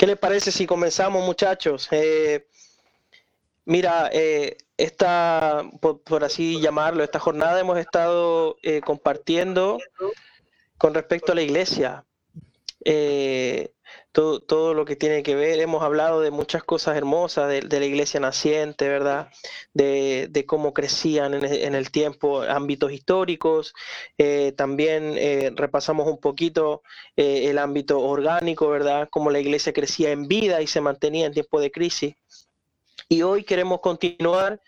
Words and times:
¿Qué 0.00 0.06
les 0.06 0.16
parece 0.16 0.50
si 0.50 0.66
comenzamos, 0.66 1.22
muchachos? 1.26 1.86
Eh, 1.90 2.46
mira, 3.66 4.08
eh, 4.10 4.56
esta, 4.78 5.62
por, 5.78 6.24
así 6.24 6.58
llamarlo, 6.58 7.04
esta 7.04 7.18
jornada 7.18 7.60
hemos 7.60 7.78
estado 7.78 8.56
eh, 8.62 8.80
compartiendo 8.80 9.78
con 10.78 10.94
respecto 10.94 11.32
a 11.32 11.34
la 11.34 11.42
iglesia. 11.42 12.06
Eh, 12.84 13.72
todo, 14.12 14.40
todo, 14.40 14.74
lo 14.74 14.84
que 14.84 14.96
tiene 14.96 15.22
que 15.22 15.34
ver, 15.34 15.60
hemos 15.60 15.82
hablado 15.82 16.20
de 16.20 16.30
muchas 16.30 16.64
cosas 16.64 16.96
hermosas 16.96 17.48
de, 17.48 17.80
la 17.80 17.84
iglesia 17.84 18.18
naciente, 18.20 18.88
¿verdad? 18.88 19.28
De, 19.72 20.44
cómo 20.46 20.72
crecían 20.74 21.34
en, 21.34 21.74
el 21.74 21.90
tiempo 21.90 22.42
ámbitos 22.42 22.92
históricos, 22.92 23.74
eh, 24.18 24.52
también 24.56 25.14
eh, 25.16 25.52
repasamos 25.54 26.08
un 26.08 26.18
poquito 26.18 26.82
el 27.16 27.58
ámbito 27.58 28.00
orgánico, 28.00 28.68
¿verdad? 28.68 29.08
Cómo 29.10 29.30
la 29.30 29.40
iglesia 29.40 29.72
crecía 29.72 30.10
en 30.10 30.26
vida 30.26 30.62
y 30.62 30.66
se 30.66 30.80
mantenía 30.80 31.26
en 31.26 31.32
tiempo 31.32 31.60
de 31.60 31.70
crisis. 31.70 32.14
Y 33.08 33.22
hoy 33.22 33.44
queremos 33.44 33.80
continuar 33.80 34.60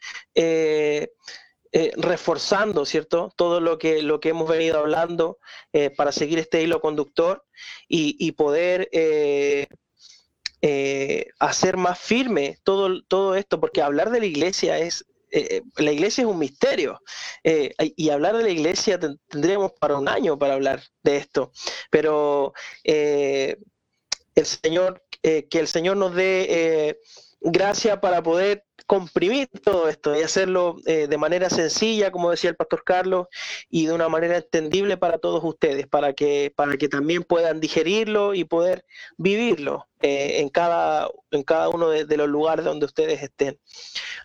eh, 1.75 1.91
reforzando, 1.97 2.85
¿cierto? 2.85 3.33
Todo 3.35 3.59
lo 3.59 3.79
que, 3.79 4.03
lo 4.03 4.21
que 4.21 4.29
hemos 4.29 4.47
venido 4.47 4.79
hablando 4.79 5.39
eh, 5.73 5.89
para 5.89 6.13
seguir 6.13 6.39
este 6.39 6.63
hilo 6.63 6.83
conductor 6.83 7.47
y, 7.89 8.31
poder 8.33 8.91
eh, 8.93 9.69
hacer 11.39 11.79
más 11.79 11.99
firme 11.99 12.59
todo, 12.63 13.03
todo 13.09 13.37
esto, 13.37 13.59
porque 13.59 13.81
hablar 13.81 14.11
de 14.11 14.21
la 14.21 14.27
iglesia 14.27 14.77
es, 14.77 15.07
la 15.79 15.93
iglesia 15.93 16.23
es 16.23 16.29
un 16.29 16.39
misterio 16.39 17.01
y 17.43 18.11
hablar 18.11 18.37
de 18.37 18.43
la 18.43 18.51
iglesia 18.51 19.01
tendríamos 19.29 19.73
para 19.81 19.97
un 19.97 20.09
año 20.09 20.39
para 20.39 20.53
hablar 20.53 20.83
de 21.03 21.17
esto, 21.17 21.53
pero 21.91 22.53
el 22.85 23.57
Señor, 24.45 25.03
que 25.23 25.59
el 25.59 25.69
Señor 25.69 25.97
nos 25.97 26.15
dé 26.15 26.99
gracia 27.41 28.01
para 28.01 28.23
poder 28.23 28.67
comprimir 28.93 29.49
todo 29.65 29.89
esto 29.89 30.15
y 30.15 30.21
hacerlo 30.21 30.77
eh, 30.85 31.07
de 31.07 31.17
manera 31.17 31.49
sencilla, 31.49 32.13
como 32.13 32.31
decía 32.31 32.51
el 32.51 32.57
pastor 32.57 32.85
Carlos, 32.85 33.27
y 33.71 33.87
de 33.87 33.95
una 33.95 34.11
manera 34.11 34.37
entendible 34.37 34.99
para 34.99 35.17
todos 35.17 35.43
ustedes, 35.43 35.87
para 35.87 36.13
que, 36.13 36.53
para 36.55 36.77
que 36.77 36.91
también 36.91 37.23
puedan 37.23 37.59
digerirlo 37.59 38.35
y 38.35 38.45
poder 38.45 38.85
vivirlo 39.17 39.89
eh, 40.03 40.41
en, 40.41 40.51
cada, 40.51 41.09
en 41.31 41.43
cada 41.43 41.71
uno 41.71 41.89
de, 41.89 42.17
los 42.19 42.29
lugares 42.29 42.67
donde 42.67 42.85
ustedes 42.85 43.23
estén. 43.23 43.59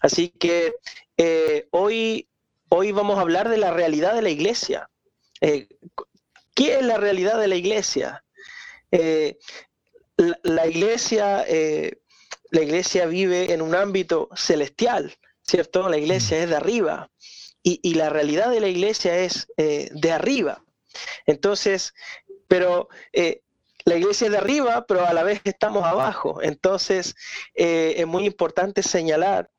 Así 0.01 0.33
que 0.37 0.73
eh, 1.15 1.69
hoy, 1.71 2.27
hoy 2.67 2.91
vamos 2.91 3.19
a 3.19 3.21
hablar 3.21 3.47
de 3.47 3.59
la 3.59 3.71
realidad 3.71 4.15
de 4.15 4.21
la 4.21 4.31
iglesia. 4.31 4.89
¿Qué 5.39 5.63
es 6.57 6.81
la 6.83 6.97
realidad 6.97 7.39
de 7.39 7.47
la 7.47 7.55
iglesia? 7.55 8.25
La, 8.91 10.37
la, 10.43 10.67
iglesia 10.67 11.45
la 12.51 12.61
iglesia 12.61 13.05
vive 13.05 13.53
en 13.53 13.61
un 13.61 13.75
ámbito 13.75 14.29
celestial, 14.35 15.15
¿cierto? 15.41 15.89
La 15.89 15.97
iglesia 15.97 16.37
mm. 16.37 16.41
es 16.41 16.49
de 16.49 16.55
arriba 16.55 17.11
y, 17.63 17.95
la 17.95 18.09
realidad 18.09 18.49
de 18.49 18.61
la 18.61 18.67
iglesia 18.67 19.19
es 19.19 19.47
eh, 19.57 19.89
de 19.91 20.11
arriba. 20.11 20.63
Entonces, 21.25 21.93
pero 22.47 22.87
eh, 23.11 23.41
la 23.83 23.97
iglesia 23.97 24.27
es 24.27 24.31
de 24.31 24.37
arriba, 24.37 24.85
pero 24.87 25.05
a 25.05 25.13
la 25.13 25.23
vez 25.23 25.41
estamos 25.43 25.83
abajo. 25.83 26.41
Entonces, 26.41 27.15
eh, 27.55 27.95
es 27.97 28.07
muy 28.07 28.25
importante 28.25 28.83
señalar 28.83 29.49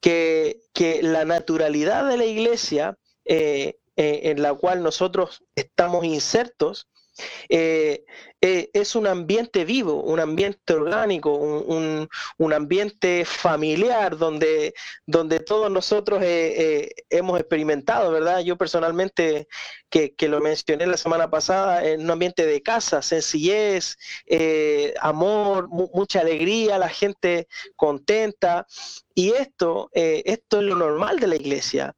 que, 0.00 0.60
que, 0.72 1.02
la 1.02 1.24
naturalidad 1.24 2.08
de 2.08 2.16
la 2.16 2.24
iglesia 2.26 2.96
en 3.24 4.42
la 4.42 4.54
cual 4.54 4.82
nosotros 4.82 5.42
estamos 5.56 6.04
insertos, 6.04 6.88
eh, 7.48 8.04
eh, 8.40 8.70
es 8.72 8.94
un 8.94 9.06
ambiente 9.06 9.64
vivo, 9.64 10.02
un 10.02 10.20
ambiente 10.20 10.72
orgánico, 10.72 11.32
un, 11.34 12.08
ambiente 12.52 13.24
familiar 13.24 14.16
donde, 14.16 14.74
donde 15.06 15.40
todos 15.40 15.70
nosotros 15.70 16.20
eh, 16.22 16.88
hemos 17.10 17.40
experimentado, 17.40 18.12
¿verdad? 18.12 18.40
Yo 18.40 18.56
personalmente, 18.56 19.48
que, 19.90 20.14
lo 20.28 20.40
mencioné 20.40 20.86
la 20.86 20.96
semana 20.96 21.30
pasada, 21.30 21.84
en 21.84 22.02
un 22.02 22.10
ambiente 22.10 22.46
de 22.46 22.62
casa, 22.62 23.02
sencillez, 23.02 23.96
amor, 25.00 25.68
mucha 25.68 26.20
alegría, 26.20 26.78
la 26.78 26.88
gente 26.88 27.48
contenta. 27.76 28.66
Y 29.14 29.32
esto, 29.32 29.90
esto 29.92 30.58
es 30.58 30.62
lo 30.62 30.76
normal 30.76 31.18
de 31.18 31.26
la 31.26 31.36
iglesia. 31.36 31.96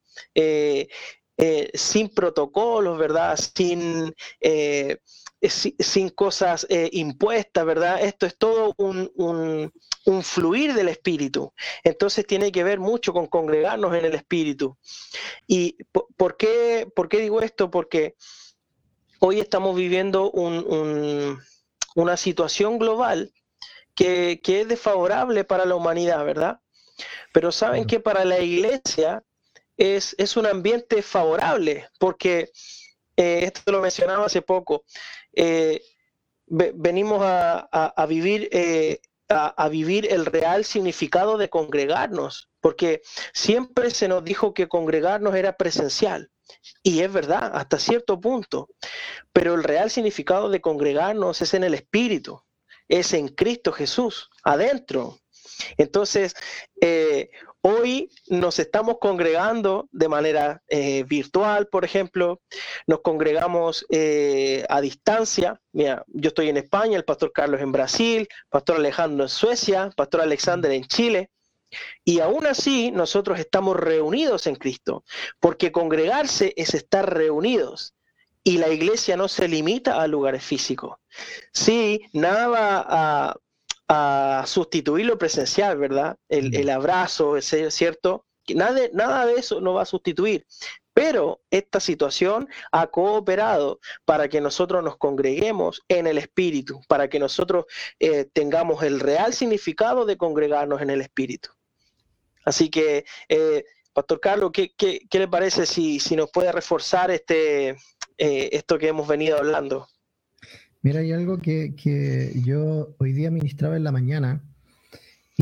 Sin 1.74 2.08
protocolos, 2.10 2.98
¿verdad? 2.98 3.38
Sin, 3.38 4.14
eh, 4.40 4.98
sin 5.48 6.10
cosas 6.10 6.66
eh, 6.68 6.90
impuestas, 6.92 7.64
¿verdad? 7.64 8.02
Esto 8.02 8.26
es 8.26 8.36
todo 8.36 8.74
un, 8.76 9.10
un, 9.14 9.72
fluir 10.22 10.74
del 10.74 10.88
espíritu. 10.88 11.52
Entonces 11.84 12.26
tiene 12.26 12.50
que 12.50 12.64
ver 12.64 12.80
mucho 12.80 13.12
con 13.12 13.26
congregarnos 13.26 13.94
en 13.94 14.04
el 14.04 14.14
espíritu. 14.14 14.76
¿Y 15.46 15.76
por 16.16 16.36
qué, 16.36 16.90
por 16.94 17.08
qué 17.08 17.18
digo 17.18 17.40
esto? 17.40 17.70
Porque 17.70 18.16
hoy 19.20 19.40
estamos 19.40 19.76
viviendo 19.76 20.30
una 20.32 22.16
situación 22.16 22.78
global 22.78 23.32
que, 23.94 24.40
que, 24.42 24.62
es 24.62 24.68
desfavorable 24.68 25.44
para 25.44 25.64
la 25.64 25.76
humanidad, 25.76 26.24
¿verdad? 26.24 26.60
Pero 27.32 27.52
saben 27.52 27.86
que 27.86 28.00
para 28.00 28.24
la 28.24 28.40
iglesia 28.40 29.22
es, 29.80 30.36
un 30.36 30.46
ambiente 30.46 31.02
favorable, 31.02 31.88
porque 31.98 32.50
eh, 33.16 33.40
esto 33.44 33.72
lo 33.72 33.80
mencionaba 33.80 34.26
hace 34.26 34.42
poco, 34.42 34.84
eh, 35.34 35.80
venimos 36.46 37.20
a, 37.22 38.06
vivir, 38.06 38.48
eh, 38.52 39.00
a, 39.28 39.68
vivir 39.68 40.12
el 40.12 40.26
real 40.26 40.64
significado 40.66 41.38
de 41.38 41.48
congregarnos, 41.48 42.50
porque 42.60 43.00
siempre 43.32 43.90
se 43.90 44.08
nos 44.08 44.22
dijo 44.22 44.52
que 44.52 44.68
congregarnos 44.68 45.34
era 45.34 45.56
presencial. 45.56 46.30
Y 46.82 47.00
es 47.00 47.12
verdad, 47.12 47.52
hasta 47.54 47.78
cierto 47.78 48.20
punto. 48.20 48.68
Pero 49.32 49.54
el 49.54 49.62
real 49.62 49.88
significado 49.88 50.50
de 50.50 50.60
congregarnos 50.60 51.40
es 51.40 51.54
en 51.54 51.62
el 51.64 51.74
Espíritu, 51.74 52.42
es 52.88 53.14
en 53.14 53.28
Cristo 53.28 53.72
Jesús, 53.72 54.28
adentro. 54.42 55.20
Entonces, 55.78 56.34
Hoy 57.62 58.10
nos 58.28 58.58
estamos 58.58 58.96
congregando 58.98 59.86
de 59.92 60.08
manera 60.08 60.62
eh, 60.68 61.04
virtual, 61.04 61.66
por 61.66 61.84
ejemplo, 61.84 62.40
nos 62.86 63.02
congregamos 63.02 63.84
eh, 63.90 64.64
a 64.70 64.80
distancia. 64.80 65.60
Mira, 65.72 66.02
yo 66.08 66.28
estoy 66.28 66.48
en 66.48 66.56
España, 66.56 66.96
el 66.96 67.04
pastor 67.04 67.32
Carlos 67.32 67.60
en 67.60 67.70
Brasil, 67.70 68.28
pastor 68.48 68.76
Alejandro 68.76 69.24
en 69.24 69.28
Suecia, 69.28 69.90
pastor 69.94 70.22
Alexander 70.22 70.72
en 70.72 70.84
Chile. 70.84 71.30
Y 72.02 72.20
aún 72.20 72.46
así 72.46 72.92
nosotros 72.92 73.38
estamos 73.38 73.76
reunidos 73.76 74.46
en 74.46 74.56
Cristo, 74.56 75.04
porque 75.38 75.70
congregarse 75.70 76.54
es 76.56 76.72
estar 76.72 77.12
reunidos. 77.12 77.94
Y 78.42 78.56
la 78.56 78.70
iglesia 78.70 79.18
no 79.18 79.28
se 79.28 79.48
limita 79.48 80.00
a 80.00 80.06
lugares 80.06 80.42
físicos. 80.42 80.96
Sí, 81.52 82.00
nada 82.14 82.86
a 82.88 83.36
a 83.92 84.44
sustituir 84.46 85.04
lo 85.04 85.18
presencial, 85.18 85.76
¿verdad? 85.76 86.16
El, 86.28 86.70
abrazo, 86.70 87.36
es 87.36 87.52
¿cierto? 87.70 88.24
Nada, 88.54 88.80
nada 88.92 89.26
de 89.26 89.34
eso 89.34 89.60
no 89.60 89.74
va 89.74 89.82
a 89.82 89.86
sustituir. 89.86 90.46
Pero 90.94 91.40
esta 91.50 91.80
situación 91.80 92.48
ha 92.70 92.86
cooperado 92.86 93.80
para 94.04 94.28
que 94.28 94.40
nosotros 94.40 94.84
nos 94.84 94.96
congreguemos 94.96 95.82
en 95.88 96.06
el 96.06 96.18
Espíritu, 96.18 96.80
para 96.86 97.08
que 97.08 97.18
nosotros 97.18 97.64
eh, 97.98 98.26
tengamos 98.32 98.84
el 98.84 99.00
real 99.00 99.34
significado 99.34 100.06
de 100.06 100.16
congregarnos 100.16 100.80
en 100.82 100.90
el 100.90 101.00
Espíritu. 101.00 101.50
Así 102.44 102.70
que, 102.70 103.04
eh, 103.28 103.64
Pastor 103.92 104.20
Carlos, 104.20 104.52
¿qué, 104.52 104.72
le 105.10 105.28
parece 105.28 105.66
si, 105.66 105.98
si, 105.98 106.14
nos 106.14 106.30
puede 106.30 106.52
reforzar 106.52 107.10
este, 107.10 107.70
eh, 108.18 108.50
esto 108.52 108.78
que 108.78 108.86
hemos 108.86 109.08
venido 109.08 109.36
hablando? 109.36 109.88
Mira, 110.82 111.00
hay 111.00 111.12
algo 111.12 111.38
que, 111.38 111.74
que, 111.74 112.32
yo 112.44 112.94
hoy 112.98 113.12
día 113.12 113.30
ministraba 113.30 113.76
en 113.76 113.84
la 113.84 113.92
mañana 113.92 114.42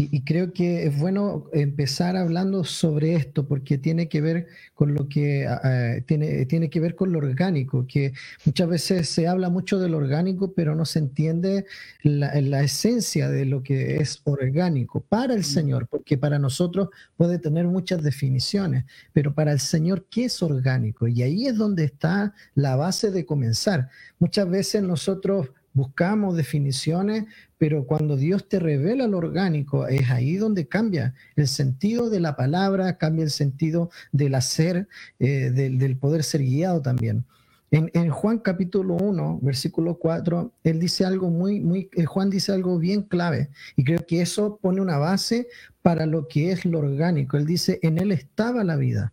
y, 0.01 0.23
creo 0.23 0.53
que 0.53 0.87
es 0.87 0.97
bueno 0.97 1.47
empezar 1.53 2.17
hablando 2.17 2.63
sobre 2.63 3.17
esto 3.17 3.49
porque 3.49 3.79
tiene 3.79 4.09
que 4.09 4.21
ver 4.21 4.47
con 4.75 4.95
lo 4.95 5.09
que 5.09 5.47
ah, 5.49 5.61
ah, 5.65 5.95
tiene, 6.07 6.47
tiene 6.47 6.71
que 6.71 6.79
ver 6.79 6.95
con 6.95 7.11
lo 7.11 7.19
orgánico, 7.19 7.85
que 7.87 8.13
muchas 8.45 8.69
veces 8.69 9.09
se 9.09 9.27
habla 9.27 9.51
mucho 9.51 9.81
del 9.81 9.95
orgánico, 9.95 10.53
pero 10.53 10.77
no 10.77 10.85
se 10.85 11.01
entiende 11.01 11.67
la, 12.03 12.41
la 12.41 12.63
esencia 12.63 13.29
de 13.29 13.45
lo 13.45 13.65
que 13.65 13.97
es 13.97 14.21
orgánico 14.23 15.01
para 15.01 15.35
el 15.35 15.43
Señor, 15.43 15.89
porque 15.89 16.17
para 16.17 16.39
nosotros 16.39 16.91
puede 17.17 17.41
tener 17.41 17.67
muchas 17.67 18.01
definiciones, 18.01 18.85
pero 19.13 19.35
para 19.35 19.51
el 19.51 19.61
Señor, 19.61 20.07
¿qué 20.09 20.27
es 20.27 20.41
orgánico? 20.43 21.09
Y 21.09 21.23
ahí 21.23 21.47
es 21.47 21.57
donde 21.57 21.85
está 21.85 22.35
la 22.55 22.77
base 22.77 23.11
de 23.11 23.27
comenzar. 23.27 23.89
Muchas 24.21 24.49
veces 24.49 24.83
nosotros 24.83 25.49
buscamos 25.79 26.37
definiciones, 26.37 27.25
pero 27.57 27.87
cuando 27.87 28.17
Dios 28.17 28.49
te 28.49 28.59
revela 28.59 29.07
lo 29.07 29.19
orgánico, 29.19 29.87
es 29.87 30.11
ahí 30.11 30.37
donde 30.37 30.67
cambia 30.67 31.15
el 31.37 31.47
sentido 31.49 32.11
de 32.11 32.21
la 32.21 32.37
palabra, 32.37 32.99
cambia 32.99 33.25
el 33.25 33.31
sentido 33.31 33.91
del 34.13 34.35
hacer, 34.35 34.89
eh, 35.21 35.51
del, 35.51 35.97
poder 35.97 36.25
ser 36.25 36.43
guiado 36.43 36.83
también. 36.83 37.25
En, 37.71 38.11
Juan 38.11 38.39
capítulo 38.39 38.95
1, 38.95 39.41
versículo 39.43 39.99
4, 39.99 40.53
él 40.65 40.81
dice 40.81 41.05
algo 41.05 41.29
muy, 41.29 41.61
muy, 41.61 41.91
eh, 41.93 42.07
Juan 42.07 42.31
dice 42.31 42.51
algo 42.53 42.79
bien 42.79 43.03
clave 43.03 43.51
y 43.77 43.85
creo 43.85 44.07
que 44.07 44.23
eso 44.23 44.59
pone 44.61 44.81
una 44.81 44.97
base 44.97 45.49
para 45.83 46.07
lo 46.07 46.29
que 46.29 46.51
es 46.51 46.65
lo 46.65 46.79
orgánico. 46.79 47.37
Él 47.37 47.45
dice, 47.45 47.79
en 47.83 47.99
él 47.99 48.11
estaba 48.11 48.65
la 48.65 48.77
vida. 48.77 49.13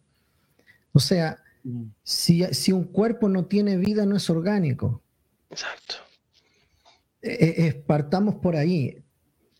O 0.93 0.99
sea, 0.99 1.37
mm. 1.63 1.83
si, 2.03 2.43
si 2.51 2.71
un 2.71 2.85
cuerpo 2.85 3.27
no 3.27 3.45
tiene 3.45 3.77
vida, 3.77 4.05
no 4.05 4.15
es 4.15 4.29
orgánico. 4.29 5.01
Exacto. 5.49 5.95
Eh, 7.25 7.65
eh, 7.65 7.83
partamos 7.87 8.35
por 8.35 8.55
ahí. 8.55 9.03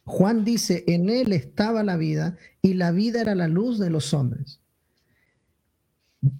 Juan 0.04 0.46
dice, 0.46 0.84
en 0.86 1.10
él 1.10 1.34
estaba 1.34 1.84
la 1.84 1.98
vida 1.98 2.38
y 2.62 2.76
la 2.76 2.92
vida 2.92 3.22
era 3.22 3.34
la 3.34 3.48
luz 3.48 3.80
de 3.80 3.90
los 3.90 4.14
hombres. 4.14 4.62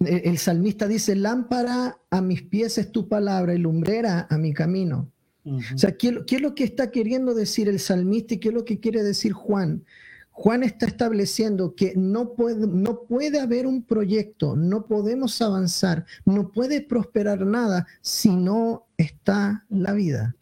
El 0.04 0.38
salmista 0.38 0.86
dice, 0.86 1.16
lámpara 1.16 1.98
a 2.10 2.20
mis 2.20 2.42
pies 2.42 2.78
es 2.78 2.92
tu 2.92 3.08
palabra 3.08 3.54
y 3.54 3.58
lumbrera 3.58 4.28
a 4.30 4.38
mi 4.38 4.52
camino. 4.52 5.10
O 5.44 5.78
sea, 5.78 5.96
¿qué, 5.96 6.24
es 6.28 6.40
lo 6.40 6.54
que 6.54 6.64
está 6.64 6.90
queriendo 6.90 7.34
decir 7.34 7.68
el 7.68 7.78
salmista 7.78 8.34
y 8.34 8.38
qué 8.38 8.48
es 8.48 8.54
lo 8.54 8.64
que 8.64 8.80
quiere 8.80 9.02
decir 9.02 9.32
Juan? 9.32 9.84
Juan 10.30 10.62
está 10.62 10.86
estableciendo 10.86 11.74
que 11.74 11.94
no 11.96 12.34
puede, 12.34 12.66
no 12.66 13.02
puede 13.02 13.40
haber 13.40 13.66
un 13.66 13.82
proyecto, 13.82 14.54
no 14.54 14.86
podemos 14.86 15.40
avanzar, 15.40 16.04
no 16.24 16.50
puede 16.50 16.82
prosperar 16.82 17.46
nada 17.46 17.86
si 18.00 18.30
no 18.30 18.86
está 18.96 19.64
la 19.70 19.92
vida. 19.92 20.36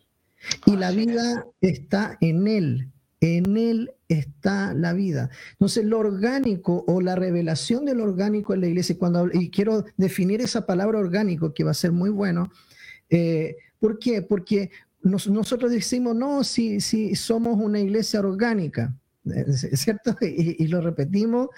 Y 0.67 0.76
la 0.76 0.91
vida 0.91 1.46
está 1.61 2.17
en 2.20 2.46
él, 2.49 2.91
en 3.20 3.56
Él 3.56 3.93
está 4.08 4.75
la 4.75 4.93
vida. 4.93 5.31
Entonces, 5.52 5.85
lo 5.85 5.99
orgánico 5.99 6.85
o 6.87 7.00
la 7.00 7.17
revelación 7.17 7.85
de 7.85 7.94
lo 7.94 8.05
orgánico 8.05 8.55
en 8.55 8.61
la 8.61 8.67
iglesia, 8.67 8.99
cuando, 8.99 9.29
y 9.32 9.50
quiero 9.50 9.85
definir 9.96 10.41
esa 10.41 10.67
palabra 10.67 10.99
orgánico 10.99 11.55
que 11.55 11.64
va 11.64 11.70
a 11.70 11.75
ser 11.75 11.93
muy 11.93 12.11
bueno. 12.11 12.50
Eh, 13.08 13.56
¿Por 13.81 13.99
qué? 13.99 14.23
Porque 14.23 14.70
nosotros 15.02 15.70
decimos, 15.70 16.17
no, 16.17 16.44
si, 16.44 16.81
si 16.81 17.14
somos 17.14 17.58
una 17.61 17.81
iglesia 17.81 18.20
orgánica, 18.20 18.94
¿es 19.25 19.81
cierto? 19.81 20.17
Y, 20.20 20.67
lo 20.69 20.81
repetimos, 20.81 21.49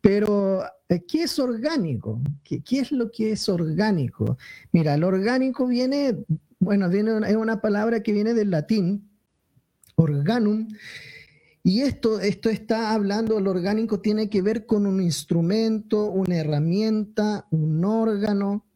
pero 0.00 0.62
eh, 0.88 1.02
¿qué 1.06 1.24
es 1.24 1.38
orgánico? 1.38 2.20
¿Qué, 2.44 2.62
¿Qué, 2.62 2.80
es 2.80 2.92
lo 2.92 3.10
que 3.10 3.32
es 3.32 3.48
orgánico? 3.48 4.38
Mira, 4.72 4.94
el 4.94 5.04
orgánico 5.04 5.66
viene, 5.66 6.16
bueno, 6.66 6.88
viene, 6.88 7.12
es 7.28 7.36
una 7.36 7.60
palabra 7.60 8.02
que 8.02 8.10
viene 8.10 8.34
del 8.34 8.50
latín, 8.50 9.08
organum. 9.94 10.66
Y 11.62 11.82
esto, 11.82 12.18
esto 12.18 12.50
está 12.50 12.92
hablando, 12.92 13.38
lo 13.38 13.52
orgánico 13.52 14.00
tiene 14.00 14.28
que 14.28 14.42
ver 14.42 14.66
con 14.66 14.84
un 14.84 15.00
instrumento, 15.00 16.10
una 16.10 16.38
herramienta, 16.38 17.46
un 17.52 17.84
órgano, 17.84 18.66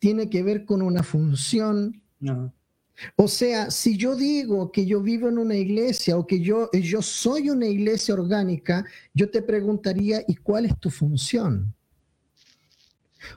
tiene 0.00 0.28
que 0.28 0.42
ver 0.42 0.64
con 0.64 0.82
una 0.82 1.04
función. 1.04 2.02
O 3.14 3.28
sea, 3.28 3.70
si 3.70 3.96
yo 3.96 4.16
digo 4.16 4.72
que 4.72 4.84
yo 4.84 5.00
vivo 5.00 5.28
en 5.28 5.38
una 5.38 5.54
iglesia 5.54 6.16
o 6.18 6.26
que 6.26 6.40
yo, 6.40 6.68
yo 6.72 7.02
soy 7.02 7.50
una 7.50 7.66
iglesia 7.66 8.14
orgánica, 8.14 8.84
yo 9.14 9.30
te 9.30 9.42
preguntaría, 9.42 10.24
¿y 10.26 10.34
cuál 10.34 10.64
es 10.64 10.76
tu 10.80 10.90
función? 10.90 11.72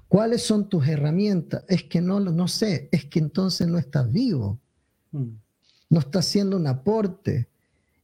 ¿Cuáles 0.07 0.44
son 0.44 0.69
tus 0.69 0.88
herramientas? 0.88 1.63
Es 1.68 1.83
que 1.83 2.01
no, 2.01 2.19
no 2.19 2.48
sé, 2.48 2.89
es 2.92 3.06
que 3.06 3.19
entonces 3.19 3.68
no 3.68 3.78
estás 3.78 4.12
vivo. 4.12 4.60
Mm 5.12 5.30
no 5.92 6.00
está 6.00 6.19
haciendo 6.19 6.57
un 6.57 6.66
aporte. 6.66 7.48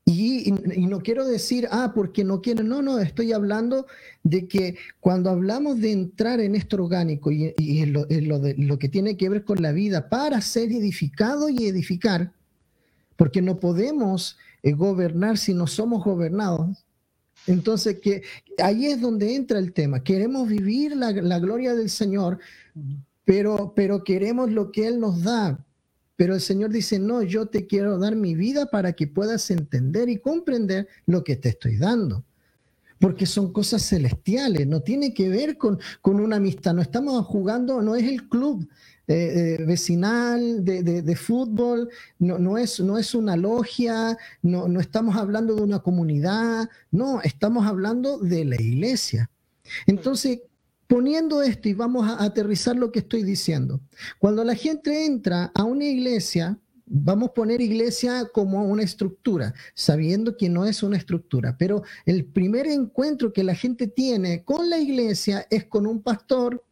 Y, 0.05 0.53
no 0.77 0.99
quiero 0.99 1.25
decir, 1.25 1.67
ah, 1.69 1.91
porque 1.93 2.23
no 2.23 2.41
quieren, 2.41 2.69
no, 2.69 2.81
no, 2.81 2.99
estoy 2.99 3.33
hablando 3.33 3.87
de 4.23 4.47
que 4.47 4.77
cuando 5.01 5.29
hablamos 5.29 5.81
de 5.81 5.91
entrar 5.91 6.39
en 6.39 6.55
esto 6.55 6.81
orgánico 6.81 7.29
y, 7.29 7.53
en, 7.57 7.91
lo, 7.91 8.05
de, 8.05 8.55
lo, 8.57 8.79
que 8.79 8.87
tiene 8.87 9.17
que 9.17 9.27
ver 9.27 9.43
con 9.43 9.61
la 9.61 9.73
vida 9.73 10.07
para 10.07 10.39
ser 10.39 10.71
edificado 10.71 11.49
y 11.49 11.65
edificar, 11.65 12.31
porque 13.17 13.41
no 13.41 13.59
podemos 13.59 14.37
eh, 14.63 14.71
gobernar 14.71 15.37
si 15.37 15.53
no 15.53 15.67
somos 15.67 16.05
gobernados. 16.05 16.85
Entonces, 17.47 17.99
que 17.99 18.23
ahí 18.57 18.87
es 18.87 19.01
donde 19.01 19.35
entra 19.35 19.57
el 19.57 19.73
tema. 19.73 20.03
Queremos 20.03 20.47
vivir 20.47 20.95
la, 20.95 21.11
la 21.11 21.39
gloria 21.39 21.73
del 21.73 21.89
Señor, 21.89 22.39
pero, 23.25 23.73
pero 23.75 24.03
queremos 24.03 24.51
lo 24.51 24.71
que 24.71 24.87
Él 24.87 24.99
nos 24.99 25.23
da. 25.23 25.65
Pero 26.17 26.33
el 26.33 26.41
Señor 26.41 26.71
dice, 26.71 26.99
no, 26.99 27.21
yo 27.21 27.45
te 27.45 27.67
quiero 27.67 27.97
dar 27.97 28.15
mi 28.15 28.35
vida 28.35 28.65
para 28.65 28.93
que 28.93 29.07
puedas 29.07 29.49
entender 29.51 30.09
y 30.09 30.19
comprender 30.19 30.87
lo 31.05 31.23
que 31.23 31.35
te 31.35 31.49
estoy 31.49 31.77
dando. 31.77 32.23
Porque 32.99 33.27
son 33.27 33.53
cosas 33.53 33.87
celestiales, 33.87 34.65
no 34.65 34.81
tiene 34.81 35.13
que 35.13 35.29
ver 35.29 35.57
con, 35.57 35.79
con 36.01 36.19
una 36.19 36.37
amistad. 36.37 36.73
No 36.73 36.81
estamos 36.81 37.25
jugando, 37.25 37.81
no 37.81 37.95
es 37.95 38.03
el 38.03 38.27
club 38.27 38.67
eh, 39.09 39.57
eh, 39.59 39.63
vecinal 39.65 40.65
de, 40.65 41.15
fútbol, 41.15 41.89
no, 42.19 42.37
no, 42.39 42.57
es, 42.57 42.79
no 42.81 42.97
es 42.97 43.15
una 43.15 43.37
logia, 43.37 44.17
no, 44.41 44.67
no 44.67 44.79
estamos 44.81 45.15
hablando 45.15 45.55
de 45.55 45.61
una 45.61 45.79
comunidad, 45.79 46.69
no, 46.91 47.21
estamos 47.21 47.65
hablando 47.65 48.17
de 48.17 48.43
la 48.43 48.61
iglesia. 48.61 49.29
Entonces, 49.85 50.41
poniendo 50.87 51.41
esto 51.41 51.69
y 51.69 51.73
vamos 51.73 52.07
a 52.09 52.23
aterrizar 52.23 52.75
lo 52.75 52.91
que 52.91 52.99
estoy 52.99 53.23
diciendo. 53.23 53.81
Cuando 54.19 54.43
la 54.43 54.55
gente 54.55 55.05
entra 55.05 55.51
a 55.53 55.63
una 55.63 55.85
iglesia, 55.85 56.57
vamos 56.85 57.29
a 57.29 57.33
poner 57.33 57.61
iglesia 57.61 58.29
como 58.33 58.63
una 58.63 58.83
estructura, 58.83 59.53
sabiendo 59.73 60.37
que 60.37 60.49
no 60.49 60.65
es 60.65 60.83
una 60.83 60.97
estructura, 60.97 61.57
pero 61.57 61.83
el 62.05 62.25
primer 62.25 62.67
encuentro 62.67 63.33
que 63.33 63.43
la 63.43 63.55
gente 63.55 63.87
tiene 63.87 64.43
con 64.43 64.69
la 64.69 64.79
iglesia 64.79 65.45
es 65.49 65.65
con 65.65 65.85
un 65.85 66.01
pastor, 66.01 66.63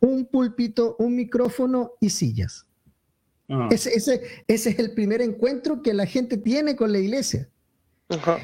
un 0.00 0.26
púlpito, 0.26 0.96
un 0.98 1.16
micrófono 1.16 1.92
y 2.00 2.10
sillas. 2.10 2.66
Ah. 3.48 3.68
Ese, 3.70 3.94
ese, 3.94 4.22
ese 4.48 4.70
es 4.70 4.78
el 4.78 4.92
primer 4.92 5.20
encuentro 5.20 5.82
que 5.82 5.94
la 5.94 6.06
gente 6.06 6.36
tiene 6.36 6.76
con 6.76 6.92
la 6.92 6.98
iglesia 6.98 7.48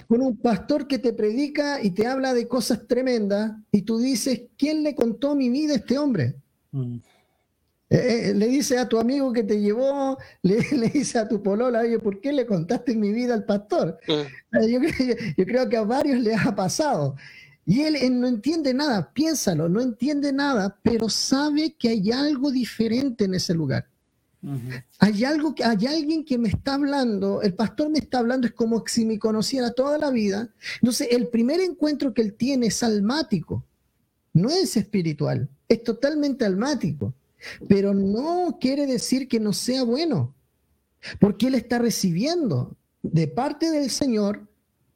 con 0.08 0.23
un 0.23 0.37
pastor 0.37 0.87
que 0.87 0.99
te 0.99 1.12
predica 1.12 1.82
y 1.82 1.91
te 1.91 2.06
habla 2.06 2.35
de 2.35 2.49
cosas 2.49 2.87
tremendas 2.87 3.52
y 3.70 3.82
tú 3.82 3.99
dices, 3.99 4.43
¿quién 4.56 4.82
le 4.82 4.94
contó 4.94 5.35
mi 5.35 5.50
vida 5.50 5.75
a 5.75 5.76
este 5.76 5.99
hombre? 5.99 6.35
Mm. 6.73 6.97
Eh, 7.91 8.31
eh, 8.31 8.35
le 8.35 8.47
dice 8.47 8.79
a 8.79 8.88
tu 8.88 8.99
amigo 8.99 9.32
que 9.32 9.43
te 9.43 9.61
llevó, 9.61 10.17
le, 10.43 10.58
dice 10.93 11.19
a 11.19 11.29
tu 11.29 11.43
polola, 11.43 11.81
oye, 11.81 11.99
¿por 11.99 12.20
qué 12.20 12.32
le 12.32 12.47
contaste 12.47 12.94
mi 12.94 13.12
vida 13.12 13.35
al 13.35 13.44
pastor? 13.44 13.99
Mm. 14.06 14.56
Eh, 14.56 14.70
yo, 15.37 15.44
creo, 15.44 15.69
que 15.69 15.76
a 15.76 15.82
varios 15.82 16.20
le 16.20 16.35
ha 16.35 16.55
pasado. 16.55 17.17
Y 17.70 17.82
él, 17.82 17.94
él, 17.94 18.19
no 18.19 18.26
entiende 18.26 18.75
nada, 18.75 19.12
piénsalo, 19.12 19.69
no 19.69 19.81
entiende 19.81 20.32
nada, 20.32 20.76
pero 20.82 21.08
sabe 21.08 21.76
que 21.78 21.90
hay 21.90 22.11
algo 22.11 22.50
diferente 22.50 23.26
en 23.26 23.34
ese 23.34 23.55
lugar. 23.55 23.87
Hay 24.99 25.22
algo 25.22 25.55
que 25.55 25.62
hay 25.62 25.87
alguien 25.87 26.25
que 26.25 26.37
me 26.37 26.49
está 26.49 26.75
hablando, 26.75 27.43
el 27.43 27.55
pastor 27.55 27.88
me 27.88 28.00
está 28.00 28.19
hablando, 28.19 28.49
es 28.49 28.55
como 28.55 28.82
si 28.88 29.05
me 29.05 29.20
conociera 29.20 29.70
toda 29.70 29.99
la 29.99 30.11
vida. 30.11 30.52
Entonces, 30.82 31.06
el 31.12 31.28
primer 31.28 31.61
encuentro 31.61 32.12
que 32.12 32.23
él 32.23 32.35
tiene 32.35 32.66
es 32.66 32.83
almático, 32.83 33.64
no 34.33 34.50
es 34.50 34.76
espiritual, 34.76 35.49
es 35.68 35.85
totalmente 35.85 36.45
almático, 36.45 37.14
pero 37.68 37.95
no 37.95 38.59
quiere 38.61 38.85
decir 38.85 39.28
que 39.28 39.38
no 39.38 39.52
sea 39.52 39.85
bueno, 39.85 40.35
porque 41.21 41.47
él 41.47 41.54
está 41.54 41.78
recibiendo 41.78 42.76
de 43.00 43.28
parte 43.28 43.71
del 43.71 43.90
Señor 43.90 44.50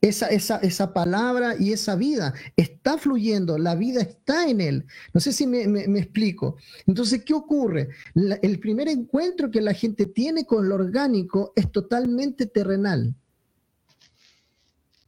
esa, 0.08 0.26
esa, 0.28 0.58
esa, 0.58 0.92
palabra 0.92 1.56
y 1.58 1.72
esa 1.72 1.96
vida 1.96 2.34
está 2.56 2.98
fluyendo, 2.98 3.56
la 3.56 3.74
vida 3.74 4.02
está 4.02 4.48
en 4.48 4.60
él. 4.60 4.86
No 5.12 5.20
sé 5.20 5.32
si 5.32 5.46
me, 5.46 5.62
explico. 5.98 6.56
Entonces, 6.86 7.24
¿qué 7.24 7.32
ocurre? 7.32 7.88
el 8.14 8.58
primer 8.58 8.88
encuentro 8.88 9.50
que 9.50 9.60
la 9.60 9.72
gente 9.72 10.06
tiene 10.06 10.44
con 10.44 10.68
lo 10.68 10.74
orgánico 10.74 11.52
es 11.56 11.72
totalmente 11.72 12.46
terrenal. 12.46 13.14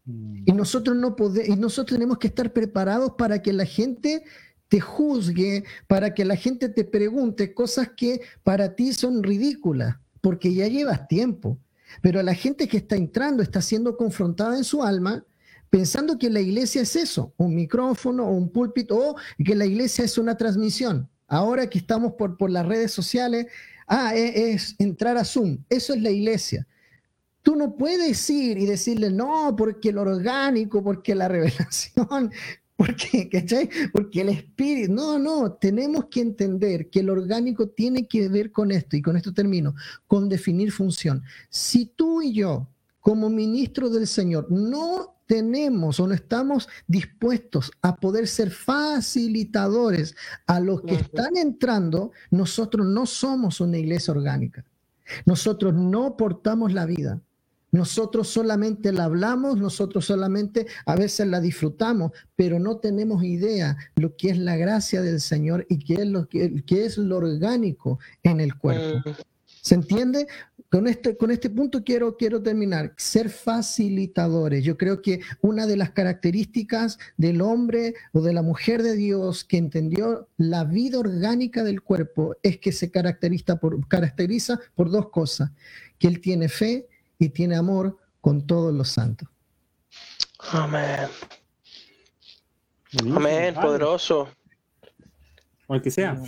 Y 0.06 0.52
mm. 0.52 0.56
nosotros, 0.56 0.96
no 0.96 1.14
podemos, 1.14 1.48
y 1.48 1.56
nosotros 1.56 1.98
tenemos 1.98 2.18
que 2.18 2.28
estar 2.28 2.52
preparados 2.52 3.12
para 3.18 3.42
que 3.42 3.52
la 3.52 3.66
gente 3.66 4.22
te 4.68 4.80
juzgue, 4.80 5.64
para 5.86 6.14
que 6.14 6.24
la 6.24 6.36
gente 6.36 6.68
te 6.68 6.84
pregunte 6.84 7.52
cosas 7.54 7.90
que 7.96 8.22
para 8.42 8.74
ti 8.74 8.92
son 8.92 9.22
ridículas, 9.22 9.96
porque 10.20 10.54
ya 10.54 10.68
llevas 10.68 11.06
tiempo. 11.06 11.58
Pero 12.02 12.22
la 12.22 12.34
gente 12.34 12.68
que 12.68 12.78
está 12.78 12.96
entrando 12.96 13.42
está 13.42 13.60
siendo 13.60 13.96
confrontada 13.96 14.56
en 14.56 14.64
su 14.64 14.82
alma 14.82 15.24
pensando 15.70 16.18
que 16.18 16.30
la 16.30 16.40
iglesia 16.40 16.82
es 16.82 16.96
eso, 16.96 17.34
un 17.36 17.54
micrófono 17.54 18.26
o 18.26 18.30
un 18.30 18.50
púlpito, 18.50 18.96
o 18.96 19.16
que 19.44 19.54
la 19.54 19.66
iglesia 19.66 20.04
es 20.04 20.18
una 20.18 20.36
transmisión. 20.36 21.08
Ahora 21.26 21.68
que 21.68 21.78
estamos 21.78 22.12
por, 22.14 22.36
por 22.36 22.50
las 22.50 22.66
redes 22.66 22.92
sociales, 22.92 23.46
ah, 23.86 24.14
es, 24.14 24.36
es 24.36 24.74
entrar 24.78 25.16
a 25.16 25.24
Zoom, 25.24 25.58
eso 25.68 25.92
es 25.92 26.02
la 26.02 26.10
iglesia. 26.10 26.66
Tú 27.42 27.56
no 27.56 27.76
puedes 27.76 28.28
ir 28.30 28.58
y 28.58 28.66
decirle, 28.66 29.10
no, 29.10 29.54
porque 29.56 29.90
el 29.90 29.98
orgánico, 29.98 30.82
porque 30.82 31.14
la 31.14 31.28
revelación, 31.36 32.32
porque, 32.76 33.28
¿cachai? 33.32 33.68
Porque 33.92 34.20
el 34.20 34.28
espíritu, 34.28 34.92
no, 34.92 35.18
no, 35.18 35.52
tenemos 35.52 36.06
que 36.06 36.20
entender 36.20 36.90
que 36.90 37.00
el 37.00 37.10
orgánico 37.10 37.68
tiene 37.68 38.06
que 38.06 38.28
ver 38.28 38.52
con 38.52 38.70
esto, 38.70 38.96
y 38.96 39.02
con 39.02 39.16
esto 39.16 39.32
termino, 39.32 39.74
con 40.06 40.28
definir 40.28 40.72
función. 40.72 41.22
Si 41.48 41.86
tú 41.86 42.22
y 42.22 42.32
yo 42.32 42.68
como 43.00 43.30
ministros 43.30 43.92
del 43.92 44.06
Señor 44.06 44.50
no 44.50 45.16
tenemos 45.26 46.00
o 46.00 46.06
no 46.06 46.14
estamos 46.14 46.68
dispuestos 46.86 47.70
a 47.82 47.96
poder 47.96 48.26
ser 48.28 48.50
facilitadores 48.50 50.16
a 50.46 50.60
los 50.60 50.82
que 50.82 50.94
están 50.94 51.36
entrando, 51.36 52.12
nosotros 52.30 52.86
no 52.86 53.06
somos 53.06 53.60
una 53.60 53.78
iglesia 53.78 54.12
orgánica. 54.12 54.64
Nosotros 55.24 55.74
no 55.74 56.16
portamos 56.16 56.72
la 56.72 56.86
vida. 56.86 57.20
Nosotros 57.76 58.28
solamente 58.28 58.90
la 58.90 59.04
hablamos, 59.04 59.58
nosotros 59.58 60.06
solamente 60.06 60.66
a 60.86 60.96
veces 60.96 61.26
la 61.26 61.42
disfrutamos, 61.42 62.12
pero 62.34 62.58
no 62.58 62.78
tenemos 62.78 63.22
idea 63.22 63.76
lo 63.96 64.16
que 64.16 64.30
es 64.30 64.38
la 64.38 64.56
gracia 64.56 65.02
del 65.02 65.20
Señor 65.20 65.66
y 65.68 65.78
qué 65.80 65.94
es 65.94 66.06
lo, 66.06 66.26
que, 66.26 66.62
es 66.70 66.96
lo 66.96 67.18
orgánico 67.18 67.98
en 68.22 68.40
el 68.40 68.56
cuerpo. 68.56 69.10
¿Se 69.60 69.74
entiende? 69.74 70.26
Con 70.70 70.86
este, 70.86 71.18
con 71.18 71.30
este 71.30 71.50
punto 71.50 71.84
quiero, 71.84 72.16
quiero 72.16 72.42
terminar. 72.42 72.94
Ser 72.96 73.28
facilitadores. 73.28 74.64
Yo 74.64 74.78
creo 74.78 75.02
que 75.02 75.20
una 75.42 75.66
de 75.66 75.76
las 75.76 75.90
características 75.90 76.98
del 77.18 77.42
hombre 77.42 77.94
o 78.12 78.22
de 78.22 78.32
la 78.32 78.42
mujer 78.42 78.82
de 78.82 78.96
Dios 78.96 79.44
que 79.44 79.58
entendió 79.58 80.28
la 80.38 80.64
vida 80.64 80.98
orgánica 80.98 81.62
del 81.62 81.82
cuerpo 81.82 82.36
es 82.42 82.58
que 82.58 82.72
se 82.72 82.90
caracteriza 82.90 83.56
por, 83.56 83.86
caracteriza 83.86 84.58
por 84.74 84.90
dos 84.90 85.10
cosas. 85.10 85.50
Que 85.98 86.08
él 86.08 86.22
tiene 86.22 86.48
fe 86.48 86.88
y 87.18 87.30
tiene 87.30 87.56
amor 87.56 87.98
con 88.20 88.46
todos 88.46 88.74
los 88.74 88.88
santos. 88.88 89.28
Amén. 90.52 91.08
Amén, 93.00 93.54
poderoso. 93.54 94.28
O 95.66 95.74
el 95.74 95.82
que 95.82 95.90
sea. 95.90 96.14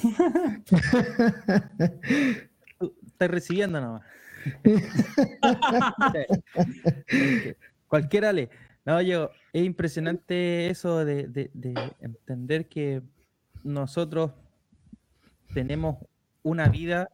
Estás 3.06 3.30
recibiendo 3.30 3.80
nomás. 3.80 4.02
Cualquiera 7.88 8.32
le. 8.32 8.50
No, 8.84 9.02
yo, 9.02 9.30
es 9.52 9.64
impresionante 9.64 10.70
eso 10.70 11.04
de, 11.04 11.50
entender 12.00 12.68
que 12.68 13.02
nosotros 13.62 14.32
tenemos 15.52 15.96
una 16.42 16.68
vida 16.68 17.10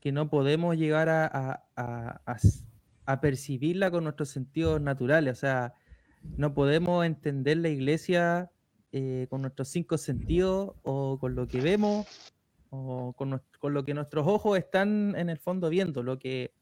que 0.00 0.10
no 0.10 0.28
podemos 0.28 0.76
llegar 0.76 1.08
a, 1.08 1.64
a 1.76 2.38
percibirla 3.20 3.90
con 3.90 4.04
nuestros 4.04 4.28
sentidos 4.28 4.80
naturales. 4.80 5.38
O 5.38 5.40
sea, 5.40 5.74
no 6.36 6.54
podemos 6.54 7.06
entender 7.06 7.58
la 7.58 7.68
iglesia 7.68 8.50
eh, 8.92 9.26
con 9.30 9.42
nuestros 9.42 9.68
cinco 9.68 9.98
sentidos 9.98 10.72
o 10.82 11.18
con 11.18 11.34
lo 11.34 11.46
que 11.46 11.60
vemos 11.60 12.06
o 12.70 13.12
con, 13.12 13.40
lo 13.62 13.84
que 13.84 13.94
nuestros 13.94 14.26
ojos 14.26 14.58
están 14.58 15.14
en 15.16 15.30
el 15.30 15.38
fondo 15.38 15.68
viendo. 15.68 16.02
Lo 16.02 16.18
que 16.18 16.52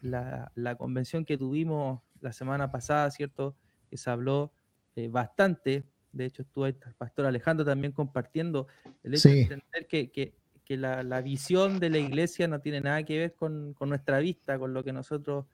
la, 0.00 0.50
convención 0.76 1.24
que 1.24 1.38
tuvimos 1.38 2.00
la 2.20 2.32
semana 2.32 2.70
pasada, 2.70 3.10
¿cierto? 3.10 3.54
Que 3.88 3.96
se 3.96 4.10
habló 4.10 4.52
eh, 4.96 5.08
bastante. 5.08 5.84
De 6.12 6.26
hecho, 6.26 6.42
estuvo 6.42 6.66
el 6.66 6.74
pastor 6.74 7.26
Alejandro 7.26 7.64
también 7.64 7.92
compartiendo 7.92 8.66
el 9.02 9.14
hecho 9.14 9.28
de 9.28 9.42
entender 9.42 9.86
que, 9.86 10.34
la, 10.68 11.20
visión 11.20 11.78
de 11.78 11.90
la 11.90 11.98
iglesia 11.98 12.48
no 12.48 12.60
tiene 12.60 12.80
nada 12.80 13.02
que 13.02 13.18
ver 13.18 13.34
con, 13.34 13.74
con 13.74 13.90
nuestra 13.90 14.18
vista, 14.18 14.58
con 14.58 14.72
lo 14.72 14.82
que 14.82 14.92
nosotros 14.92 15.44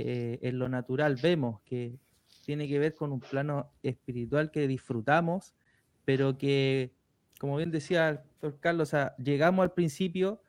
eh, 0.00 0.38
en 0.42 0.58
lo 0.58 0.68
natural 0.68 1.16
vemos, 1.16 1.60
que 1.62 1.98
tiene 2.44 2.68
que 2.68 2.78
ver 2.78 2.94
con 2.94 3.12
un 3.12 3.20
plano 3.20 3.70
espiritual 3.82 4.50
que 4.50 4.68
disfrutamos, 4.68 5.54
pero 6.04 6.36
que, 6.36 6.92
como 7.38 7.56
bien 7.56 7.70
decía 7.70 8.08
el 8.10 8.16
doctor 8.16 8.60
Carlos, 8.60 8.92
llegamos 9.18 9.62
al 9.62 9.72
principio 9.72 10.40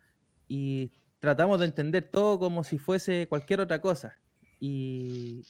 y 0.47 0.91
tratamos 1.19 1.59
de 1.59 1.65
entender 1.65 2.09
todo 2.09 2.37
como 2.37 2.63
si 2.63 2.77
fuese 2.77 3.27
cualquier 3.27 3.61
otra 3.61 3.81
cosa. 3.81 4.17
Y, 4.59 5.43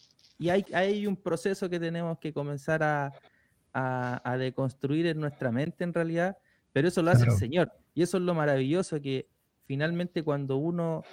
hay, 0.50 0.66
hay, 0.74 1.08
un 1.08 1.16
proceso 1.16 1.70
que 1.70 1.80
tenemos 1.80 2.20
que 2.20 2.34
comenzar 2.34 2.84
a, 2.84 3.12
a, 3.74 4.38
deconstruir 4.38 5.08
en 5.08 5.20
nuestra 5.20 5.52
mente 5.52 5.84
en 5.84 5.94
realidad, 5.94 6.38
pero 6.72 6.88
eso 6.88 7.02
lo 7.02 7.12
hace 7.12 7.26
el 7.26 7.32
Señor. 7.32 7.72
Y 7.94 8.04
eso 8.04 8.18
es 8.18 8.24
lo 8.24 8.34
maravilloso, 8.34 9.02
que 9.02 9.28
finalmente 9.66 10.24
cuando 10.24 10.58
uno 10.58 11.04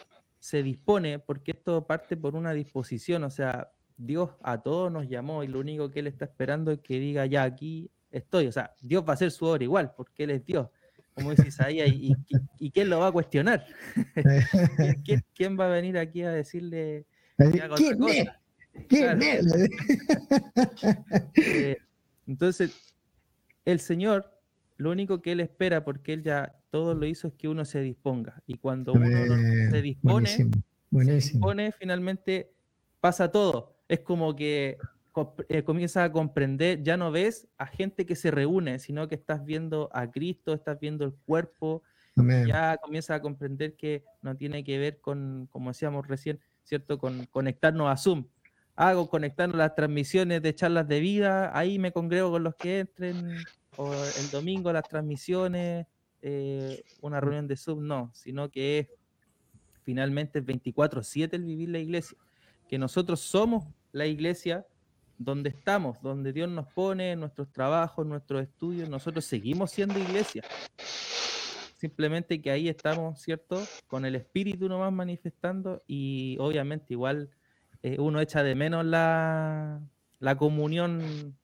se 0.42 0.64
dispone, 0.64 1.20
porque 1.20 1.52
esto 1.52 1.86
parte 1.86 2.16
por 2.16 2.34
una 2.34 2.52
disposición, 2.52 3.22
o 3.22 3.30
sea, 3.30 3.70
Dios 3.96 4.30
a 4.42 4.60
todos 4.60 4.90
nos 4.90 5.08
llamó 5.08 5.44
y 5.44 5.46
lo 5.46 5.60
único 5.60 5.88
que 5.88 6.00
Él 6.00 6.08
está 6.08 6.24
esperando 6.24 6.72
es 6.72 6.80
que 6.80 6.98
diga, 6.98 7.26
ya 7.26 7.44
aquí 7.44 7.92
estoy, 8.10 8.48
o 8.48 8.52
sea, 8.52 8.74
Dios 8.80 9.04
va 9.04 9.10
a 9.10 9.14
hacer 9.14 9.30
su 9.30 9.46
obra 9.46 9.62
igual, 9.62 9.92
porque 9.96 10.24
Él 10.24 10.32
es 10.32 10.44
Dios, 10.44 10.68
como 11.14 11.30
dices 11.30 11.60
ahí, 11.60 11.80
y, 11.80 12.16
y, 12.58 12.72
quién 12.72 12.90
lo 12.90 12.98
va 12.98 13.06
a 13.06 13.12
cuestionar? 13.12 13.64
¿Quién, 15.36 15.56
va 15.56 15.66
a 15.66 15.68
venir 15.68 15.96
aquí 15.96 16.22
a 16.22 16.32
decirle 16.32 17.06
que 17.38 17.62
haga 17.62 17.76
otra 17.76 17.96
cosa? 17.96 18.40
Eh, 21.36 21.76
entonces, 22.26 22.94
el 23.64 23.78
Señor, 23.78 24.31
lo 24.82 24.90
único 24.90 25.22
que 25.22 25.32
Él 25.32 25.40
espera, 25.40 25.84
porque 25.84 26.12
Él 26.12 26.22
ya 26.22 26.56
todo 26.70 26.94
lo 26.94 27.06
hizo 27.06 27.28
es 27.28 27.34
que 27.34 27.48
uno 27.48 27.64
se 27.64 27.80
disponga. 27.80 28.42
Y 28.46 28.58
cuando 28.58 28.92
uno 28.94 29.06
se 29.06 29.80
dispone, 29.80 30.26
se 30.26 31.14
dispone, 31.14 31.72
finalmente 31.72 32.52
pasa 33.00 33.30
todo. 33.30 33.76
Es 33.88 34.00
como 34.00 34.34
que 34.34 34.78
eh, 35.48 35.62
comienzas 35.62 36.04
a 36.04 36.12
comprender, 36.12 36.82
ya 36.82 36.96
no 36.96 37.12
ves 37.12 37.46
a 37.58 37.66
gente 37.66 38.06
que 38.06 38.16
se 38.16 38.30
reúne, 38.30 38.78
sino 38.80 39.08
que 39.08 39.14
estás 39.14 39.44
viendo 39.44 39.88
a 39.92 40.10
Cristo, 40.10 40.52
estás 40.52 40.80
viendo 40.80 41.04
el 41.04 41.12
cuerpo, 41.12 41.82
ya 42.16 42.76
comienzas 42.78 43.18
a 43.18 43.22
comprender 43.22 43.74
que 43.76 44.04
no 44.20 44.36
tiene 44.36 44.64
que 44.64 44.78
ver 44.78 45.00
con, 45.00 45.48
como 45.50 45.70
decíamos 45.70 46.08
recién, 46.08 46.40
¿cierto? 46.64 46.98
Con 46.98 47.26
conectarnos 47.26 47.88
a 47.88 47.96
Zoom. 47.96 48.26
Hago 48.74 49.08
conectarnos 49.08 49.56
las 49.56 49.74
transmisiones 49.74 50.42
de 50.42 50.54
charlas 50.54 50.88
de 50.88 51.00
vida, 51.00 51.56
ahí 51.56 51.78
me 51.78 51.92
congrego 51.92 52.30
con 52.30 52.42
los 52.42 52.54
que 52.56 52.80
entren, 52.80 53.36
o 53.76 53.92
el 53.94 54.30
domingo 54.30 54.72
las 54.72 54.88
transmisiones, 54.88 55.86
eh, 56.20 56.82
una 57.00 57.20
reunión 57.20 57.48
de 57.48 57.56
sub, 57.56 57.80
no, 57.80 58.10
sino 58.14 58.50
que 58.50 58.78
es 58.78 58.88
finalmente 59.82 60.40
24/7 60.40 61.36
el 61.36 61.44
vivir 61.44 61.70
la 61.70 61.78
iglesia, 61.78 62.16
que 62.68 62.78
nosotros 62.78 63.20
somos 63.20 63.64
la 63.92 64.06
iglesia 64.06 64.66
donde 65.18 65.50
estamos, 65.50 66.00
donde 66.02 66.32
Dios 66.32 66.48
nos 66.48 66.66
pone, 66.68 67.16
nuestros 67.16 67.50
trabajos, 67.52 68.06
nuestros 68.06 68.42
estudios, 68.42 68.88
nosotros 68.88 69.24
seguimos 69.24 69.70
siendo 69.70 69.98
iglesia. 69.98 70.42
Simplemente 71.76 72.40
que 72.40 72.50
ahí 72.50 72.68
estamos, 72.68 73.20
¿cierto? 73.20 73.60
Con 73.88 74.04
el 74.04 74.14
espíritu 74.14 74.68
nomás 74.68 74.92
manifestando 74.92 75.82
y 75.86 76.36
obviamente 76.38 76.94
igual 76.94 77.30
eh, 77.82 77.96
uno 77.98 78.20
echa 78.20 78.42
de 78.42 78.54
menos 78.54 78.84
la, 78.84 79.80
la 80.20 80.36
comunión 80.36 81.36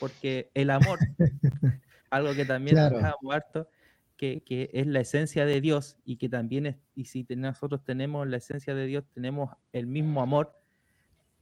porque 0.00 0.50
el 0.54 0.70
amor, 0.70 0.98
algo 2.10 2.34
que 2.34 2.44
también 2.44 2.76
claro. 2.76 3.16
harto, 3.30 3.68
que, 4.16 4.70
es 4.72 4.86
la 4.86 5.00
esencia 5.00 5.44
de 5.46 5.60
Dios 5.60 5.96
y 6.04 6.16
que 6.16 6.28
también 6.28 6.66
es, 6.66 6.76
y 6.94 7.06
si 7.06 7.26
nosotros 7.36 7.82
tenemos 7.84 8.26
la 8.28 8.36
esencia 8.36 8.74
de 8.74 8.86
Dios, 8.86 9.04
tenemos 9.14 9.50
el 9.72 9.86
mismo 9.86 10.22
amor, 10.22 10.54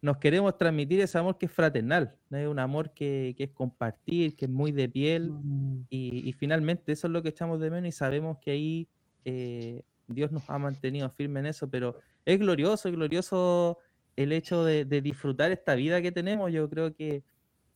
nos 0.03 0.17
queremos 0.17 0.57
transmitir 0.57 1.01
ese 1.01 1.19
amor 1.19 1.37
que 1.37 1.45
es 1.45 1.53
fraternal, 1.53 2.17
es 2.31 2.47
un 2.47 2.59
amor 2.59 2.93
que, 2.95 3.35
es 3.37 3.51
compartir, 3.51 4.35
que 4.35 4.47
es 4.47 4.51
muy 4.51 4.73
de 4.73 4.89
piel 4.89 5.31
mm. 5.31 5.87
y, 5.91 6.33
finalmente 6.39 6.93
eso 6.93 7.07
es 7.07 7.13
lo 7.13 7.23
que 7.23 7.29
echamos 7.29 7.61
de 7.61 7.71
menos 7.71 7.89
y 7.89 7.93
sabemos 7.93 8.39
que 8.39 8.53
ahí 8.53 8.89
eh, 9.27 9.83
Dios 10.09 10.33
nos 10.33 10.49
ha 10.49 10.59
mantenido 10.59 11.11
firme 11.11 11.41
en 11.41 11.47
eso, 11.47 11.69
pero 11.69 11.97
es 12.25 12.39
glorioso, 12.39 12.89
es 12.89 12.95
glorioso 12.95 13.79
el 14.17 14.33
hecho 14.33 14.65
de, 14.65 14.87
de 14.87 15.03
disfrutar 15.03 15.53
esta 15.53 15.75
vida 15.75 16.01
que 16.01 16.13
tenemos, 16.13 16.51
yo 16.51 16.69
creo 16.71 16.95
que 16.95 17.23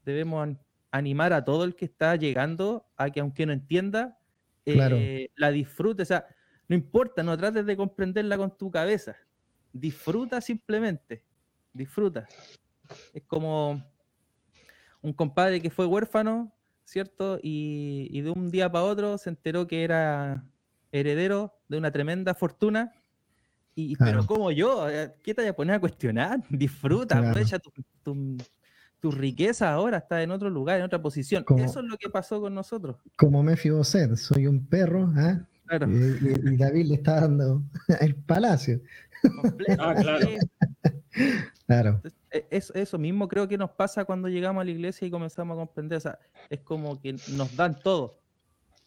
debemos 0.05 0.57
animar 0.91 1.33
a 1.33 1.45
todo 1.45 1.65
el 1.65 1.75
que 1.75 1.87
está 1.87 2.17
llegando 2.17 2.87
a 2.97 3.11
que 3.11 3.21
aunque 3.21 3.47
no 3.47 3.53
entienda, 3.53 4.19
eh, 4.65 5.29
la 5.37 5.51
disfrute, 5.51 6.03
o 6.03 6.07
sea, 6.07 6.27
no 6.69 6.77
importa, 6.77 7.23
no 7.23 7.37
trates 7.37 7.67
de 7.67 7.77
comprenderla 7.77 8.37
con 8.37 8.57
tu 8.57 8.71
cabeza, 8.71 9.17
disfruta 9.73 10.41
simplemente, 10.41 11.25
disfruta. 11.73 12.27
Es 13.13 13.23
como 13.25 13.83
un 15.03 15.13
compadre 15.13 15.61
que 15.61 15.71
fue 15.71 15.87
huérfano, 15.87 16.53
¿cierto? 16.85 17.39
Y, 17.43 18.21
de 18.21 18.31
un 18.31 18.51
día 18.51 18.71
para 18.71 18.85
otro 18.85 19.19
se 19.19 19.31
enteró 19.31 19.67
que 19.67 19.85
era 19.85 20.45
heredero 20.93 21.59
de 21.69 21.79
una 21.79 21.91
tremenda 21.91 22.35
fortuna. 22.35 22.93
Y, 23.75 23.97
Pero 23.97 24.25
como 24.25 24.53
yo, 24.53 24.89
eh, 24.89 25.13
¿qué 25.23 25.35
te 25.35 25.43
voy 25.43 25.49
a 25.49 25.57
poner 25.57 25.77
a 25.77 25.81
cuestionar? 25.81 26.41
Disfruta, 26.49 27.19
aprovecha 27.19 27.59
tu, 27.59 27.73
tu 29.01 29.11
riqueza 29.11 29.73
ahora 29.73 29.99
está 29.99 30.23
en 30.23 30.31
otro 30.31 30.51
lugar, 30.51 30.79
en 30.79 30.85
otra 30.85 31.03
posición. 31.03 31.45
Eso 31.59 31.81
es 31.81 31.87
lo 31.87 31.97
que 31.97 32.09
pasó 32.09 32.41
con 32.41 32.55
nosotros. 32.55 32.97
Como 33.17 33.43
Mefiboset, 33.43 34.17
soy 34.17 34.47
un 34.47 34.67
perro, 34.67 35.13
¿ah? 35.17 35.47
y, 35.71 36.57
David 36.57 36.87
le 36.87 36.95
está 36.95 37.21
dando 37.21 37.63
el 38.01 38.15
palacio. 38.15 38.81
Ah, 39.79 39.95
claro. 39.95 40.29
claro. 41.67 42.03
E, 42.31 42.47
eso 42.51 42.99
mismo 42.99 43.29
creo 43.29 43.49
que 43.49 43.57
nos 43.57 43.71
pasa 43.71 44.05
cuando 44.05 44.29
llegamos 44.29 44.61
a 44.61 44.65
la 44.65 44.71
iglesia 44.71 45.07
y 45.07 45.11
comenzamos 45.11 45.55
a 45.57 45.61
comprender. 45.61 45.99
O 45.99 46.01
sea, 46.01 46.19
es 46.51 46.61
como 46.61 47.01
que 47.01 47.13
nos 47.13 47.57
dan 47.57 47.79
todo. 47.79 48.19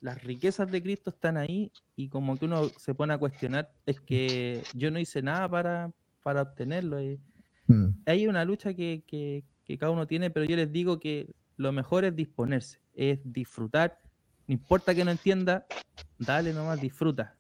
Las 0.01 0.23
riquezas 0.23 0.69
de 0.69 0.81
Cristo 0.81 1.09
están 1.09 1.37
ahí 1.37 1.71
y 1.95 2.09
como 2.09 2.37
que 2.37 2.45
uno 2.45 2.69
se 2.77 2.93
pone 2.93 3.13
a 3.13 3.17
cuestionar, 3.17 3.71
es 3.85 3.99
que 3.99 4.61
yo 4.75 4.91
no 4.91 4.99
hice 4.99 5.21
nada 5.21 5.49
para, 5.49 5.91
para 6.21 6.43
obtenerlo. 6.43 7.01
Y, 7.01 7.19
mm. 7.67 8.03
hay 8.05 8.27
una 8.27 8.45
lucha 8.45 8.73
que, 8.73 9.03
que, 9.07 9.43
cada 9.75 9.91
uno 9.91 10.07
tiene, 10.07 10.29
pero 10.29 10.45
yo 10.45 10.55
les 10.55 10.71
digo 10.71 10.99
que 10.99 11.27
lo 11.57 11.73
mejor 11.73 12.05
es 12.05 12.15
disponerse, 12.15 12.79
es 12.95 13.19
disfrutar. 13.23 13.99
No 14.47 14.53
importa 14.53 14.95
que 14.95 15.03
no 15.03 15.11
entienda, 15.11 15.65
dale 16.17 16.53
nomás, 16.53 16.79
disfruta. 16.79 17.35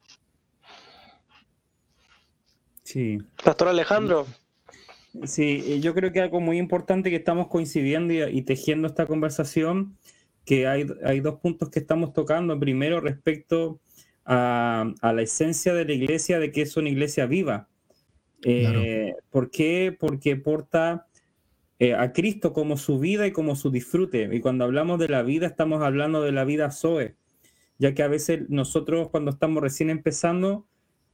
Sí. 2.83 3.19
Pastor 3.43 3.69
Alejandro. 3.69 4.27
Sí, 5.23 5.79
yo 5.81 5.93
creo 5.93 6.11
que 6.11 6.21
algo 6.21 6.41
muy 6.41 6.57
importante 6.57 7.09
que 7.09 7.15
estamos 7.15 7.47
coincidiendo 7.47 8.13
y, 8.13 8.41
tejiendo 8.41 8.87
esta 8.87 9.05
conversación, 9.05 9.97
que 10.45 10.67
hay, 10.67 10.85
hay, 11.03 11.19
dos 11.21 11.39
puntos 11.39 11.69
que 11.69 11.79
estamos 11.79 12.13
tocando. 12.13 12.59
Primero, 12.59 12.99
respecto 12.99 13.79
a, 14.25 14.93
la 15.01 15.21
esencia 15.21 15.73
de 15.73 15.85
la 15.85 15.93
iglesia, 15.93 16.39
de 16.39 16.51
que 16.51 16.61
es 16.61 16.77
una 16.77 16.89
iglesia 16.89 17.25
viva. 17.25 17.67
Eh, 18.43 19.15
¿Por 19.31 19.49
qué? 19.49 19.95
Porque 19.97 20.35
porta 20.35 21.06
eh, 21.79 21.93
a 21.93 22.11
Cristo 22.11 22.53
como 22.53 22.75
su 22.75 22.99
vida 22.99 23.27
y 23.27 23.31
como 23.31 23.55
su 23.55 23.69
disfrute. 23.69 24.29
Y 24.31 24.39
cuando 24.39 24.63
hablamos 24.63 24.99
de 24.99 25.09
la 25.09 25.21
vida, 25.21 25.45
estamos 25.45 25.83
hablando 25.83 26.23
de 26.23 26.31
la 26.31 26.43
vida 26.43 26.71
Zoe, 26.71 27.15
ya 27.77 27.93
que 27.93 28.01
a 28.01 28.07
veces 28.07 28.49
nosotros 28.49 29.09
cuando 29.09 29.31
estamos 29.31 29.61
recién 29.61 29.91
empezando, 29.91 30.65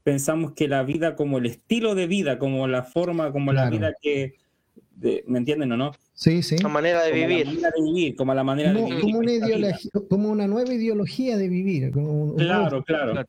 pensamos 0.04 0.54
que 0.54 0.70
la 0.70 0.84
vida 0.84 1.16
como 1.16 1.38
el 1.38 1.48
estilo 1.48 1.96
de 1.96 2.08
vida, 2.08 2.40
como 2.40 2.68
la 2.68 2.84
forma, 2.84 3.34
como 3.34 3.52
la 3.52 3.70
vida 3.70 3.94
que, 4.02 4.36
¿me 5.28 5.40
entienden 5.40 5.72
o 5.74 5.78
no? 5.78 5.92
Sí, 6.14 6.44
sí. 6.44 6.58
La 6.60 6.70
manera 6.70 7.04
de 7.04 7.12
vivir. 7.12 7.46
La 7.46 7.54
manera 7.54 7.72
de 7.76 7.84
vivir, 7.84 8.16
como 8.16 8.34
la 8.34 8.44
manera 8.44 8.74
de 8.74 8.84
vivir. 8.84 9.02
Como 9.02 9.18
una, 9.18 9.78
como 10.10 10.30
una 10.30 10.48
nueva 10.48 10.74
ideología 10.74 11.38
de 11.38 11.50
vivir. 11.50 11.92
claro, 12.38 12.84
claro, 12.84 13.26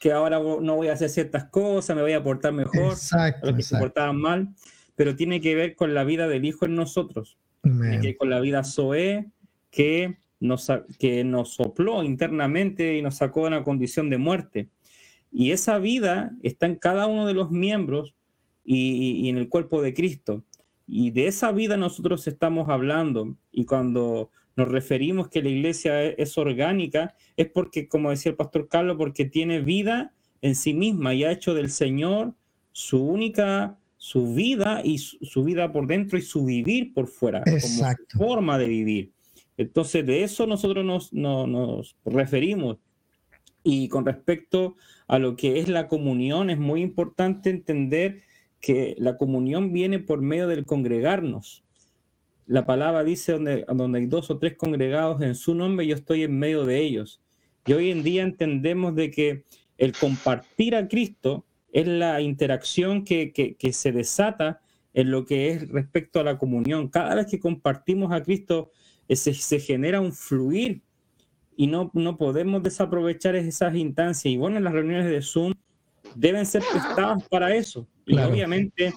Que 0.00 0.10
ahora 0.10 0.38
no 0.38 0.76
voy 0.76 0.88
a 0.88 0.94
hacer 0.94 1.10
ciertas 1.10 1.44
cosas, 1.44 1.94
me 1.94 2.02
voy 2.02 2.12
a 2.12 2.22
portar 2.22 2.52
mejor, 2.52 2.92
exacto, 2.92 3.46
los 3.46 3.56
que 3.56 3.62
se 3.62 3.78
portaban 3.78 4.16
mal, 4.16 4.48
pero 4.96 5.16
tiene 5.16 5.40
que 5.40 5.54
ver 5.54 5.74
con 5.74 5.94
la 5.94 6.04
vida 6.04 6.28
del 6.28 6.44
Hijo 6.44 6.66
en 6.66 6.74
nosotros, 6.74 7.38
que 8.02 8.16
con 8.16 8.30
la 8.30 8.40
vida 8.40 8.62
Zoe 8.64 9.30
que 9.70 10.18
nos, 10.40 10.70
que 10.98 11.24
nos 11.24 11.54
sopló 11.54 12.02
internamente 12.02 12.96
y 12.96 13.02
nos 13.02 13.16
sacó 13.16 13.42
de 13.42 13.48
una 13.48 13.64
condición 13.64 14.10
de 14.10 14.18
muerte. 14.18 14.68
Y 15.32 15.50
esa 15.50 15.78
vida 15.78 16.30
está 16.42 16.66
en 16.66 16.76
cada 16.76 17.06
uno 17.08 17.26
de 17.26 17.34
los 17.34 17.50
miembros 17.50 18.14
y, 18.64 19.28
en 19.28 19.36
el 19.36 19.48
cuerpo 19.48 19.82
de 19.82 19.92
Cristo. 19.92 20.44
Y 20.86 21.10
de 21.10 21.26
esa 21.26 21.50
vida 21.50 21.76
nosotros 21.76 22.26
estamos 22.28 22.68
hablando. 22.68 23.36
Y 23.50 23.64
cuando 23.64 24.30
nos 24.54 24.68
referimos 24.68 25.28
que 25.28 25.42
la 25.42 25.48
iglesia 25.48 26.04
es, 26.04 26.38
orgánica, 26.38 27.14
es 27.36 27.48
porque, 27.48 27.88
como 27.88 28.10
decía 28.10 28.30
el 28.30 28.36
pastor 28.36 28.68
Carlos, 28.68 28.96
porque 28.96 29.24
tiene 29.24 29.60
vida 29.60 30.14
en 30.40 30.54
sí 30.54 30.72
misma 30.72 31.14
y 31.14 31.24
ha 31.24 31.32
hecho 31.32 31.52
del 31.54 31.70
Señor 31.70 32.34
su 32.70 33.02
única, 33.04 33.78
su 34.04 34.34
vida 34.34 34.82
y 34.84 34.98
su, 34.98 35.44
vida 35.44 35.72
por 35.72 35.86
dentro 35.86 36.18
y 36.18 36.20
su 36.20 36.44
vivir 36.44 36.92
por 36.92 37.06
fuera, 37.06 37.42
Exacto. 37.46 38.18
como 38.18 38.32
forma 38.32 38.58
de 38.58 38.68
vivir. 38.68 39.12
Entonces, 39.56 40.04
de 40.04 40.22
eso 40.22 40.46
nosotros 40.46 40.84
nos, 40.84 41.10
nos 41.14 41.96
referimos. 42.04 42.76
Y 43.62 43.88
con 43.88 44.04
respecto 44.04 44.76
a 45.08 45.18
lo 45.18 45.36
que 45.36 45.58
es 45.58 45.70
la 45.70 45.88
comunión, 45.88 46.50
es 46.50 46.58
muy 46.58 46.82
importante 46.82 47.48
entender 47.48 48.20
que 48.60 48.94
la 48.98 49.16
comunión 49.16 49.72
viene 49.72 50.00
por 50.00 50.20
medio 50.20 50.48
del 50.48 50.66
congregarnos. 50.66 51.64
La 52.44 52.66
palabra 52.66 53.04
dice 53.04 53.32
donde, 53.32 53.64
donde 53.74 54.00
hay 54.00 54.06
dos 54.06 54.30
o 54.30 54.36
tres 54.36 54.54
congregados 54.54 55.22
en 55.22 55.34
su 55.34 55.54
nombre, 55.54 55.86
yo 55.86 55.94
estoy 55.94 56.24
en 56.24 56.38
medio 56.38 56.66
de 56.66 56.82
ellos. 56.82 57.22
Y 57.64 57.72
hoy 57.72 57.90
en 57.90 58.02
día 58.02 58.22
entendemos 58.22 58.94
de 58.94 59.10
que 59.10 59.44
el 59.78 59.94
compartir 59.94 60.76
a 60.76 60.88
Cristo 60.88 61.46
es 61.74 61.88
la 61.88 62.20
interacción 62.20 63.04
que, 63.04 63.32
que, 63.32 63.72
se 63.72 63.90
desata 63.90 64.60
en 64.94 65.10
lo 65.10 65.24
que 65.24 65.50
es 65.50 65.68
respecto 65.68 66.20
a 66.20 66.22
la 66.22 66.38
comunión. 66.38 66.88
Cada 66.88 67.16
vez 67.16 67.26
que 67.26 67.40
compartimos 67.40 68.12
a 68.12 68.22
Cristo, 68.22 68.70
eh, 69.08 69.16
se, 69.16 69.34
se 69.34 69.58
genera 69.58 70.00
un 70.00 70.12
fluir 70.12 70.82
y 71.56 71.66
no, 71.66 71.90
no 71.92 72.16
podemos 72.16 72.62
desaprovechar 72.62 73.34
esas 73.34 73.74
instancias. 73.74 74.32
Y 74.32 74.36
bueno, 74.36 74.60
las 74.60 74.72
reuniones 74.72 75.06
de 75.06 75.20
Zoom 75.20 75.52
deben 76.14 76.46
ser 76.46 76.62
prestadas 76.70 77.28
para 77.28 77.52
eso. 77.52 77.88
Y 78.06 78.18
obviamente 78.18 78.94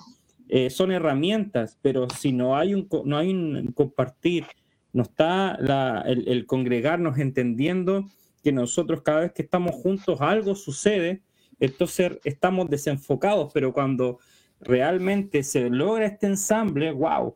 eh, 0.48 0.70
son 0.70 0.92
herramientas, 0.92 1.80
pero 1.82 2.08
si 2.12 2.32
no 2.32 2.56
hay 2.56 2.76
un, 2.76 2.88
no 3.06 3.18
hay 3.18 3.32
un 3.32 3.72
compartir, 3.74 4.46
no 4.94 5.02
está 5.02 5.58
la, 5.60 6.04
el, 6.06 6.28
el, 6.28 6.46
congregarnos 6.46 7.18
entendiendo 7.18 8.08
que 8.44 8.52
nosotros 8.52 9.02
cada 9.02 9.22
vez 9.22 9.32
que 9.32 9.42
estamos 9.42 9.74
juntos 9.74 10.22
algo 10.22 10.54
sucede, 10.54 11.24
entonces 11.60 12.20
estamos 12.24 12.70
desenfocados, 12.70 13.52
pero 13.54 13.74
cuando 13.74 14.20
realmente 14.60 15.44
se 15.44 15.70
logra 15.70 16.06
este 16.06 16.28
ensamble, 16.28 16.92
wow, 16.92 17.36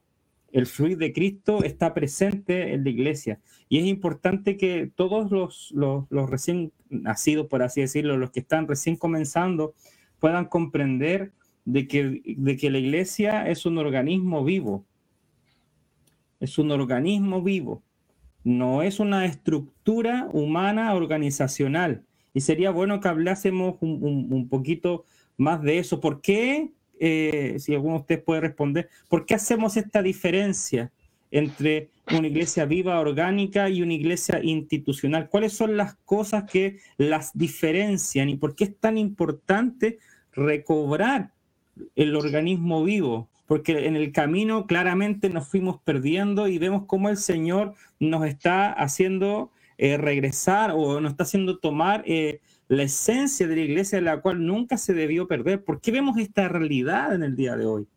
el 0.51 0.65
fluir 0.65 0.97
de 0.97 1.13
Cristo 1.13 1.63
está 1.63 1.93
presente 1.93 2.73
en 2.73 2.83
la 2.83 2.89
iglesia. 2.89 3.39
Y 3.69 3.79
es 3.79 3.85
importante 3.85 4.57
que 4.57 4.91
todos 4.95 5.31
los, 5.31 5.71
los, 5.71 6.29
recién 6.29 6.71
nacidos, 6.89 7.47
por 7.47 7.63
así 7.63 7.81
decirlo, 7.81 8.17
los 8.17 8.31
que 8.31 8.41
están 8.41 8.67
recién 8.67 8.97
comenzando, 8.97 9.73
puedan 10.19 10.45
comprender 10.45 11.31
de 11.63 11.87
que, 11.87 12.21
de 12.25 12.57
que 12.57 12.69
la 12.69 12.79
iglesia 12.79 13.47
es 13.47 13.65
un 13.65 13.77
organismo 13.77 14.43
vivo. 14.43 14.85
Es 16.39 16.57
un 16.57 16.71
organismo 16.71 17.41
vivo. 17.41 17.81
No 18.43 18.81
es 18.81 18.99
una 18.99 19.25
estructura 19.25 20.27
humana 20.33 20.93
organizacional. 20.93 22.03
Y 22.33 22.41
sería 22.41 22.71
bueno 22.71 22.99
que 22.99 23.07
hablásemos 23.07 23.75
un, 23.81 24.47
poquito 24.49 25.05
más 25.37 25.61
de 25.61 25.79
eso. 25.79 25.99
¿Por 25.99 26.21
qué 26.21 26.71
eh, 26.99 27.55
si 27.59 27.73
alguno 27.73 27.95
de 27.95 28.01
ustedes 28.01 28.23
puede 28.23 28.41
responder, 28.41 28.89
¿por 29.09 29.25
qué 29.25 29.35
hacemos 29.35 29.75
esta 29.77 30.01
diferencia 30.01 30.91
entre 31.31 31.89
una 32.11 32.27
iglesia 32.27 32.65
viva, 32.65 32.99
orgánica 32.99 33.69
y 33.69 33.81
una 33.81 33.93
iglesia 33.93 34.39
institucional? 34.43 35.29
¿Cuáles 35.29 35.53
son 35.53 35.77
las 35.77 35.95
cosas 36.05 36.43
que 36.49 36.77
las 36.97 37.37
diferencian 37.37 38.29
y 38.29 38.35
por 38.35 38.55
qué 38.55 38.65
es 38.65 38.77
tan 38.77 38.97
importante 38.97 39.99
recobrar 40.33 41.31
el 41.95 42.15
organismo 42.15 42.83
vivo? 42.83 43.29
Porque 43.47 43.87
en 43.87 43.97
el 43.97 44.13
camino 44.13 44.65
claramente 44.65 45.29
nos 45.29 45.47
fuimos 45.49 45.81
perdiendo 45.81 46.47
y 46.47 46.57
vemos 46.57 46.83
cómo 46.85 47.09
el 47.09 47.17
Señor 47.17 47.73
nos 47.99 48.25
está 48.25 48.71
haciendo 48.71 49.51
eh, 49.81 49.97
regresar 49.97 50.71
o 50.75 51.01
nos 51.01 51.11
está 51.11 51.23
haciendo 51.23 51.57
tomar 51.57 52.03
eh, 52.05 52.39
la 52.67 52.83
esencia 52.83 53.47
de 53.47 53.55
la 53.55 53.61
iglesia 53.63 53.97
de 53.97 54.03
la 54.03 54.21
cual 54.21 54.45
nunca 54.45 54.77
se 54.77 54.93
debió 54.93 55.27
perder. 55.27 55.63
¿Por 55.63 55.81
qué 55.81 55.91
vemos 55.91 56.19
esta 56.19 56.47
realidad 56.47 57.15
en 57.15 57.23
el 57.23 57.35
día 57.35 57.55
de 57.55 57.65
hoy? 57.65 57.87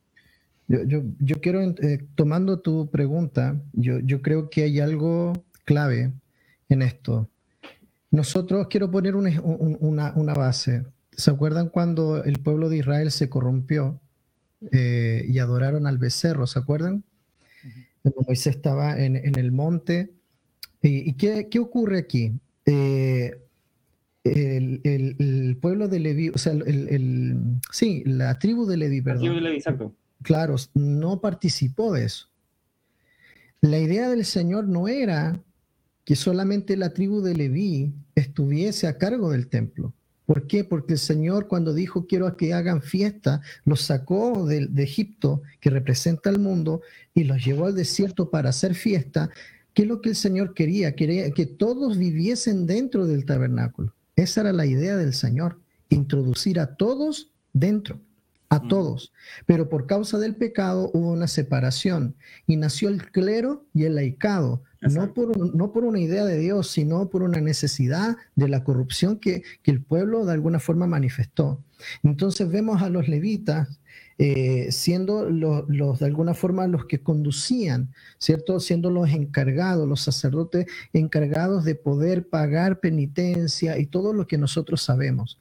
Yo, 0.67 1.41
quiero, 1.43 1.61
eh, 1.61 2.07
tomando 2.15 2.61
tu 2.61 2.91
pregunta, 2.91 3.61
yo, 3.75 3.99
yo 3.99 4.23
creo 4.23 4.49
que 4.49 4.63
hay 4.63 4.81
algo 4.81 5.35
clave 5.67 6.15
en 6.71 6.81
esto. 6.81 7.29
Nosotros 8.11 8.69
quiero 8.71 8.91
poner 8.91 9.15
una, 9.15 10.13
una, 10.15 10.35
base. 10.35 10.87
¿Se 11.13 11.31
acuerdan 11.31 11.69
cuando 11.69 12.25
el 12.25 12.39
pueblo 12.39 12.71
de 12.71 12.79
Israel 12.79 13.11
se 13.11 13.29
corrompió 13.29 14.01
eh, 14.73 15.27
y 15.29 15.39
adoraron 15.39 15.87
al 15.87 15.99
becerro? 15.99 16.47
¿Se 16.47 16.59
acuerdan? 16.59 17.05
Cuando 18.01 18.23
Moisés 18.27 18.57
estaba 18.57 18.99
en, 18.99 19.17
el 19.17 19.53
monte. 19.53 20.15
¿Y, 20.87 21.15
qué, 21.15 21.49
qué, 21.51 21.59
ocurre 21.59 21.99
aquí? 21.99 22.33
Eh, 22.67 23.41
el, 24.23 25.57
pueblo 25.61 25.89
de 25.89 25.99
Leví, 25.99 26.29
o 26.29 26.37
sea, 26.37 26.53
el, 26.53 27.39
sí, 27.73 28.03
la 28.05 28.39
tribu 28.39 28.67
de 28.67 28.77
Leví, 28.77 29.01
perdón. 29.01 29.23
tribu 29.23 29.35
de 29.37 29.41
Leví, 29.41 29.57
exacto. 29.57 29.95
Claro, 30.23 30.57
no 30.75 31.21
participó 31.23 31.93
de 31.95 32.05
eso. 32.05 32.29
La 33.63 33.79
idea 33.79 34.11
del 34.11 34.27
Señor 34.27 34.69
no 34.69 34.87
era 34.89 35.41
que 36.05 36.17
solamente 36.17 36.77
la 36.77 36.91
tribu 36.91 37.23
de 37.23 37.35
Leví 37.35 37.95
estuviese 38.15 38.87
a 38.87 38.99
cargo 38.99 39.31
del 39.31 39.49
templo. 39.49 39.95
¿Por 40.27 40.47
qué? 40.47 40.65
Porque 40.65 40.95
el 40.95 40.99
Señor 40.99 41.49
cuando 41.49 41.73
dijo 41.73 42.07
quiero 42.07 42.37
que 42.37 42.53
hagan 42.53 42.83
fiesta, 42.83 43.41
los 43.65 43.81
sacó 43.81 44.47
de, 44.47 44.67
de 44.67 44.83
Egipto, 44.83 45.43
que 45.61 45.71
representa 45.71 46.29
el 46.29 46.39
mundo, 46.39 46.83
y 47.15 47.25
los 47.25 47.43
llevó 47.43 47.67
al 47.67 47.75
desierto 47.75 48.31
para 48.31 48.51
hacer 48.51 48.75
fiesta. 48.75 49.31
¿Qué 49.75 49.83
es 49.83 49.89
lo 49.89 50.01
que 50.01 50.11
el 50.11 50.17
Señor 50.17 50.55
quería? 50.55 50.95
Quería 50.95 51.31
que 51.33 51.47
todos 51.47 51.99
viviesen 51.99 52.67
dentro 52.67 53.07
del 53.07 53.25
tabernáculo. 53.25 53.93
Esa 54.15 54.43
era 54.43 54.53
la 54.53 54.67
idea 54.67 54.97
del 54.97 55.13
Señor, 55.13 55.61
introducir 55.89 56.61
a 56.61 56.77
todos 56.77 57.33
dentro, 57.53 58.01
a 58.49 58.61
mm. 58.61 58.69
todos. 58.69 59.13
Pero 59.47 59.69
por 59.69 59.87
causa 59.87 60.19
del 60.19 60.37
pecado 60.37 60.91
hubo 60.95 61.11
una 61.11 61.27
separación 61.27 62.15
y 62.47 62.57
nació 62.57 62.89
el 62.89 63.11
clero 63.11 63.67
y 63.75 63.85
el 63.85 63.97
laicado, 63.97 64.63
no 64.81 65.13
por, 65.13 65.37
no 65.55 65.73
por, 65.73 65.85
una 65.85 65.99
idea 65.99 66.25
de 66.25 66.39
Dios, 66.39 66.71
sino 66.71 67.09
por 67.09 67.23
una 67.23 67.41
necesidad 67.41 68.17
de 68.37 68.49
la 68.49 68.63
corrupción 68.63 69.19
que, 69.19 69.43
que 69.63 69.71
el 69.71 69.83
pueblo 69.83 70.25
de 70.25 70.35
alguna 70.35 70.61
forma 70.61 70.87
manifestó. 70.87 71.65
Entonces 72.03 72.49
vemos 72.49 72.83
a 72.83 72.91
los 72.91 73.09
levitas 73.09 73.81
eh, 74.17 74.69
siendo 74.71 75.29
los, 75.29 75.99
de 75.99 76.07
alguna 76.07 76.35
forma 76.35 76.69
los 76.69 76.85
que 76.87 77.03
conducían, 77.03 77.93
¿cierto? 78.19 78.61
Siendo 78.61 78.89
los 78.91 79.11
encargados, 79.11 79.89
los 79.89 80.03
sacerdotes 80.03 80.67
encargados 80.93 81.65
de 81.65 81.75
poder 81.75 82.29
pagar 82.29 82.79
penitencia 82.79 83.77
y 83.77 83.87
todo 83.87 84.13
lo 84.13 84.29
que 84.29 84.39
nosotros 84.39 84.83
sabemos. 84.83 85.39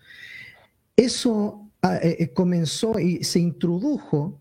Eso 0.96 1.70
ah, 1.84 1.98
eh, 2.02 2.18
eh, 2.20 2.34
comenzó 2.34 3.00
y 3.00 3.24
se 3.24 3.40
introdujo 3.40 4.40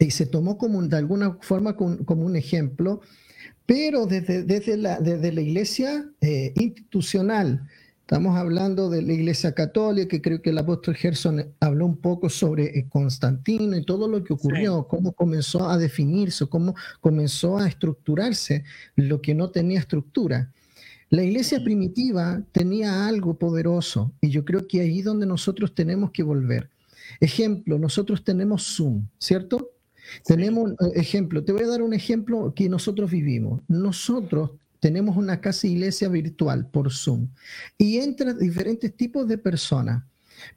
y 0.00 0.10
se 0.10 0.26
tomó 0.26 0.58
como 0.58 0.82
de 0.82 0.96
alguna 0.96 1.38
forma 1.40 1.76
como, 1.76 2.26
un 2.26 2.34
ejemplo, 2.34 3.02
pero 3.66 4.06
desde, 4.06 4.42
desde, 4.42 4.76
la, 4.76 4.98
desde 5.00 5.32
la 5.32 5.40
iglesia 5.42 6.10
institucional, 6.54 7.68
estamos 8.08 8.38
hablando 8.38 8.88
de 8.88 9.02
la 9.02 9.12
iglesia 9.12 9.52
católica, 9.52 10.08
que 10.08 10.22
creo 10.22 10.40
que 10.40 10.48
el 10.48 10.56
apóstol 10.56 10.94
Gerson 10.94 11.54
habló 11.60 11.84
un 11.84 11.98
poco 11.98 12.30
sobre 12.30 12.64
eh, 12.78 12.86
Constantino 12.88 13.76
y 13.76 13.84
todo 13.84 14.08
lo 14.08 14.24
que 14.24 14.32
ocurrió, 14.32 14.88
cómo 14.88 15.12
comenzó 15.12 15.68
a 15.68 15.76
definirse, 15.76 16.46
cómo 16.46 16.74
comenzó 17.02 17.58
a 17.58 17.68
estructurarse 17.68 18.64
lo 18.96 19.20
que 19.20 19.34
no 19.34 19.50
tenía 19.50 19.80
estructura. 19.80 20.50
La 21.10 21.22
iglesia 21.22 21.62
primitiva 21.62 22.40
tenía 22.50 23.06
algo 23.06 23.38
poderoso 23.38 24.10
y 24.22 24.30
yo 24.30 24.42
creo 24.42 24.66
que 24.66 24.80
ahí 24.80 25.02
donde 25.02 25.26
nosotros 25.26 25.74
tenemos 25.74 26.10
que 26.10 26.22
volver. 26.22 26.70
Ejemplo, 27.20 27.78
nosotros 27.78 28.24
tenemos 28.24 28.74
Zoom, 28.74 29.06
¿cierto? 29.18 29.72
Tenemos, 30.24 30.70
eh, 30.70 30.92
ejemplo, 30.94 31.44
te 31.44 31.52
voy 31.52 31.64
a 31.64 31.66
dar 31.66 31.82
un 31.82 31.92
ejemplo 31.92 32.54
que 32.56 32.70
nosotros 32.70 33.10
vivimos. 33.10 33.60
Nosotros 33.68 34.52
tenemos 34.80 35.16
una 35.16 35.40
casa 35.40 35.66
iglesia 35.66 36.08
virtual 36.08 36.66
por 36.66 36.92
Zoom 36.92 37.28
y 37.76 37.98
entran 37.98 38.38
diferentes 38.38 38.94
tipos 38.94 39.26
de 39.26 39.38
personas, 39.38 40.04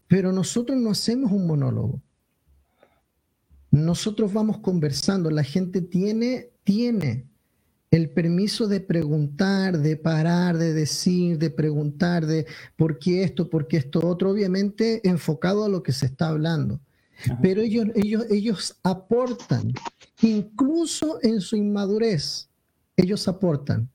pero 0.08 0.32
nosotros 0.32 0.78
no 0.78 0.92
hacemos 0.92 1.32
un 1.32 1.48
monólogo. 1.48 2.02
Nosotros 3.72 4.34
vamos 4.34 4.60
conversando, 4.60 5.32
la 5.32 5.44
gente 5.44 5.82
tiene, 5.82 6.50
tiene 6.64 7.26
el 7.90 8.10
permiso 8.10 8.68
de 8.68 8.80
preguntar, 8.80 9.80
de 9.80 9.98
parar, 9.98 10.58
de 10.58 10.74
decir, 10.74 11.38
de 11.38 11.50
preguntar, 11.50 12.26
de 12.26 12.46
por 12.76 13.00
qué 13.00 13.24
esto, 13.24 13.50
por 13.50 13.68
qué 13.68 13.78
esto 13.78 14.06
otro, 14.06 14.32
obviamente 14.32 15.08
enfocado 15.08 15.66
a 15.66 15.70
lo 15.70 15.84
que 15.84 15.92
se 15.92 16.06
está 16.06 16.30
hablando. 16.30 16.80
Pero 17.42 17.62
ellos, 17.62 17.88
ellos, 17.96 18.26
ellos 18.30 18.80
aportan, 18.84 19.74
incluso 20.22 21.20
en 21.22 21.40
su 21.40 21.56
inmadurez, 21.56 22.50
ellos 22.98 23.28
aportan. 23.28 23.90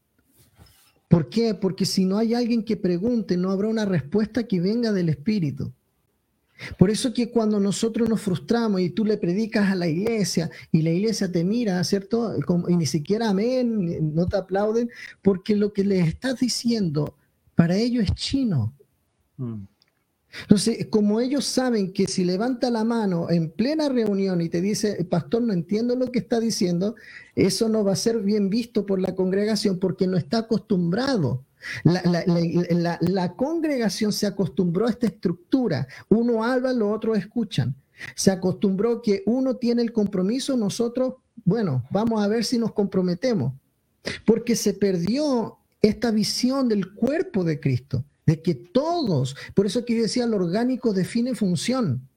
¿Por 1.09 1.29
qué? 1.29 1.55
Porque 1.55 1.87
si 1.87 2.05
no 2.05 2.19
hay 2.19 2.35
alguien 2.35 2.65
que 2.65 2.77
pregunte, 2.77 3.37
no 3.37 3.51
habrá 3.51 3.69
una 3.69 3.85
respuesta 3.85 4.45
que 4.45 4.61
venga 4.61 4.93
del 4.93 5.09
Espíritu. 5.09 5.73
Por 6.79 6.91
eso 6.91 7.13
que 7.13 7.31
cuando 7.31 7.61
nosotros 7.61 8.09
nos 8.09 8.21
frustramos 8.21 8.81
y 8.81 8.91
tú 8.91 9.05
le 9.05 9.19
predicas 9.19 9.71
a 9.71 9.75
la 9.75 9.89
iglesia 9.89 10.51
y 10.73 10.83
la 10.83 10.91
iglesia 10.91 11.31
te 11.31 11.45
mira, 11.45 11.83
¿cierto? 11.85 12.35
Y 12.69 12.77
ni 12.77 12.87
siquiera 12.87 13.29
amén, 13.29 14.15
no 14.15 14.27
te 14.27 14.39
aplauden, 14.39 14.91
porque 15.23 15.55
lo 15.55 15.73
que 15.73 15.85
les 15.85 16.09
estás 16.09 16.41
diciendo 16.41 17.15
para 17.55 17.77
ellos 17.77 18.05
es 18.05 18.15
chino. 18.15 18.75
Mm. 19.37 19.65
Entonces, 20.43 20.87
como 20.91 21.21
ellos 21.21 21.45
saben 21.45 21.93
que 21.93 22.07
si 22.07 22.25
levanta 22.25 22.71
la 22.71 22.85
mano 22.85 23.31
en 23.31 23.51
plena 23.51 23.89
reunión 23.89 24.41
y 24.41 24.49
te 24.49 24.61
dice, 24.61 25.05
pastor, 25.05 25.43
no 25.43 25.53
entiendo 25.53 25.97
lo 25.97 26.11
que 26.11 26.19
está 26.19 26.41
diciendo, 26.41 26.95
eso 27.35 27.69
no 27.69 27.85
va 27.85 27.93
a 27.93 27.97
ser 27.97 28.21
bien 28.21 28.51
visto 28.51 28.87
por 28.87 29.01
la 29.01 29.15
congregación 29.15 29.79
porque 29.79 30.07
no 30.07 30.17
está 30.17 30.39
acostumbrado. 30.39 31.45
La, 31.83 33.35
congregación 33.37 34.13
se 34.13 34.27
acostumbró 34.27 34.87
a 34.87 34.91
esta 34.91 35.07
estructura. 35.07 35.89
Uno 36.09 36.45
habla, 36.45 36.73
los 36.73 36.95
otros 36.95 37.19
escuchan. 37.19 37.75
Se 38.15 38.31
acostumbró 38.31 39.03
que 39.03 39.23
uno 39.27 39.57
tiene 39.57 39.83
el 39.83 39.93
compromiso, 39.93 40.57
nosotros, 40.57 41.15
bueno, 41.45 41.85
vamos 41.91 42.23
a 42.23 42.29
ver 42.29 42.45
si 42.45 42.59
nos 42.59 42.73
comprometemos. 42.73 43.55
Porque 44.25 44.55
se 44.55 44.75
perdió 44.75 45.57
esta 45.83 46.11
visión 46.11 46.69
del 46.69 46.93
cuerpo 46.93 47.43
de 47.43 47.59
Cristo 47.59 48.05
de 48.27 48.43
que 48.43 48.55
todos, 48.55 49.37
por 49.55 49.67
eso 49.67 49.85
que 49.85 49.97
yo 49.97 50.03
decía, 50.03 50.27
lo 50.27 50.37
orgánico 50.37 50.93
define 50.93 51.35
función. 51.35 52.09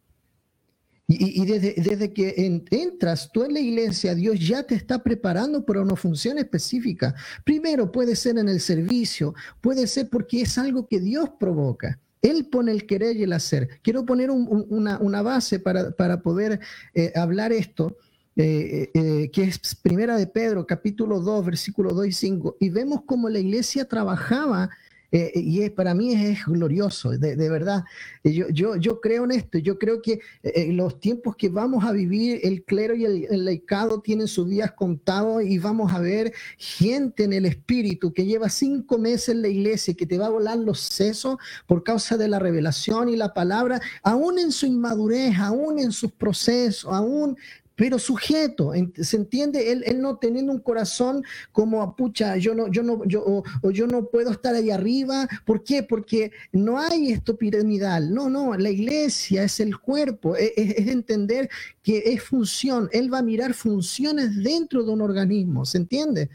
Y, 1.11 1.43
desde, 1.45 1.73
desde, 1.75 2.13
que 2.13 2.63
entras 2.69 3.31
tú 3.31 3.43
en 3.43 3.55
la 3.55 3.59
iglesia, 3.59 4.13
Dios 4.13 4.39
ya 4.39 4.61
te 4.61 4.75
está 4.75 5.01
preparando 5.01 5.65
para 5.65 5.81
una 5.81 5.95
función 5.95 6.37
específica. 6.37 7.15
Primero 7.43 7.91
puede 7.91 8.15
ser 8.15 8.37
en 8.37 8.47
el 8.47 8.59
servicio, 8.59 9.33
puede 9.59 9.87
ser 9.87 10.07
porque 10.07 10.41
es 10.41 10.59
algo 10.59 10.87
que 10.87 10.99
Dios 10.99 11.31
provoca. 11.39 11.99
Él 12.21 12.47
pone 12.51 12.71
el 12.71 12.85
querer 12.85 13.15
y 13.15 13.23
el 13.23 13.33
hacer. 13.33 13.79
Quiero 13.81 14.05
poner 14.05 14.29
una, 14.29 15.21
base 15.23 15.59
para, 15.59 16.21
poder 16.21 16.59
eh, 16.93 17.11
hablar 17.15 17.53
esto, 17.53 17.97
eh, 18.35 18.91
eh, 18.93 19.31
que 19.31 19.43
es 19.43 19.75
Primera 19.81 20.15
de 20.15 20.27
Pedro, 20.27 20.67
capítulo 20.67 21.21
2, 21.21 21.45
versículo 21.45 21.91
2 21.91 22.05
y 22.07 22.11
5. 22.11 22.57
Y 22.59 22.69
vemos 22.69 23.01
cómo 23.05 23.29
la 23.29 23.39
iglesia 23.39 23.85
trabajaba 23.85 24.69
eh, 25.11 25.31
y 25.35 25.61
es, 25.61 25.71
para 25.71 25.93
mí 25.93 26.13
es, 26.13 26.45
glorioso, 26.45 27.11
de, 27.11 27.35
verdad. 27.49 27.83
Yo, 28.23 28.49
yo, 28.49 28.75
yo, 28.75 29.01
creo 29.01 29.23
en 29.23 29.31
esto, 29.31 29.57
yo 29.57 29.79
creo 29.79 30.01
que 30.01 30.19
eh, 30.43 30.71
los 30.71 30.99
tiempos 30.99 31.35
que 31.35 31.49
vamos 31.49 31.83
a 31.83 31.91
vivir, 31.91 32.39
el 32.43 32.63
clero 32.63 32.95
y 32.95 33.05
el, 33.05 33.27
el, 33.29 33.45
laicado 33.45 34.01
tienen 34.01 34.27
sus 34.27 34.47
días 34.47 34.71
contados 34.71 35.43
y 35.43 35.57
vamos 35.57 35.91
a 35.93 35.99
ver 35.99 36.33
gente 36.57 37.23
en 37.23 37.33
el 37.33 37.45
espíritu 37.45 38.13
que 38.13 38.25
lleva 38.25 38.49
cinco 38.49 38.97
meses 38.97 39.29
en 39.29 39.41
la 39.41 39.47
iglesia 39.47 39.91
y 39.91 39.95
que 39.95 40.05
te 40.05 40.17
va 40.17 40.27
a 40.27 40.29
volar 40.29 40.57
los 40.57 40.79
sesos 40.79 41.37
por 41.65 41.83
causa 41.83 42.17
de 42.17 42.27
la 42.27 42.39
revelación 42.39 43.09
y 43.09 43.15
la 43.15 43.33
palabra, 43.33 43.81
aún 44.03 44.37
en 44.37 44.51
su 44.51 44.65
inmadurez, 44.65 45.37
aún 45.39 45.79
en 45.79 45.91
sus 45.91 46.11
procesos, 46.11 46.91
aún 46.93 47.37
pero 47.79 47.97
sujeto, 47.97 48.73
¿se 49.01 49.15
entiende? 49.15 49.71
Él, 49.71 50.01
no 50.01 50.17
teniendo 50.17 50.51
un 50.51 50.59
corazón 50.59 51.23
como, 51.53 51.95
pucha, 51.95 52.35
yo 52.35 52.53
no, 52.53 52.67
yo 52.67 52.83
no, 52.83 53.05
yo, 53.05 53.23
o, 53.61 53.71
yo 53.71 53.87
no 53.87 54.09
puedo 54.09 54.31
estar 54.31 54.53
ahí 54.53 54.69
arriba. 54.69 55.29
¿Por 55.45 55.63
qué? 55.63 55.81
Porque 55.81 56.33
no 56.51 56.77
hay 56.77 57.13
esto 57.13 57.37
piramidal. 57.37 58.13
No, 58.13 58.29
no, 58.29 58.53
la 58.57 58.69
iglesia 58.69 59.45
es 59.45 59.61
el 59.61 59.79
cuerpo, 59.79 60.35
e, 60.35 60.51
es, 60.57 60.75
es 60.75 60.87
entender 60.89 61.49
que 61.81 61.99
es 61.99 62.21
función. 62.21 62.89
Él 62.91 63.13
va 63.13 63.19
a 63.19 63.23
mirar 63.23 63.53
funciones 63.53 64.35
dentro 64.35 64.83
de 64.83 64.91
un 64.91 65.01
organismo, 65.01 65.63
¿se 65.63 65.77
entiende? 65.77 66.29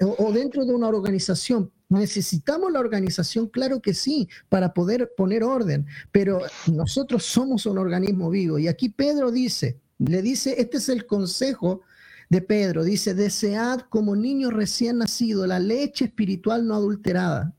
O 0.00 0.32
dentro 0.32 0.64
de 0.64 0.74
una 0.74 0.88
organización. 0.88 1.70
¿Necesitamos 1.90 2.72
la 2.72 2.80
organización? 2.80 3.48
Claro 3.48 3.82
que 3.82 3.92
sí, 3.92 4.30
para 4.48 4.72
poder 4.72 5.12
poner 5.14 5.44
orden, 5.44 5.84
pero 6.10 6.40
nosotros 6.72 7.26
somos 7.26 7.66
un 7.66 7.76
organismo 7.76 8.30
vivo. 8.30 8.58
Y 8.58 8.66
aquí 8.66 8.88
Pedro 8.88 9.30
dice, 9.30 9.78
le 9.98 10.22
dice, 10.22 10.54
este 10.58 10.78
es 10.78 10.88
el 10.88 11.06
consejo 11.06 11.82
de 12.28 12.42
Pedro, 12.42 12.84
dice, 12.84 13.14
desead 13.14 13.80
como 13.88 14.16
niño 14.16 14.50
recién 14.50 14.98
nacido 14.98 15.46
la 15.46 15.58
leche 15.58 16.06
espiritual 16.06 16.66
no 16.66 16.74
adulterada. 16.74 17.54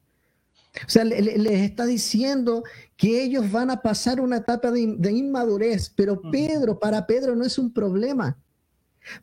O 0.86 0.90
sea, 0.90 1.04
les 1.04 1.62
está 1.62 1.86
diciendo 1.86 2.64
que 2.96 3.24
ellos 3.24 3.52
van 3.52 3.72
a 3.72 3.82
pasar 3.82 4.22
una 4.22 4.38
etapa 4.38 4.70
de, 4.70 4.96
de, 4.98 5.12
inmadurez, 5.12 5.90
pero 5.96 6.22
Pedro, 6.30 6.78
para 6.80 7.08
Pedro 7.08 7.36
no 7.36 7.46
es 7.46 7.58
un 7.58 7.74
problema. 7.74 8.38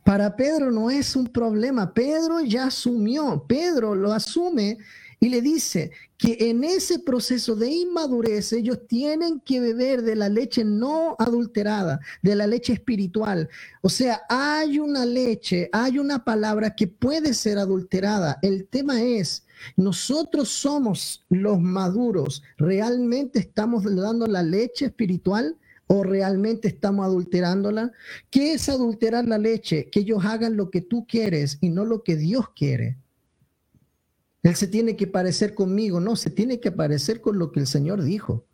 Para 0.03 0.35
Pedro 0.35 0.71
no 0.71 0.89
es 0.89 1.15
un 1.15 1.27
problema. 1.27 1.93
Pedro 1.93 2.41
ya 2.41 2.65
asumió, 2.65 3.45
Pedro 3.47 3.95
lo 3.95 4.11
asume 4.11 4.79
y 5.19 5.29
le 5.29 5.41
dice 5.41 5.91
que 6.17 6.37
en 6.49 6.63
ese 6.63 6.99
proceso 6.99 7.55
de 7.55 7.69
inmadurez 7.69 8.53
ellos 8.53 8.79
tienen 8.87 9.39
que 9.39 9.59
beber 9.59 10.01
de 10.01 10.15
la 10.15 10.29
leche 10.29 10.63
no 10.63 11.15
adulterada, 11.19 11.99
de 12.21 12.35
la 12.35 12.47
leche 12.47 12.73
espiritual. 12.73 13.49
O 13.81 13.89
sea, 13.89 14.21
hay 14.29 14.79
una 14.79 15.05
leche, 15.05 15.69
hay 15.71 15.99
una 15.99 16.23
palabra 16.23 16.75
que 16.75 16.87
puede 16.87 17.33
ser 17.33 17.57
adulterada. 17.57 18.39
El 18.41 18.67
tema 18.67 19.01
es, 19.01 19.45
nosotros 19.75 20.49
somos 20.49 21.25
los 21.29 21.59
maduros, 21.59 22.43
¿realmente 22.57 23.39
estamos 23.39 23.83
dando 23.83 24.27
la 24.27 24.43
leche 24.43 24.85
espiritual? 24.85 25.57
¿O 25.87 26.03
realmente 26.03 26.67
estamos 26.67 27.05
adulterándola? 27.05 27.91
¿Qué 28.31 28.53
es 28.53 28.69
adulterar 28.69 29.27
la 29.27 29.37
leche? 29.37 29.87
Que 29.91 29.99
ellos 29.99 30.25
hagan 30.25 30.57
lo 30.57 30.71
que 30.71 30.81
tú 30.81 31.05
quieres 31.07 31.59
y 31.61 31.69
no 31.69 31.85
lo 31.85 32.01
que 32.01 32.15
Dios 32.15 32.49
quiere. 32.55 32.97
Él 34.45 34.55
se 34.55 34.67
tiene 34.67 34.95
que 34.95 35.07
parecer 35.07 35.55
conmigo, 35.55 35.99
no, 35.99 36.15
se 36.15 36.29
tiene 36.29 36.59
que 36.59 36.71
parecer 36.71 37.19
con 37.19 37.39
lo 37.39 37.51
que 37.51 37.59
el 37.61 37.65
Señor 37.65 38.03
dijo. 38.03 38.45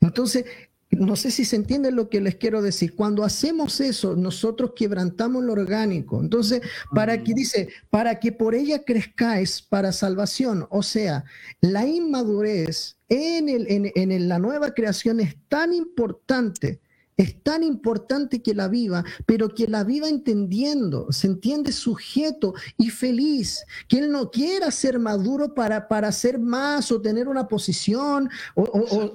Entonces, 0.00 0.44
no 0.90 1.16
sé 1.16 1.32
si 1.32 1.44
se 1.44 1.56
entiende 1.56 1.90
lo 1.90 2.08
que 2.08 2.20
les 2.20 2.36
quiero 2.36 2.62
decir. 2.62 2.94
Cuando 2.94 3.24
hacemos 3.24 3.80
eso, 3.80 4.14
nosotros 4.14 4.74
quebrantamos 4.76 5.42
lo 5.42 5.54
orgánico. 5.54 6.20
Entonces, 6.20 6.62
para 6.94 7.24
que 7.24 7.34
dice, 7.34 7.68
para 7.90 8.20
que 8.20 8.30
por 8.30 8.54
ella 8.54 8.84
crezcáis 8.84 9.60
para 9.60 9.90
salvación. 9.90 10.68
O 10.70 10.84
sea, 10.84 11.24
la 11.60 11.84
inmadurez 11.84 12.96
en, 13.08 13.48
el, 13.48 13.66
en, 13.68 13.90
en 13.92 14.28
la 14.28 14.38
nueva 14.38 14.72
creación 14.72 15.18
es 15.18 15.34
tan 15.48 15.72
importante 15.72 16.80
es 17.16 17.42
tan 17.42 17.62
importante 17.62 18.42
que 18.42 18.54
la 18.54 18.68
viva, 18.68 19.04
pero 19.24 19.48
que 19.48 19.66
la 19.66 19.84
viva 19.84 20.08
entendiendo, 20.08 21.10
se 21.10 21.28
entiende 21.28 21.72
sujeto 21.72 22.54
y 22.76 22.90
feliz, 22.90 23.64
que 23.88 23.98
él 23.98 24.10
no 24.10 24.30
quiera 24.30 24.70
ser 24.70 24.98
maduro 24.98 25.54
para, 25.54 25.88
para 25.88 26.12
ser 26.12 26.38
más 26.38 26.92
o 26.92 27.00
tener 27.00 27.28
una 27.28 27.48
posición, 27.48 28.28
o, 28.54 29.12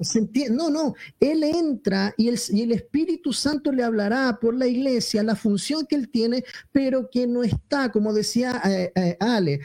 no, 0.50 0.70
no, 0.70 0.94
él 1.20 1.44
entra 1.44 2.12
y 2.16 2.28
el, 2.28 2.38
y 2.50 2.62
el 2.62 2.72
Espíritu 2.72 3.32
Santo 3.32 3.70
le 3.70 3.84
hablará 3.84 4.38
por 4.40 4.54
la 4.54 4.66
iglesia, 4.66 5.22
la 5.22 5.36
función 5.36 5.86
que 5.86 5.96
él 5.96 6.10
tiene, 6.10 6.44
pero 6.72 7.08
que 7.08 7.26
no 7.26 7.42
está, 7.44 7.92
como 7.92 8.12
decía 8.12 8.60
eh, 8.64 8.92
eh, 8.94 9.16
Ale, 9.20 9.60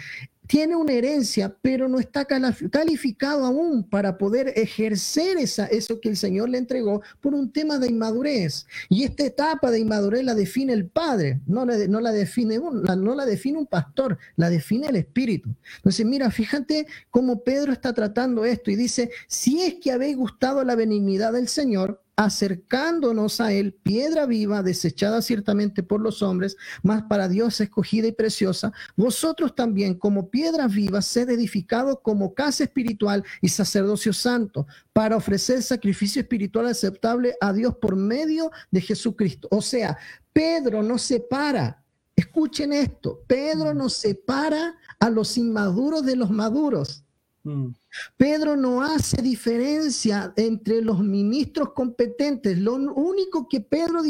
tiene 0.48 0.76
una 0.76 0.94
herencia, 0.94 1.56
pero 1.62 1.88
no 1.88 2.00
está 2.00 2.26
calificado 2.26 3.46
aún 3.46 3.84
para 3.84 4.18
poder 4.18 4.54
ejercer 4.56 5.38
eso 5.38 6.00
que 6.02 6.10
el 6.10 6.18
Señor 6.18 6.50
le 6.50 6.58
entregó 6.58 7.02
por 7.22 7.34
un 7.34 7.52
tema 7.52 7.78
de 7.78 7.90
inmadurez. 7.90 8.66
Y 8.90 9.04
esta 9.04 9.26
etapa 9.26 9.70
de 9.72 9.80
inmadurez 9.80 10.24
la 10.24 10.36
define 10.36 10.74
el 10.74 10.88
Padre, 10.88 11.42
no 11.46 11.66
la, 11.66 11.78
no 11.88 12.00
la 12.00 12.12
define 12.12 12.60
un, 12.60 12.84
no 12.84 13.16
la 13.16 13.26
define 13.26 13.58
un 13.58 13.68
pastor, 13.68 14.18
la 14.36 14.50
define 14.50 14.88
el 14.88 14.96
Espíritu. 14.96 15.50
Entonces, 15.78 16.06
mira, 16.06 16.32
fíjate 16.32 16.88
cómo 17.12 17.44
Pedro 17.44 17.74
está 17.74 17.94
tratando 17.94 18.46
esto 18.46 18.72
y 18.72 18.76
dice, 18.76 19.12
si 19.28 19.62
es 19.62 19.76
que 19.76 19.92
habéis 19.92 20.16
gustado 20.16 20.64
la 20.64 20.76
benignidad 20.76 21.34
del 21.34 21.48
Señor, 21.48 22.02
acercándonos 22.18 23.40
a 23.40 23.54
Él, 23.54 23.74
piedra 23.74 24.26
viva, 24.26 24.64
desechada 24.64 25.22
ciertamente 25.22 25.84
por 25.84 26.02
los 26.02 26.24
hombres, 26.24 26.58
mas 26.82 27.04
para 27.04 27.30
Dios 27.30 27.62
escogida 27.62 28.08
y 28.08 28.12
preciosa, 28.12 28.74
vosotros 28.96 29.56
también 29.56 29.94
como 29.94 30.32
piedras 30.32 30.74
vivas, 30.74 31.06
sed 31.06 31.30
edificados 31.30 32.00
como 32.02 32.34
casa 32.34 32.64
espiritual 32.64 33.24
y 33.40 33.50
sacerdocio 33.50 34.14
santo, 34.14 34.66
para 34.94 35.16
ofrecer 35.16 35.62
sacrificio 35.62 36.20
espiritual 36.20 36.66
aceptable 36.66 37.36
a 37.40 37.54
Dios 37.54 37.76
por 37.80 37.96
medio 37.96 38.52
de 38.72 38.82
Jesucristo. 38.82 39.48
O 39.52 39.62
sea, 39.62 39.96
Pedro 40.34 40.82
no 40.82 40.98
separa, 40.98 41.84
escuchen 42.16 42.74
esto, 42.74 43.24
Pedro 43.28 43.76
no 43.76 43.90
separa 43.90 44.76
a 45.00 45.12
los 45.12 45.38
inmaduros 45.38 46.04
de 46.04 46.16
los 46.16 46.32
maduros. 46.32 47.04
Mm. 47.48 47.74
Pedro 48.18 48.58
no 48.58 48.82
hace 48.82 49.22
diferencia 49.22 50.34
entre 50.36 50.82
los 50.82 51.00
ministros 51.00 51.72
competentes. 51.72 52.58
Lo 52.58 52.74
único 52.74 53.48
que 53.48 53.62
Pedro 53.62 54.02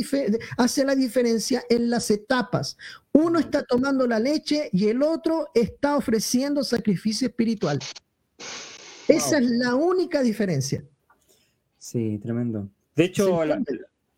hace 0.58 0.84
la 0.84 0.95
diferencia 0.95 1.63
en 1.69 1.91
las 1.91 2.10
etapas. 2.10 2.78
Uno 3.12 3.38
está 3.38 3.63
tomando 3.63 4.08
la 4.08 4.19
leche 4.19 4.69
y 4.73 4.88
el 4.88 5.04
otro 5.04 5.50
está 5.54 5.97
ofreciendo 5.97 6.63
sacrificio 6.63 7.28
espiritual. 7.28 7.78
Esa 9.08 9.38
es 9.38 9.50
la 9.52 9.76
única 9.76 10.23
diferencia. 10.23 10.84
Sí, 11.78 12.19
tremendo. 12.21 12.67
De 12.95 13.06
hecho, 13.06 13.39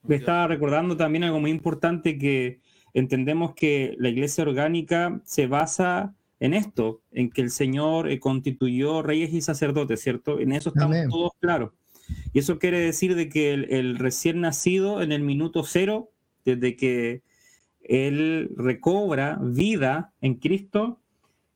me 0.03 0.15
estaba 0.15 0.47
recordando 0.47 0.95
también 0.95 1.25
algo 1.25 1.41
muy 1.41 1.51
importante 1.51 2.17
que 2.17 2.62
entendemos 2.93 3.53
que 3.53 3.95
la 3.99 4.08
iglesia 4.08 4.45
orgánica 4.45 5.19
se 5.25 5.45
basa 5.45 6.15
en 6.39 6.54
esto, 6.54 7.02
en 7.12 7.30
que 7.30 7.41
el 7.41 7.52
Señor 7.52 8.10
eh, 8.10 8.19
constituyó 8.19 9.02
reyes 9.02 9.34
y 9.34 9.41
sacerdotes, 9.41 10.02
¿cierto? 10.02 10.39
En 10.39 10.52
eso 10.52 10.69
estamos 10.69 10.97
todos 11.10 11.32
claros. 11.39 11.71
Y 12.34 12.39
eso 12.39 12.58
quiere 12.58 12.80
decir 12.80 13.15
de 13.15 13.30
que 13.30 13.54
el, 13.54 13.97
recién 13.97 14.41
nacido 14.41 15.02
en 15.02 15.12
el 15.12 15.21
minuto 15.21 15.63
cero, 15.63 16.12
desde 16.45 16.75
que 16.75 17.21
él 17.82 18.52
recobra 18.56 19.38
vida 19.41 20.13
en 20.21 20.36
Cristo, 20.36 20.99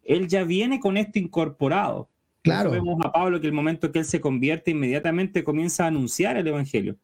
él 0.03 0.27
ya 0.27 0.43
viene 0.43 0.79
con 0.79 0.97
esto 0.97 1.19
incorporado. 1.19 2.09
Claro. 2.41 2.71
vemos 2.71 2.99
a 3.05 3.11
Pablo 3.13 3.39
que 3.39 3.47
el 3.47 3.53
momento 3.53 3.93
que 3.93 3.99
él 3.99 4.05
se 4.05 4.19
convierte, 4.19 4.71
inmediatamente 4.71 5.45
comienza 5.45 5.85
a 5.85 5.87
anunciar 5.87 6.35
el 6.35 6.47
Evangelio 6.47 6.97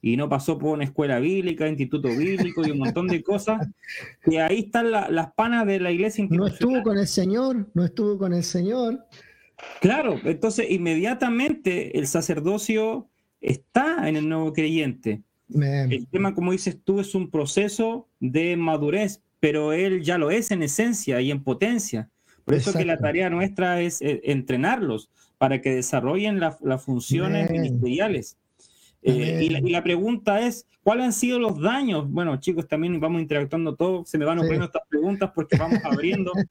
y 0.00 0.16
no 0.16 0.28
pasó 0.28 0.58
por 0.58 0.74
una 0.74 0.84
escuela 0.84 1.18
bíblica, 1.18 1.68
instituto 1.68 2.08
bíblico 2.08 2.66
y 2.66 2.70
un 2.70 2.78
montón 2.78 3.08
de 3.08 3.22
cosas. 3.22 3.66
Y 4.26 4.36
ahí 4.36 4.60
están 4.60 4.90
las 4.90 5.32
panas 5.32 5.66
de 5.66 5.80
la 5.80 5.90
iglesia 5.90 6.26
No 6.30 6.46
estuvo 6.46 6.82
con 6.82 6.98
el 6.98 7.08
Señor, 7.08 7.68
no 7.74 7.84
estuvo 7.84 8.16
con 8.16 8.32
el 8.32 8.44
Señor. 8.44 9.04
Claro, 9.80 10.20
entonces 10.24 10.70
inmediatamente 10.70 11.98
el 11.98 12.06
sacerdocio 12.06 13.08
está 13.40 14.08
en 14.08 14.16
el 14.16 14.28
nuevo 14.28 14.52
creyente. 14.52 15.22
El 15.50 16.06
tema, 16.08 16.34
como 16.34 16.52
dices 16.52 16.78
tú, 16.84 17.00
es 17.00 17.14
un 17.14 17.30
proceso 17.30 18.06
de 18.20 18.56
madurez, 18.56 19.22
pero 19.40 19.72
él 19.72 20.02
ya 20.02 20.18
lo 20.18 20.30
es 20.30 20.50
en 20.50 20.62
esencia 20.62 21.20
y 21.20 21.30
en 21.30 21.42
potencia. 21.42 22.10
Por 22.44 22.54
eso 22.54 22.72
que 22.72 22.84
la 22.84 22.98
tarea 22.98 23.30
nuestra 23.30 23.80
es 23.80 24.00
eh, 24.00 24.20
entrenarlos 24.24 25.10
para 25.38 25.60
que 25.60 25.74
desarrollen 25.74 26.40
las 26.40 26.84
funciones 26.84 27.50
ministeriales. 27.50 28.36
Eh, 29.02 29.60
y, 29.62 29.70
la, 29.70 29.82
pregunta 29.82 30.40
es, 30.40 30.66
¿cuáles 30.82 31.06
han 31.06 31.12
sido 31.12 31.38
los 31.38 31.60
daños? 31.60 32.10
Bueno, 32.10 32.36
chicos, 32.38 32.66
también 32.66 32.98
vamos 32.98 33.20
interactuando 33.22 33.76
todos, 33.76 34.08
se 34.08 34.18
me 34.18 34.24
van 34.24 34.38
ocurriendo 34.38 34.66
estas 34.66 34.86
preguntas 34.88 35.30
porque 35.34 35.56
vamos 35.56 35.80
abriendo. 35.84 36.32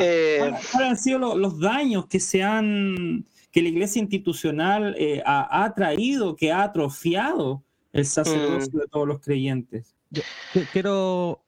Eh, 0.00 0.52
¿Cuáles 0.72 0.90
han 0.90 0.96
sido 0.96 1.36
los, 1.36 1.58
daños 1.58 2.06
que 2.06 2.20
se 2.20 2.42
han, 2.42 3.24
que 3.50 3.62
la 3.62 3.68
iglesia 3.68 4.00
institucional 4.00 4.94
eh, 4.98 5.22
ha, 5.24 5.72
traído, 5.74 6.36
que 6.36 6.52
ha 6.52 6.62
atrofiado 6.62 7.62
el 7.92 8.04
sacerdocio 8.04 8.72
mm. 8.74 8.78
de 8.78 8.86
todos 8.88 9.08
los 9.08 9.20
creyentes? 9.20 9.94
quiero, 10.72 11.42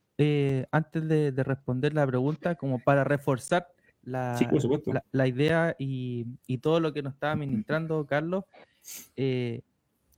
antes 0.71 1.09
de, 1.09 1.33
responder 1.37 1.95
la 1.95 2.07
pregunta, 2.07 2.55
como 2.55 2.79
para 2.79 3.05
reforzar 3.05 3.69
la, 4.03 4.39
la, 5.13 5.27
idea 5.27 5.77
y, 5.79 6.27
y, 6.47 6.59
todo 6.59 6.81
lo 6.81 6.93
que 6.93 7.03
nos 7.03 7.15
estaba 7.15 7.37
ministrando 7.37 8.07
Carlos, 8.07 8.45
eh, 9.17 9.63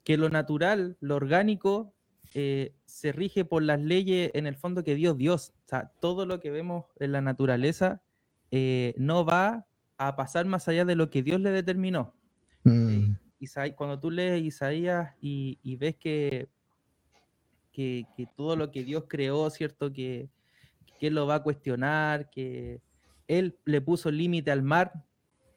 que 0.05 0.17
lo 0.17 0.29
natural, 0.29 0.97
lo 1.01 1.17
orgánico, 1.17 1.95
eh, 2.35 2.75
se 2.87 3.13
rige 3.13 3.45
por 3.45 3.63
las 3.63 3.81
leyes 3.81 4.31
en 4.35 4.47
el 4.47 4.57
fondo 4.57 4.85
que 4.85 4.95
Dios 4.95 5.17
dio. 5.17 5.35
O 5.35 5.39
sea, 5.39 5.93
todo 6.01 6.27
lo 6.27 6.41
que 6.41 6.51
vemos 6.51 6.87
en 6.99 7.13
la 7.13 7.21
naturaleza 7.21 8.03
eh, 8.51 8.95
no 8.97 9.25
va 9.25 9.67
a 9.99 10.17
pasar 10.17 10.47
más 10.47 10.69
allá 10.69 10.85
de 10.85 10.95
lo 10.95 11.11
que 11.11 11.23
Dios 11.23 11.41
le 11.41 11.51
determinó. 11.51 12.15
Mm. 12.65 13.15
cuando 13.75 13.99
tú 13.99 14.11
lees 14.11 14.43
Isaías 14.43 15.15
y, 15.21 15.77
ves 15.77 15.97
que, 15.97 16.49
que, 17.73 18.07
todo 18.37 18.57
lo 18.57 18.71
que 18.71 18.85
Dios 18.85 19.05
creó, 19.09 19.49
¿cierto? 19.51 19.93
Que, 19.93 20.29
que 20.99 21.09
Él 21.09 21.15
lo 21.15 21.27
va 21.27 21.37
a 21.37 21.43
cuestionar, 21.43 22.31
que 22.31 22.81
Él 23.29 23.59
le 23.65 23.81
puso 23.81 24.11
límite 24.11 24.51
al 24.51 24.63
mar, 24.63 24.93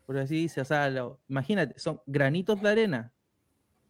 por 0.06 0.18
así 0.18 0.36
dice, 0.36 0.62
o 0.62 0.66
sea, 0.66 0.92
imagínate, 1.28 1.80
son 1.80 2.02
granitos 2.06 2.62
de 2.62 2.70
arena, 2.70 3.13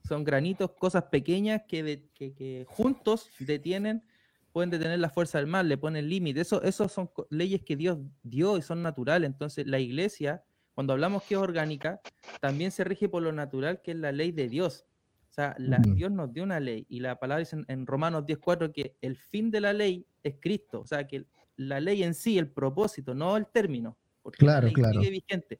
son 0.03 0.23
granitos, 0.23 0.71
cosas 0.71 1.05
pequeñas 1.05 1.63
que, 1.67 2.09
que, 2.13 2.65
juntos 2.67 3.29
detienen, 3.39 4.03
pueden 4.51 4.69
detener 4.69 4.99
la 4.99 5.09
fuerza 5.09 5.37
del 5.37 5.47
mal, 5.47 5.67
le 5.67 5.77
ponen 5.77 6.09
límite. 6.09 6.41
Eso, 6.41 6.61
eso 6.61 6.89
son 6.89 7.09
leyes 7.29 7.61
que 7.63 7.75
Dios 7.75 7.97
dio 8.21 8.57
y 8.57 8.61
son 8.61 8.83
naturales. 8.83 9.27
Entonces, 9.27 9.65
la 9.65 9.79
iglesia, 9.79 10.43
cuando 10.73 10.93
hablamos 10.93 11.23
que 11.23 11.35
es 11.35 11.39
orgánica, 11.39 12.01
también 12.41 12.71
se 12.71 12.83
rige 12.83 13.09
por 13.09 13.23
lo 13.23 13.31
natural, 13.31 13.81
que 13.81 13.91
es 13.91 13.97
la 13.97 14.11
ley 14.11 14.31
de 14.31 14.49
Dios. 14.49 14.85
O 15.29 15.33
sea, 15.33 15.55
Dios 15.57 16.11
nos 16.11 16.31
dio 16.31 16.43
una 16.43 16.59
ley 16.59 16.85
y 16.89 16.99
la 16.99 17.17
palabra 17.19 17.39
dice 17.39 17.57
en, 17.67 17.87
Romanos 17.87 18.25
10.4 18.25 18.71
que 18.71 18.97
el 19.01 19.15
fin 19.15 19.49
de 19.49 19.61
la 19.61 19.73
ley 19.73 20.05
es 20.21 20.35
Cristo. 20.39 20.81
O 20.81 20.85
sea, 20.85 21.07
que 21.07 21.25
la 21.55 21.79
ley 21.79 22.03
en 22.03 22.13
sí, 22.13 22.37
el 22.37 22.49
propósito, 22.49 23.15
no 23.15 23.35
el 23.35 23.47
término. 23.47 23.97
claro, 24.33 24.71
claro. 24.71 25.01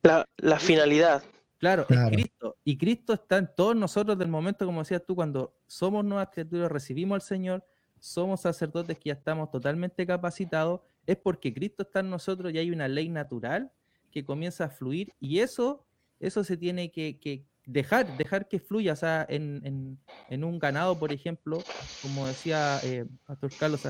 La, 0.04 0.30
la 0.38 0.60
finalidad. 0.60 1.24
Claro, 1.64 1.86
es 1.88 1.98
Cristo. 2.10 2.58
Y 2.66 2.78
Cristo 2.78 3.14
está 3.14 3.38
en 3.38 3.50
todos 3.56 3.74
nosotros 3.74 4.18
del 4.18 4.28
momento, 4.28 4.66
como 4.66 4.82
decías 4.82 5.02
tú, 5.08 5.16
cuando 5.16 5.56
somos 5.66 6.04
nuevas 6.04 6.28
criaturas, 6.30 6.70
recibimos 6.70 7.16
al 7.16 7.22
Señor, 7.22 7.66
somos 8.00 8.42
sacerdotes 8.42 9.00
que 9.00 9.08
ya 9.08 9.14
estamos 9.14 9.50
totalmente 9.50 10.06
capacitados, 10.06 10.82
es 11.08 11.16
porque 11.16 11.54
Cristo 11.54 11.84
está 11.84 12.02
en 12.02 12.10
nosotros 12.10 12.52
y 12.52 12.58
hay 12.58 12.70
una 12.70 12.90
ley 12.90 13.08
natural 13.08 13.72
que 14.12 14.26
comienza 14.26 14.66
a 14.66 14.70
fluir 14.70 15.14
y 15.22 15.40
eso, 15.40 15.86
eso 16.20 16.44
se 16.44 16.58
tiene 16.58 16.92
que, 16.92 17.46
dejar, 17.66 18.18
dejar 18.18 18.50
que 18.50 18.60
fluya. 18.60 18.92
O 18.92 18.98
sea, 18.98 19.26
en, 19.30 19.98
un 20.30 20.60
ganado, 20.60 21.00
por 21.00 21.14
ejemplo, 21.14 21.64
como 22.02 22.28
decía 22.28 22.78
eh, 22.84 23.06
Pastor 23.26 23.52
Carlos, 23.58 23.88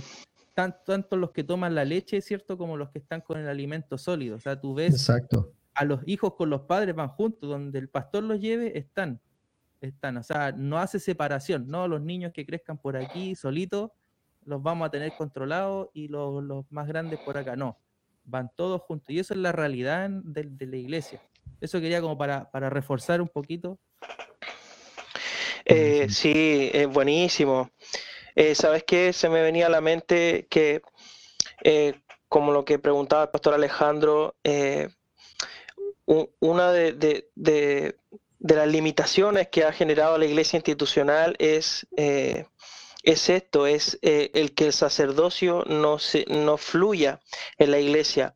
tanto, 0.54 1.18
los 1.18 1.32
que 1.32 1.44
toman 1.44 1.74
la 1.74 1.86
leche, 1.86 2.22
¿cierto? 2.22 2.56
Como 2.56 2.78
los 2.78 2.92
que 2.92 3.00
están 3.00 3.22
con 3.22 3.40
el 3.40 3.48
alimento 3.48 3.98
sólido. 3.98 4.36
O 4.36 4.40
sea, 4.40 4.62
tú 4.62 4.76
ves 4.76 4.94
Exacto 4.94 5.56
a 5.76 5.86
los 5.86 6.02
hijos 6.06 6.36
con 6.36 6.50
los 6.50 6.62
padres 6.62 6.96
van 6.96 7.10
juntos, 7.10 7.50
donde 7.50 7.80
el 7.80 7.90
pastor 7.90 8.24
los 8.24 8.40
lleve, 8.40 8.78
están. 8.78 9.20
Están, 9.82 10.16
o 10.18 10.24
sea, 10.24 10.54
no 10.54 10.80
hace 10.80 11.00
separación, 11.00 11.68
¿no? 11.68 11.88
Los 11.90 12.02
niños 12.02 12.32
que 12.34 12.46
crezcan 12.46 12.78
por 12.78 12.96
aquí 12.96 13.36
solitos 13.36 13.92
los 14.46 14.62
vamos 14.62 14.88
a 14.88 14.92
tener 14.92 15.12
controlados 15.18 15.90
y 15.94 16.08
los, 16.08 16.66
más 16.70 16.88
grandes 16.88 17.20
por 17.20 17.38
acá, 17.38 17.56
no. 17.56 17.78
Van 18.26 18.50
todos 18.56 18.82
juntos. 18.82 19.10
Y 19.10 19.20
eso 19.20 19.34
es 19.34 19.40
la 19.40 19.52
realidad 19.52 20.10
de, 20.10 20.66
la 20.66 20.78
iglesia. 20.78 21.22
Eso 21.60 21.82
quería 21.82 22.02
como 22.02 22.18
para, 22.18 22.50
reforzar 22.70 23.22
un 23.22 23.28
poquito. 23.28 23.78
Eh, 25.66 26.08
sí, 26.10 26.70
es 26.74 26.88
buenísimo. 26.88 27.70
Eh, 28.36 28.56
¿Sabes 28.56 28.84
qué? 28.86 29.12
Se 29.12 29.30
me 29.30 29.42
venía 29.42 29.68
a 29.68 29.70
la 29.70 29.82
mente 29.82 30.48
que, 30.50 30.82
eh, 31.64 31.94
como 32.30 32.52
lo 32.52 32.64
que 32.66 32.80
preguntaba 32.80 33.24
el 33.24 33.30
pastor 33.30 33.54
Alejandro, 33.54 34.36
una 36.06 36.72
de, 36.72 37.96
las 38.40 38.68
limitaciones 38.68 39.48
que 39.48 39.64
ha 39.64 39.72
generado 39.72 40.18
la 40.18 40.26
iglesia 40.26 40.58
institucional 40.58 41.36
es, 41.40 41.88
eh, 41.98 42.46
es 43.04 43.30
esto, 43.30 43.68
es 43.68 44.00
eh, 44.02 44.32
el 44.34 44.54
que 44.54 44.66
el 44.68 44.74
sacerdocio 44.74 45.64
no, 45.68 46.00
se, 46.00 46.26
no 46.28 46.58
fluya 46.58 47.20
en 47.58 47.72
la 47.72 47.80
iglesia. 47.80 48.36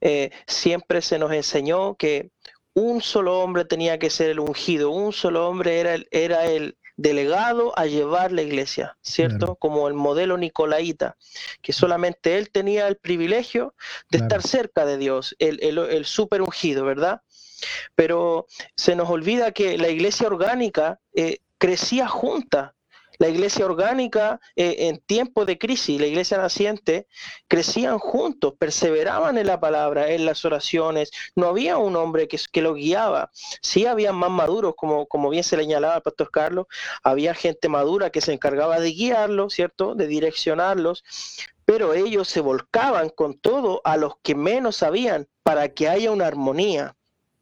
Eh, 0.00 0.30
siempre 0.46 1.02
se 1.02 1.18
nos 1.18 1.32
enseñó 1.32 1.94
que 1.94 2.30
un 2.74 3.00
solo 3.00 3.40
hombre 3.40 3.64
tenía 3.64 3.98
que 3.98 4.10
ser 4.10 4.30
el 4.30 4.40
ungido, 4.40 4.90
un 4.90 5.12
solo 5.12 5.48
hombre 5.48 5.80
era 5.80 5.94
el, 5.94 6.08
era 6.10 6.44
el 6.44 6.76
delegado 6.96 7.78
a 7.78 7.86
llevar 7.86 8.32
la 8.32 8.42
iglesia, 8.42 8.96
¿cierto? 9.02 9.56
Como 9.56 9.88
el 9.88 9.94
modelo 9.94 10.38
nicolaita, 10.38 11.16
que 11.60 11.72
solamente 11.72 12.38
él 12.38 12.50
tenía 12.50 12.88
el 12.88 12.96
privilegio 12.96 13.74
de 14.10 14.18
estar 14.18 14.42
cerca 14.42 14.86
de 14.86 14.96
Dios, 14.96 15.36
el, 15.38 15.60
el, 15.62 16.04
super 16.06 16.40
ungido, 16.42 16.84
¿verdad? 16.84 17.20
Pero 17.94 18.46
se 18.76 18.96
nos 18.96 19.10
olvida 19.10 19.52
que 19.52 19.76
la 19.78 19.88
iglesia 19.88 20.26
orgánica 20.26 21.00
eh, 21.14 21.38
crecía 21.58 22.08
junta 22.08 22.75
la 23.18 23.28
iglesia 23.28 23.66
orgánica 23.66 24.40
eh, 24.56 24.88
en 24.88 24.98
tiempos 24.98 25.46
de 25.46 25.58
crisis, 25.58 26.00
la 26.00 26.06
iglesia 26.06 26.38
naciente, 26.38 27.06
crecían 27.48 27.98
juntos, 27.98 28.54
perseveraban 28.58 29.36
en 29.36 29.46
la 29.46 29.60
palabra, 29.60 30.10
en 30.10 30.24
las 30.24 30.44
oraciones. 30.44 31.10
No 31.34 31.48
había 31.48 31.76
un 31.76 31.96
hombre 31.96 32.28
que, 32.28 32.38
que 32.50 32.62
lo 32.62 32.74
guiaba. 32.74 33.30
Sí 33.60 33.84
había 33.86 34.12
más 34.12 34.30
maduros, 34.30 34.74
como, 34.74 35.06
como 35.06 35.28
bien 35.28 35.44
se 35.44 35.56
le 35.56 35.66
señalaba 35.66 35.96
al 35.96 36.02
pastor 36.02 36.30
Carlos, 36.30 36.66
había 37.02 37.34
gente 37.34 37.68
madura 37.68 38.10
que 38.10 38.20
se 38.20 38.32
encargaba 38.32 38.78
de 38.78 38.90
guiarlos, 38.90 39.54
¿cierto? 39.54 39.94
De 39.94 40.06
direccionarlos, 40.06 41.04
pero 41.64 41.92
ellos 41.92 42.28
se 42.28 42.40
volcaban 42.40 43.10
con 43.10 43.38
todo 43.38 43.80
a 43.84 43.96
los 43.96 44.14
que 44.22 44.36
menos 44.36 44.76
sabían 44.76 45.28
para 45.42 45.68
que 45.74 45.88
haya 45.88 46.12
una 46.12 46.26
armonía. 46.26 46.95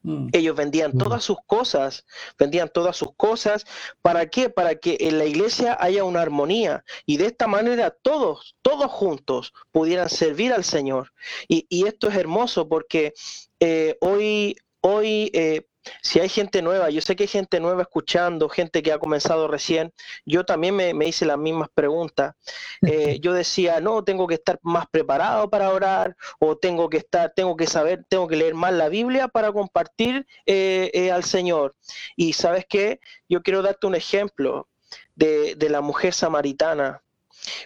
Mm. 0.04 0.28
Ellos 0.32 0.54
vendían 0.54 0.92
mm. 0.94 0.98
todas 0.98 1.24
sus 1.24 1.38
cosas, 1.46 2.04
vendían 2.38 2.70
todas 2.72 2.96
sus 2.96 3.14
cosas. 3.16 3.64
¿Para 4.02 4.26
qué? 4.26 4.50
Para 4.50 4.76
que 4.76 4.98
en 5.00 5.18
la 5.18 5.24
iglesia 5.24 5.76
haya 5.80 6.04
una 6.04 6.20
armonía 6.20 6.84
y 7.06 7.16
de 7.16 7.26
esta 7.26 7.48
manera 7.48 7.90
todos, 7.90 8.54
todos 8.62 8.90
juntos 8.92 9.52
pudieran 9.72 10.10
servir 10.10 10.52
al 10.52 10.62
Señor. 10.62 11.12
Y, 11.48 11.64
esto 11.84 12.08
es 12.08 12.16
hermoso 12.16 12.68
porque 12.68 13.12
eh, 13.60 13.96
hoy, 14.00 14.56
hoy 14.80 15.30
eh, 15.34 15.66
si 16.02 16.20
hay 16.20 16.28
gente 16.28 16.62
nueva, 16.62 16.90
yo 16.90 17.00
sé 17.00 17.16
que 17.16 17.24
hay 17.24 17.28
gente 17.28 17.60
nueva 17.60 17.82
escuchando, 17.82 18.48
gente 18.48 18.82
que 18.82 18.92
ha 18.92 18.98
comenzado 18.98 19.48
recién, 19.48 19.92
yo 20.24 20.44
también 20.44 20.76
me, 20.76 21.06
hice 21.06 21.26
las 21.26 21.38
mismas 21.38 21.68
preguntas. 21.74 22.34
Eh, 22.82 23.18
yo 23.20 23.32
decía, 23.32 23.80
no, 23.80 24.04
tengo 24.04 24.26
que 24.26 24.34
estar 24.34 24.58
más 24.62 24.86
preparado 24.88 25.48
para 25.50 25.70
orar, 25.70 26.16
o 26.38 26.56
tengo 26.56 26.88
que 26.88 26.98
estar, 26.98 27.32
tengo 27.34 27.56
que 27.56 27.66
saber, 27.66 28.04
tengo 28.08 28.28
que 28.28 28.36
leer 28.36 28.54
más 28.54 28.72
la 28.72 28.88
Biblia 28.88 29.28
para 29.28 29.52
compartir 29.52 30.26
eh, 30.46 30.90
eh, 30.94 31.10
al 31.10 31.24
Señor. 31.24 31.74
Y 32.16 32.32
sabes 32.32 32.66
qué, 32.68 33.00
yo 33.28 33.42
quiero 33.42 33.62
darte 33.62 33.86
un 33.86 33.94
ejemplo 33.94 34.68
de, 35.14 35.54
de 35.54 35.68
la 35.70 35.80
mujer 35.80 36.14
samaritana. 36.14 37.02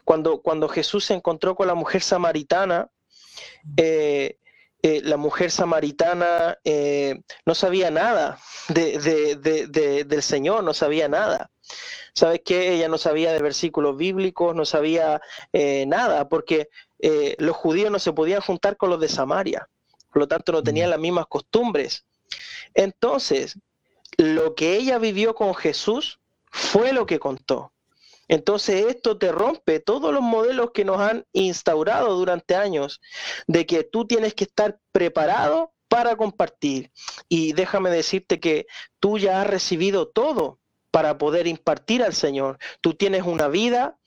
Cuando, 0.05 0.41
cuando 0.41 0.69
Jesús 0.69 1.05
se 1.05 1.15
encontró 1.15 1.55
con 1.55 1.69
la 1.69 1.75
mujer 1.75 2.03
samaritana, 2.03 2.91
eh, 3.77 4.39
la 4.83 5.17
mujer 5.17 5.51
samaritana 5.51 6.59
eh, 6.65 7.21
no 7.45 7.55
sabía 7.55 7.91
nada 7.91 8.39
del 8.69 10.23
Señor, 10.23 10.65
no 10.65 10.75
sabía 10.75 11.09
nada. 11.09 11.51
¿Sabes 12.15 12.41
qué? 12.45 12.75
Ella 12.75 12.89
no 12.89 12.99
sabía 12.99 13.33
de 13.33 13.43
versículos 13.43 13.97
bíblicos, 13.97 14.55
no 14.55 14.65
sabía 14.65 15.21
eh, 15.53 15.85
nada, 15.87 16.29
porque 16.29 16.69
los 17.39 17.57
judíos 17.57 17.91
no 17.93 17.99
se 17.99 18.13
podían 18.13 18.41
juntar 18.41 18.77
con 18.77 18.91
los 18.91 19.01
de 19.01 19.09
Samaria, 19.09 19.69
por 20.13 20.23
lo 20.23 20.29
tanto 20.29 20.53
no 20.53 20.63
tenían 20.63 20.89
mm. 20.89 20.91
las 20.91 21.01
mismas 21.01 21.27
costumbres. 21.29 22.05
Entonces, 22.75 23.59
lo 24.17 24.55
que 24.55 24.77
ella 24.77 24.99
vivió 24.99 25.35
con 25.35 25.55
Jesús 25.55 26.21
fue 26.51 26.93
lo 26.93 27.07
que 27.07 27.19
contó. 27.19 27.73
Entonces 28.29 28.87
esto 28.87 29.19
te 29.19 29.33
rompe 29.33 29.81
todos 29.81 30.13
los 30.13 30.23
modelos 30.23 30.71
que 30.73 30.85
nos 30.85 31.01
han 31.01 31.27
instaurado 31.33 32.15
durante 32.17 32.55
años 32.55 33.01
de 33.47 33.67
que 33.67 33.85
tú 33.85 34.07
tienes 34.07 34.35
que 34.35 34.45
estar 34.45 34.79
preparado 34.93 35.73
para 35.89 36.17
compartir. 36.17 36.93
Y 37.29 37.53
déjame 37.55 37.91
decirte 37.91 38.39
que 38.39 38.67
tú 39.01 39.19
ya 39.19 39.41
has 39.41 39.47
recibido 39.47 40.09
todo 40.09 40.61
para 40.91 41.19
poder 41.19 41.47
impartir 41.47 42.03
al 42.03 42.15
Señor. 42.15 42.59
Tú 42.81 42.95
tienes 42.95 43.23
una 43.23 43.49
vida 43.49 43.99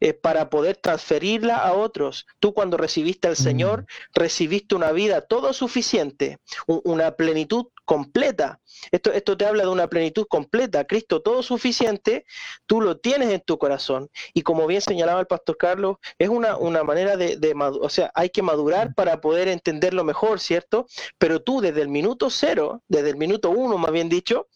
eh, 0.00 0.12
para 0.12 0.50
poder 0.50 0.76
transferirla 0.76 1.56
a 1.56 1.72
otros. 1.72 2.26
Tú 2.40 2.54
cuando 2.54 2.76
recibiste 2.76 3.28
al 3.28 3.36
Señor, 3.36 3.82
mm. 3.82 3.86
recibiste 4.14 4.74
una 4.74 4.92
vida 4.92 5.22
todo 5.22 5.52
suficiente, 5.52 6.38
una 6.66 7.12
plenitud 7.12 7.66
completa. 7.86 8.60
Esto, 8.90 9.12
esto 9.12 9.36
te 9.36 9.46
habla 9.46 9.62
de 9.62 9.70
una 9.70 9.88
plenitud 9.88 10.26
completa. 10.28 10.84
Cristo 10.84 11.22
todo 11.22 11.42
suficiente, 11.42 12.26
tú 12.66 12.80
lo 12.80 12.98
tienes 12.98 13.30
en 13.30 13.40
tu 13.40 13.58
corazón. 13.58 14.10
Y 14.34 14.42
como 14.42 14.66
bien 14.66 14.82
señalaba 14.82 15.20
el 15.20 15.26
pastor 15.26 15.56
Carlos, 15.56 15.96
es 16.18 16.28
una, 16.28 16.56
una 16.56 16.84
manera 16.84 17.16
de, 17.16 17.36
de 17.36 17.54
o 17.54 17.88
sea, 17.88 18.10
hay 18.14 18.30
que 18.30 18.42
madurar 18.42 18.92
para 18.94 19.20
poder 19.20 19.48
entenderlo 19.48 20.04
mejor, 20.04 20.40
¿cierto? 20.40 20.86
Pero 21.16 21.40
tú 21.40 21.60
desde 21.60 21.80
el 21.80 21.88
minuto 21.88 22.28
cero, 22.28 22.82
desde 22.88 23.10
el 23.10 23.16
minuto 23.16 23.50
uno 23.50 23.78
más 23.78 23.92
bien 23.92 24.08
dicho, 24.08 24.48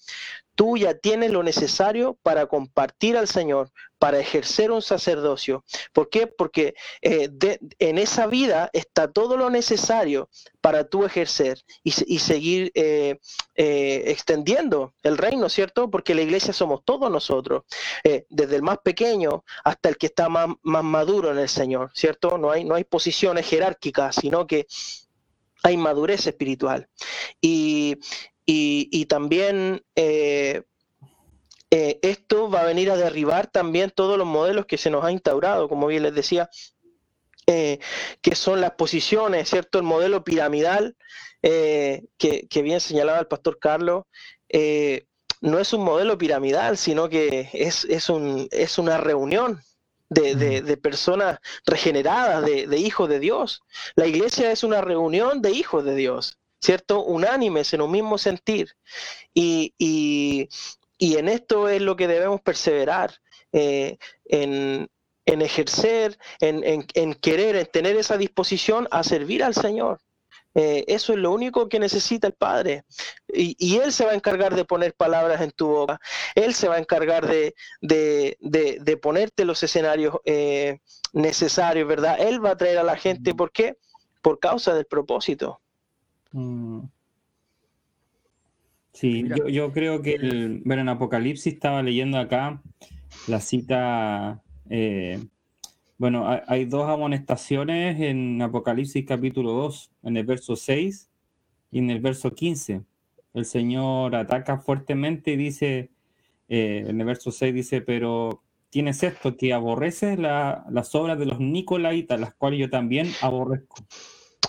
tú 0.60 0.76
ya 0.76 0.92
tienes 0.92 1.30
lo 1.30 1.42
necesario 1.42 2.18
para 2.22 2.44
compartir 2.44 3.16
al 3.16 3.26
Señor, 3.26 3.70
para 3.98 4.18
ejercer 4.18 4.70
un 4.70 4.82
sacerdocio. 4.82 5.64
¿Por 5.94 6.10
qué? 6.10 6.26
Porque 6.26 6.74
eh, 7.00 7.30
en 7.78 7.96
esa 7.96 8.26
vida 8.26 8.68
está 8.74 9.10
todo 9.10 9.38
lo 9.38 9.48
necesario 9.48 10.28
para 10.60 10.86
tú 10.86 11.06
ejercer 11.06 11.62
y, 11.82 12.18
seguir 12.18 12.72
eh, 12.74 13.20
eh, 13.54 14.02
extendiendo 14.08 14.92
el 15.02 15.16
reino, 15.16 15.48
¿cierto? 15.48 15.88
Porque 15.88 16.14
la 16.14 16.20
iglesia 16.20 16.52
somos 16.52 16.84
todos 16.84 17.10
nosotros, 17.10 17.62
desde 18.28 18.56
el 18.56 18.62
más 18.62 18.80
pequeño 18.84 19.44
hasta 19.64 19.88
el 19.88 19.96
que 19.96 20.08
está 20.08 20.28
más, 20.28 20.48
maduro 20.62 21.30
en 21.30 21.38
el 21.38 21.48
Señor, 21.48 21.90
¿cierto? 21.94 22.36
No 22.36 22.50
hay, 22.50 22.64
no 22.64 22.74
hay 22.74 22.84
posiciones 22.84 23.48
jerárquicas, 23.48 24.16
sino 24.16 24.46
que 24.46 24.66
hay 25.62 25.78
madurez 25.78 26.26
espiritual. 26.26 26.86
Y, 27.40 27.96
y, 28.52 29.06
también 29.06 29.84
eh, 29.94 30.62
eh, 31.70 31.98
esto 32.02 32.50
va 32.50 32.62
a 32.62 32.64
venir 32.64 32.90
a 32.90 32.96
derribar 32.96 33.46
también 33.46 33.92
todos 33.94 34.18
los 34.18 34.26
modelos 34.26 34.66
que 34.66 34.76
se 34.76 34.90
nos 34.90 35.04
ha 35.04 35.12
instaurado, 35.12 35.68
como 35.68 35.86
bien 35.86 36.02
les 36.02 36.14
decía, 36.14 36.50
eh, 37.46 37.78
que 38.20 38.34
son 38.34 38.60
las 38.60 38.72
posiciones, 38.72 39.48
¿cierto? 39.48 39.78
El 39.78 39.84
modelo 39.84 40.24
piramidal 40.24 40.96
que, 41.42 42.48
bien 42.62 42.80
señalaba 42.80 43.20
el 43.20 43.28
pastor 43.28 43.58
Carlos, 43.60 44.04
no 45.40 45.58
es 45.58 45.72
un 45.72 45.84
modelo 45.84 46.18
piramidal, 46.18 46.76
sino 46.76 47.08
que 47.08 47.50
es, 47.52 47.84
es, 47.84 48.10
un, 48.10 48.48
es 48.50 48.78
una 48.78 48.98
reunión 48.98 49.62
de, 50.08 50.34
de, 50.34 50.76
personas 50.76 51.38
regeneradas, 51.64 52.44
de, 52.44 52.66
de, 52.66 52.78
hijos 52.78 53.08
de 53.08 53.20
Dios. 53.20 53.62
La 53.94 54.08
iglesia 54.08 54.50
es 54.50 54.64
una 54.64 54.80
reunión 54.80 55.40
de 55.40 55.52
hijos 55.52 55.84
de 55.84 55.94
Dios. 55.94 56.39
¿Cierto? 56.60 57.02
Unánimes 57.04 57.72
en 57.74 57.82
un 57.82 57.90
mismo 57.90 58.18
sentir. 58.18 58.76
Y, 59.34 60.48
en 60.98 61.28
esto 61.28 61.68
es 61.68 61.80
lo 61.80 61.96
que 61.96 62.06
debemos 62.06 62.40
perseverar, 62.40 63.14
eh, 63.52 63.96
en, 64.26 64.88
ejercer, 65.26 66.18
en, 66.40 67.14
querer, 67.14 67.56
en 67.56 67.66
tener 67.66 67.96
esa 67.96 68.16
disposición 68.16 68.88
a 68.90 69.02
servir 69.02 69.42
al 69.42 69.54
Señor. 69.54 70.00
Eh, 70.54 70.84
eso 70.88 71.12
es 71.12 71.18
lo 71.20 71.30
único 71.30 71.68
que 71.68 71.78
necesita 71.78 72.26
el 72.26 72.32
Padre. 72.32 72.84
Y, 73.28 73.78
Él 73.78 73.92
se 73.92 74.04
va 74.04 74.12
a 74.12 74.14
encargar 74.14 74.54
de 74.54 74.64
poner 74.64 74.94
palabras 74.94 75.40
en 75.40 75.52
tu 75.52 75.68
boca. 75.68 76.00
Él 76.34 76.54
se 76.54 76.68
va 76.68 76.76
a 76.76 76.80
encargar 76.80 77.26
de, 77.26 77.54
de, 77.80 78.96
ponerte 79.00 79.44
los 79.44 79.62
escenarios 79.62 80.16
eh, 80.24 80.80
necesarios, 81.12 81.88
¿verdad? 81.88 82.16
Él 82.20 82.44
va 82.44 82.50
a 82.50 82.56
traer 82.56 82.78
a 82.78 82.82
la 82.82 82.96
gente. 82.96 83.34
¿Por 83.34 83.52
qué? 83.52 83.76
Por 84.22 84.40
causa 84.40 84.74
del 84.74 84.86
propósito. 84.86 85.59
Mm. 86.32 86.80
Sí, 88.92 89.24
yo, 89.48 89.72
creo 89.72 90.02
que, 90.02 90.14
el, 90.14 90.62
bueno, 90.64 90.82
en 90.82 90.88
Apocalipsis 90.88 91.54
estaba 91.54 91.82
leyendo 91.82 92.18
acá 92.18 92.60
la 93.28 93.40
cita, 93.40 94.42
eh, 94.68 95.24
bueno, 95.96 96.26
hay, 96.46 96.64
dos 96.64 96.88
amonestaciones 96.88 98.00
en 98.00 98.42
Apocalipsis 98.42 99.06
capítulo 99.06 99.52
2, 99.52 99.90
en 100.02 100.16
el 100.16 100.26
verso 100.26 100.56
6 100.56 101.08
y 101.70 101.78
en 101.78 101.90
el 101.90 102.00
verso 102.00 102.32
15. 102.32 102.82
El 103.32 103.44
Señor 103.44 104.16
ataca 104.16 104.58
fuertemente 104.58 105.32
y 105.32 105.36
dice, 105.36 105.90
eh, 106.48 106.84
en 106.86 107.00
el 107.00 107.06
verso 107.06 107.30
6 107.30 107.54
dice, 107.54 107.80
pero 107.80 108.42
tienes 108.70 109.02
esto, 109.02 109.36
que 109.36 109.52
aborreces 109.52 110.18
las 110.18 110.94
obras 110.94 111.18
de 111.18 111.26
los 111.26 111.40
Nicolaitas, 111.40 112.18
las 112.20 112.34
cuales 112.34 112.60
yo 112.60 112.70
también 112.70 113.08
aborrezco. 113.20 113.76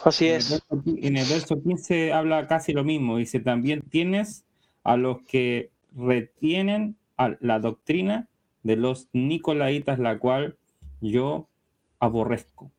Así 0.04 0.28
es. 0.28 0.64
En 0.86 1.18
el, 1.18 1.28
verso, 1.28 1.62
15 1.62 2.14
habla 2.14 2.48
casi 2.48 2.74
lo 2.74 2.84
mismo. 2.84 3.18
Dice, 3.18 3.40
también 3.40 3.82
tienes 3.82 4.46
a 4.84 4.98
los 4.98 5.22
que 5.24 5.70
retienen 5.96 6.96
la 7.40 7.60
doctrina 7.60 8.28
de 8.64 8.76
los 8.76 9.10
nicolaitas, 9.14 10.00
la 10.00 10.18
cual 10.18 10.58
yo 11.02 11.48
aborrezco. 12.00 12.72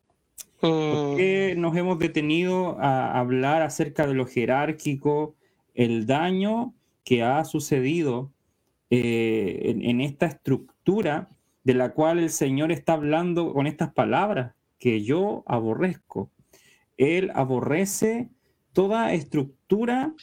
¿Por 0.61 1.17
qué 1.17 1.55
mm. 1.57 1.61
nos 1.61 1.77
hemos 1.77 1.99
detenido 1.99 2.79
a 2.81 3.19
hablar 3.19 3.63
acerca 3.63 4.07
de 4.07 4.15
lo 4.15 4.27
jerárquico, 4.27 5.35
el 5.75 6.07
daño 6.07 6.73
que 7.05 7.23
ha 7.23 7.45
sucedido 7.45 8.31
eh, 8.91 9.75
en, 9.83 10.01
esta 10.01 10.27
estructura 10.27 11.31
de 11.65 11.75
la 11.75 11.95
cual 11.95 12.19
el 12.21 12.31
Señor 12.31 12.71
está 12.71 12.93
hablando 12.93 13.53
con 13.53 13.67
estas 13.67 13.93
palabras 13.93 14.55
que 14.79 15.03
yo 15.03 15.43
aborrezco? 15.47 16.31
Él 16.97 17.31
aborrece 17.35 18.31
toda 18.73 19.13
estructura 19.13 20.15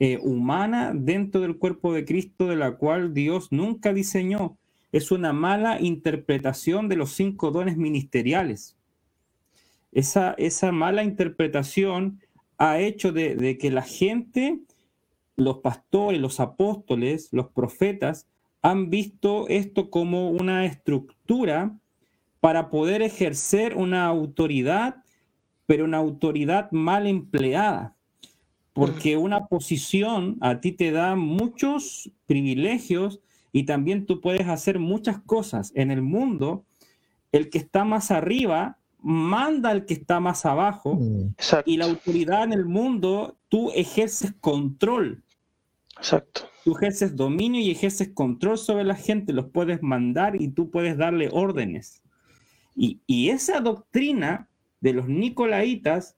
eh, 0.00 0.18
humana 0.22 0.92
dentro 0.94 1.40
del 1.40 1.58
cuerpo 1.58 1.92
de 1.92 2.04
Cristo, 2.04 2.46
de 2.46 2.56
la 2.56 2.76
cual 2.76 3.14
Dios 3.14 3.48
nunca 3.50 3.92
diseñó. 3.92 4.56
es 4.90 5.10
una 5.10 5.34
mala 5.34 5.80
interpretación 5.80 6.88
de 6.88 6.96
los 6.96 7.12
cinco 7.12 7.50
dones 7.50 7.76
ministeriales. 7.76 8.76
Esa, 9.92 10.34
esa 10.38 10.72
mala 10.72 11.02
interpretación 11.02 12.20
ha 12.58 12.80
hecho 12.80 13.12
de, 13.12 13.56
que 13.58 13.70
la 13.70 13.82
gente, 13.82 14.60
los 15.36 15.58
pastores, 15.58 16.20
los 16.20 16.40
apóstoles, 16.40 17.28
los 17.32 17.48
profetas, 17.48 18.26
han 18.62 18.90
visto 18.90 19.46
esto 19.48 19.88
como 19.88 20.30
una 20.30 20.64
estructura 20.64 21.76
para 22.40 22.70
poder 22.70 23.02
ejercer 23.02 23.76
una 23.76 24.06
autoridad, 24.06 25.04
pero 25.68 25.84
una 25.84 25.98
autoridad 25.98 26.72
mal 26.72 27.06
empleada. 27.06 27.94
Porque 28.72 29.18
una 29.18 29.48
posición 29.48 30.38
a 30.40 30.60
ti 30.60 30.72
te 30.72 30.92
da 30.92 31.14
muchos 31.14 32.10
privilegios 32.24 33.20
y 33.52 33.64
también 33.64 34.06
tú 34.06 34.22
puedes 34.22 34.48
hacer 34.48 34.78
muchas 34.78 35.20
cosas 35.20 35.70
en 35.74 35.90
el 35.90 36.00
mundo. 36.00 36.64
El 37.32 37.50
que 37.50 37.58
está 37.58 37.84
más 37.84 38.10
arriba 38.10 38.78
manda 39.02 39.68
al 39.68 39.84
que 39.84 39.92
está 39.92 40.20
más 40.20 40.46
abajo 40.46 40.94
mm. 40.94 41.34
y 41.66 41.76
la 41.76 41.84
autoridad 41.84 42.44
en 42.44 42.54
el 42.54 42.64
mundo, 42.64 43.36
tú 43.50 43.70
ejerces 43.72 44.32
control. 44.40 45.22
Exacto. 45.98 46.48
Tú 46.64 46.76
ejerces 46.76 47.14
dominio 47.14 47.60
y 47.60 47.70
ejerces 47.70 48.08
control 48.14 48.56
sobre 48.56 48.84
la 48.84 48.94
gente, 48.94 49.34
los 49.34 49.50
puedes 49.50 49.82
mandar 49.82 50.40
y 50.40 50.48
tú 50.48 50.70
puedes 50.70 50.96
darle 50.96 51.28
órdenes. 51.30 52.02
Y, 52.74 53.28
esa 53.28 53.60
doctrina 53.60 54.48
de 54.80 54.92
los 54.92 55.08
nicolaitas 55.08 56.16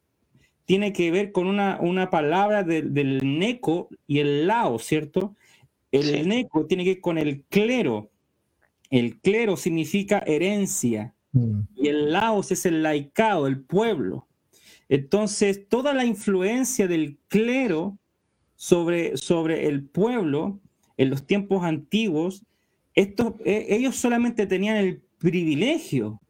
tiene 0.64 0.92
que 0.92 1.10
ver 1.10 1.32
con 1.32 1.46
una, 1.46 1.78
una 1.80 2.10
palabra 2.10 2.62
del 2.62 3.38
neco 3.38 3.88
y 4.06 4.20
el 4.20 4.46
lao, 4.46 4.78
¿cierto? 4.78 5.34
El 5.90 6.28
neco 6.28 6.66
tiene 6.66 6.84
que 6.84 6.94
ver 6.94 7.00
con 7.00 7.18
el 7.18 7.42
clero. 7.44 8.10
El 8.90 9.20
clero 9.20 9.56
significa 9.56 10.18
herencia. 10.20 11.14
Mm. 11.32 11.60
Y 11.76 11.88
el 11.88 12.12
laos 12.12 12.52
es 12.52 12.66
el 12.66 12.82
laicado, 12.82 13.46
el 13.46 13.60
pueblo. 13.60 14.28
Entonces, 14.88 15.68
toda 15.68 15.94
la 15.94 16.04
influencia 16.04 16.88
del 16.88 17.18
clero 17.28 17.98
sobre, 18.56 19.16
sobre 19.16 19.68
el 19.68 19.84
pueblo 19.84 20.60
en 20.96 21.10
los 21.10 21.26
tiempos 21.26 21.64
antiguos, 21.64 22.44
estos, 22.94 23.34
e, 23.44 23.66
ellos 23.70 23.96
solamente 23.96 24.46
tenían 24.46 24.76
el 24.76 25.02
privilegio, 25.18 26.20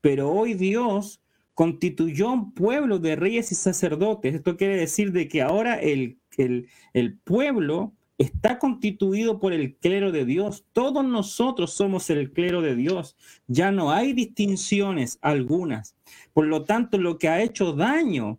pero 0.00 0.30
hoy 0.30 0.54
Dios 0.54 1.20
constituyó 1.58 2.30
un 2.30 2.52
pueblo 2.52 3.00
de 3.00 3.16
reyes 3.16 3.50
y 3.50 3.56
sacerdotes. 3.56 4.32
Esto 4.32 4.56
quiere 4.56 4.76
decir 4.76 5.10
de 5.10 5.26
que 5.26 5.42
ahora 5.42 5.74
el, 5.74 6.20
el, 6.36 7.18
pueblo 7.24 7.94
está 8.16 8.60
constituido 8.60 9.40
por 9.40 9.52
el 9.52 9.74
clero 9.74 10.12
de 10.12 10.24
Dios. 10.24 10.64
Todos 10.72 11.04
nosotros 11.04 11.72
somos 11.72 12.10
el 12.10 12.32
clero 12.32 12.62
de 12.62 12.76
Dios. 12.76 13.16
Ya 13.48 13.72
no 13.72 13.90
hay 13.90 14.12
distinciones 14.12 15.18
algunas. 15.20 15.96
Por 16.32 16.46
lo 16.46 16.62
tanto, 16.62 16.96
lo 16.96 17.18
que 17.18 17.28
ha 17.28 17.42
hecho 17.42 17.72
daño 17.72 18.38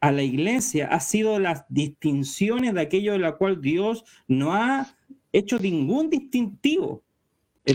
a 0.00 0.12
la 0.12 0.22
iglesia 0.22 0.88
ha 0.88 1.00
sido 1.00 1.38
las 1.38 1.64
distinciones 1.70 2.74
de 2.74 2.82
aquello 2.82 3.12
de 3.12 3.20
la 3.20 3.38
cual 3.38 3.62
Dios 3.62 4.04
no 4.26 4.52
ha 4.52 4.94
hecho 5.32 5.58
ningún 5.58 6.10
distintivo. 6.10 7.02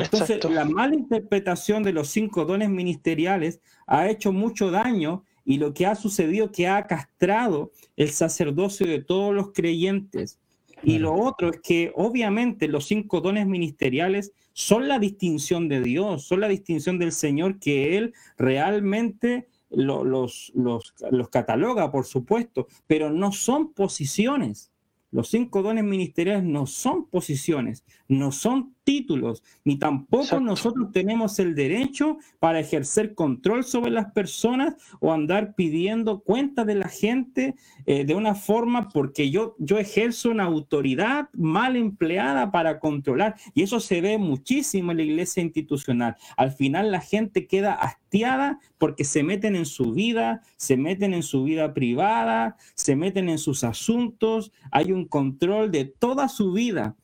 Entonces, 0.01 0.43
la 0.45 0.65
mala 0.65 0.95
interpretación 0.95 1.83
de 1.83 1.93
los 1.93 2.09
cinco 2.09 2.45
dones 2.45 2.69
ministeriales 2.69 3.61
ha 3.85 4.09
hecho 4.09 4.31
mucho 4.31 4.71
daño 4.71 5.23
y 5.45 5.57
lo 5.57 5.73
que 5.73 5.85
ha 5.85 5.95
sucedido 5.95 6.51
que 6.51 6.67
ha 6.67 6.87
castrado 6.87 7.71
el 7.95 8.09
sacerdocio 8.09 8.87
de 8.87 9.01
todos 9.01 9.33
los 9.33 9.51
creyentes. 9.51 10.39
Y 10.83 10.99
lo 10.99 11.13
otro 11.13 11.49
es 11.49 11.61
que 11.61 11.91
obviamente 11.95 12.67
los 12.67 12.85
cinco 12.85 13.21
dones 13.21 13.47
ministeriales 13.47 14.33
son 14.51 14.87
la 14.87 14.99
distinción 14.99 15.69
de 15.69 15.81
Dios, 15.81 16.23
son 16.23 16.41
la 16.41 16.49
distinción 16.49 16.99
del 16.99 17.11
Señor 17.11 17.59
que 17.59 17.97
Él 17.97 18.13
realmente 18.37 19.47
los, 19.69 20.51
los, 20.53 20.93
los 21.09 21.29
cataloga, 21.29 21.91
por 21.91 22.05
supuesto, 22.05 22.67
pero 22.85 23.09
no 23.09 23.31
son 23.31 23.73
posiciones. 23.73 24.71
Los 25.13 25.29
cinco 25.29 25.61
dones 25.61 25.83
ministeriales 25.83 26.43
no 26.43 26.65
son 26.65 27.05
posiciones, 27.05 27.83
no 28.07 28.31
son 28.31 28.73
títulos, 28.84 29.43
ni 29.63 29.77
tampoco 29.77 30.39
nosotros 30.39 30.91
tenemos 30.91 31.39
el 31.39 31.55
derecho 31.55 32.17
para 32.39 32.59
ejercer 32.59 33.15
control 33.15 33.63
sobre 33.63 33.91
las 33.91 34.11
personas 34.11 34.75
o 34.99 35.11
andar 35.11 35.55
pidiendo 35.55 36.19
cuenta 36.19 36.65
de 36.65 36.75
la 36.75 36.89
gente 36.89 37.55
eh, 37.86 38.05
de 38.05 38.15
una 38.15 38.36
forma 38.36 38.89
porque 38.89 39.29
yo, 39.29 39.55
yo 39.59 39.79
ejerzo 39.79 40.29
una 40.29 40.43
autoridad 40.43 41.29
mal 41.34 41.75
empleada 41.75 42.51
para 42.51 42.79
controlar. 42.79 43.36
Y 43.53 43.63
eso 43.63 43.79
se 43.79 44.01
ve 44.01 44.17
muchísimo 44.17 44.91
en 44.91 44.97
la 44.97 45.03
iglesia 45.03 45.43
institucional. 45.43 46.15
Al 46.38 46.51
final 46.51 46.91
la 46.91 47.01
gente 47.01 47.47
queda 47.47 47.73
hastiada 47.73 48.59
porque 48.77 49.03
se 49.03 49.23
meten 49.23 49.55
en 49.55 49.65
su 49.65 49.93
vida, 49.93 50.41
se 50.57 50.77
meten 50.77 51.13
en 51.13 51.23
su 51.23 51.43
vida 51.43 51.73
privada, 51.73 52.57
se 52.75 52.95
meten 52.95 53.29
en 53.29 53.38
sus 53.38 53.63
asuntos, 53.63 54.51
hay 54.71 54.91
un 54.91 55.05
control 55.05 55.71
de 55.71 55.86
toda 55.86 56.27
su 56.27 56.51
vida. 56.51 56.95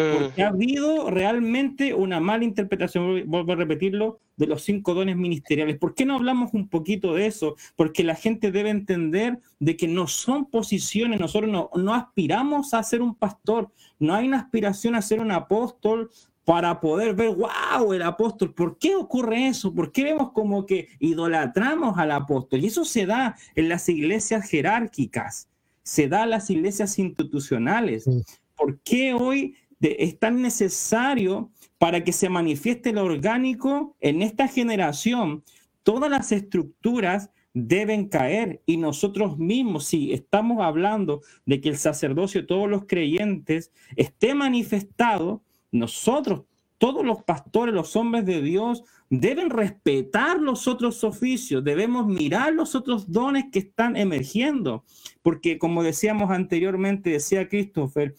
Porque 0.00 0.42
ha 0.42 0.48
habido 0.48 1.10
realmente 1.10 1.94
una 1.94 2.20
mala 2.20 2.44
interpretación, 2.44 3.22
vuelvo 3.26 3.52
a 3.52 3.56
repetirlo, 3.56 4.20
de 4.36 4.46
los 4.46 4.62
cinco 4.62 4.94
dones 4.94 5.16
ministeriales. 5.16 5.78
¿Por 5.78 5.94
qué 5.94 6.04
no 6.04 6.14
hablamos 6.14 6.54
un 6.54 6.68
poquito 6.68 7.14
de 7.14 7.26
eso? 7.26 7.56
Porque 7.76 8.04
la 8.04 8.14
gente 8.14 8.52
debe 8.52 8.70
entender 8.70 9.40
de 9.58 9.76
que 9.76 9.88
no 9.88 10.06
son 10.06 10.46
posiciones, 10.46 11.20
nosotros 11.20 11.50
no, 11.50 11.70
no 11.74 11.94
aspiramos 11.94 12.72
a 12.72 12.82
ser 12.82 13.02
un 13.02 13.14
pastor, 13.14 13.70
no 13.98 14.14
hay 14.14 14.28
una 14.28 14.38
aspiración 14.38 14.94
a 14.94 15.02
ser 15.02 15.20
un 15.20 15.32
apóstol 15.32 16.10
para 16.48 16.80
poder 16.80 17.14
ver, 17.14 17.34
wow, 17.34 17.92
el 17.92 18.00
apóstol, 18.00 18.54
¿por 18.54 18.78
qué 18.78 18.94
ocurre 18.94 19.48
eso? 19.48 19.74
¿Por 19.74 19.92
qué 19.92 20.04
vemos 20.04 20.32
como 20.32 20.64
que 20.64 20.88
idolatramos 20.98 21.98
al 21.98 22.10
apóstol? 22.10 22.60
Y 22.60 22.68
eso 22.68 22.86
se 22.86 23.04
da 23.04 23.36
en 23.54 23.68
las 23.68 23.86
iglesias 23.90 24.48
jerárquicas, 24.48 25.50
se 25.82 26.08
da 26.08 26.24
en 26.24 26.30
las 26.30 26.48
iglesias 26.48 26.98
institucionales. 26.98 28.08
¿Por 28.56 28.78
qué 28.80 29.12
hoy 29.12 29.56
es 29.80 30.18
tan 30.18 30.42
necesario 30.42 31.50
para 31.78 32.02
que 32.04 32.12
se 32.12 32.28
manifieste 32.28 32.92
lo 32.92 33.04
orgánico 33.04 33.96
en 34.00 34.22
esta 34.22 34.48
generación? 34.48 35.44
Todas 35.82 36.10
las 36.10 36.32
estructuras 36.32 37.30
deben 37.54 38.08
caer 38.08 38.62
y 38.66 38.76
nosotros 38.76 39.38
mismos, 39.38 39.86
si 39.86 40.12
estamos 40.12 40.62
hablando 40.62 41.22
de 41.46 41.60
que 41.60 41.70
el 41.70 41.76
sacerdocio 41.76 42.46
todos 42.46 42.68
los 42.68 42.84
creyentes 42.86 43.72
esté 43.96 44.34
manifestado, 44.34 45.42
nosotros, 45.72 46.42
todos 46.78 47.04
los 47.04 47.22
pastores, 47.24 47.74
los 47.74 47.96
hombres 47.96 48.24
de 48.26 48.42
Dios, 48.42 48.84
deben 49.10 49.50
respetar 49.50 50.38
los 50.38 50.68
otros 50.68 51.02
oficios, 51.02 51.64
debemos 51.64 52.06
mirar 52.06 52.52
los 52.52 52.74
otros 52.74 53.10
dones 53.10 53.46
que 53.50 53.60
están 53.60 53.96
emergiendo, 53.96 54.84
porque 55.22 55.58
como 55.58 55.82
decíamos 55.82 56.30
anteriormente, 56.30 57.10
decía 57.10 57.48
Christopher, 57.48 58.14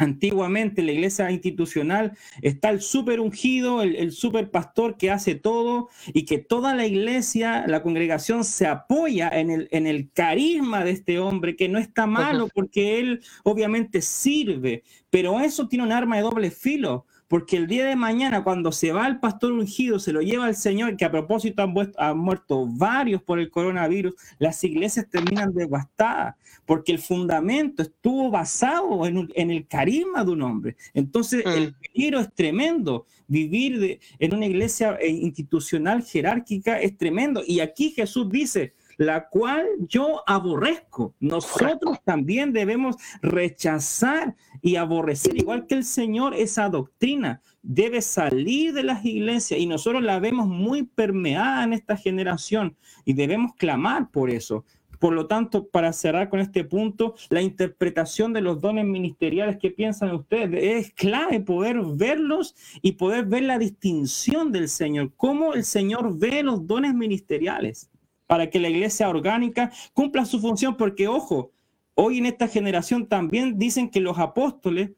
Antiguamente 0.00 0.82
la 0.82 0.92
iglesia 0.92 1.30
institucional 1.30 2.16
está 2.40 2.70
el 2.70 2.80
súper 2.80 3.20
ungido, 3.20 3.82
el, 3.82 3.96
el 3.96 4.12
súper 4.12 4.50
pastor 4.50 4.96
que 4.96 5.10
hace 5.10 5.34
todo 5.34 5.90
y 6.14 6.24
que 6.24 6.38
toda 6.38 6.74
la 6.74 6.86
iglesia, 6.86 7.66
la 7.66 7.82
congregación 7.82 8.44
se 8.44 8.66
apoya 8.66 9.28
en 9.28 9.50
el, 9.50 9.68
en 9.72 9.86
el 9.86 10.10
carisma 10.10 10.84
de 10.84 10.92
este 10.92 11.18
hombre, 11.18 11.54
que 11.54 11.68
no 11.68 11.78
está 11.78 12.06
malo 12.06 12.48
porque 12.54 12.98
él 12.98 13.22
obviamente 13.44 14.00
sirve, 14.00 14.84
pero 15.10 15.38
eso 15.40 15.68
tiene 15.68 15.84
un 15.84 15.92
arma 15.92 16.16
de 16.16 16.22
doble 16.22 16.50
filo, 16.50 17.04
porque 17.30 17.56
el 17.56 17.68
día 17.68 17.86
de 17.86 17.94
mañana, 17.94 18.42
cuando 18.42 18.72
se 18.72 18.90
va 18.90 19.06
el 19.06 19.20
pastor 19.20 19.52
ungido, 19.52 20.00
se 20.00 20.12
lo 20.12 20.20
lleva 20.20 20.48
el 20.48 20.56
Señor, 20.56 20.96
que 20.96 21.04
a 21.04 21.12
propósito 21.12 21.62
han, 21.62 22.18
muerto 22.18 22.66
varios 22.66 23.22
por 23.22 23.38
el 23.38 23.52
coronavirus, 23.52 24.14
las 24.40 24.64
iglesias 24.64 25.06
terminan 25.08 25.54
devastadas, 25.54 26.34
porque 26.66 26.90
el 26.90 26.98
fundamento 26.98 27.82
estuvo 27.82 28.32
basado 28.32 29.06
en, 29.06 29.30
el 29.32 29.68
carisma 29.68 30.24
de 30.24 30.30
un 30.32 30.42
hombre. 30.42 30.76
Entonces, 30.92 31.44
el 31.46 31.68
mm. 31.68 31.74
peligro 31.80 32.18
es 32.18 32.34
tremendo. 32.34 33.06
Vivir 33.28 34.00
en 34.18 34.34
una 34.34 34.46
iglesia 34.46 34.98
eh, 35.00 35.06
institucional 35.10 36.02
jerárquica 36.02 36.80
es 36.80 36.98
tremendo. 36.98 37.44
Y 37.46 37.60
aquí 37.60 37.92
Jesús 37.92 38.28
dice, 38.28 38.74
la 39.00 39.28
cual 39.30 39.66
yo 39.88 40.22
aborrezco. 40.26 41.14
Nosotros 41.20 41.96
también 42.04 42.52
debemos 42.52 42.96
rechazar 43.22 44.36
y 44.60 44.76
aborrecer, 44.76 45.38
igual 45.38 45.66
que 45.66 45.76
el 45.76 45.84
Señor, 45.84 46.34
esa 46.34 46.68
doctrina. 46.68 47.40
Debe 47.62 48.02
salir 48.02 48.74
de 48.74 48.82
las 48.82 49.02
iglesias 49.06 49.58
y 49.58 49.64
nosotros 49.64 50.02
la 50.02 50.20
vemos 50.20 50.48
muy 50.48 50.82
permeada 50.82 51.64
en 51.64 51.72
esta 51.72 51.96
generación 51.96 52.76
y 53.06 53.14
debemos 53.14 53.54
clamar 53.54 54.10
por 54.10 54.28
eso. 54.28 54.66
Por 54.98 55.14
lo 55.14 55.26
tanto, 55.26 55.66
para 55.66 55.94
cerrar 55.94 56.28
con 56.28 56.40
este 56.40 56.62
punto, 56.64 57.14
la 57.30 57.40
interpretación 57.40 58.34
de 58.34 58.42
los 58.42 58.60
dones 58.60 58.84
ministeriales, 58.84 59.56
¿qué 59.56 59.70
piensan 59.70 60.14
ustedes? 60.14 60.86
Es 60.86 60.92
clave 60.92 61.40
poder 61.40 61.80
verlos 61.94 62.54
y 62.82 62.92
poder 62.92 63.24
ver 63.24 63.44
la 63.44 63.58
distinción 63.58 64.52
del 64.52 64.68
Señor, 64.68 65.10
cómo 65.16 65.54
el 65.54 65.64
Señor 65.64 66.18
ve 66.18 66.42
los 66.42 66.66
dones 66.66 66.92
ministeriales 66.92 67.89
para 68.30 68.48
que 68.48 68.60
la 68.60 68.68
iglesia 68.68 69.08
orgánica 69.08 69.72
cumpla 69.92 70.24
su 70.24 70.38
función, 70.38 70.76
porque 70.76 71.08
ojo, 71.08 71.50
hoy 71.96 72.18
en 72.18 72.26
esta 72.26 72.46
generación 72.46 73.08
también 73.08 73.58
dicen 73.58 73.90
que 73.90 73.98
los 73.98 74.20
apóstoles 74.20 74.90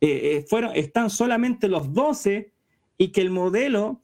eh, 0.00 0.36
eh, 0.36 0.46
fueron, 0.48 0.70
están 0.76 1.10
solamente 1.10 1.66
los 1.66 1.92
doce 1.92 2.52
y 2.96 3.08
que 3.08 3.20
el 3.20 3.30
modelo 3.30 4.00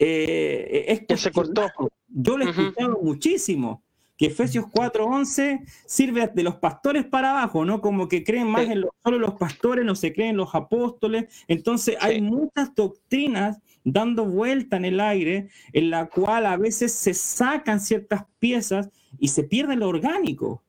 eh, 0.00 0.86
es 0.88 1.06
que 1.06 1.16
se 1.16 1.30
cortó. 1.30 1.70
Yo 2.08 2.36
lo 2.36 2.44
he 2.44 2.50
escuchado 2.50 2.98
muchísimo 3.00 3.84
que 4.16 4.26
Efesios 4.26 4.64
4:11 4.72 5.60
sirve 5.86 6.26
de 6.26 6.42
los 6.42 6.56
pastores 6.56 7.04
para 7.04 7.30
abajo, 7.30 7.64
¿no? 7.64 7.80
Como 7.80 8.08
que 8.08 8.24
creen 8.24 8.48
más 8.48 8.68
en 8.68 8.84
solo 9.04 9.20
los 9.20 9.34
pastores, 9.34 9.84
no 9.84 9.94
se 9.94 10.12
creen 10.12 10.36
los 10.36 10.52
apóstoles. 10.52 11.26
Entonces 11.46 11.96
hay 12.00 12.20
muchas 12.20 12.74
doctrinas 12.74 13.58
dando 13.86 14.24
vuelta 14.24 14.76
en 14.76 14.84
el 14.84 15.00
aire 15.00 15.48
en 15.72 15.90
la 15.90 16.06
cual 16.06 16.44
a 16.44 16.56
veces 16.56 16.92
se 16.92 17.14
sacan 17.14 17.80
ciertas 17.80 18.24
piezas 18.38 18.90
y 19.18 19.28
se 19.28 19.44
pierde 19.44 19.76
lo 19.76 19.88
orgánico. 19.88 20.62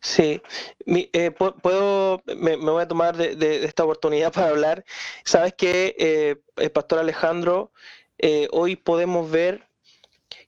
Sí, 0.00 0.42
eh, 0.86 1.30
puedo, 1.30 2.22
me, 2.36 2.56
voy 2.56 2.82
a 2.82 2.88
tomar 2.88 3.16
de, 3.16 3.64
esta 3.64 3.84
oportunidad 3.84 4.32
para 4.32 4.48
hablar. 4.48 4.84
Sabes 5.24 5.54
que, 5.54 5.94
eh, 5.98 6.36
el 6.56 6.70
pastor 6.70 6.98
Alejandro, 6.98 7.72
eh, 8.18 8.48
hoy 8.50 8.76
podemos 8.76 9.30
ver 9.30 9.66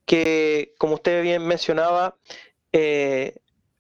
que, 0.07 0.75
como 0.79 0.95
usted 0.95 1.23
bien 1.23 1.47
mencionaba, 1.47 2.17
eh, 2.73 3.37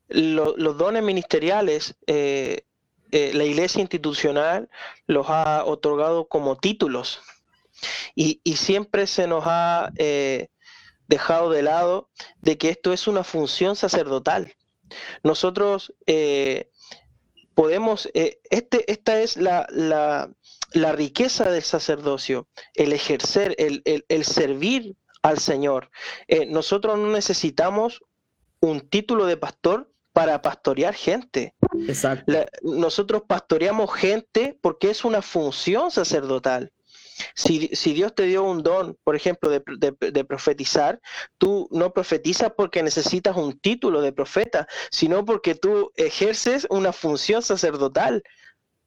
los 0.08 0.78
dones 0.78 1.02
ministeriales, 1.02 1.96
eh, 2.06 2.64
eh, 3.10 3.32
la 3.34 3.44
iglesia 3.44 3.80
institucional 3.80 4.68
los 5.06 5.26
ha 5.28 5.64
otorgado 5.64 6.26
como 6.26 6.56
títulos 6.56 7.20
y, 8.14 8.40
siempre 8.56 9.06
se 9.06 9.26
nos 9.26 9.44
ha 9.46 9.92
dejado 11.06 11.50
de 11.50 11.62
lado 11.62 12.10
de 12.40 12.56
que 12.56 12.70
esto 12.70 12.92
es 12.92 13.06
una 13.06 13.24
función 13.24 13.76
sacerdotal. 13.76 14.54
Nosotros 15.22 15.92
podemos, 17.54 18.08
este, 18.12 18.90
esta 18.90 19.20
es 19.20 19.36
la, 19.36 19.66
la, 19.70 20.92
riqueza 20.92 21.50
del 21.50 21.62
sacerdocio, 21.62 22.48
el 22.74 22.92
ejercer, 22.92 23.54
el, 23.58 23.82
el, 23.84 24.04
el 24.08 24.24
servir 24.24 24.96
al 25.24 25.38
Señor. 25.38 25.90
Eh, 26.28 26.44
nosotros 26.44 26.98
no 26.98 27.10
necesitamos 27.10 28.02
un 28.60 28.82
título 28.82 29.24
de 29.24 29.38
pastor 29.38 29.90
para 30.12 30.42
pastorear 30.42 30.94
gente. 30.94 31.54
Exacto. 31.88 32.32
nosotros 32.62 33.22
pastoreamos 33.26 33.92
gente 33.92 34.56
porque 34.60 34.90
es 34.90 35.04
una 35.04 35.22
función 35.22 35.90
sacerdotal. 35.90 36.72
Si, 37.34 37.94
Dios 37.94 38.14
te 38.14 38.24
dio 38.24 38.44
un 38.44 38.62
don, 38.62 38.96
por 39.04 39.16
ejemplo, 39.16 39.50
de, 39.50 40.24
profetizar, 40.24 41.00
tú 41.38 41.68
no 41.70 41.92
profetizas 41.92 42.52
porque 42.56 42.82
necesitas 42.82 43.36
un 43.36 43.58
título 43.58 44.00
de 44.00 44.12
profeta, 44.12 44.66
sino 44.90 45.24
porque 45.24 45.54
tú 45.54 45.92
ejerces 45.96 46.66
una 46.70 46.92
función 46.92 47.42
sacerdotal. 47.42 48.22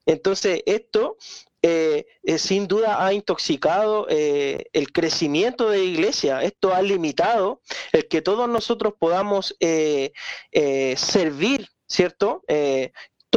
Entonces, 0.05 0.61
esto 0.65 1.17
eh, 1.61 2.05
eh, 2.23 2.37
sin 2.37 2.67
duda 2.67 3.03
ha 3.03 3.13
intoxicado 3.13 4.07
eh, 4.09 4.65
el 4.73 4.91
crecimiento 4.91 5.69
de 5.69 5.79
la 5.79 5.83
iglesia. 5.83 6.43
Esto 6.43 6.73
ha 6.73 6.81
limitado 6.81 7.61
el 7.91 8.07
que 8.07 8.21
todos 8.21 8.47
nosotros 8.47 8.93
podamos 8.97 9.55
servir, 9.59 11.67
¿cierto? 11.87 12.43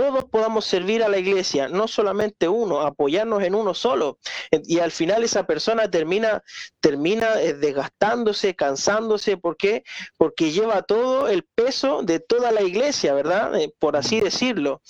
Todos 0.00 0.24
podamos 0.24 0.64
servir 0.64 1.02
a 1.02 1.10
la 1.10 1.18
iglesia, 1.18 1.68
no 1.68 1.86
solamente 1.86 2.48
uno, 2.48 2.80
apoyarnos 2.80 3.42
en 3.42 3.54
uno 3.54 3.74
solo. 3.74 4.18
Y 4.50 4.78
al 4.78 4.92
final 4.92 5.22
esa 5.24 5.46
persona 5.46 5.90
termina, 5.90 6.42
termina 6.80 7.34
desgastándose, 7.34 8.56
cansándose. 8.56 9.36
¿Por 9.36 9.58
qué? 9.58 9.84
Porque 10.16 10.52
lleva 10.52 10.80
todo 10.80 11.28
el 11.28 11.42
peso 11.42 12.02
de 12.02 12.18
toda 12.18 12.50
la 12.50 12.62
iglesia, 12.62 13.12
¿verdad? 13.12 13.52
por 13.78 13.94
así 13.94 14.22
decirlo. 14.22 14.80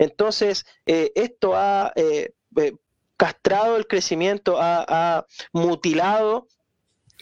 Entonces, 0.00 0.66
esto 0.84 1.54
ha 1.54 1.92
eh, 1.94 2.32
castrado 3.16 3.76
el 3.76 3.86
crecimiento, 3.86 4.56
ha, 4.60 5.26
mutilado 5.52 6.48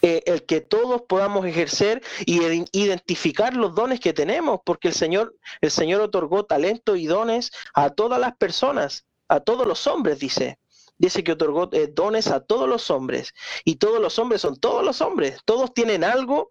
eh, 0.06 0.22
el 0.26 0.44
que 0.44 0.60
todos 0.60 1.00
podamos 1.08 1.46
ejercer 1.46 2.02
y 2.26 2.38
identificar 2.72 3.54
los 3.54 3.74
dones 3.74 4.00
que 4.00 4.12
tenemos, 4.12 4.60
porque 4.62 4.88
el 4.88 4.94
Señor, 4.94 5.34
el 5.62 5.70
Señor 5.70 6.02
otorgó 6.02 6.44
talento 6.44 6.94
y 6.94 7.06
dones 7.06 7.52
a 7.72 7.88
todas 7.88 8.20
las 8.20 8.36
personas, 8.36 9.06
a 9.28 9.40
todos 9.40 9.66
los 9.66 9.86
hombres, 9.86 10.18
dice 10.18 10.58
dice 11.04 11.22
que 11.22 11.32
otorgó 11.32 11.68
eh, 11.72 11.88
dones 11.92 12.28
a 12.28 12.40
todos 12.40 12.68
los 12.68 12.90
hombres. 12.90 13.34
Y 13.64 13.76
todos 13.76 14.00
los 14.00 14.18
hombres 14.18 14.40
son 14.40 14.58
todos 14.58 14.84
los 14.84 15.00
hombres. 15.00 15.38
Todos 15.44 15.72
tienen 15.74 16.04
algo 16.04 16.50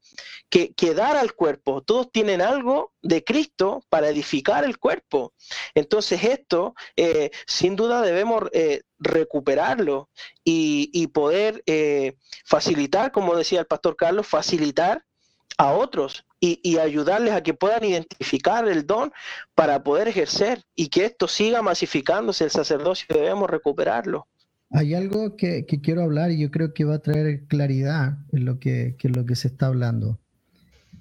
que, 0.50 0.74
dar 0.94 1.18
al 1.18 1.34
cuerpo. 1.34 1.82
Todos 1.82 2.12
tienen 2.12 2.42
algo 2.42 2.94
de 3.02 3.24
Cristo 3.24 3.84
para 3.90 4.10
edificar 4.10 4.64
el 4.64 4.78
cuerpo. 4.78 5.34
Entonces 5.74 6.24
esto, 6.24 6.76
eh, 6.96 7.32
sin 7.48 7.76
duda, 7.76 8.02
debemos 8.02 8.44
eh, 8.54 8.82
recuperarlo 9.00 10.10
y, 10.44 11.08
poder 11.08 11.64
facilitar, 12.46 13.12
como 13.12 13.36
decía 13.36 13.60
el 13.60 13.68
pastor 13.68 13.96
Carlos, 13.96 14.26
facilitar 14.26 15.04
a 15.58 15.74
otros 15.74 16.26
y, 16.40 16.60
y, 16.64 16.78
ayudarles 16.78 17.34
a 17.34 17.44
que 17.44 17.54
puedan 17.54 17.84
identificar 17.84 18.68
el 18.68 18.88
don 18.88 19.14
para 19.54 19.84
poder 19.84 20.08
ejercer 20.08 20.64
y 20.76 20.90
que 20.90 21.06
esto 21.06 21.28
siga 21.28 21.62
masificándose 21.62 22.46
el 22.46 22.52
sacerdocio, 22.52 23.08
debemos 23.10 23.50
recuperarlo. 23.50 24.28
Hay 24.76 24.96
algo 24.96 25.36
que, 25.36 25.66
quiero 25.66 26.02
hablar 26.02 26.32
y 26.32 26.40
yo 26.40 26.50
creo 26.50 26.74
que 26.74 26.84
va 26.84 26.96
a 26.96 27.00
traer 27.00 27.46
claridad 27.46 28.18
en 28.32 28.46
lo 28.46 28.60
que, 28.60 28.98
lo 29.04 29.24
que 29.24 29.36
se 29.36 29.48
está 29.48 29.68
hablando. 29.68 30.20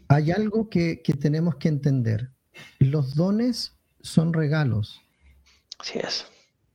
Hay 0.08 0.30
algo 0.30 0.68
que, 0.68 1.02
tenemos 1.18 1.56
que 1.56 1.68
entender. 1.68 2.30
Los 2.78 3.14
dones 3.14 3.74
son 4.02 4.34
regalos. 4.34 5.00
Así 5.78 5.98
es. 5.98 6.26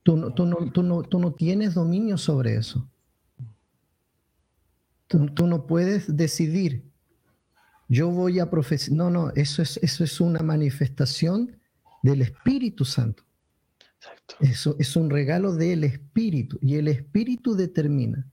Tú 0.02 0.16
no, 0.16 0.34
tú 0.34 0.44
no, 0.44 1.02
tú 1.04 1.18
no, 1.20 1.32
tienes 1.34 1.74
dominio 1.74 2.18
sobre 2.18 2.56
eso. 2.56 2.90
Tú, 5.06 5.46
no 5.46 5.66
puedes 5.68 6.16
decidir. 6.16 6.90
Yo 7.88 8.10
voy 8.10 8.40
a 8.40 8.50
profesar. 8.50 8.92
No, 8.92 9.08
no, 9.08 9.30
eso 9.36 9.62
es, 9.62 9.76
eso 9.84 10.02
es 10.02 10.20
una 10.20 10.40
manifestación 10.40 11.56
del 12.02 12.22
Espíritu 12.22 12.84
Santo. 12.84 13.27
Eso 14.40 14.76
es 14.78 14.96
un 14.96 15.10
regalo 15.10 15.54
del 15.54 15.84
Espíritu 15.84 16.58
y 16.60 16.76
el 16.76 16.88
Espíritu 16.88 17.54
determina. 17.54 18.26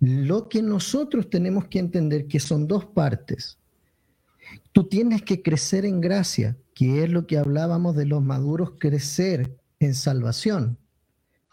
Lo 0.00 0.48
que 0.48 0.62
nosotros 0.62 1.28
tenemos 1.28 1.66
que 1.66 1.78
entender 1.78 2.26
que 2.26 2.40
son 2.40 2.66
dos 2.66 2.84
partes. 2.86 3.58
Tú 4.72 4.84
tienes 4.84 5.22
que 5.22 5.42
crecer 5.42 5.84
en 5.84 6.00
gracia, 6.00 6.56
que 6.74 7.04
es 7.04 7.10
lo 7.10 7.26
que 7.26 7.38
hablábamos 7.38 7.96
de 7.96 8.06
los 8.06 8.22
maduros, 8.22 8.74
crecer 8.78 9.56
en 9.80 9.94
salvación. 9.94 10.78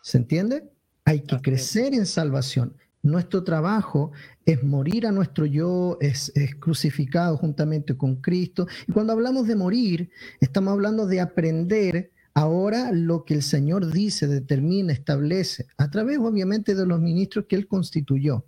¿Se 0.02 0.18
entiende? 0.18 0.70
Hay 1.06 1.22
que 1.22 1.40
crecer 1.42 1.94
en 1.94 2.06
salvación. 2.06 2.76
Nuestro 3.04 3.44
trabajo 3.44 4.12
es 4.46 4.64
morir 4.64 5.08
a 5.08 5.12
nuestro 5.12 5.46
yo, 5.46 5.98
es, 6.02 6.32
es, 6.36 6.56
crucificado 6.56 7.38
juntamente 7.38 7.98
con 7.98 8.18
Cristo. 8.18 8.68
Y 8.88 8.92
cuando 8.92 9.14
hablamos 9.14 9.48
de 9.48 9.56
morir, 9.56 10.12
estamos 10.40 10.74
hablando 10.74 11.08
de 11.08 11.20
aprender 11.20 12.12
Ahora 12.34 12.92
lo 12.92 13.26
que 13.26 13.34
el 13.34 13.44
Señor 13.44 13.92
dice, 13.92 14.28
determina, 14.28 14.94
establece, 14.94 15.68
a 15.78 15.90
través 15.90 16.18
obviamente 16.20 16.76
de 16.76 16.86
los 16.86 17.00
ministros 17.00 17.46
que 17.48 17.56
Él 17.56 17.68
constituyó, 17.68 18.46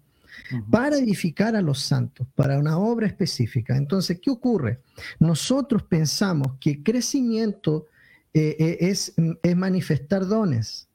para 0.70 0.98
edificar 0.98 1.56
a 1.56 1.62
los 1.62 1.80
santos, 1.80 2.28
para 2.36 2.58
una 2.58 2.78
obra 2.78 3.08
específica. 3.08 3.76
Entonces, 3.76 4.20
¿qué 4.22 4.32
ocurre? 4.32 4.82
Nosotros 5.20 5.84
pensamos 5.84 6.54
que 6.60 6.82
crecimiento 6.82 7.88
eh, 8.34 8.56
eh, 8.58 8.78
es, 8.80 9.14
es 9.44 9.56
manifestar 9.56 10.28
dones, 10.28 10.88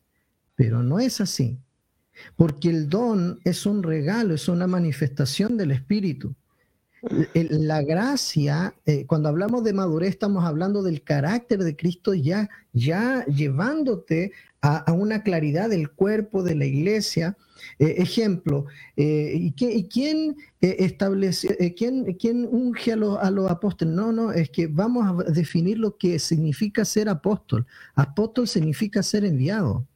pero 0.56 0.82
no 0.82 0.98
es 0.98 1.20
así, 1.20 1.58
porque 2.36 2.68
el 2.68 2.88
don 2.88 3.38
es 3.44 3.64
un 3.64 3.82
regalo, 3.82 4.34
es 4.34 4.48
una 4.48 4.66
manifestación 4.66 5.56
del 5.56 5.70
Espíritu. 5.70 6.34
La 7.34 7.82
gracia, 7.82 8.74
eh, 8.84 9.06
cuando 9.06 9.28
hablamos 9.28 9.62
de 9.62 9.72
madurez, 9.72 10.10
estamos 10.10 10.44
hablando 10.44 10.82
del 10.82 11.02
carácter 11.02 11.62
de 11.62 11.76
Cristo 11.76 12.12
ya, 12.14 12.50
ya 12.72 13.24
llevándote 13.26 14.32
a, 14.60 14.92
una 14.92 15.22
claridad 15.22 15.70
del 15.70 15.90
cuerpo 15.90 16.42
de 16.42 16.56
la 16.56 16.64
iglesia. 16.64 17.36
Eh, 17.78 17.96
ejemplo, 17.98 18.66
eh, 18.96 19.32
¿y, 19.34 19.52
quién 19.84 20.36
establece, 20.60 21.74
quién, 21.76 22.14
quién, 22.14 22.48
unge 22.50 22.92
a, 22.92 22.94
a 22.94 23.30
los 23.30 23.48
apóstoles? 23.48 23.94
No, 23.94 24.10
no, 24.10 24.32
es 24.32 24.50
que 24.50 24.66
vamos 24.66 25.06
a 25.06 25.30
definir 25.30 25.78
lo 25.78 25.96
que 25.96 26.18
significa 26.18 26.84
ser 26.84 27.08
apóstol. 27.08 27.64
Apóstol 27.94 28.48
significa 28.48 29.04
ser 29.04 29.24
enviado. 29.24 29.86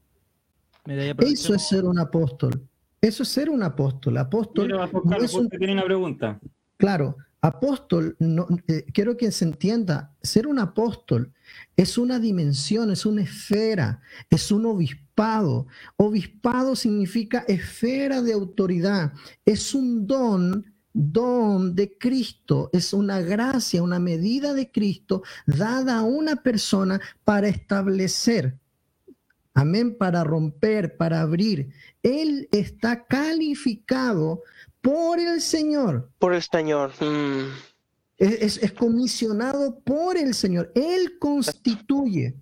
Eso 1.19 1.55
es 1.55 1.69
ser 1.69 1.85
un 1.85 1.99
apóstol. 1.99 2.63
Eso 3.01 3.25
es 3.25 3.29
ser 3.29 3.51
un 3.51 3.65
apóstol. 3.65 4.17
Apóstol. 4.19 4.69
no 4.69 5.17
es 5.17 5.35
un... 5.35 5.49
tiene 5.49 5.73
una 5.73 5.85
pregunta. 5.85 6.39
Claro, 6.83 7.17
apóstol, 7.41 8.17
no, 8.19 8.49
eh, 8.67 8.85
quiero 8.93 9.17
que 9.17 9.31
se 9.31 9.45
entienda, 9.45 10.17
ser 10.21 10.49
un 10.49 10.59
apóstol 10.59 11.33
es 11.77 11.97
una 11.97 12.19
dimensión, 12.19 12.91
es 12.91 13.07
una 13.07 13.23
esfera, 13.23 14.01
es 14.29 14.51
un 14.51 14.67
obispado. 14.67 15.69
Obispado 15.97 16.75
significa 16.75 17.45
esfera 17.47 18.21
de 18.21 18.33
autoridad, 18.33 19.13
es 19.45 19.77
un 19.77 20.09
don 20.09 20.75
don 20.93 21.77
de 21.77 21.97
Cristo, 21.97 22.69
es 22.73 22.93
una 22.93 23.21
gracia, 23.21 23.81
una 23.81 24.01
medida 24.01 24.53
de 24.53 24.73
Cristo 24.73 25.23
dada 25.47 25.99
a 25.99 26.03
una 26.03 26.43
persona 26.43 27.01
para 27.23 27.47
establecer 27.47 28.59
amén, 29.55 29.97
para 29.97 30.25
romper, 30.25 30.97
para 30.97 31.21
abrir. 31.21 31.73
Él 32.03 32.49
está 32.53 33.05
calificado 33.05 34.43
por 34.83 35.19
el 35.19 35.41
Señor. 35.41 36.11
Por 36.19 36.35
el 36.35 36.43
Señor. 36.43 36.91
Mm. 37.01 37.49
Es, 38.19 38.61
comisionado 38.73 39.81
por 39.81 40.17
el 40.17 40.35
Señor. 40.35 40.71
Él 40.75 41.19
constituye 41.19 42.35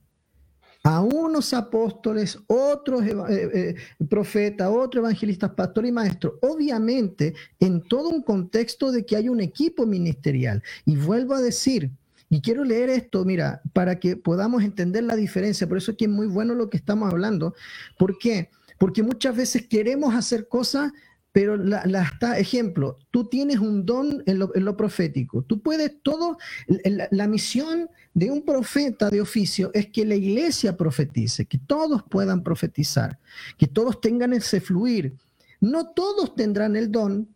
a 0.83 1.01
unos 1.01 1.55
apóstoles, 1.55 2.39
otros 2.47 3.03
eh, 3.07 3.15
eh, 3.29 3.75
profetas, 4.09 4.69
otros 4.71 5.03
evangelistas, 5.03 5.51
pastores 5.53 5.91
y 5.91 5.93
maestros, 5.93 6.35
obviamente 6.41 7.35
en 7.61 7.83
todo 7.83 8.09
un 8.09 8.23
contexto 8.23 8.91
de 8.91 9.05
que 9.05 9.17
hay 9.17 9.29
un 9.29 9.41
equipo 9.41 9.87
ministerial. 9.87 10.63
Y 10.85 10.97
vuelvo 10.97 11.35
a 11.35 11.41
decir, 11.41 11.91
y 12.31 12.41
quiero 12.41 12.65
leer 12.65 12.89
esto, 12.91 13.25
mira, 13.25 13.61
para 13.73 13.99
que 13.99 14.17
podamos 14.17 14.63
entender 14.63 15.03
la 15.03 15.17
diferencia. 15.17 15.69
Por 15.69 15.79
eso 15.79 15.91
es 15.91 15.97
que 15.97 16.05
es 16.05 16.11
muy 16.11 16.29
bueno 16.29 16.55
lo 16.55 16.71
que 16.71 16.77
estamos 16.77 17.11
hablando. 17.11 17.55
¿Por 17.99 18.19
qué? 18.19 18.51
Porque 18.79 19.03
muchas 19.03 19.37
veces 19.37 19.67
queremos 19.67 20.15
hacer 20.15 20.47
cosas, 20.49 20.93
pero 21.33 21.57
la, 21.57 22.03
está, 22.03 22.39
ejemplo, 22.39 22.99
tú 23.11 23.29
tienes 23.29 23.59
un 23.59 23.87
don 23.87 24.23
en 24.27 24.39
lo, 24.39 24.77
profético. 24.77 25.43
Tú 25.43 25.61
puedes 25.61 25.93
todo, 26.03 26.39
la, 26.67 27.29
misión 27.29 27.89
de 28.15 28.31
un 28.31 28.43
profeta 28.43 29.11
de 29.11 29.21
oficio 29.21 29.71
es 29.73 29.87
que 29.87 30.05
la 30.05 30.17
iglesia 30.17 30.77
profetice, 30.77 31.47
que 31.47 31.59
todos 31.59 32.03
puedan 32.03 32.43
profetizar, 32.43 33.19
que 33.57 33.69
todos 33.69 34.01
tengan 34.01 34.33
ese 34.33 34.61
fluir. 34.61 35.15
No 35.61 35.89
todos 35.89 36.35
tendrán 36.35 36.75
el 36.75 36.91
don, 36.91 37.29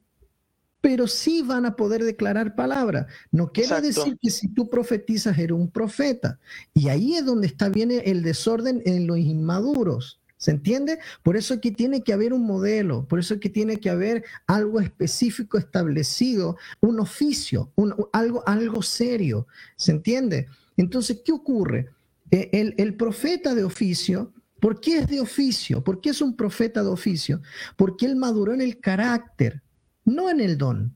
pero 0.80 1.06
sí 1.06 1.42
van 1.42 1.64
a 1.64 1.76
poder 1.76 2.02
declarar 2.02 2.56
palabra. 2.56 3.06
No 3.30 3.52
quiere 3.52 3.80
decir 3.80 4.18
que 4.20 4.30
si 4.30 4.48
tú 4.48 4.68
profetizas 4.68 5.38
eres 5.38 5.56
un 5.56 5.70
profeta. 5.70 6.40
Y 6.74 6.88
ahí 6.88 7.14
es 7.14 7.24
donde 7.24 7.46
está 7.46 7.68
bien 7.68 7.92
el 7.92 8.22
desorden 8.22 8.82
en 8.84 9.06
los 9.06 9.18
inmaduros. 9.18 10.18
¿Se 10.44 10.50
entiende? 10.50 10.98
Por 11.22 11.38
eso 11.38 11.54
es 11.54 11.60
que 11.60 11.70
tiene 11.70 12.02
que 12.02 12.12
haber 12.12 12.34
un 12.34 12.44
modelo, 12.44 13.06
por 13.08 13.18
eso 13.18 13.32
es 13.32 13.40
que 13.40 13.48
tiene 13.48 13.80
que 13.80 13.88
haber 13.88 14.24
algo 14.46 14.78
específico 14.78 15.56
establecido, 15.56 16.58
un 16.80 17.00
oficio, 17.00 17.72
algo, 18.12 18.46
algo 18.46 18.82
serio. 18.82 19.46
¿Se 19.76 19.92
entiende? 19.92 20.48
Entonces, 20.76 21.22
¿qué 21.24 21.32
ocurre? 21.32 21.88
E, 22.30 22.50
el, 22.52 22.74
el 22.76 22.94
profeta 22.94 23.54
de 23.54 23.64
oficio 23.64 24.32
¿Por 24.60 24.80
qué 24.80 24.98
es 24.98 25.08
de 25.08 25.20
oficio? 25.20 25.84
¿Por 25.84 26.00
qué 26.00 26.10
es 26.10 26.22
un 26.22 26.36
profeta 26.36 26.82
de 26.82 26.88
oficio? 26.88 27.42
Porque 27.76 28.06
él 28.06 28.16
maduró 28.16 28.54
en 28.54 28.62
el 28.62 28.80
carácter 28.80 29.62
no 30.04 30.28
en 30.30 30.40
el 30.40 30.58
don. 30.58 30.94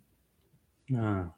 Ah, 0.94 1.34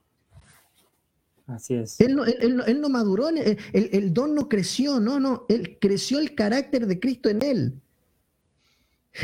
así 1.47 1.75
es. 1.75 2.01
Él 2.01 2.17
no, 2.17 2.89
maduró, 2.89 3.29
el, 3.29 3.59
el, 3.73 4.15
don 4.15 4.35
no 4.35 4.49
creció, 4.49 5.01
no, 5.01 5.21
no, 5.21 5.47
él 5.49 5.79
creció 5.81 6.19
el 6.19 6.35
carácter 6.35 6.87
de 6.87 6.99
Cristo 6.99 7.29
en 7.29 7.43
él. 7.43 7.81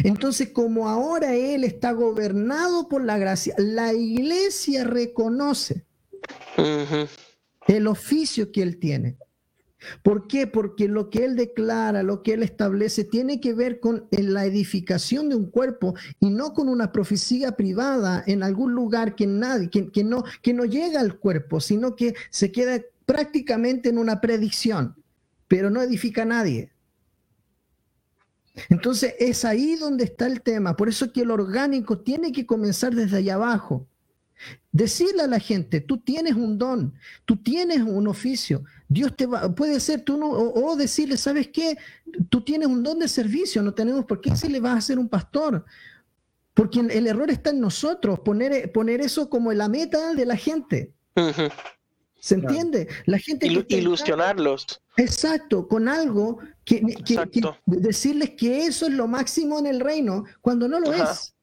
Entonces, 0.04 0.50
como 0.50 0.88
ahora 0.88 1.34
él 1.34 1.64
está 1.64 1.92
gobernado 1.92 2.88
por 2.88 3.04
la 3.04 3.18
gracia, 3.18 3.54
la 3.58 3.92
iglesia 3.92 4.84
reconoce 4.84 5.84
el 7.66 7.86
oficio 7.86 8.52
que 8.52 8.62
él 8.62 8.78
tiene. 8.78 9.18
¿Por 10.02 10.26
qué? 10.26 10.46
Porque 10.46 10.88
lo 10.88 11.10
que 11.10 11.24
él 11.24 11.36
declara, 11.36 12.02
lo 12.02 12.22
que 12.22 12.34
él 12.34 12.42
establece, 12.42 13.04
tiene 13.04 13.40
que 13.40 13.54
ver 13.54 13.78
con 13.80 14.08
la 14.10 14.44
edificación 14.44 15.28
de 15.28 15.36
un 15.36 15.50
cuerpo 15.50 15.94
y 16.18 16.30
no 16.30 16.54
con 16.54 16.68
una 16.68 16.92
profecía 16.92 17.52
privada 17.52 18.22
en 18.26 18.42
algún 18.42 18.72
lugar 18.72 19.14
que 19.14 19.26
nadie, 19.26 19.70
que, 19.70 20.04
no, 20.04 20.24
que 20.42 20.54
no 20.54 20.64
llega 20.64 21.00
al 21.00 21.18
cuerpo, 21.18 21.60
sino 21.60 21.94
que 21.94 22.14
se 22.30 22.50
queda 22.52 22.80
prácticamente 23.04 23.88
en 23.88 23.98
una 23.98 24.20
predicción, 24.20 24.96
pero 25.46 25.70
no 25.70 25.82
edifica 25.82 26.22
a 26.22 26.26
nadie. 26.26 26.72
Entonces 28.68 29.14
es 29.18 29.44
ahí 29.44 29.76
donde 29.76 30.04
está 30.04 30.26
el 30.26 30.42
tema. 30.42 30.76
Por 30.76 30.88
eso 30.88 31.12
que 31.12 31.22
el 31.22 31.30
orgánico 31.30 31.98
tiene 31.98 32.32
que 32.32 32.46
comenzar 32.46 32.94
desde 32.94 33.18
allá 33.18 33.34
abajo. 33.34 33.86
Decirle 34.70 35.22
a 35.22 35.26
la 35.26 35.40
gente, 35.40 35.80
tú 35.80 35.98
tienes 35.98 36.34
un 36.34 36.58
don, 36.58 36.92
tú 37.24 37.36
tienes 37.36 37.80
un 37.80 38.06
oficio, 38.06 38.64
Dios 38.86 39.16
te 39.16 39.24
va, 39.24 39.54
puede 39.54 39.80
ser 39.80 40.02
tú 40.02 40.18
no, 40.18 40.28
o, 40.28 40.76
decirle, 40.76 41.16
¿sabes 41.16 41.48
qué? 41.48 41.78
Tú 42.28 42.42
tienes 42.42 42.68
un 42.68 42.82
don 42.82 42.98
de 42.98 43.08
servicio, 43.08 43.62
no 43.62 43.72
tenemos 43.72 44.04
por 44.04 44.20
qué 44.20 44.36
si 44.36 44.48
le 44.48 44.60
vas 44.60 44.76
a 44.76 44.80
ser 44.82 44.98
un 44.98 45.08
pastor. 45.08 45.64
Porque 46.52 46.80
el 46.80 47.06
error 47.06 47.30
está 47.30 47.50
en 47.50 47.60
nosotros, 47.60 48.20
poner, 48.20 48.72
poner 48.72 49.00
eso 49.00 49.28
como 49.28 49.52
la 49.52 49.68
meta 49.68 50.14
de 50.14 50.26
la 50.26 50.36
gente. 50.36 50.92
¿Se 52.20 52.34
entiende? 52.34 52.88
La 53.06 53.18
gente... 53.18 53.46
ilusionarlos. 53.46 54.82
Exacto, 54.96 55.68
con 55.68 55.88
algo 55.88 56.38
que, 56.64 56.82
decirles 57.66 58.30
que 58.30 58.66
eso 58.66 58.86
es 58.86 58.92
lo 58.92 59.06
máximo 59.06 59.58
en 59.58 59.66
el 59.66 59.80
reino, 59.80 60.24
cuando 60.40 60.68
no 60.68 60.80
lo 60.80 60.92
es. 60.92 61.34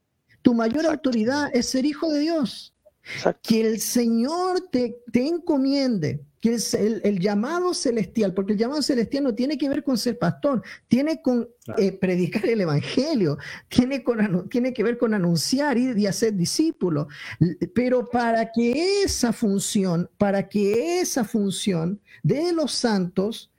Tu 0.41 0.53
mayor 0.53 0.85
autoridad 0.85 1.49
es 1.53 1.67
ser 1.67 1.85
hijo 1.85 2.11
de 2.11 2.19
Dios. 2.19 2.73
Que 3.41 3.61
el 3.61 3.79
Señor 3.79 4.61
te, 4.71 4.97
te 5.11 5.27
encomiende, 5.27 6.21
que 6.43 6.57
el, 6.73 7.01
el, 7.05 7.19
llamado 7.19 7.73
celestial, 7.73 8.33
porque 8.33 8.51
el 8.51 8.59
llamado 8.59 8.81
celestial 8.81 9.23
no 9.23 9.33
tiene 9.33 9.57
que 9.57 9.69
ver 9.69 9.81
con 9.81 9.97
ser 9.97 10.19
pastor, 10.19 10.61
tiene 10.89 11.21
con 11.21 11.47
eh, 11.77 11.93
predicar 11.93 12.45
el 12.45 12.59
Evangelio, 12.59 13.37
tiene, 13.69 14.03
con, 14.03 14.49
tiene 14.49 14.73
que 14.73 14.83
ver 14.83 14.97
con 14.97 15.13
anunciar 15.13 15.77
y, 15.77 15.97
y 15.97 16.05
hacer 16.05 16.33
discípulos. 16.33 17.07
Pero 17.73 18.09
para 18.09 18.51
que 18.51 19.03
esa 19.03 19.31
función, 19.31 20.09
para 20.17 20.49
que 20.49 20.99
esa 20.99 21.23
función 21.23 22.01
de 22.23 22.51
los 22.51 22.73
santos 22.73 23.49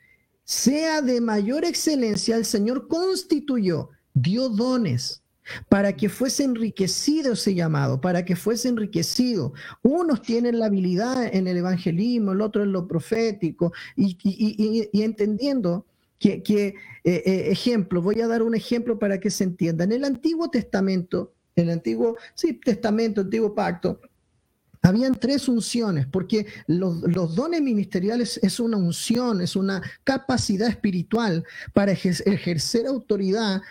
sea 0.45 1.01
de 1.01 1.23
mayor 1.23 1.65
excelencia, 1.65 2.37
el 2.37 2.45
Señor 2.45 2.87
constituyó, 2.87 3.89
dio 4.13 4.51
dones 4.51 5.24
para 5.69 5.95
que 5.95 6.09
fuese 6.09 6.45
enriquecido 6.45 7.33
ese 7.33 7.55
llamado, 7.55 8.01
para 8.01 8.25
que 8.25 8.37
fuese 8.37 8.69
enriquecido. 8.69 9.53
Unos 9.83 10.23
tienen 10.23 10.59
la 10.59 10.67
habilidad 10.67 11.35
en 11.35 11.47
el 11.47 11.57
evangelismo, 11.57 12.33
el 12.33 12.41
otro 12.41 12.63
en 12.63 12.73
lo 12.73 12.87
profético, 12.87 13.73
y, 13.97 14.89
entendiendo 15.03 15.87
que, 16.19 16.43
eh, 16.47 16.75
eh, 17.05 17.49
ejemplo, 17.51 18.01
voy 18.01 18.21
a 18.21 18.27
dar 18.27 18.43
un 18.43 18.55
ejemplo 18.55 18.99
para 18.99 19.21
que 19.21 19.31
se 19.31 19.45
entienda. 19.45 19.85
En 19.85 19.93
el 19.93 20.05
Antiguo 20.05 20.49
Testamento, 20.49 21.33
en 21.57 21.65
el 21.65 21.71
Antiguo 21.71 22.17
sí, 22.35 22.55
Testamento, 22.55 23.21
Antiguo 23.21 23.55
Pacto, 23.55 24.01
habían 24.83 25.15
tres 25.15 25.49
unciones, 25.49 26.07
porque 26.07 26.47
los, 26.67 27.01
los, 27.03 27.35
dones 27.35 27.63
ministeriales 27.63 28.39
es 28.43 28.61
una 28.61 28.77
unción, 28.77 29.41
es 29.41 29.57
una 29.57 29.83
capacidad 30.05 30.69
espiritual 30.69 31.45
para 31.73 31.93
ejercer 31.93 32.87
autoridad 32.87 33.63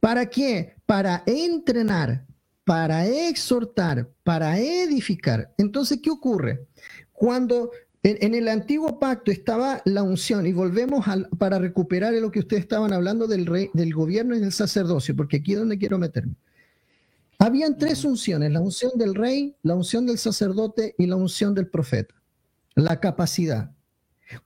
¿Para 0.00 0.26
qué? 0.26 0.74
Para 0.86 1.22
entrenar, 1.26 2.26
para 2.64 3.06
exhortar, 3.06 4.08
para 4.22 4.58
edificar. 4.58 5.52
Entonces, 5.58 6.00
¿qué 6.02 6.10
ocurre? 6.10 6.66
Cuando 7.12 7.70
en, 8.02 8.34
el 8.34 8.48
antiguo 8.48 8.98
pacto 8.98 9.30
estaba 9.30 9.82
la 9.84 10.02
unción, 10.02 10.46
y 10.46 10.52
volvemos 10.52 11.04
para 11.36 11.58
recuperar 11.58 12.14
lo 12.14 12.30
que 12.30 12.40
ustedes 12.40 12.62
estaban 12.62 12.92
hablando 12.92 13.26
del, 13.26 13.46
rey, 13.46 13.70
del 13.74 13.92
gobierno 13.92 14.36
y 14.36 14.40
del 14.40 14.52
sacerdocio, 14.52 15.16
porque 15.16 15.38
aquí 15.38 15.52
es 15.52 15.58
donde 15.58 15.78
quiero 15.78 15.98
meterme. 15.98 16.34
Habían 17.40 17.76
tres 17.76 18.04
unciones, 18.04 18.52
la 18.52 18.60
unción 18.60 18.92
del 18.96 19.14
rey, 19.14 19.56
la 19.62 19.74
unción 19.74 20.06
del 20.06 20.18
sacerdote 20.18 20.94
y 20.98 21.06
la 21.06 21.16
unción 21.16 21.54
del 21.54 21.68
profeta, 21.68 22.14
la 22.74 23.00
capacidad. 23.00 23.72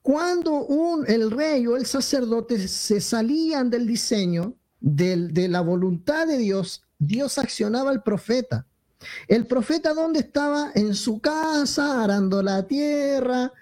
Cuando 0.01 0.65
un, 0.65 1.05
el 1.09 1.31
rey 1.31 1.67
o 1.67 1.77
el 1.77 1.87
sacerdote 1.87 2.69
se 2.69 3.01
salían 3.01 3.69
del 3.69 3.87
diseño, 3.87 4.57
de 4.83 5.49
la 5.49 5.61
voluntad 5.61 6.27
de 6.27 6.39
Dios, 6.39 6.83
Dios 6.99 7.39
accionaba 7.39 7.91
al 7.91 8.03
profeta. 8.03 8.67
El 9.29 9.47
profeta, 9.47 9.95
¿dónde 9.95 10.21
estaba? 10.21 10.71
En 10.75 10.95
su 10.95 11.21
casa, 11.21 12.03
arando 12.03 12.43
la 12.43 12.67
tierra, 12.67 13.53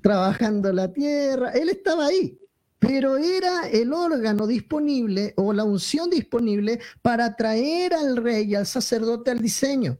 trabajando 0.00 0.72
la 0.72 0.92
tierra. 0.92 1.50
Él 1.50 1.68
estaba 1.68 2.06
ahí, 2.06 2.38
pero 2.78 3.16
era 3.16 3.68
el 3.68 3.92
órgano 3.92 4.46
disponible 4.46 5.34
o 5.36 5.52
la 5.52 5.64
unción 5.64 6.10
disponible 6.10 6.80
para 7.02 7.36
traer 7.36 7.94
al 7.94 8.16
rey 8.16 8.50
y 8.50 8.54
al 8.54 8.66
sacerdote 8.66 9.30
al 9.30 9.40
diseño. 9.40 9.98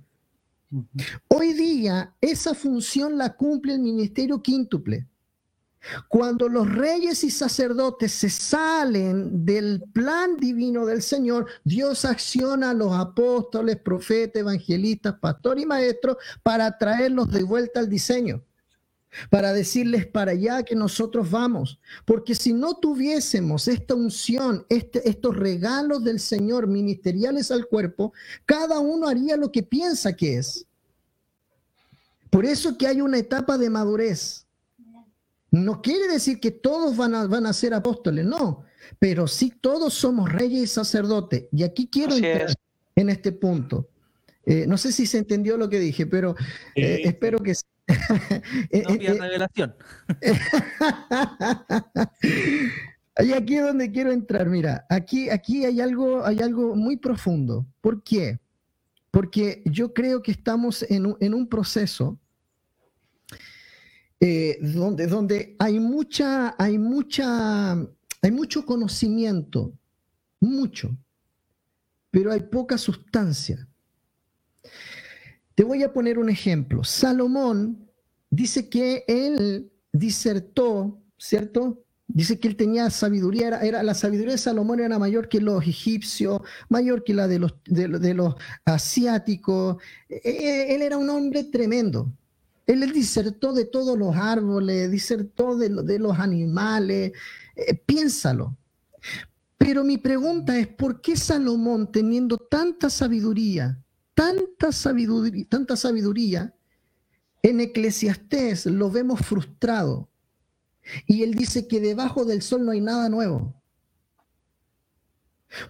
Hoy 1.28 1.54
día 1.54 2.14
esa 2.20 2.54
función 2.54 3.16
la 3.16 3.34
cumple 3.34 3.74
el 3.74 3.80
ministerio 3.80 4.42
quíntuple. 4.42 5.06
Cuando 6.08 6.48
los 6.48 6.68
reyes 6.70 7.24
y 7.24 7.30
sacerdotes 7.30 8.12
se 8.12 8.28
salen 8.28 9.44
del 9.44 9.82
plan 9.92 10.36
divino 10.36 10.84
del 10.84 11.02
Señor, 11.02 11.46
Dios 11.64 12.04
acciona 12.04 12.70
a 12.70 12.74
los 12.74 12.92
apóstoles, 12.92 13.76
profetas, 13.76 14.40
evangelistas, 14.40 15.14
pastores 15.18 15.64
y 15.64 15.66
maestros 15.66 16.16
para 16.42 16.76
traerlos 16.76 17.30
de 17.30 17.42
vuelta 17.42 17.80
al 17.80 17.88
diseño, 17.88 18.42
para 19.30 19.52
decirles 19.52 20.06
para 20.06 20.32
allá 20.32 20.62
que 20.62 20.74
nosotros 20.74 21.30
vamos. 21.30 21.78
Porque 22.04 22.34
si 22.34 22.52
no 22.52 22.74
tuviésemos 22.74 23.68
esta 23.68 23.94
unción, 23.94 24.66
este, 24.68 25.08
estos 25.08 25.36
regalos 25.36 26.04
del 26.04 26.20
Señor 26.20 26.66
ministeriales 26.66 27.50
al 27.50 27.66
cuerpo, 27.66 28.12
cada 28.44 28.80
uno 28.80 29.08
haría 29.08 29.36
lo 29.36 29.50
que 29.50 29.62
piensa 29.62 30.14
que 30.14 30.38
es. 30.38 30.66
Por 32.30 32.44
eso 32.44 32.76
que 32.76 32.86
hay 32.86 33.00
una 33.00 33.16
etapa 33.16 33.56
de 33.56 33.70
madurez 33.70 34.47
no 35.50 35.80
quiere 35.80 36.08
decir 36.08 36.40
que 36.40 36.50
todos 36.50 36.96
van 36.96 37.14
a, 37.14 37.26
van 37.26 37.46
a 37.46 37.52
ser 37.52 37.74
apóstoles, 37.74 38.24
no. 38.24 38.64
pero 38.98 39.26
sí 39.26 39.52
todos 39.60 39.94
somos 39.94 40.30
reyes 40.30 40.62
y 40.62 40.66
sacerdotes. 40.66 41.44
Y 41.52 41.62
aquí 41.62 41.88
quiero 41.90 42.14
entrar 42.14 42.54
en 42.96 43.10
este 43.10 43.32
punto. 43.32 43.88
Eh, 44.44 44.66
no 44.66 44.78
sé 44.78 44.92
si 44.92 45.06
se 45.06 45.18
entendió 45.18 45.56
lo 45.56 45.68
que 45.68 45.78
dije, 45.78 46.06
pero 46.06 46.34
eh, 46.74 47.02
espero 47.04 47.38
que... 47.38 47.54
no 47.88 49.20
revelación. 49.20 49.74
y 53.18 53.32
aquí 53.32 53.56
es 53.56 53.62
donde 53.62 53.90
quiero 53.90 54.12
entrar. 54.12 54.48
Mira, 54.48 54.86
aquí, 54.88 55.30
aquí 55.30 55.64
hay, 55.64 55.80
algo, 55.80 56.24
hay 56.24 56.40
algo 56.40 56.76
muy 56.76 56.96
profundo. 56.96 57.66
¿Por 57.80 58.02
qué? 58.02 58.38
Porque 59.10 59.62
yo 59.64 59.94
creo 59.94 60.22
que 60.22 60.30
estamos 60.30 60.82
en 60.90 61.06
un, 61.06 61.16
en 61.20 61.34
un 61.34 61.48
proceso 61.48 62.18
eh, 64.20 64.58
donde, 64.60 65.06
donde 65.06 65.56
hay 65.58 65.78
mucha, 65.78 66.54
hay 66.58 66.78
mucha, 66.78 67.72
hay 67.72 68.30
mucho 68.32 68.66
conocimiento, 68.66 69.72
mucho, 70.40 70.96
pero 72.10 72.32
hay 72.32 72.40
poca 72.40 72.78
sustancia. 72.78 73.68
Te 75.54 75.64
voy 75.64 75.82
a 75.82 75.92
poner 75.92 76.18
un 76.18 76.30
ejemplo. 76.30 76.82
Salomón 76.84 77.88
dice 78.30 78.68
que 78.68 79.04
él 79.06 79.70
disertó, 79.92 81.00
¿cierto? 81.16 81.84
Dice 82.08 82.40
que 82.40 82.48
él 82.48 82.56
tenía 82.56 82.90
sabiduría, 82.90 83.60
era, 83.60 83.82
la 83.82 83.94
sabiduría 83.94 84.32
de 84.32 84.38
Salomón 84.38 84.80
era 84.80 84.98
mayor 84.98 85.28
que 85.28 85.40
los 85.40 85.62
egipcios, 85.62 86.40
mayor 86.68 87.04
que 87.04 87.14
la 87.14 87.28
de 87.28 87.38
los, 87.38 87.54
de 87.66 88.14
los 88.14 88.34
asiáticos. 88.64 89.76
E, 90.08 90.20
e, 90.24 90.74
él 90.74 90.82
era 90.82 90.96
un 90.96 91.10
hombre 91.10 91.44
tremendo. 91.44 92.12
Él 92.68 92.92
disertó 92.92 93.54
de 93.54 93.64
todos 93.64 93.98
los 93.98 94.14
árboles, 94.14 94.90
disertó 94.90 95.56
de, 95.56 95.98
los 95.98 96.18
animales. 96.18 97.12
Eh, 97.56 97.74
piénsalo. 97.74 98.58
Pero 99.56 99.82
mi 99.84 99.96
pregunta 99.96 100.58
es, 100.58 100.68
¿por 100.68 101.00
qué 101.00 101.16
Salomón, 101.16 101.90
teniendo 101.90 102.36
tanta 102.36 102.90
sabiduría, 102.90 103.82
tanta 104.14 104.70
sabiduría, 104.70 106.54
en 107.42 107.60
Eclesiastés 107.60 108.66
lo 108.66 108.90
vemos 108.90 109.20
frustrado? 109.20 110.10
Y 111.06 111.22
él 111.22 111.34
dice 111.34 111.66
que 111.66 111.80
debajo 111.80 112.26
del 112.26 112.42
sol 112.42 112.66
no 112.66 112.72
hay 112.72 112.82
nada 112.82 113.08
nuevo. 113.08 113.54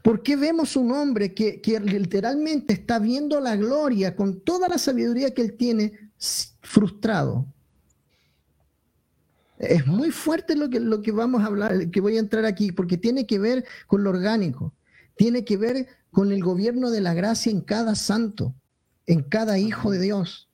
¿Por 0.02 0.24
qué 0.24 0.34
vemos 0.34 0.74
un 0.74 0.90
hombre 0.90 1.32
que, 1.32 1.62
literalmente 1.84 2.72
está 2.72 2.98
viendo 2.98 3.38
la 3.38 3.54
gloria 3.54 4.16
con 4.16 4.40
toda 4.40 4.66
la 4.68 4.78
sabiduría 4.78 5.32
que 5.32 5.42
él 5.42 5.56
tiene 5.56 6.10
frustrado. 6.68 7.46
Es 9.58 9.86
muy 9.86 10.10
fuerte 10.10 10.54
lo 10.54 10.68
que, 10.68 10.78
lo 10.78 11.02
que 11.02 11.10
vamos 11.10 11.42
a 11.42 11.46
hablar, 11.46 11.90
que 11.90 12.00
voy 12.00 12.16
a 12.16 12.20
entrar 12.20 12.44
aquí, 12.44 12.70
porque 12.70 12.96
tiene 12.96 13.26
que 13.26 13.38
ver 13.38 13.64
con 13.86 14.04
lo 14.04 14.10
orgánico, 14.10 14.72
tiene 15.16 15.44
que 15.44 15.56
ver 15.56 15.88
con 16.12 16.30
el 16.30 16.44
gobierno 16.44 16.90
de 16.90 17.00
la 17.00 17.14
gracia 17.14 17.50
en 17.50 17.62
cada 17.62 17.94
santo, 17.94 18.54
en 19.06 19.22
cada 19.22 19.58
hijo 19.58 19.90
de 19.90 19.98
Dios. 19.98 20.48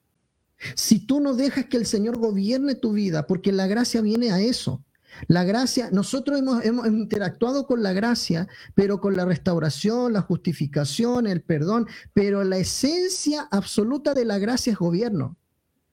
Si 0.75 1.05
tú 1.05 1.21
no 1.21 1.35
dejas 1.35 1.67
que 1.67 1.77
el 1.77 1.85
Señor 1.85 2.17
gobierne 2.17 2.75
tu 2.77 2.93
vida, 2.93 3.27
porque 3.27 3.53
la 3.53 3.67
gracia 3.67 4.01
viene 4.01 4.31
a 4.31 4.41
eso. 4.41 4.83
La 5.29 5.45
gracia, 5.45 5.91
nosotros 5.93 6.39
hemos, 6.39 6.65
hemos, 6.65 6.87
interactuado 6.87 7.67
con 7.67 7.83
la 7.83 7.93
gracia, 7.93 8.49
pero 8.75 9.01
con 9.01 9.17
la 9.17 9.25
restauración, 9.25 10.13
la 10.13 10.23
justificación, 10.23 11.27
el 11.27 11.43
perdón, 11.43 11.87
pero 12.15 12.43
la 12.45 12.57
esencia 12.57 13.47
absoluta 13.51 14.15
de 14.15 14.25
la 14.25 14.39
gracia 14.39 14.73
es 14.73 14.79
gobierno. 14.79 15.37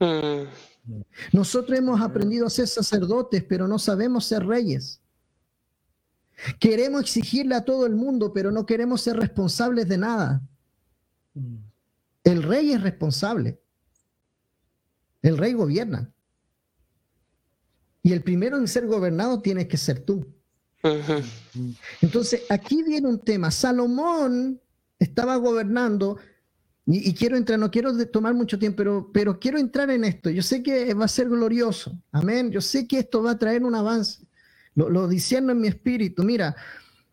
Mm. 0.01 0.47
Nosotros 1.31 1.77
hemos 1.77 2.01
aprendido 2.01 2.47
a 2.47 2.49
ser 2.49 2.67
sacerdotes, 2.67 3.43
pero 3.43 3.67
no 3.67 3.77
sabemos 3.77 4.25
ser 4.25 4.45
reyes. 4.45 4.99
Queremos 6.59 7.01
exigirle 7.01 7.55
a 7.55 7.63
todo 7.63 7.85
el 7.85 7.95
mundo, 7.95 8.33
pero 8.33 8.51
no 8.51 8.65
queremos 8.65 9.01
ser 9.01 9.17
responsables 9.17 9.87
de 9.87 9.97
nada. 9.97 10.41
El 12.23 12.43
rey 12.43 12.71
es 12.71 12.81
responsable. 12.81 13.61
El 15.21 15.37
rey 15.37 15.53
gobierna. 15.53 16.11
Y 18.01 18.11
el 18.13 18.23
primero 18.23 18.57
en 18.57 18.67
ser 18.67 18.87
gobernado 18.87 19.41
tiene 19.41 19.67
que 19.67 19.77
ser 19.77 19.99
tú. 19.99 20.25
Entonces, 22.01 22.41
aquí 22.49 22.81
viene 22.81 23.07
un 23.07 23.19
tema. 23.19 23.51
Salomón 23.51 24.59
estaba 24.97 25.35
gobernando 25.35 26.17
y, 26.85 27.13
quiero 27.13 27.37
entrar, 27.37 27.59
no 27.59 27.69
quiero 27.69 27.95
tomar 28.07 28.33
mucho 28.33 28.57
tiempo, 28.57 28.77
pero, 28.77 29.11
pero 29.13 29.39
quiero 29.39 29.59
entrar 29.59 29.89
en 29.91 30.03
esto. 30.03 30.29
Yo 30.29 30.41
sé 30.41 30.63
que 30.63 30.93
va 30.93 31.05
a 31.05 31.07
ser 31.07 31.29
glorioso. 31.29 31.97
Amén. 32.11 32.51
Yo 32.51 32.59
sé 32.59 32.87
que 32.87 32.99
esto 32.99 33.21
va 33.21 33.31
a 33.31 33.37
traer 33.37 33.63
un 33.63 33.75
avance. 33.75 34.25
Lo, 34.73 34.89
lo 34.89 35.07
diciendo 35.07 35.51
en 35.51 35.61
mi 35.61 35.67
espíritu. 35.67 36.23
Mira, 36.23 36.55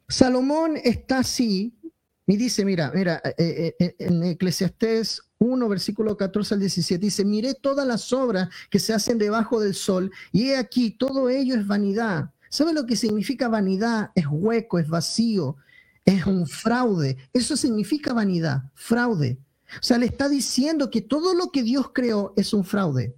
Salomón 0.08 0.78
está 0.82 1.18
así 1.18 1.78
y 2.26 2.36
dice, 2.36 2.64
mira, 2.64 2.92
mira, 2.94 3.22
eh, 3.24 3.34
eh, 3.38 3.74
eh, 3.78 3.96
en 3.98 4.22
Eclesiastés 4.22 5.22
1, 5.38 5.68
versículo 5.68 6.16
14 6.16 6.54
al 6.54 6.60
17, 6.60 7.02
dice, 7.02 7.24
miré 7.24 7.54
todas 7.54 7.86
las 7.86 8.12
obras 8.12 8.50
que 8.70 8.78
se 8.78 8.92
hacen 8.92 9.16
debajo 9.16 9.60
del 9.60 9.74
sol 9.74 10.10
y 10.30 10.50
he 10.50 10.56
aquí, 10.56 10.90
todo 10.90 11.30
ello 11.30 11.54
es 11.54 11.66
vanidad. 11.66 12.30
¿Sabe 12.50 12.74
lo 12.74 12.84
que 12.84 12.96
significa 12.96 13.48
vanidad? 13.48 14.10
Es 14.14 14.26
hueco, 14.30 14.78
es 14.78 14.88
vacío, 14.88 15.56
es 16.04 16.26
un 16.26 16.46
fraude. 16.46 17.16
Eso 17.32 17.56
significa 17.56 18.12
vanidad, 18.12 18.64
fraude. 18.74 19.38
O 19.76 19.82
sea, 19.82 19.98
le 19.98 20.06
está 20.06 20.28
diciendo 20.28 20.90
que 20.90 21.02
todo 21.02 21.34
lo 21.34 21.50
que 21.50 21.62
Dios 21.62 21.90
creó 21.92 22.32
es 22.36 22.52
un 22.52 22.64
fraude. 22.64 23.14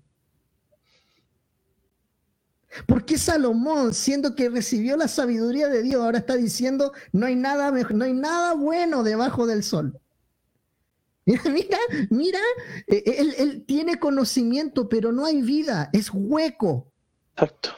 ¿Por 2.87 3.05
qué 3.05 3.19
Salomón, 3.19 3.95
siendo 3.95 4.35
que 4.35 4.49
recibió 4.49 4.97
la 4.97 5.09
sabiduría 5.09 5.69
de 5.69 5.83
Dios, 5.83 6.03
ahora 6.03 6.19
está 6.19 6.37
diciendo 6.37 6.93
no 7.13 7.27
hay 7.27 7.35
nada, 7.35 7.71
no 7.71 8.05
hay 8.05 8.13
nada 8.13 8.55
bueno 8.55 9.03
debajo 9.03 9.47
del 9.47 9.63
sol? 9.63 9.99
Mira, 11.27 11.79
mira, 12.09 12.41
e, 12.89 12.97
e, 12.97 13.21
él, 13.21 13.35
él 13.39 13.65
tiene 13.65 14.01
conocimiento, 14.01 14.89
pero 14.89 15.13
no 15.13 15.27
hay 15.27 15.43
vida, 15.43 15.89
es 15.93 16.11
hueco. 16.13 16.91
Exacto. 17.35 17.71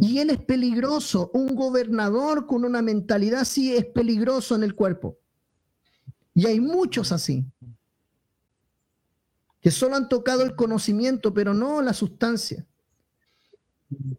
Y 0.00 0.20
él 0.20 0.30
es 0.30 0.38
peligroso. 0.38 1.30
Un 1.34 1.54
gobernador 1.54 2.46
con 2.46 2.64
una 2.64 2.80
mentalidad 2.80 3.40
así 3.40 3.76
es 3.76 3.84
peligroso 3.84 4.54
en 4.54 4.62
el 4.62 4.74
cuerpo. 4.74 5.18
Y 6.34 6.46
hay 6.46 6.60
muchos 6.60 7.12
así 7.12 7.44
que 9.60 9.70
solo 9.70 9.96
han 9.96 10.08
tocado 10.08 10.42
el 10.42 10.54
conocimiento, 10.54 11.34
pero 11.34 11.54
no 11.54 11.82
la 11.82 11.92
sustancia. 11.92 12.64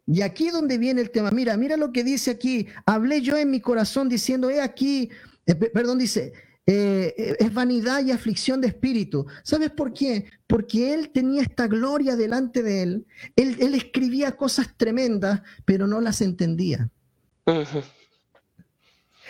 Y 0.06 0.22
aquí 0.22 0.48
es 0.48 0.52
donde 0.52 0.78
viene 0.78 1.00
el 1.00 1.10
tema. 1.10 1.30
Mira, 1.30 1.56
mira 1.56 1.76
lo 1.76 1.92
que 1.92 2.02
dice 2.04 2.32
aquí. 2.32 2.66
Hablé 2.86 3.22
yo 3.22 3.36
en 3.36 3.50
mi 3.50 3.60
corazón 3.60 4.08
diciendo, 4.08 4.50
he 4.50 4.60
aquí, 4.60 5.10
eh, 5.46 5.54
perdón, 5.54 5.98
dice, 5.98 6.32
eh, 6.66 7.14
eh, 7.16 7.36
es 7.38 7.54
vanidad 7.54 8.04
y 8.04 8.10
aflicción 8.10 8.60
de 8.60 8.68
espíritu. 8.68 9.26
¿Sabes 9.44 9.70
por 9.70 9.92
qué? 9.92 10.26
Porque 10.46 10.92
él 10.94 11.10
tenía 11.10 11.42
esta 11.42 11.68
gloria 11.68 12.16
delante 12.16 12.62
de 12.62 12.82
él. 12.82 13.06
Él, 13.36 13.74
escribía 13.74 14.36
cosas 14.36 14.76
tremendas, 14.76 15.42
pero 15.64 15.86
no 15.86 16.00
las 16.00 16.20
entendía. 16.20 16.90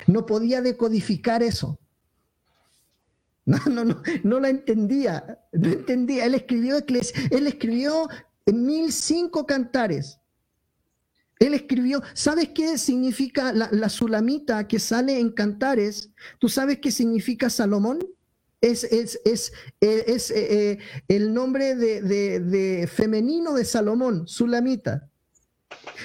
No 0.07 0.27
podía 0.27 0.63
decodificar 0.63 1.43
eso. 1.43 1.79
No, 3.51 3.59
no, 3.69 3.85
no, 3.85 4.03
no 4.23 4.39
la 4.39 4.49
entendía, 4.49 5.41
no 5.53 5.69
entendía. 5.69 6.25
Él 6.25 6.35
escribió, 6.35 6.77
él 6.79 7.47
escribió 7.49 8.09
mil 8.47 8.93
cinco 8.93 9.45
cantares. 9.45 10.21
Él 11.41 11.55
escribió, 11.55 12.03
¿sabes 12.13 12.51
qué 12.55 12.79
significa 12.79 13.53
la, 13.53 13.89
sulamita 13.89 14.69
que 14.69 14.79
sale 14.79 15.19
en 15.19 15.31
cantares? 15.31 16.11
¿Tú 16.39 16.49
sabes 16.49 16.79
qué 16.81 16.93
significa 16.93 17.49
Salomón? 17.49 17.99
Es, 18.61 18.85
es, 18.85 19.19
es, 19.25 19.53
es 19.81 20.31
eh, 20.31 20.45
eh, 20.51 20.79
el 21.09 21.33
nombre 21.33 21.75
de, 21.75 22.03
de, 22.03 22.87
femenino 22.87 23.55
de 23.55 23.65
Salomón, 23.65 24.29
sulamita. 24.29 25.09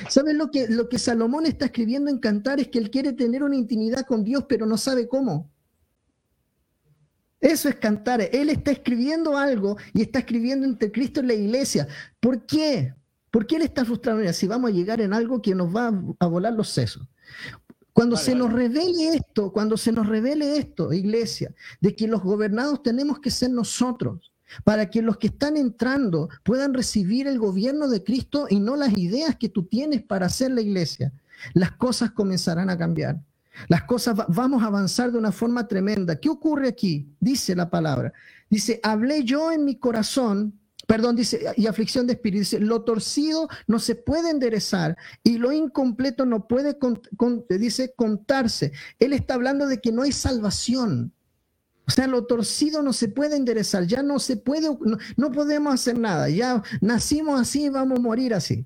¿Sabes 0.08 0.36
lo 0.36 0.50
que, 0.50 0.70
lo 0.70 0.88
que 0.88 0.98
Salomón 0.98 1.46
está 1.46 1.66
escribiendo 1.66 2.10
en 2.10 2.20
cantares? 2.20 2.70
Que 2.70 2.80
él 2.80 2.90
quiere 2.90 3.12
tener 3.12 3.44
una 3.44 3.58
intimidad 3.58 4.06
con 4.08 4.24
Dios, 4.24 4.46
pero 4.48 4.66
no 4.66 4.78
sabe 4.78 5.08
cómo. 5.10 5.52
Eso 7.40 7.70
es 7.70 7.76
cantar. 7.76 8.22
Él 8.22 8.50
está 8.50 8.72
escribiendo 8.72 9.38
algo 9.38 9.78
y 9.94 10.02
está 10.02 10.20
escribiendo 10.20 10.66
entre 10.66 10.92
Cristo 10.92 11.22
y 11.22 11.28
la 11.28 11.34
iglesia. 11.34 11.88
¿Por 12.20 12.46
qué? 12.46 12.94
¿Por 13.32 13.46
qué 13.46 13.58
él 13.58 13.64
está 13.64 13.84
frustrado? 13.84 14.20
Mira, 14.20 14.34
si 14.34 14.48
vamos 14.48 14.72
a 14.72 14.74
llegar 14.74 15.02
en 15.02 15.14
algo 15.14 15.42
que 15.42 15.54
nos 15.54 15.76
va 15.76 15.92
a 16.20 16.26
volar 16.28 16.54
los 16.54 16.70
sesos. 16.70 17.08
Cuando 17.92 18.18
se 18.18 18.36
nos 18.36 18.52
revele 18.52 19.16
esto, 19.16 19.54
cuando 19.54 19.78
se 19.78 19.94
nos 19.94 20.08
revele 20.08 20.58
esto, 20.58 20.92
iglesia, 20.92 21.54
de 21.80 21.96
que 21.96 22.08
los 22.08 22.22
gobernados 22.22 22.84
tenemos 22.84 23.20
que 23.20 23.32
ser 23.32 23.52
nosotros, 23.52 24.34
para 24.64 24.90
que 24.90 25.02
los 25.02 25.18
que 25.18 25.28
están 25.28 25.58
entrando 25.58 26.30
puedan 26.44 26.74
recibir 26.74 27.28
el 27.28 27.40
gobierno 27.40 27.88
de 27.88 28.04
Cristo 28.04 28.48
y 28.50 28.60
no 28.60 28.76
las 28.76 28.98
ideas 28.98 29.38
que 29.38 29.50
tú 29.50 29.64
tienes 29.64 30.04
para 30.04 30.26
hacer 30.26 30.52
la 30.52 30.62
iglesia, 30.62 31.14
las 31.54 31.72
cosas 31.72 32.12
comenzarán 32.12 32.70
a 32.70 32.78
cambiar. 32.78 33.22
Las 33.68 33.84
cosas 33.84 34.16
vamos 34.28 34.64
a 34.64 34.68
avanzar 34.68 35.12
de 35.12 35.18
una 35.18 35.32
forma 35.32 35.68
tremenda. 35.68 36.20
¿Qué 36.20 36.30
ocurre 36.30 36.68
aquí? 36.68 37.16
Dice 37.20 37.56
la 37.56 37.70
palabra. 37.70 38.14
Dice, 38.50 38.80
hablé 38.84 39.24
yo 39.24 39.52
en 39.52 39.66
mi 39.66 39.78
corazón 39.78 40.60
perdón, 40.86 41.16
dice, 41.16 41.46
y 41.56 41.68
aflicción 41.68 42.08
de 42.08 42.14
espíritu, 42.14 42.40
dice, 42.40 42.60
lo 42.60 42.84
torcido 42.84 43.48
no 43.68 43.80
se 43.80 43.96
puede 43.96 44.30
enderezar 44.30 44.98
y 45.24 45.38
lo 45.38 45.52
incompleto 45.52 46.26
no 46.26 46.48
puede, 46.48 46.78
dice, 47.50 47.94
contarse. 47.96 48.72
Él 49.00 49.14
está 49.14 49.34
hablando 49.36 49.68
de 49.68 49.82
que 49.82 49.92
no 49.92 50.04
hay 50.04 50.12
salvación. 50.12 51.12
O 51.88 51.92
sea, 51.92 52.08
lo 52.08 52.26
torcido 52.26 52.82
no 52.82 52.94
se 52.94 53.08
puede 53.08 53.36
enderezar, 53.36 53.86
ya 53.86 54.02
no 54.02 54.20
se 54.20 54.38
puede, 54.38 54.70
no, 55.18 55.32
podemos 55.32 55.74
hacer 55.74 55.98
nada, 56.00 56.30
ya 56.30 56.64
nacimos 56.82 57.40
así 57.40 57.66
y 57.66 57.70
vamos 57.70 58.00
a 58.00 58.02
morir 58.02 58.34
así. 58.34 58.66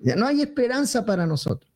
Ya 0.00 0.14
no 0.14 0.26
hay 0.26 0.42
esperanza 0.42 1.04
para 1.04 1.26
nosotros. 1.26 1.67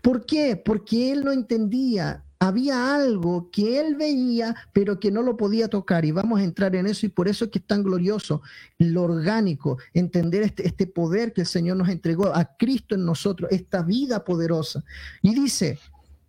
¿Por 0.00 0.26
qué? 0.26 0.56
Porque 0.56 1.12
él 1.12 1.24
no 1.24 1.32
entendía 1.32 2.24
había 2.42 2.92
algo 2.92 3.50
que 3.52 3.78
él 3.78 3.94
veía, 3.94 4.56
pero 4.72 4.98
que 4.98 5.12
no 5.12 5.22
lo 5.22 5.36
podía 5.36 5.68
tocar. 5.68 6.04
Y 6.04 6.10
vamos 6.10 6.40
a 6.40 6.42
entrar 6.42 6.74
en 6.74 6.88
eso 6.88 7.06
y 7.06 7.08
por 7.08 7.28
eso 7.28 7.44
es 7.44 7.52
que 7.52 7.60
es 7.60 7.66
tan 7.68 7.84
glorioso 7.84 8.42
lo 8.78 9.04
orgánico, 9.04 9.78
entender 9.94 10.42
este, 10.42 10.66
este 10.66 10.88
poder 10.88 11.32
que 11.32 11.42
el 11.42 11.46
Señor 11.46 11.76
nos 11.76 11.88
entregó 11.88 12.34
a 12.34 12.56
Cristo 12.56 12.96
en 12.96 13.04
nosotros, 13.04 13.48
esta 13.52 13.82
vida 13.82 14.24
poderosa. 14.24 14.82
Y 15.22 15.36
dice, 15.36 15.78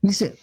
dice, 0.04 0.38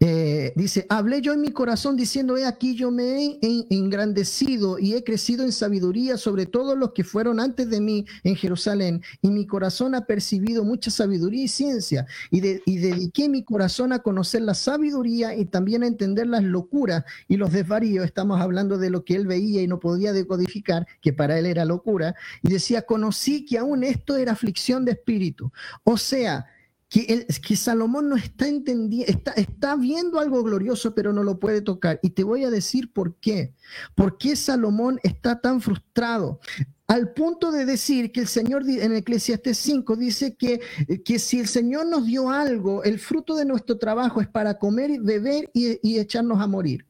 eh, 0.00 0.52
dice, 0.56 0.84
hablé 0.88 1.22
yo 1.22 1.32
en 1.32 1.40
mi 1.40 1.52
corazón 1.52 1.96
diciendo, 1.96 2.36
he 2.36 2.44
aquí 2.44 2.74
yo 2.74 2.90
me 2.90 3.38
he 3.40 3.66
engrandecido 3.70 4.78
y 4.78 4.94
he 4.94 5.02
crecido 5.04 5.44
en 5.44 5.52
sabiduría 5.52 6.18
sobre 6.18 6.44
todos 6.44 6.76
los 6.76 6.92
que 6.92 7.02
fueron 7.02 7.40
antes 7.40 7.70
de 7.70 7.80
mí 7.80 8.04
en 8.22 8.36
Jerusalén, 8.36 9.02
y 9.22 9.30
mi 9.30 9.46
corazón 9.46 9.94
ha 9.94 10.04
percibido 10.04 10.64
mucha 10.64 10.90
sabiduría 10.90 11.44
y 11.44 11.48
ciencia, 11.48 12.06
y, 12.30 12.46
y 12.70 12.78
dediqué 12.78 13.28
mi 13.28 13.42
corazón 13.42 13.92
a 13.92 14.00
conocer 14.00 14.42
la 14.42 14.54
sabiduría 14.54 15.34
y 15.34 15.46
también 15.46 15.82
a 15.82 15.86
entender 15.86 16.26
las 16.26 16.44
locuras 16.44 17.04
y 17.26 17.36
los 17.36 17.52
desvaríos. 17.52 18.04
Estamos 18.04 18.40
hablando 18.40 18.78
de 18.78 18.90
lo 18.90 19.04
que 19.04 19.14
él 19.14 19.26
veía 19.26 19.62
y 19.62 19.66
no 19.66 19.80
podía 19.80 20.12
decodificar, 20.12 20.86
que 21.00 21.12
para 21.12 21.38
él 21.38 21.46
era 21.46 21.64
locura, 21.64 22.14
y 22.42 22.50
decía, 22.50 22.82
conocí 22.82 23.46
que 23.46 23.58
aún 23.58 23.82
esto 23.82 24.16
era 24.16 24.32
aflicción 24.32 24.84
de 24.84 24.92
espíritu. 24.92 25.50
O 25.84 25.96
sea, 25.96 26.46
que, 26.88 27.26
que 27.46 27.56
Salomón 27.56 28.08
no 28.08 28.16
está 28.16 28.46
entendiendo, 28.46 29.10
está, 29.10 29.32
está 29.32 29.76
viendo 29.76 30.20
algo 30.20 30.42
glorioso, 30.42 30.94
pero 30.94 31.12
no 31.12 31.22
lo 31.22 31.38
puede 31.38 31.60
tocar. 31.60 31.98
Y 32.02 32.10
te 32.10 32.22
voy 32.22 32.44
a 32.44 32.50
decir 32.50 32.92
por 32.92 33.16
qué. 33.16 33.54
¿Por 33.94 34.18
qué 34.18 34.36
Salomón 34.36 35.00
está 35.02 35.40
tan 35.40 35.60
frustrado? 35.60 36.40
Al 36.86 37.12
punto 37.12 37.50
de 37.50 37.66
decir 37.66 38.12
que 38.12 38.20
el 38.20 38.28
Señor 38.28 38.68
en 38.68 38.94
Eclesiastes 38.94 39.58
5 39.58 39.96
dice 39.96 40.36
que, 40.36 40.60
que 41.04 41.18
si 41.18 41.40
el 41.40 41.48
Señor 41.48 41.86
nos 41.86 42.06
dio 42.06 42.30
algo, 42.30 42.84
el 42.84 43.00
fruto 43.00 43.34
de 43.34 43.44
nuestro 43.44 43.78
trabajo 43.78 44.20
es 44.20 44.28
para 44.28 44.58
comer, 44.58 44.90
y 44.90 44.98
beber 44.98 45.50
y, 45.52 45.80
y 45.82 45.98
echarnos 45.98 46.40
a 46.40 46.46
morir. 46.46 46.86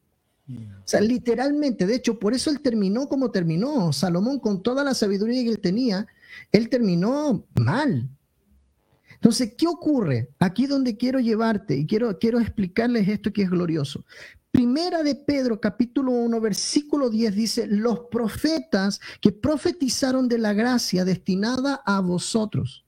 O 0.49 0.89
sea, 0.89 1.01
literalmente, 1.01 1.87
de 1.87 1.97
hecho, 1.97 2.21
por 2.21 2.35
eso 2.35 2.51
él 2.51 2.61
terminó 2.61 3.09
como 3.09 3.33
terminó. 3.33 3.93
Salomón, 3.93 4.39
con 4.39 4.63
toda 4.63 4.85
la 4.85 4.95
sabiduría 4.95 5.43
que 5.43 5.51
él 5.51 5.61
tenía, 5.61 6.07
él 6.53 6.69
terminó 6.69 7.45
mal. 7.55 8.09
Entonces, 9.17 9.55
¿qué 9.57 9.67
ocurre? 9.67 10.31
Aquí 10.39 10.67
donde 10.67 10.97
quiero 10.97 11.21
llevarte 11.21 11.77
y 11.77 11.87
quiero, 11.87 12.19
quiero 12.19 12.41
explicarles 12.41 13.09
esto 13.09 13.33
que 13.33 13.43
es 13.43 13.51
glorioso. 13.51 14.05
Primera 14.51 15.03
de 15.03 15.15
Pedro, 15.15 15.61
capítulo 15.61 16.13
1, 16.13 16.41
versículo 16.41 17.11
10 17.11 17.35
dice, 17.35 17.67
los 17.67 18.01
profetas 18.11 19.01
que 19.21 19.33
profetizaron 19.33 20.29
de 20.29 20.39
la 20.39 20.55
gracia 20.55 21.05
destinada 21.05 21.83
a 21.85 22.01
vosotros. 22.01 22.85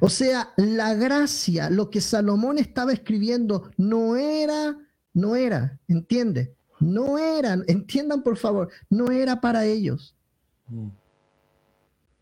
O 0.00 0.08
sea, 0.08 0.52
la 0.56 0.94
gracia, 0.94 1.70
lo 1.70 1.90
que 1.90 2.00
Salomón 2.00 2.58
estaba 2.58 2.92
escribiendo, 2.92 3.70
no 3.76 4.16
era, 4.16 4.76
no 5.12 5.36
era, 5.36 5.78
¿entiende? 5.86 6.56
No 6.80 7.18
eran, 7.18 7.64
entiendan 7.68 8.22
por 8.22 8.36
favor, 8.36 8.70
no 8.90 9.12
era 9.12 9.40
para 9.40 9.64
ellos. 9.64 10.16
Mm 10.68 10.88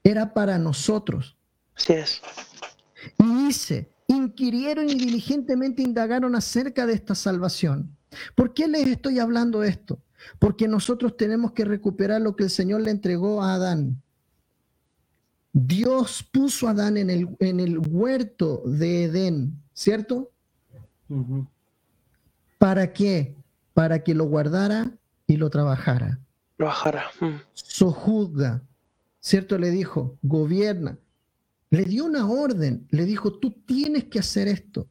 era 0.04 0.34
para 0.34 0.58
nosotros. 0.58 1.36
Así 1.74 1.94
es. 1.94 2.22
Y 3.18 3.46
dice, 3.46 3.90
inquirieron 4.06 4.88
y 4.88 4.94
diligentemente 4.94 5.82
indagaron 5.82 6.36
acerca 6.36 6.86
de 6.86 6.92
esta 6.92 7.14
salvación. 7.14 7.96
¿Por 8.34 8.54
qué 8.54 8.68
les 8.68 8.86
estoy 8.86 9.18
hablando 9.18 9.64
esto? 9.64 9.98
Porque 10.38 10.68
nosotros 10.68 11.16
tenemos 11.16 11.52
que 11.52 11.64
recuperar 11.64 12.20
lo 12.20 12.36
que 12.36 12.44
el 12.44 12.50
Señor 12.50 12.82
le 12.82 12.90
entregó 12.90 13.42
a 13.42 13.54
Adán. 13.54 14.00
Dios 15.52 16.22
puso 16.22 16.68
a 16.68 16.70
Adán 16.70 16.96
en 16.96 17.10
el, 17.10 17.36
en 17.40 17.60
el 17.60 17.78
huerto 17.78 18.62
de 18.64 19.04
Edén, 19.04 19.60
¿cierto? 19.72 20.30
¿Para 22.58 22.92
qué? 22.92 23.36
Para 23.72 24.02
que 24.02 24.14
lo 24.14 24.24
guardara 24.24 24.92
y 25.26 25.36
lo 25.36 25.50
trabajara. 25.50 26.18
Lo 26.58 26.66
bajara. 26.66 27.04
Mm. 27.20 27.34
Sojuzga, 27.52 28.62
¿cierto? 29.24 29.56
Le 29.56 29.70
dijo, 29.70 30.18
gobierna. 30.22 30.98
Le 31.70 31.84
dio 31.84 32.04
una 32.04 32.28
orden, 32.28 32.86
le 32.90 33.04
dijo, 33.04 33.38
tú 33.38 33.50
tienes 33.66 34.04
que 34.04 34.18
hacer 34.18 34.46
esto. 34.46 34.88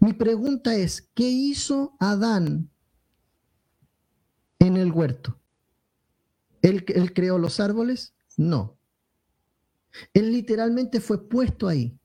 Mi 0.00 0.12
pregunta 0.12 0.74
es, 0.74 1.08
¿qué 1.14 1.28
hizo 1.28 1.96
Adán 2.00 2.68
en 4.58 4.76
el 4.76 4.90
huerto? 4.90 5.38
¿Él, 6.62 6.84
creó 7.14 7.38
los 7.38 7.60
árboles? 7.60 8.12
No. 8.36 8.76
Él 10.12 10.32
literalmente 10.32 11.00
fue 11.00 11.28
puesto 11.28 11.68
ahí. 11.68 11.96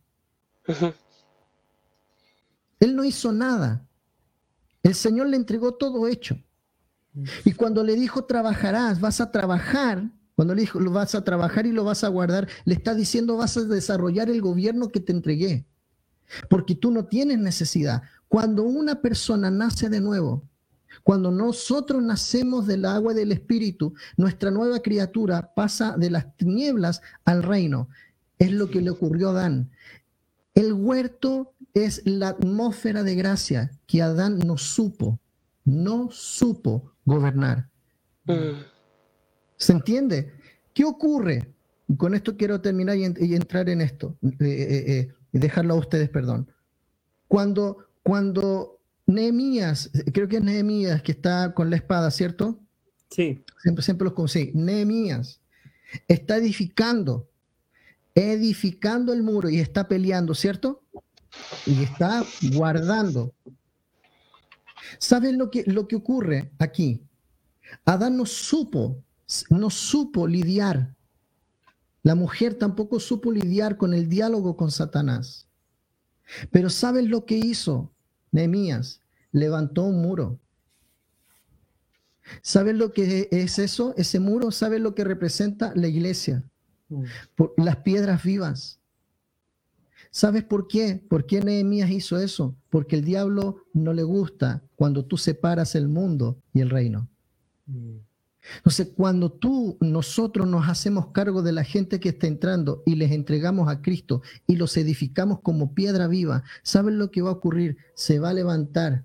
Él 2.80 2.96
no 2.96 3.04
hizo 3.04 3.32
nada. 3.32 3.88
El 4.84 4.94
Señor 4.94 5.28
le 5.28 5.36
entregó 5.36 5.74
todo 5.74 6.08
hecho. 6.08 6.40
Y 7.44 7.54
cuando 7.54 7.84
le 7.84 7.96
dijo, 7.96 8.24
trabajarás, 8.26 9.02
vas 9.02 9.20
a 9.20 9.32
trabajar, 9.32 10.12
cuando 10.36 10.56
le 10.56 10.62
dijo, 10.62 10.80
lo 10.80 10.92
vas 10.92 11.16
a 11.16 11.24
trabajar 11.24 11.66
y 11.66 11.72
lo 11.72 11.84
vas 11.84 12.04
a 12.04 12.08
guardar, 12.08 12.48
le 12.66 12.74
está 12.74 12.96
diciendo, 12.96 13.38
vas 13.38 13.58
a 13.58 13.64
desarrollar 13.66 14.30
el 14.30 14.42
gobierno 14.42 14.90
que 14.90 15.00
te 15.00 15.12
entregué. 15.12 15.66
Porque 16.50 16.76
tú 16.76 16.92
no 16.92 17.06
tienes 17.06 17.40
necesidad. 17.40 18.04
Cuando 18.28 18.64
una 18.64 19.02
persona 19.02 19.52
nace 19.52 19.90
de 19.90 20.00
nuevo, 20.00 20.48
cuando 21.04 21.32
nosotros 21.32 22.02
nacemos 22.02 22.68
del 22.68 22.86
agua 22.86 23.14
del 23.14 23.32
espíritu, 23.32 23.94
nuestra 24.18 24.52
nueva 24.52 24.80
criatura 24.80 25.54
pasa 25.54 25.98
de 25.98 26.10
las 26.10 26.36
tinieblas 26.38 27.02
al 27.26 27.44
reino. 27.44 27.90
Es 28.40 28.52
lo 28.52 28.70
que 28.70 28.82
le 28.82 28.90
ocurrió 28.90 29.30
a 29.30 29.32
Adán. 29.32 29.72
El 30.54 30.74
huerto 30.74 31.54
es 31.74 32.02
la 32.06 32.30
atmósfera 32.30 33.04
de 33.04 33.16
gracia 33.16 33.72
que 33.88 34.02
Adán 34.02 34.40
no 34.40 34.58
supo, 34.58 35.20
no 35.64 36.10
supo 36.12 36.94
gobernar. 37.06 37.70
Mm. 38.26 38.72
¿Se 39.62 39.74
entiende? 39.74 40.34
¿Qué 40.74 40.84
ocurre? 40.84 41.48
con 41.98 42.14
esto 42.14 42.38
quiero 42.38 42.62
terminar 42.62 42.98
y, 42.98 43.36
entrar 43.36 43.70
en 43.70 43.82
esto, 43.82 44.18
eh, 44.24 44.30
eh, 44.40 44.84
eh, 44.88 45.14
y 45.34 45.40
dejarlo 45.40 45.74
a 45.74 45.78
ustedes, 45.78 46.10
perdón. 46.10 46.50
Cuando, 47.28 47.86
cuando 48.02 48.80
Nehemías, 49.06 49.92
creo 50.14 50.30
que 50.30 50.38
es 50.38 50.44
Nehemías 50.44 51.02
que 51.02 51.12
está 51.12 51.54
con 51.54 51.70
la 51.70 51.76
espada, 51.76 52.10
¿cierto? 52.10 52.60
Sí. 53.10 53.44
Siempre, 53.62 53.84
siempre 53.84 54.06
los 54.06 54.14
conseguí. 54.14 54.52
Nehemías 54.54 55.42
está 56.08 56.38
edificando, 56.38 57.30
edificando 58.16 59.12
el 59.12 59.22
muro 59.22 59.50
y 59.50 59.60
está 59.60 59.88
peleando, 59.88 60.34
¿cierto? 60.34 60.84
Y 61.66 61.84
está 61.84 62.24
guardando. 62.54 63.34
¿Saben 64.98 65.38
lo 65.38 65.50
que, 65.52 65.64
lo 65.68 65.88
que 65.88 65.98
ocurre 65.98 66.52
aquí? 66.58 67.02
Adán 67.86 68.18
no 68.18 68.26
supo 68.26 69.04
no 69.50 69.70
supo 69.70 70.28
lidiar. 70.28 70.96
La 72.04 72.16
mujer 72.16 72.56
tampoco 72.56 73.00
supo 73.00 73.32
lidiar 73.32 73.78
con 73.78 73.94
el 73.94 74.10
diálogo 74.10 74.58
con 74.58 74.72
Satanás. 74.72 75.48
Pero 76.52 76.70
¿sabes 76.70 77.08
lo 77.08 77.26
que 77.26 77.38
hizo 77.38 77.92
Nehemías? 78.32 79.02
Levantó 79.32 79.84
un 79.84 80.02
muro. 80.02 80.40
¿Sabes 82.42 82.76
lo 82.76 82.92
que 82.94 83.28
es 83.32 83.60
eso? 83.60 83.94
Ese 83.98 84.20
muro, 84.20 84.52
¿sabes 84.52 84.80
lo 84.80 84.96
que 84.96 85.04
representa 85.04 85.74
la 85.76 85.88
iglesia? 85.88 86.44
Mm. 86.90 87.04
las 87.58 87.78
piedras 87.78 88.22
vivas. 88.24 88.80
¿Sabes 90.10 90.44
por 90.44 90.68
qué? 90.68 91.02
¿Por 91.10 91.26
qué 91.26 91.40
Nehemías 91.40 91.90
hizo 91.90 92.20
eso? 92.20 92.56
Porque 92.70 92.98
el 92.98 93.06
diablo 93.06 93.64
no 93.74 93.94
le 93.94 94.04
gusta 94.04 94.62
cuando 94.76 95.06
tú 95.06 95.18
separas 95.18 95.74
el 95.76 95.88
mundo 95.88 96.38
y 96.54 96.60
el 96.60 96.70
reino. 96.70 97.08
Entonces, 98.58 98.90
cuando 98.96 99.32
tú, 99.32 99.78
nosotros 99.80 100.48
nos 100.48 100.68
hacemos 100.68 101.08
cargo 101.08 101.42
de 101.42 101.52
la 101.52 101.64
gente 101.64 102.00
que 102.00 102.10
está 102.10 102.28
entrando 102.28 102.84
y 102.86 102.96
les 102.96 103.12
entregamos 103.12 103.70
a 103.70 103.82
Cristo 103.82 104.22
y 104.48 104.56
los 104.56 104.76
edificamos 104.78 105.40
como 105.42 105.74
piedra 105.74 106.08
viva, 106.08 106.44
¿saben 106.64 106.98
lo 106.98 107.12
que 107.12 107.22
va 107.22 107.30
a 107.30 107.34
ocurrir? 107.34 107.78
Se 107.94 108.20
va 108.20 108.30
a 108.30 108.34
levantar 108.34 109.04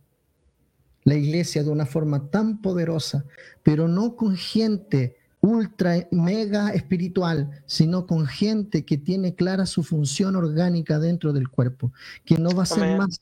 la 1.04 1.14
iglesia 1.14 1.62
de 1.62 1.70
una 1.70 1.86
forma 1.86 2.30
tan 2.30 2.60
poderosa, 2.60 3.24
pero 3.62 3.86
no 3.88 4.16
con 4.16 4.36
gente 4.36 5.16
ultra, 5.40 6.08
mega 6.10 6.70
espiritual, 6.70 7.62
sino 7.66 8.06
con 8.06 8.26
gente 8.26 8.84
que 8.84 8.98
tiene 8.98 9.34
clara 9.34 9.66
su 9.66 9.84
función 9.84 10.34
orgánica 10.34 10.98
dentro 10.98 11.32
del 11.32 11.48
cuerpo, 11.48 11.92
que 12.24 12.38
no 12.38 12.50
va 12.50 12.64
a 12.64 12.66
ser 12.66 12.98
más 12.98 13.20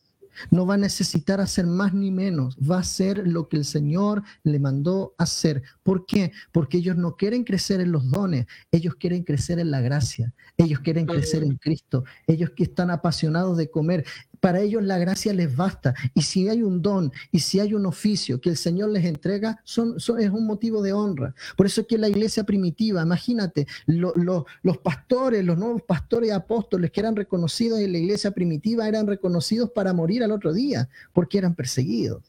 no 0.51 0.67
va 0.67 0.75
a 0.75 0.79
necesitar 0.79 1.41
hacer 1.41 1.67
más 1.67 1.95
ni 1.95 2.11
menos, 2.11 2.57
va 2.59 2.77
a 2.77 2.81
hacer 2.81 3.27
lo 3.27 3.49
que 3.49 3.57
el 3.57 3.65
Señor 3.65 4.23
le 4.43 4.59
mandó 4.59 5.15
hacer. 5.19 5.63
¿Por 5.83 6.07
qué? 6.07 6.33
Porque 6.53 6.79
ellos 6.79 6.97
no 6.97 7.17
quieren 7.17 7.45
crecer 7.45 7.81
en 7.81 7.93
los 7.93 8.11
dones, 8.11 8.47
ellos 8.71 8.95
quieren 8.97 9.25
crecer 9.25 9.59
en 9.59 9.71
la 9.71 9.81
gracia, 9.81 10.33
ellos 10.57 10.81
quieren 10.81 11.07
crecer 11.07 11.43
en 11.43 11.57
Cristo, 11.57 12.05
ellos 12.27 12.51
que 12.51 12.65
están 12.65 12.91
apasionados 12.91 13.57
de 13.57 13.71
comer. 13.71 14.05
Para 14.41 14.61
ellos 14.61 14.83
la 14.83 14.99
gracia 14.99 15.33
les 15.33 15.55
basta. 15.55 15.95
Y 16.15 16.23
si 16.23 16.49
hay 16.49 16.63
un 16.63 16.83
don 16.83 17.13
y 17.31 17.41
si 17.41 17.61
hay 17.61 17.75
un 17.75 17.87
oficio 17.87 18.41
que 18.41 18.51
el 18.51 18.57
Señor 18.57 18.91
les 18.91 19.05
entrega, 19.05 19.61
son, 19.65 19.97
es 19.97 20.31
un 20.31 20.47
motivo 20.47 20.83
de 20.83 20.93
honra. 20.93 21.35
Por 21.57 21.67
eso 21.67 21.83
es 21.83 21.87
que 21.87 21.99
la 21.99 22.09
iglesia 22.09 22.45
primitiva, 22.45 23.03
imagínate, 23.03 23.67
los 23.87 24.79
pastores, 24.83 25.45
los 25.45 25.59
nuevos 25.59 25.83
pastores 25.83 26.29
y 26.29 26.33
apóstoles 26.33 26.91
que 26.91 27.01
eran 27.01 27.17
reconocidos 27.17 27.81
en 27.81 27.93
la 27.93 27.99
iglesia 27.99 28.31
primitiva 28.31 28.89
eran 28.89 29.07
reconocidos 29.07 29.71
para 29.71 29.93
morir 29.93 30.23
al 30.23 30.33
otro 30.33 30.53
día, 30.53 30.89
porque 31.13 31.39
eran 31.39 31.55
perseguidos. 31.55 32.23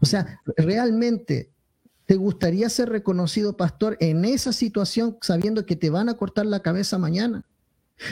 O 0.00 0.06
sea, 0.06 0.40
realmente 0.56 1.50
¿Te 2.06 2.16
gustaría 2.16 2.68
ser 2.68 2.90
reconocido 2.90 3.56
pastor 3.56 3.96
en 4.00 4.24
esa 4.24 4.52
situación 4.52 5.16
sabiendo 5.20 5.64
que 5.64 5.76
te 5.76 5.88
van 5.88 6.08
a 6.08 6.14
cortar 6.14 6.46
la 6.46 6.60
cabeza 6.60 6.98
mañana? 6.98 7.44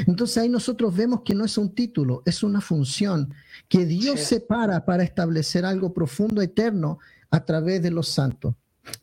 Entonces 0.06 0.38
ahí 0.38 0.48
nosotros 0.48 0.94
vemos 0.94 1.22
que 1.22 1.34
no 1.34 1.44
es 1.44 1.58
un 1.58 1.74
título, 1.74 2.22
es 2.24 2.42
una 2.42 2.60
función 2.60 3.34
que 3.68 3.84
Dios 3.84 4.20
separa 4.20 4.84
para 4.84 5.02
establecer 5.02 5.64
algo 5.64 5.92
profundo, 5.92 6.42
eterno, 6.42 6.98
a 7.30 7.44
través 7.44 7.82
de 7.82 7.90
los 7.90 8.08
santos. 8.08 8.54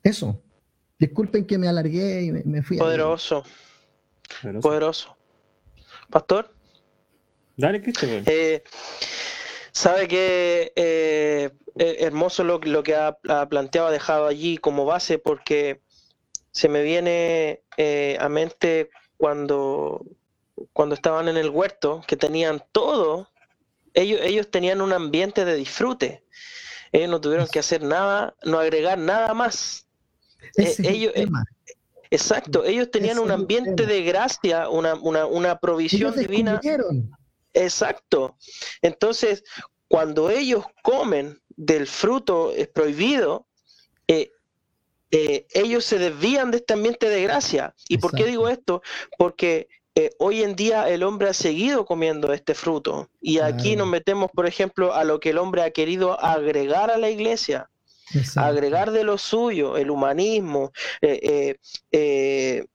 Eso. 0.03 0.41
Disculpen 0.99 1.45
que 1.45 1.57
me 1.57 1.67
alargué 1.67 2.23
y 2.23 2.31
me, 2.31 2.63
fui. 2.63 2.77
Poderoso. 2.77 3.43
Poderoso. 4.61 5.15
Pastor. 6.09 6.51
Dale, 7.55 7.81
Cristian. 7.81 8.23
Eh, 8.25 8.63
sabe 9.71 10.07
que 10.07 10.73
eh, 10.75 11.51
eh, 11.77 11.95
hermoso 11.99 12.43
lo, 12.43 12.59
que 12.59 12.95
ha, 12.95 13.17
planteado, 13.49 13.88
ha 13.88 13.91
dejado 13.91 14.27
allí 14.27 14.57
como 14.57 14.85
base, 14.85 15.19
porque 15.19 15.81
se 16.51 16.67
me 16.67 16.81
viene 16.81 17.61
a 18.19 18.29
mente 18.29 18.89
cuando 19.17 20.03
cuando 20.74 20.95
estaban 20.95 21.28
en 21.28 21.38
el 21.38 21.49
huerto, 21.49 22.03
que 22.08 22.18
tenían 22.18 22.64
todo, 22.72 23.30
ellos, 23.93 24.20
ellos 24.24 24.49
tenían 24.49 24.82
un 24.82 24.93
ambiente 24.93 25.45
de 25.45 25.55
disfrute. 25.55 26.24
Ellos 26.91 27.10
no 27.10 27.22
tuvieron 27.22 27.47
que 27.47 27.60
hacer 27.60 27.84
nada, 27.84 28.36
no 28.43 28.60
agregar 28.60 28.97
nada 28.97 29.34
más. 29.34 29.88
Eh, 30.58 30.76
ellos, 30.84 31.14
eh, 31.16 31.28
exacto, 32.10 32.64
ellos 32.64 32.89
tenían 32.91 33.20
un 33.20 33.32
ambiente 33.32 33.86
de 33.86 34.03
gracia, 34.03 34.70
una, 34.70 34.95
una, 34.95 35.60
provisión 35.60 36.16
divina. 36.16 36.62
Exacto. 37.53 38.38
Entonces, 38.82 39.43
cuando 39.88 40.30
ellos 40.30 40.66
comen 40.84 41.41
del 41.49 41.88
fruto 41.88 42.53
prohibido, 42.74 43.47
eh, 44.08 44.32
ellos 45.10 45.86
se 45.86 45.97
desvían 45.97 46.51
de 46.51 46.58
este 46.58 46.74
ambiente 46.74 47.10
de 47.10 47.24
gracia. 47.24 47.74
¿Y 47.88 47.97
por 47.97 48.14
qué 48.14 48.26
digo 48.26 48.49
esto? 48.49 48.82
Porque 49.18 49.68
eh, 49.99 50.11
hoy 50.19 50.43
en 50.43 50.55
día 50.55 50.87
el 50.89 51.01
hombre 51.01 51.29
ha 51.29 51.33
seguido 51.33 51.83
comiendo 51.83 52.31
este 52.31 52.53
fruto. 52.53 53.09
Y 53.19 53.39
aquí 53.39 53.75
nos 53.75 53.87
metemos, 53.87 54.29
por 54.31 54.45
ejemplo, 54.45 54.93
a 54.93 55.03
lo 55.03 55.19
que 55.19 55.31
el 55.31 55.39
hombre 55.39 55.63
ha 55.63 55.71
querido 55.71 56.23
agregar 56.23 56.91
a 56.91 56.99
la 56.99 57.09
iglesia, 57.09 57.71
agregar 58.35 58.91
de 58.91 59.03
lo 59.03 59.17
suyo, 59.17 59.75
el 59.75 59.89
humanismo, 59.89 60.71
eh, 61.01 61.55
eh, 61.91 62.67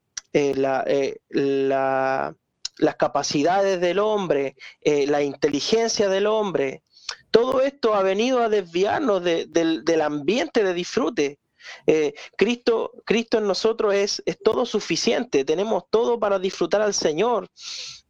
las 1.94 2.96
capacidades 2.98 3.80
del 3.80 4.00
hombre, 4.00 4.56
la 4.84 5.22
inteligencia 5.22 6.08
del 6.08 6.26
hombre. 6.26 6.82
Todo 7.30 7.62
esto 7.62 7.94
ha 7.94 8.02
venido 8.02 8.42
a 8.42 8.48
desviarnos 8.48 9.22
del 9.22 10.00
ambiente 10.00 10.64
de 10.64 10.74
disfrute 10.74 11.38
eh, 11.86 12.14
Cristo, 12.36 12.92
Cristo 13.04 13.38
en 13.38 13.46
nosotros 13.46 13.94
es, 13.94 14.22
es 14.26 14.38
todo 14.42 14.66
suficiente, 14.66 15.44
tenemos 15.44 15.84
todo 15.90 16.18
para 16.18 16.38
disfrutar 16.38 16.82
al 16.82 16.94
Señor. 16.94 17.48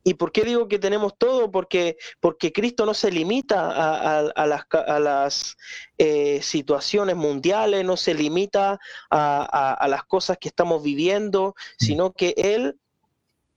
¿Y 0.04 0.14
por 0.14 0.32
qué 0.32 0.42
digo 0.42 0.66
que 0.66 0.78
tenemos 0.78 1.16
todo? 1.16 1.50
Porque, 1.50 1.96
porque 2.20 2.52
Cristo 2.52 2.84
no 2.86 2.94
se 2.94 3.10
limita 3.10 4.30
a, 4.30 4.46
las, 4.46 4.64
a 4.72 4.98
las 4.98 5.56
eh, 5.96 6.40
situaciones 6.42 7.14
mundiales, 7.14 7.84
no 7.84 7.96
se 7.96 8.14
limita 8.14 8.80
a, 9.10 9.86
las 9.88 10.04
cosas 10.04 10.38
que 10.38 10.48
estamos 10.48 10.82
viviendo, 10.82 11.54
mm. 11.56 11.84
sino 11.84 12.12
que 12.12 12.34
Él, 12.36 12.78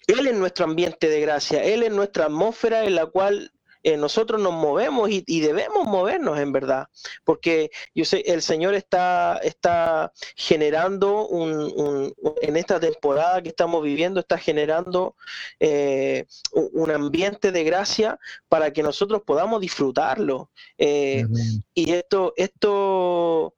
Él 0.05 0.27
es 0.27 0.35
nuestro 0.35 0.65
ambiente 0.65 1.09
de 1.09 1.21
gracia, 1.21 1.63
Él 1.63 1.81
es 1.81 1.91
nuestra 1.91 2.25
atmósfera 2.25 2.85
en 2.85 2.95
la 2.95 3.07
cual 3.07 3.51
eh, 3.85 3.97
nosotros 3.97 4.41
nos 4.41 4.53
movemos 4.53 5.11
y, 5.11 5.41
debemos 5.41 5.85
movernos 5.85 6.39
en 6.39 6.51
verdad, 6.51 6.87
porque 7.23 7.69
yo 7.93 8.03
sé, 8.03 8.23
el 8.25 8.41
Señor 8.41 8.73
está, 8.73 9.37
está 9.43 10.11
generando 10.35 11.27
un, 11.27 12.11
en 12.41 12.57
esta 12.57 12.79
temporada 12.79 13.43
que 13.43 13.49
estamos 13.49 13.83
viviendo, 13.83 14.19
está 14.19 14.39
generando 14.39 15.15
eh, 15.59 16.25
un 16.51 16.89
ambiente 16.89 17.51
de 17.51 17.63
gracia 17.63 18.17
para 18.49 18.73
que 18.73 18.81
nosotros 18.81 19.21
podamos 19.23 19.61
disfrutarlo. 19.61 20.49
Eh, 20.79 21.27
y 21.75 21.91
esto, 21.91 22.33
esto, 22.37 23.53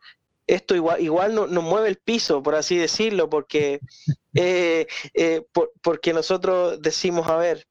esto 0.45 0.75
igual, 0.75 1.01
igual 1.01 1.36
nos 1.36 1.63
mueve 1.63 1.88
el 1.88 1.99
piso, 1.99 2.43
por 2.43 2.55
así 2.55 2.75
decirlo, 2.75 3.30
porque, 3.30 3.80
porque 5.82 6.11
nosotros 6.11 6.82
decimos, 6.82 7.30
a 7.30 7.38
ver, 7.38 7.65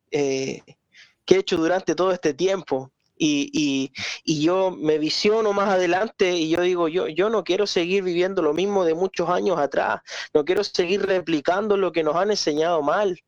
que 1.27 1.35
he 1.35 1.39
hecho 1.39 1.57
durante 1.57 1.95
todo 1.95 2.13
este 2.13 2.33
tiempo. 2.33 2.93
Y, 3.19 3.93
yo 4.25 4.71
me 4.71 4.99
visiono 4.99 5.53
más 5.53 5.71
adelante 5.71 6.33
y 6.33 6.51
yo 6.51 6.61
digo, 6.61 6.89
yo, 6.89 7.09
yo 7.09 7.31
no 7.31 7.45
quiero 7.45 7.67
seguir 7.67 8.03
viviendo 8.03 8.43
lo 8.43 8.53
mismo 8.53 8.85
de 8.85 8.95
muchos 8.95 9.29
años 9.31 9.59
atrás, 9.59 10.03
no 10.35 10.45
quiero 10.45 10.63
seguir 10.63 11.07
replicando 11.07 11.77
lo 11.77 11.93
que 11.93 12.03
nos 12.03 12.17
han 12.17 12.31
enseñado 12.31 12.83
mal. 12.83 13.19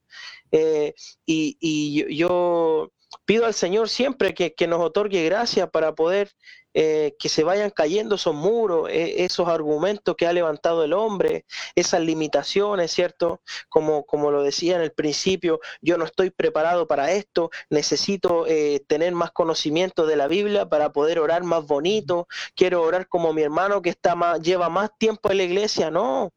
Eh, 0.52 0.94
y, 1.26 2.16
yo 2.16 2.92
pido 3.24 3.46
al 3.46 3.54
Señor 3.54 3.88
siempre 3.88 4.34
que, 4.34 4.54
que 4.54 4.66
nos 4.66 4.80
otorgue 4.80 5.24
gracia 5.24 5.66
para 5.68 5.94
poder 5.94 6.30
eh, 6.80 7.16
que 7.18 7.28
se 7.28 7.42
vayan 7.42 7.70
cayendo 7.70 8.14
esos 8.14 8.36
muros, 8.36 8.88
eh, 8.88 9.24
esos 9.24 9.48
argumentos 9.48 10.14
que 10.14 10.28
ha 10.28 10.32
levantado 10.32 10.84
el 10.84 10.92
hombre, 10.92 11.44
esas 11.74 12.00
limitaciones, 12.02 12.92
¿cierto? 12.92 13.40
Como, 13.68 14.06
como 14.06 14.30
lo 14.30 14.44
decía 14.44 14.76
en 14.76 14.82
el 14.82 14.92
principio, 14.92 15.58
yo 15.82 15.98
no 15.98 16.04
estoy 16.04 16.30
preparado 16.30 16.86
para 16.86 17.10
esto, 17.10 17.50
necesito 17.68 18.46
eh, 18.46 18.84
tener 18.86 19.12
más 19.12 19.32
conocimiento 19.32 20.06
de 20.06 20.14
la 20.14 20.28
Biblia 20.28 20.68
para 20.68 20.92
poder 20.92 21.18
orar 21.18 21.42
más 21.42 21.66
bonito, 21.66 22.28
quiero 22.54 22.82
orar 22.82 23.08
como 23.08 23.32
mi 23.32 23.42
hermano 23.42 23.82
que 23.82 23.90
está 23.90 24.14
más, 24.14 24.40
lleva 24.40 24.68
más 24.68 24.90
tiempo 24.98 25.32
en 25.32 25.38
la 25.38 25.42
iglesia, 25.42 25.90
no. 25.90 26.32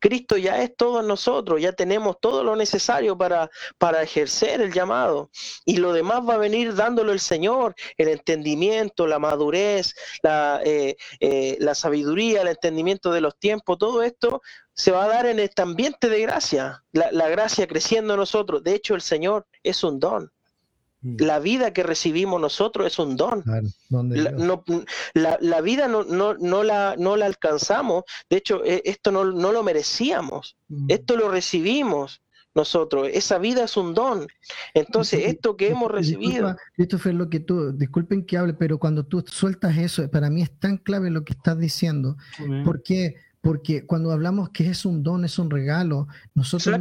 Cristo 0.00 0.36
ya 0.36 0.62
es 0.62 0.74
todo 0.74 1.00
en 1.00 1.06
nosotros, 1.06 1.60
ya 1.60 1.72
tenemos 1.72 2.18
todo 2.20 2.42
lo 2.42 2.56
necesario 2.56 3.16
para, 3.16 3.50
para 3.78 4.02
ejercer 4.02 4.60
el 4.60 4.72
llamado. 4.72 5.30
Y 5.64 5.76
lo 5.76 5.92
demás 5.92 6.22
va 6.28 6.34
a 6.34 6.38
venir 6.38 6.74
dándolo 6.74 7.12
el 7.12 7.20
Señor, 7.20 7.74
el 7.96 8.08
entendimiento, 8.08 9.06
la 9.06 9.18
madurez, 9.18 9.94
la, 10.22 10.60
eh, 10.64 10.96
eh, 11.20 11.56
la 11.60 11.74
sabiduría, 11.74 12.42
el 12.42 12.48
entendimiento 12.48 13.12
de 13.12 13.20
los 13.20 13.38
tiempos, 13.38 13.78
todo 13.78 14.02
esto 14.02 14.42
se 14.72 14.90
va 14.90 15.04
a 15.04 15.08
dar 15.08 15.26
en 15.26 15.38
este 15.38 15.62
ambiente 15.62 16.08
de 16.08 16.22
gracia, 16.22 16.82
la, 16.92 17.12
la 17.12 17.28
gracia 17.28 17.66
creciendo 17.66 18.14
en 18.14 18.20
nosotros. 18.20 18.62
De 18.62 18.74
hecho, 18.74 18.94
el 18.94 19.02
Señor 19.02 19.46
es 19.62 19.84
un 19.84 20.00
don. 20.00 20.32
Mm. 21.02 21.16
La 21.18 21.38
vida 21.38 21.72
que 21.72 21.82
recibimos 21.82 22.40
nosotros 22.40 22.86
es 22.86 22.98
un 22.98 23.16
don. 23.16 23.42
la, 25.14 25.60
vida 25.62 25.88
no, 25.88 26.04
no, 26.04 26.62
la, 26.62 26.94
no 26.98 27.16
la 27.16 27.26
alcanzamos. 27.26 28.04
De 28.28 28.36
hecho, 28.36 28.64
e, 28.64 28.82
esto 28.84 29.10
no, 29.10 29.24
lo 29.24 29.62
merecíamos. 29.62 30.56
Mm. 30.68 30.86
Esto 30.88 31.16
lo 31.16 31.30
recibimos 31.30 32.22
nosotros. 32.54 33.08
Esa 33.12 33.38
vida 33.38 33.64
es 33.64 33.76
un 33.76 33.94
don. 33.94 34.26
Entonces, 34.74 35.26
esto 35.26 35.56
que 35.56 35.68
hemos 35.68 35.90
recibido. 35.90 36.56
esto 36.76 36.98
fue 36.98 37.12
lo 37.12 37.30
que 37.30 37.40
tú, 37.40 37.72
disculpen 37.72 38.26
que 38.26 38.36
hable, 38.36 38.54
pero 38.54 38.78
cuando 38.78 39.06
tú 39.06 39.24
sueltas 39.26 39.78
eso, 39.78 40.08
para 40.10 40.28
mí 40.28 40.42
es 40.42 40.58
tan 40.58 40.76
clave 40.76 41.10
lo 41.10 41.24
que 41.24 41.32
estás 41.32 41.58
diciendo. 41.58 42.16
Porque 42.64 43.14
porque 43.40 43.86
cuando 43.86 44.12
hablamos 44.12 44.50
que 44.50 44.68
es 44.68 44.84
un 44.84 45.02
don, 45.02 45.24
es 45.24 45.38
un 45.38 45.50
regalo, 45.50 46.08
nosotros 46.34 46.78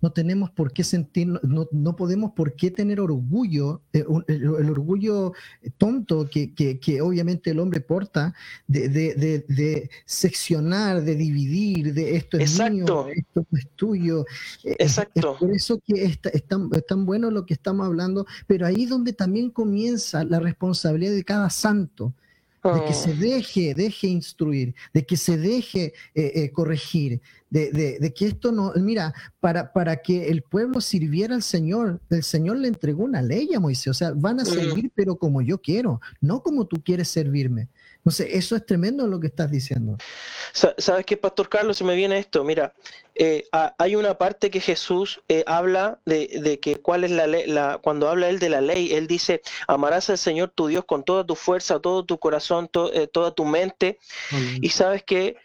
no, 0.00 0.12
tenemos 0.12 0.50
por 0.50 0.72
qué 0.72 0.82
sentir, 0.82 1.28
no, 1.42 1.96
podemos 1.96 2.32
por 2.32 2.56
qué 2.56 2.70
tener 2.70 3.00
orgullo, 3.00 3.82
eh, 3.92 4.04
el, 4.28 4.48
orgullo 4.48 5.32
tonto 5.76 6.26
que, 6.30 6.54
que, 6.54 7.00
obviamente 7.02 7.50
el 7.50 7.60
hombre 7.60 7.80
porta 7.80 8.34
de, 8.66 8.88
de, 8.88 9.90
seccionar, 10.06 11.02
de 11.02 11.16
dividir, 11.16 11.92
de 11.92 12.16
esto 12.16 12.38
es 12.38 12.58
mío, 12.70 13.06
esto 13.08 13.46
es 13.52 13.68
tuyo. 13.76 14.24
Exacto. 14.64 15.36
por 15.38 15.50
eso 15.50 15.80
que 15.84 16.04
es, 16.04 16.18
tan, 16.48 16.70
es 16.72 16.86
tan 16.86 17.04
bueno 17.04 17.30
lo 17.30 17.44
que 17.44 17.52
estamos 17.52 17.86
hablando, 17.86 18.26
pero 18.46 18.66
ahí 18.66 18.86
donde 18.86 19.12
también 19.12 19.50
comienza 19.50 20.24
la 20.24 20.40
responsabilidad 20.40 21.12
de 21.12 21.24
cada 21.24 21.50
santo 21.50 22.14
de 22.72 22.84
que 22.86 22.94
se 22.94 23.10
oh. 23.10 23.16
deje, 23.16 23.74
deje 23.74 24.06
instruir, 24.06 24.74
de 24.92 25.04
que 25.04 25.16
se 25.16 25.36
deje 25.36 25.92
eh, 26.14 26.32
eh, 26.34 26.50
corregir, 26.50 27.20
de, 27.50 28.12
que 28.16 28.26
esto 28.26 28.52
no, 28.52 28.72
mira, 28.76 29.12
para, 29.38 29.72
para 29.72 29.96
que 29.96 30.28
el 30.28 30.42
pueblo 30.42 30.80
sirviera 30.80 31.34
al 31.34 31.42
Señor, 31.42 32.00
el 32.10 32.22
Señor 32.22 32.56
le 32.58 32.68
entregó 32.68 33.04
una 33.04 33.22
ley 33.22 33.52
a 33.54 33.60
Moisés, 33.60 33.88
o 33.88 33.94
sea, 33.94 34.12
van 34.14 34.40
a 34.40 34.44
servir 34.44 34.90
pero 34.94 35.16
como 35.16 35.42
yo 35.42 35.58
quiero, 35.58 36.00
no 36.20 36.42
como 36.42 36.66
tú 36.66 36.82
quieres 36.82 37.08
servirme. 37.08 37.68
Entonces, 38.04 38.28
eso 38.32 38.54
es 38.54 38.66
tremendo 38.66 39.06
lo 39.06 39.18
que 39.18 39.28
estás 39.28 39.50
diciendo. 39.50 39.96
¿Sabes 40.52 41.06
qué, 41.06 41.16
Pastor 41.16 41.48
Carlos? 41.48 41.78
Se 41.78 41.84
me 41.84 41.96
viene 41.96 42.18
esto. 42.18 42.44
Mira, 42.44 42.74
eh, 43.14 43.48
hay 43.78 43.96
una 43.96 44.18
parte 44.18 44.50
que 44.50 44.60
Jesús 44.60 45.22
eh, 45.26 45.42
habla 45.46 46.00
de, 46.04 46.60
que 46.60 46.76
cuál 46.76 47.04
es 47.04 47.12
la 47.12 47.26
ley, 47.26 47.46
la, 47.46 47.78
cuando 47.78 48.10
habla 48.10 48.28
él 48.28 48.40
de 48.40 48.50
la 48.50 48.60
ley, 48.60 48.92
él 48.92 49.06
dice, 49.06 49.40
amarás 49.66 50.10
al 50.10 50.18
Señor 50.18 50.52
tu 50.54 50.66
Dios 50.66 50.84
con 50.84 51.02
toda 51.02 51.24
tu 51.24 51.34
fuerza, 51.34 51.80
todo 51.80 52.04
tu 52.04 52.18
corazón, 52.18 52.68
eh, 52.92 53.06
toda 53.06 53.30
tu 53.30 53.46
mente. 53.46 53.98
Y 54.60 54.68
sabes 54.68 55.02
que 55.02 55.36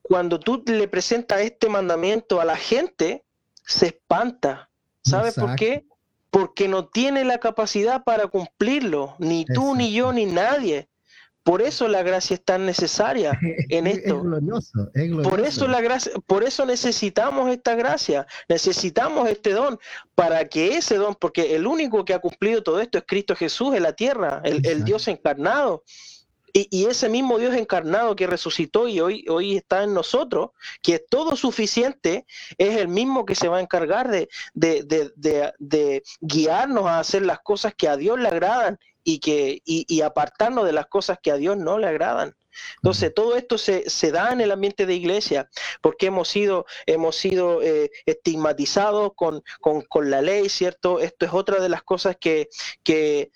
cuando 0.00 0.40
tú 0.40 0.64
le 0.66 0.88
presentas 0.88 1.42
este 1.42 1.68
mandamiento 1.68 2.40
a 2.40 2.46
la 2.46 2.56
gente, 2.56 3.22
se 3.66 3.88
espanta. 3.88 4.70
¿Sabes 5.02 5.34
por 5.34 5.56
qué? 5.56 5.84
Porque 6.30 6.68
no 6.68 6.86
tiene 6.86 7.22
la 7.26 7.36
capacidad 7.36 8.02
para 8.02 8.28
cumplirlo, 8.28 9.14
ni 9.18 9.44
tú, 9.44 9.74
ni 9.74 9.92
yo, 9.92 10.10
ni 10.10 10.24
nadie. 10.24 10.88
Por 11.42 11.62
eso 11.62 11.88
la 11.88 12.02
gracia 12.02 12.34
es 12.34 12.44
tan 12.44 12.66
necesaria 12.66 13.38
en 13.68 13.86
esto. 13.86 14.22
Por 15.22 15.40
eso 15.40 15.66
la 15.66 15.80
gracia, 15.80 16.12
por 16.26 16.44
eso 16.44 16.66
necesitamos 16.66 17.50
esta 17.50 17.74
gracia, 17.74 18.26
necesitamos 18.48 19.28
este 19.28 19.52
don 19.52 19.78
para 20.14 20.48
que 20.48 20.76
ese 20.76 20.96
don, 20.96 21.14
porque 21.14 21.56
el 21.56 21.66
único 21.66 22.04
que 22.04 22.14
ha 22.14 22.18
cumplido 22.18 22.62
todo 22.62 22.80
esto 22.80 22.98
es 22.98 23.04
Cristo 23.06 23.34
Jesús 23.34 23.74
en 23.74 23.84
la 23.84 23.94
tierra, 23.94 24.42
el, 24.44 24.84
Dios 24.84 25.08
encarnado. 25.08 25.84
Y, 26.52 26.86
ese 26.86 27.08
mismo 27.08 27.38
Dios 27.38 27.54
encarnado 27.54 28.16
que 28.16 28.26
resucitó 28.26 28.88
y 28.88 28.98
hoy, 28.98 29.24
hoy 29.28 29.56
está 29.56 29.84
en 29.84 29.94
nosotros, 29.94 30.50
que 30.82 30.96
es 30.96 31.06
todo 31.08 31.36
suficiente, 31.36 32.26
es 32.58 32.76
el 32.76 32.88
mismo 32.88 33.24
que 33.24 33.36
se 33.36 33.46
va 33.46 33.58
a 33.58 33.60
encargar 33.60 34.10
de, 34.10 34.28
de 34.52 36.02
guiarnos 36.20 36.86
a 36.86 36.98
hacer 36.98 37.22
las 37.24 37.38
cosas 37.38 37.72
que 37.76 37.86
a 37.86 37.96
Dios 37.96 38.18
le 38.18 38.26
agradan 38.26 38.80
y, 39.04 39.20
que, 39.20 39.62
y, 39.64 40.00
apartarnos 40.02 40.64
de 40.64 40.72
las 40.72 40.86
cosas 40.86 41.18
que 41.22 41.30
a 41.30 41.36
Dios 41.36 41.56
no 41.56 41.78
le 41.78 41.86
agradan. 41.88 42.34
Entonces, 42.76 43.12
todo 43.14 43.36
esto 43.36 43.58
se, 43.58 43.84
da 44.12 44.32
en 44.32 44.40
el 44.40 44.50
ambiente 44.50 44.86
de 44.86 44.94
iglesia, 44.94 45.48
porque 45.80 46.06
hemos 46.06 46.28
sido, 46.28 46.66
hemos 46.86 47.16
sido 47.16 47.62
eh, 47.62 47.90
estigmatizados 48.06 49.12
con, 49.14 49.42
la 50.10 50.22
ley, 50.22 50.48
¿cierto? 50.48 51.00
Esto 51.00 51.26
es 51.26 51.32
otra 51.32 51.60
de 51.60 51.68
las 51.68 51.82
cosas 51.82 52.16
que, 52.18 52.48
que, 52.82 53.30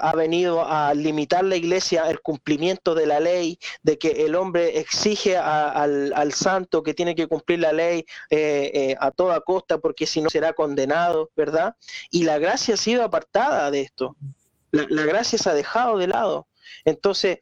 ha 0.00 0.14
venido 0.14 0.64
a 0.64 0.94
limitar 0.94 1.44
la 1.44 1.56
iglesia, 1.56 2.08
el 2.08 2.20
cumplimiento 2.20 2.94
de 2.94 3.06
la 3.06 3.20
ley, 3.20 3.58
de 3.82 3.98
que 3.98 4.24
el 4.24 4.34
hombre 4.34 4.78
exige 4.78 5.36
al, 5.36 6.32
santo 6.32 6.82
que 6.82 6.94
tiene 6.94 7.14
que 7.14 7.26
cumplir 7.26 7.58
la 7.58 7.72
ley 7.72 8.06
eh, 8.30 8.70
eh, 8.72 8.96
a 9.00 9.10
toda 9.10 9.40
costa, 9.40 9.78
porque 9.78 10.06
si 10.06 10.20
no 10.20 10.30
será 10.30 10.52
condenado, 10.52 11.30
¿verdad? 11.36 11.76
Y 12.10 12.24
la 12.24 12.38
gracia 12.38 12.74
ha 12.74 12.78
sido 12.78 13.02
apartada 13.02 13.70
de 13.70 13.80
esto 13.82 14.16
la, 14.72 15.04
gracia 15.04 15.38
se 15.38 15.48
ha 15.48 15.54
dejado 15.54 15.98
de 15.98 16.08
lado. 16.08 16.48
Entonces, 16.84 17.38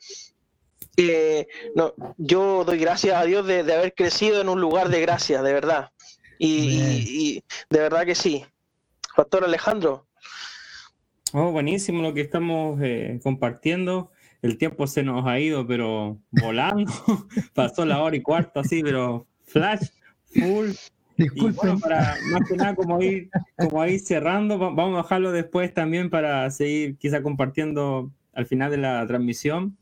eh, 0.97 1.47
no, 1.75 1.95
yo 2.19 2.65
doy 2.65 2.79
gracias 2.79 3.17
a 3.17 3.25
Dios 3.25 3.47
de, 3.47 3.61
haber 3.61 3.95
crecido 3.95 4.41
en 4.41 4.49
un 4.49 4.61
lugar 4.61 4.89
de 4.89 5.01
gracia, 5.01 5.43
de 5.43 5.53
verdad. 5.53 5.91
Y, 6.39 7.43
de 7.69 7.79
verdad 7.79 8.05
que 8.05 8.15
sí. 8.15 8.45
Pastor 9.17 9.45
Alejandro. 9.45 10.07
Oh, 11.33 11.53
buenísimo 11.53 12.03
lo 12.03 12.15
que 12.15 12.23
estamos 12.23 12.81
eh, 12.83 13.21
compartiendo. 13.23 14.11
El 14.43 14.57
tiempo 14.57 14.87
se 14.87 15.03
nos 15.03 15.27
ha 15.27 15.39
ido, 15.39 15.67
pero 15.67 16.19
volando. 16.31 16.91
Pasó 17.55 17.85
la 17.85 18.03
hora 18.03 18.17
y 18.17 18.23
cuarto 18.23 18.61
así, 18.61 18.83
pero 18.83 19.27
flash, 19.45 19.89
full. 20.33 20.71
Disculpen. 21.21 21.79
para 21.81 22.17
más 22.33 22.49
que 22.49 22.57
nada, 22.57 22.75
como 22.75 23.03
ir, 23.03 23.29
como 23.57 23.85
ir 23.85 24.01
cerrando, 24.01 24.59
vamos 24.59 24.99
a 24.99 25.03
dejarlo 25.03 25.33
después 25.33 25.73
también 25.75 26.09
para 26.09 26.51
seguir 26.51 26.97
quizá 26.97 27.23
compartiendo 27.23 28.11
al 28.33 28.47
final 28.47 28.71
de 28.71 28.79
la 28.79 29.07
transmisión, 29.07 29.77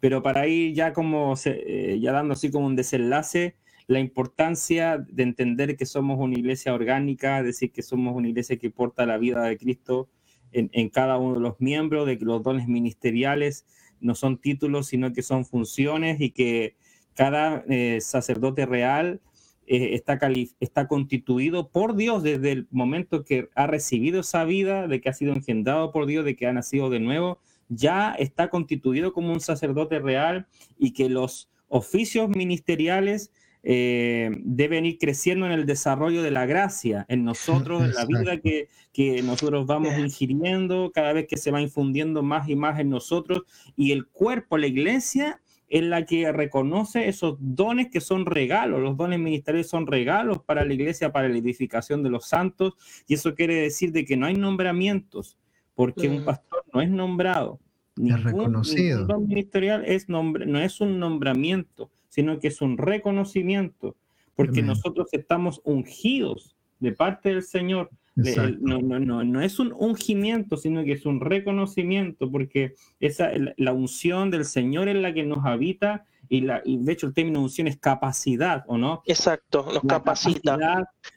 pero 0.00 0.22
para 0.22 0.46
ir 0.46 0.74
ya 0.74 0.92
como, 0.92 1.34
eh, 1.46 1.98
ya 2.00 2.12
dando 2.12 2.34
así 2.34 2.50
como 2.50 2.66
un 2.66 2.76
desenlace, 2.76 3.56
la 3.86 3.98
importancia 3.98 4.98
de 4.98 5.22
entender 5.22 5.76
que 5.76 5.86
somos 5.86 6.18
una 6.18 6.38
iglesia 6.38 6.74
orgánica, 6.74 7.42
decir, 7.42 7.72
que 7.72 7.82
somos 7.82 8.14
una 8.14 8.28
iglesia 8.28 8.58
que 8.58 8.70
porta 8.70 9.06
la 9.06 9.18
vida 9.18 9.42
de 9.42 9.56
Cristo 9.58 10.08
en, 10.52 10.88
cada 10.88 11.18
uno 11.18 11.34
de 11.34 11.40
los 11.40 11.60
miembros, 11.60 12.06
de 12.06 12.16
que 12.16 12.24
los 12.24 12.42
dones 12.42 12.68
ministeriales 12.68 13.66
no 14.00 14.14
son 14.14 14.38
títulos, 14.38 14.86
sino 14.86 15.12
que 15.12 15.22
son 15.22 15.44
funciones 15.44 16.20
y 16.20 16.30
que 16.30 16.76
cada 17.14 17.64
eh, 17.68 17.98
sacerdote 18.00 18.64
real 18.64 19.20
eh, 19.66 19.94
está, 19.94 20.18
está 20.60 20.88
constituido 20.88 21.68
por 21.68 21.96
Dios 21.96 22.22
desde 22.22 22.52
el 22.52 22.68
momento 22.70 23.24
que 23.24 23.48
ha 23.54 23.66
recibido 23.66 24.20
esa 24.20 24.44
vida, 24.44 24.86
de 24.86 25.00
que 25.00 25.08
ha 25.08 25.14
sido 25.14 25.32
engendrado 25.32 25.92
por 25.92 26.06
Dios, 26.06 26.24
de 26.24 26.36
que 26.36 26.46
ha 26.46 26.52
nacido 26.52 26.90
de 26.90 27.00
nuevo, 27.00 27.38
ya 27.68 28.12
está 28.14 28.50
constituido 28.50 29.12
como 29.12 29.32
un 29.32 29.40
sacerdote 29.40 29.98
real 29.98 30.46
y 30.78 30.92
que 30.92 31.08
los 31.08 31.50
oficios 31.68 32.28
ministeriales 32.28 33.32
eh, 33.66 34.30
deben 34.44 34.84
ir 34.84 34.98
creciendo 34.98 35.46
en 35.46 35.52
el 35.52 35.64
desarrollo 35.64 36.22
de 36.22 36.30
la 36.30 36.44
gracia 36.44 37.06
en 37.08 37.24
nosotros, 37.24 37.82
en 37.82 37.94
la 37.94 38.04
vida 38.04 38.38
que, 38.38 38.68
que, 38.92 39.22
nosotros 39.22 39.64
vamos 39.64 39.98
ingiriendo, 39.98 40.92
cada 40.92 41.14
vez 41.14 41.26
que 41.26 41.38
se 41.38 41.50
va 41.50 41.62
infundiendo 41.62 42.22
más 42.22 42.46
y 42.46 42.56
más 42.56 42.78
en 42.78 42.90
nosotros, 42.90 43.44
y 43.74 43.92
el 43.92 44.06
cuerpo, 44.06 44.58
la 44.58 44.66
iglesia, 44.66 45.40
es 45.68 45.82
la 45.82 46.04
que 46.04 46.30
reconoce 46.32 47.08
esos 47.08 47.36
dones 47.40 47.88
que 47.90 48.00
son 48.00 48.26
regalos. 48.26 48.80
Los 48.80 48.96
dones 48.96 49.18
ministeriales 49.18 49.68
son 49.68 49.86
regalos 49.86 50.42
para 50.42 50.64
la 50.64 50.74
iglesia, 50.74 51.12
para 51.12 51.28
la 51.28 51.38
edificación 51.38 52.02
de 52.02 52.10
los 52.10 52.28
santos, 52.28 52.74
y 53.06 53.14
eso 53.14 53.34
quiere 53.34 53.56
decir 53.56 53.92
de 53.92 54.04
que 54.04 54.16
no 54.16 54.26
hay 54.26 54.34
nombramientos, 54.34 55.38
porque 55.74 56.08
un 56.08 56.24
pastor 56.24 56.64
no 56.72 56.80
es 56.80 56.90
nombrado. 56.90 57.60
es 57.96 58.22
reconocido. 58.22 59.06
don 59.06 59.26
ministerial 59.26 59.84
es 59.86 60.08
nombre, 60.08 60.46
no 60.46 60.60
es 60.60 60.80
un 60.80 60.98
nombramiento, 60.98 61.90
sino 62.08 62.38
que 62.38 62.48
es 62.48 62.60
un 62.60 62.78
reconocimiento, 62.78 63.96
porque 64.36 64.62
nosotros 64.62 65.08
estamos 65.12 65.60
ungidos 65.64 66.56
de 66.80 66.92
parte 66.92 67.30
del 67.30 67.42
Señor 67.42 67.90
no, 68.16 68.80
no, 68.80 69.00
no, 69.00 69.24
no 69.24 69.40
es 69.40 69.58
un 69.58 69.72
ungimiento, 69.76 70.56
sino 70.56 70.84
que 70.84 70.92
es 70.92 71.04
un 71.04 71.20
reconocimiento, 71.20 72.30
porque 72.30 72.74
esa, 73.00 73.30
la 73.56 73.72
unción 73.72 74.30
del 74.30 74.44
Señor 74.44 74.88
es 74.88 74.96
la 74.96 75.12
que 75.12 75.24
nos 75.24 75.44
habita 75.44 76.04
y, 76.28 76.42
la, 76.42 76.62
y 76.64 76.78
de 76.78 76.92
hecho 76.92 77.08
el 77.08 77.14
término 77.14 77.42
unción 77.42 77.66
es 77.66 77.76
capacidad, 77.76 78.64
¿o 78.68 78.78
no? 78.78 79.02
Exacto, 79.06 79.66
nos 79.72 79.82
capacita. 79.82 80.56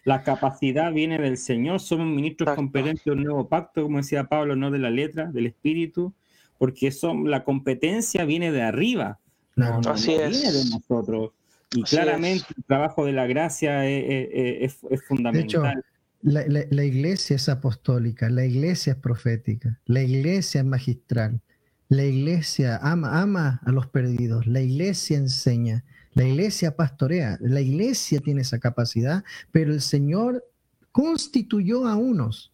la 0.04 0.24
capacidad 0.24 0.91
viene 0.91 1.20
del 1.20 1.38
Señor, 1.38 1.80
somos 1.80 2.08
ministros 2.08 2.56
competentes 2.56 3.06
del 3.06 3.24
nuevo 3.24 3.48
pacto, 3.48 3.84
como 3.84 3.98
decía 3.98 4.26
Pablo, 4.26 4.56
no 4.56 4.72
de 4.72 4.80
la 4.80 4.89
letra, 4.89 5.26
del 5.26 5.45
espíritu, 5.45 6.14
porque 6.58 6.91
son, 6.91 7.30
la 7.30 7.43
competencia 7.43 8.26
viene 8.26 8.52
de 8.52 8.64
arriba, 8.64 9.20
no, 9.56 9.82
Así 9.88 10.14
es. 10.14 10.32
viene 10.32 10.52
de 10.52 10.70
nosotros. 10.72 11.32
Y 11.74 11.84
claramente 11.84 12.45
el 12.56 12.64
trabajo 12.64 13.06
de 13.06 13.12
la 13.12 13.28
gracia 13.28 13.86
es, 13.86 14.80
es 14.89 15.04
fundamental. 15.06 15.84
La, 16.28 16.84
iglesia 16.84 17.38
es 17.38 17.47
apostólica, 17.47 18.30
la 18.30 18.45
iglesia 18.45 18.93
es 18.93 18.99
profética, 18.99 19.80
la 19.86 20.01
iglesia 20.01 20.59
es 20.59 20.67
magistral, 20.67 21.39
la 21.88 22.03
iglesia 22.03 22.78
ama, 22.84 23.21
ama 23.21 23.61
a 23.65 23.71
los 23.71 23.88
perdidos, 23.88 24.45
la 24.45 24.59
iglesia 24.59 25.17
enseña, 25.17 25.86
la 26.15 26.25
iglesia 26.25 26.75
pastorea, 26.75 27.38
la 27.39 27.61
iglesia 27.61 28.19
tiene 28.19 28.41
esa 28.41 28.59
capacidad, 28.59 29.23
pero 29.53 29.71
el 29.71 29.80
Señor 29.80 30.43
constituyó 30.91 31.88
a 31.88 31.95
unos. 31.95 32.51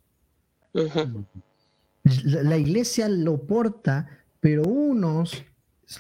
la, 0.74 2.57
iglesia 2.57 3.09
lo 3.09 3.47
porta, 3.47 4.07
pero 4.39 4.61
unos 4.63 5.43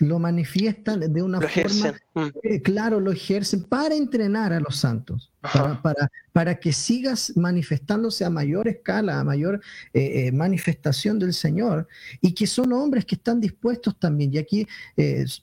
lo 0.01 0.19
manifiestan 0.19 1.13
de 1.13 1.21
una 1.21 1.41
forma, 1.41 1.93
mm. 2.13 2.27
eh, 2.43 2.61
claro, 2.61 2.99
lo 2.99 3.11
ejercen 3.11 3.63
para 3.63 3.95
entrenar 3.95 4.53
a 4.53 4.59
los 4.59 4.77
santos, 4.77 5.31
para, 5.41 6.09
para, 6.31 6.59
que 6.59 6.71
sigas 6.71 7.33
manifestándose 7.35 8.25
a 8.25 8.29
mayor 8.29 8.67
escala, 8.67 9.19
a 9.19 9.23
mayor 9.23 9.61
eh, 9.93 10.27
eh, 10.27 10.31
manifestación 10.31 11.19
del 11.19 11.33
Señor, 11.33 11.87
y 12.21 12.33
que 12.33 12.47
son 12.47 12.73
hombres 12.73 13.05
que 13.05 13.15
están 13.15 13.39
dispuestos 13.39 13.97
también. 13.99 14.33
Y 14.33 14.37
aquí 14.37 14.67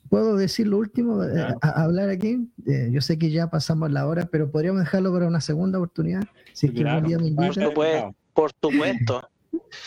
puedo 0.09 0.35
decir 0.35 0.67
lo 0.67 0.77
último, 0.77 1.21
a, 1.21 1.83
hablar 1.83 2.09
aquí. 2.09 2.49
yo 2.65 3.01
sé 3.01 3.17
que 3.17 3.29
ya 3.29 3.49
pasamos 3.49 3.91
la 3.91 4.07
hora, 4.07 4.25
pero 4.25 4.51
podríamos 4.51 4.81
dejarlo 4.81 5.13
para 5.13 5.27
una 5.27 5.41
segunda 5.41 5.77
oportunidad. 5.77 6.23
Si 6.53 6.67
es 6.67 6.73
que 6.73 6.83
día 6.83 7.17
me 7.17 7.31
Por 8.33 8.51
supuesto. 8.51 9.30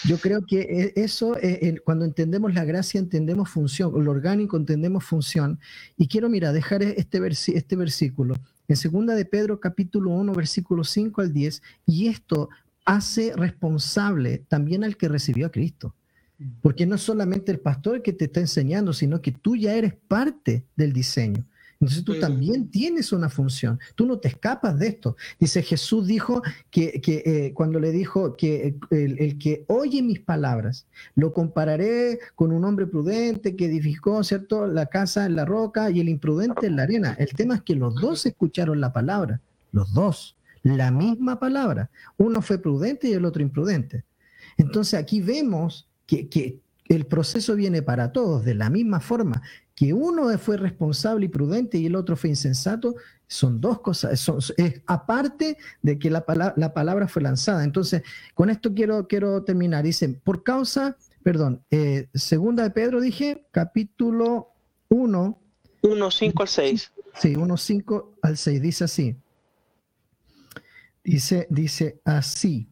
Yo 0.05 0.19
creo 0.19 0.45
que 0.47 0.61
e, 0.97 1.03
eso, 1.03 1.37
e, 1.41 1.79
cuando 1.85 2.05
entendemos 2.05 2.55
la 2.55 2.65
gracia, 2.65 2.99
entendemos 2.99 3.51
función, 3.51 3.93
lo 4.05 4.11
orgánico 4.11 4.57
entendemos 4.57 5.05
función. 5.05 5.59
Y 5.97 6.09
quiero, 6.09 6.29
mira, 6.29 6.53
dejar 6.53 6.83
e, 6.83 6.95
este, 6.99 7.21
este 7.57 7.77
versículo 7.77 8.35
en 8.69 8.77
segunda 8.77 9.15
de 9.15 9.25
Pedro 9.25 9.61
capítulo 9.61 10.11
1, 10.11 10.33
versículo 10.33 10.85
5 10.85 11.21
al 11.21 11.33
10, 11.33 11.63
y 11.87 12.09
esto 12.09 12.49
hace 12.85 13.35
responsable 13.37 14.39
también 14.49 14.85
al 14.85 14.97
que 14.97 15.09
recibió 15.09 15.47
a 15.47 15.51
Cristo. 15.51 15.95
Porque 16.63 16.85
no 16.85 16.97
es 16.97 17.03
solamente 17.03 17.53
el 17.53 17.61
pastor 17.61 18.03
que 18.03 18.13
te 18.13 18.25
está 18.25 18.41
enseñando, 18.41 18.93
sino 18.93 19.23
que 19.23 19.33
tú 19.33 19.57
ya 19.57 19.75
eres 19.75 19.95
parte 19.95 20.67
del 20.77 20.93
diseño. 20.93 21.47
Entonces 21.85 22.05
tú 22.05 22.19
también 22.19 22.71
tienes 22.71 23.13
una 23.13 23.29
función, 23.29 23.79
tú 23.95 24.07
no 24.07 24.19
te 24.19 24.29
escapas 24.29 24.79
de 24.79 24.89
esto. 24.89 25.17
Dice 25.39 25.63
Jesús 25.63 26.07
dijo 26.07 26.43
que, 26.71 27.03
eh, 27.07 27.53
cuando 27.53 27.79
le 27.79 27.91
dijo 27.93 28.37
que 28.37 28.77
el, 28.91 29.19
el, 29.19 29.39
que 29.39 29.65
oye 29.69 30.03
mis 30.03 30.21
palabras, 30.21 30.87
lo 31.15 31.35
compararé 31.35 32.21
con 32.35 32.53
un 32.53 32.65
hombre 32.65 32.87
prudente 32.87 33.55
que 33.55 33.67
edificó, 33.67 34.25
¿cierto?, 34.25 34.67
la 34.67 34.87
casa 34.87 35.27
en 35.27 35.37
la 35.37 35.45
roca 35.45 35.91
y 35.91 36.01
el 36.01 36.09
imprudente 36.09 36.67
en 36.67 36.77
la 36.77 36.85
arena. 36.85 37.17
El 37.19 37.29
tema 37.35 37.57
es 37.57 37.63
que 37.63 37.75
los 37.75 37.95
dos 37.97 38.25
escucharon 38.25 38.81
la 38.81 38.93
palabra, 38.95 39.43
los 39.71 39.93
dos, 39.93 40.37
la 40.63 40.91
misma 40.91 41.39
palabra. 41.39 41.91
Uno 42.17 42.41
fue 42.41 42.57
prudente 42.57 43.09
y 43.09 43.13
el 43.13 43.27
otro 43.27 43.43
imprudente. 43.43 44.05
Entonces 44.57 44.99
aquí 44.99 45.21
vemos 45.21 45.87
que, 46.07 46.29
que 46.29 46.61
el 46.89 47.07
proceso 47.07 47.55
viene 47.55 47.83
para 47.83 48.13
todos 48.13 48.45
de 48.45 48.55
la 48.55 48.71
misma 48.71 49.01
forma 49.01 49.43
que 49.75 49.93
uno 49.93 50.37
fue 50.39 50.57
responsable 50.57 51.27
y 51.27 51.29
prudente 51.29 51.79
y 51.79 51.87
el 51.87 51.97
otro 51.97 52.17
fue 52.17 52.31
insensato, 52.31 52.95
son 53.27 53.61
dos 53.61 53.81
cosas, 53.81 54.29
es 54.57 54.83
aparte 54.87 55.57
de 55.83 55.99
que 55.99 56.11
la, 56.11 56.25
la, 56.57 56.75
palabra 56.75 57.09
fue 57.09 57.23
lanzada. 57.23 57.65
Entonces, 57.65 58.03
con 58.35 58.51
esto 58.51 58.73
quiero, 58.73 59.09
quiero 59.09 59.43
terminar. 59.43 59.83
Dice, 59.83 60.09
por 60.09 60.45
causa, 60.45 60.97
perdón, 61.23 61.63
eh, 61.71 62.09
segunda 62.15 62.63
de 62.63 62.71
Pedro 62.71 63.01
dije, 63.01 63.47
capítulo 63.51 64.51
1. 64.91 65.39
1, 65.83 66.11
5 66.11 66.43
al 66.43 66.49
6. 66.49 66.93
Sí, 67.15 67.35
1, 67.35 67.57
5 67.57 68.15
al 68.23 68.37
6, 68.37 68.63
dice 68.63 68.85
así. 68.85 69.17
Dice, 71.03 71.47
dice 71.51 72.01
así. 72.05 72.69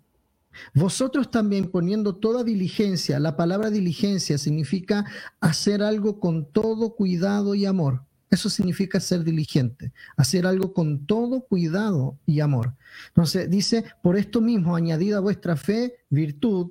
Vosotros 0.75 1.31
también 1.31 1.71
poniendo 1.71 2.17
toda 2.17 2.45
diligencia, 2.45 3.19
la 3.21 3.37
palabra 3.37 3.71
diligencia 3.71 4.39
significa 4.39 5.05
hacer 5.41 5.83
algo 5.83 6.21
con 6.21 6.51
todo 6.51 6.95
cuidado 6.95 7.55
y 7.55 7.67
amor. 7.67 8.05
Eso 8.31 8.49
significa 8.49 8.99
ser 8.99 9.25
diligente, 9.25 9.93
hacer 10.17 10.47
algo 10.47 10.73
con 10.73 11.05
todo 11.05 11.43
cuidado 11.43 12.19
y 12.25 12.41
amor. 12.41 12.75
Entonces 13.09 13.51
dice, 13.51 13.85
por 14.03 14.17
esto 14.17 14.41
mismo, 14.41 14.75
añadida 14.75 15.21
vuestra 15.21 15.55
fe 15.55 15.97
virtud, 16.09 16.71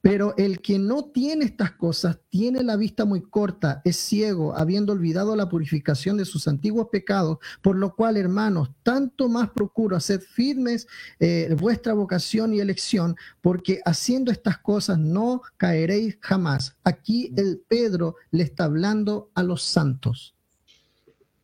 Pero 0.00 0.34
el 0.36 0.60
que 0.60 0.78
no 0.78 1.06
tiene 1.06 1.44
estas 1.44 1.72
cosas 1.72 2.18
tiene 2.28 2.62
la 2.62 2.76
vista 2.76 3.04
muy 3.04 3.20
corta, 3.22 3.82
es 3.84 3.96
ciego, 3.96 4.56
habiendo 4.56 4.92
olvidado 4.92 5.34
la 5.34 5.48
purificación 5.48 6.16
de 6.16 6.24
sus 6.24 6.46
antiguos 6.46 6.88
pecados, 6.90 7.38
por 7.62 7.76
lo 7.76 7.94
cual, 7.96 8.16
hermanos, 8.16 8.70
tanto 8.82 9.28
más 9.28 9.50
procuro 9.50 9.96
hacer 9.96 10.20
firmes 10.20 10.86
eh, 11.18 11.54
vuestra 11.58 11.94
vocación 11.94 12.54
y 12.54 12.60
elección, 12.60 13.16
porque 13.40 13.80
haciendo 13.84 14.30
estas 14.30 14.58
cosas 14.58 14.98
no 14.98 15.42
caeréis 15.56 16.18
jamás. 16.20 16.76
Aquí 16.84 17.32
el 17.36 17.60
Pedro 17.68 18.16
le 18.30 18.44
está 18.44 18.64
hablando 18.64 19.30
a 19.34 19.42
los 19.42 19.62
santos. 19.62 20.34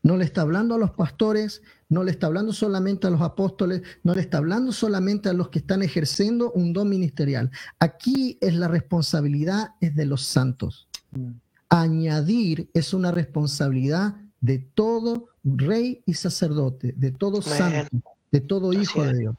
No 0.02 0.18
le 0.18 0.26
está 0.26 0.42
hablando 0.42 0.74
a 0.74 0.78
los 0.78 0.90
pastores, 0.90 1.62
no 1.88 2.02
le 2.02 2.10
está 2.10 2.26
hablando 2.26 2.52
solamente 2.52 3.06
a 3.06 3.10
los 3.10 3.20
apóstoles, 3.20 3.82
no 4.02 4.14
le 4.14 4.20
está 4.20 4.38
hablando 4.38 4.72
solamente 4.72 5.28
a 5.28 5.32
los 5.32 5.48
que 5.48 5.58
están 5.58 5.82
ejerciendo 5.82 6.52
un 6.52 6.72
don 6.72 6.88
ministerial. 6.88 7.50
Aquí 7.78 8.38
es 8.40 8.54
la 8.54 8.68
responsabilidad 8.68 9.70
es 9.80 9.94
de 9.94 10.06
los 10.06 10.22
santos. 10.22 10.88
Mm. 11.12 11.30
Añadir 11.68 12.68
es 12.74 12.94
una 12.94 13.10
responsabilidad 13.10 14.16
de 14.40 14.58
todo 14.58 15.28
rey 15.42 16.02
y 16.06 16.14
sacerdote, 16.14 16.94
de 16.96 17.10
todo 17.10 17.42
santo, 17.42 17.96
de 18.30 18.40
todo 18.40 18.72
hijo 18.72 19.02
de 19.02 19.18
Dios. 19.18 19.36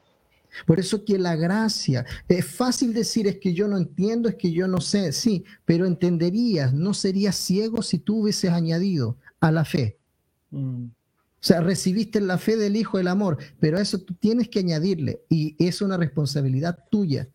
Por 0.64 0.80
eso 0.80 1.04
que 1.04 1.18
la 1.18 1.36
gracia, 1.36 2.06
es 2.28 2.46
fácil 2.46 2.94
decir 2.94 3.26
es 3.26 3.38
que 3.38 3.52
yo 3.52 3.68
no 3.68 3.76
entiendo, 3.76 4.28
es 4.28 4.36
que 4.36 4.52
yo 4.52 4.66
no 4.68 4.80
sé, 4.80 5.12
sí, 5.12 5.44
pero 5.64 5.86
entenderías, 5.86 6.72
no 6.72 6.94
serías 6.94 7.36
ciego 7.36 7.82
si 7.82 7.98
tú 7.98 8.22
hubieses 8.22 8.50
añadido 8.50 9.16
a 9.40 9.52
la 9.52 9.64
fe. 9.64 9.98
Mm. 10.50 10.86
O 11.40 11.44
sea, 11.46 11.60
recibiste 11.60 12.20
la 12.20 12.38
fe 12.38 12.56
del 12.56 12.76
Hijo 12.76 12.98
el 12.98 13.08
amor, 13.08 13.38
pero 13.60 13.78
eso 13.78 14.00
tú 14.00 14.14
tienes 14.14 14.48
que 14.48 14.58
añadirle 14.58 15.20
y 15.28 15.54
es 15.64 15.80
una 15.82 15.96
responsabilidad 15.96 16.84
tuya, 16.90 17.28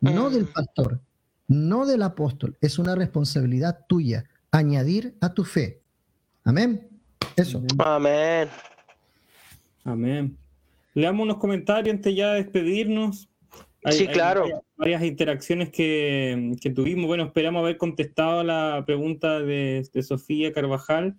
no 0.00 0.28
mm. 0.28 0.32
del 0.32 0.46
pastor, 0.46 1.00
no 1.46 1.86
del 1.86 2.02
apóstol, 2.02 2.56
es 2.60 2.78
una 2.78 2.94
responsabilidad 2.94 3.84
tuya, 3.86 4.24
añadir 4.50 5.14
a 5.20 5.34
tu 5.34 5.44
fe. 5.44 5.82
Amén. 6.42 6.88
Eso. 7.36 7.62
Amén. 7.78 8.48
Amén. 9.84 10.36
Leamos 10.94 11.24
unos 11.24 11.36
comentarios 11.36 11.94
antes 11.94 12.14
ya 12.16 12.32
de 12.32 12.42
despedirnos. 12.42 13.28
sí, 13.90 14.06
claro. 14.06 14.46
varias, 14.76 15.02
interacciones 15.02 15.70
que, 15.70 16.56
tuvimos. 16.74 17.06
Bueno, 17.06 17.24
esperamos 17.24 17.60
haber 17.60 17.76
contestado 17.76 18.40
a 18.40 18.44
la 18.44 18.82
pregunta 18.86 19.40
de 19.40 20.02
Sofía 20.02 20.52
Carvajal 20.52 21.16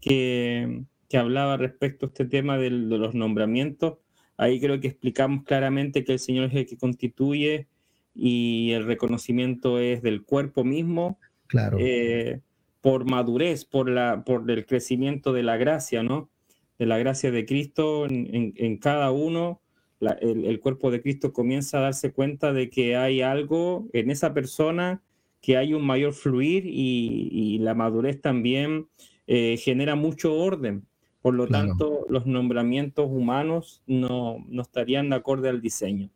que, 0.00 0.84
hablaba 1.16 1.56
respecto 1.56 2.06
a 2.06 2.08
este 2.08 2.26
tema 2.26 2.58
de 2.58 2.70
los 2.70 3.14
nombramientos. 3.14 3.98
Ahí 4.36 4.60
creo 4.60 4.78
que 4.80 4.88
explicamos 4.88 5.44
claramente 5.44 6.04
que 6.04 6.12
el 6.12 6.18
Señor 6.18 6.50
es 6.50 6.54
el 6.54 6.66
que 6.66 6.76
constituye 6.76 7.66
y 8.14 8.72
el 8.72 8.84
reconocimiento 8.84 9.78
es 9.78 10.02
del 10.02 10.22
cuerpo 10.22 10.64
mismo. 10.64 11.18
Claro. 11.46 11.78
Eh, 11.80 12.40
por 12.80 13.10
madurez, 13.10 13.64
por, 13.64 13.88
la, 13.88 14.22
por 14.24 14.48
el 14.50 14.66
crecimiento 14.66 15.32
de 15.32 15.42
la 15.42 15.56
gracia, 15.56 16.02
¿no? 16.02 16.30
De 16.78 16.86
la 16.86 16.98
gracia 16.98 17.30
de 17.30 17.44
Cristo 17.44 18.06
en, 18.08 18.76
cada 18.78 19.10
uno. 19.10 19.60
el, 20.00 20.60
cuerpo 20.60 20.90
de 20.90 21.02
Cristo 21.02 21.32
comienza 21.32 21.78
a 21.78 21.82
darse 21.82 22.12
cuenta 22.12 22.52
de 22.52 22.70
que 22.70 22.96
hay 22.96 23.20
algo 23.20 23.88
en 23.92 24.10
esa 24.10 24.32
persona, 24.32 25.02
que 25.40 25.56
hay 25.56 25.74
un 25.74 25.84
mayor 25.84 26.12
fluir 26.12 26.66
y, 26.66 27.28
y 27.32 27.58
la 27.58 27.74
madurez 27.74 28.20
también 28.20 28.86
eh, 29.30 29.58
genera 29.58 29.94
mucho 29.94 30.34
orden. 30.34 30.87
Por 31.28 31.34
lo 31.34 31.46
tanto, 31.46 32.06
los 32.08 32.24
nombramientos 32.24 33.06
humanos 33.06 33.82
no, 33.86 34.42
no, 34.48 34.62
estarían 34.62 35.10
de 35.10 35.16
acuerdo 35.16 35.50
al 35.50 35.60
diseño. 35.60 36.08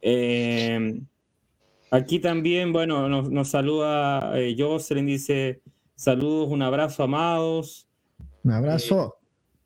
Eh, 0.00 1.02
aquí 1.90 2.20
también, 2.20 2.72
bueno, 2.72 3.06
nos, 3.06 3.48
saluda 3.48 4.40
eh, 4.40 4.56
Jocelyn, 4.58 5.04
dice, 5.04 5.60
saludos, 5.94 6.48
un 6.48 6.62
abrazo, 6.62 7.02
amados. 7.02 7.86
Un 8.42 8.52
abrazo. 8.52 9.18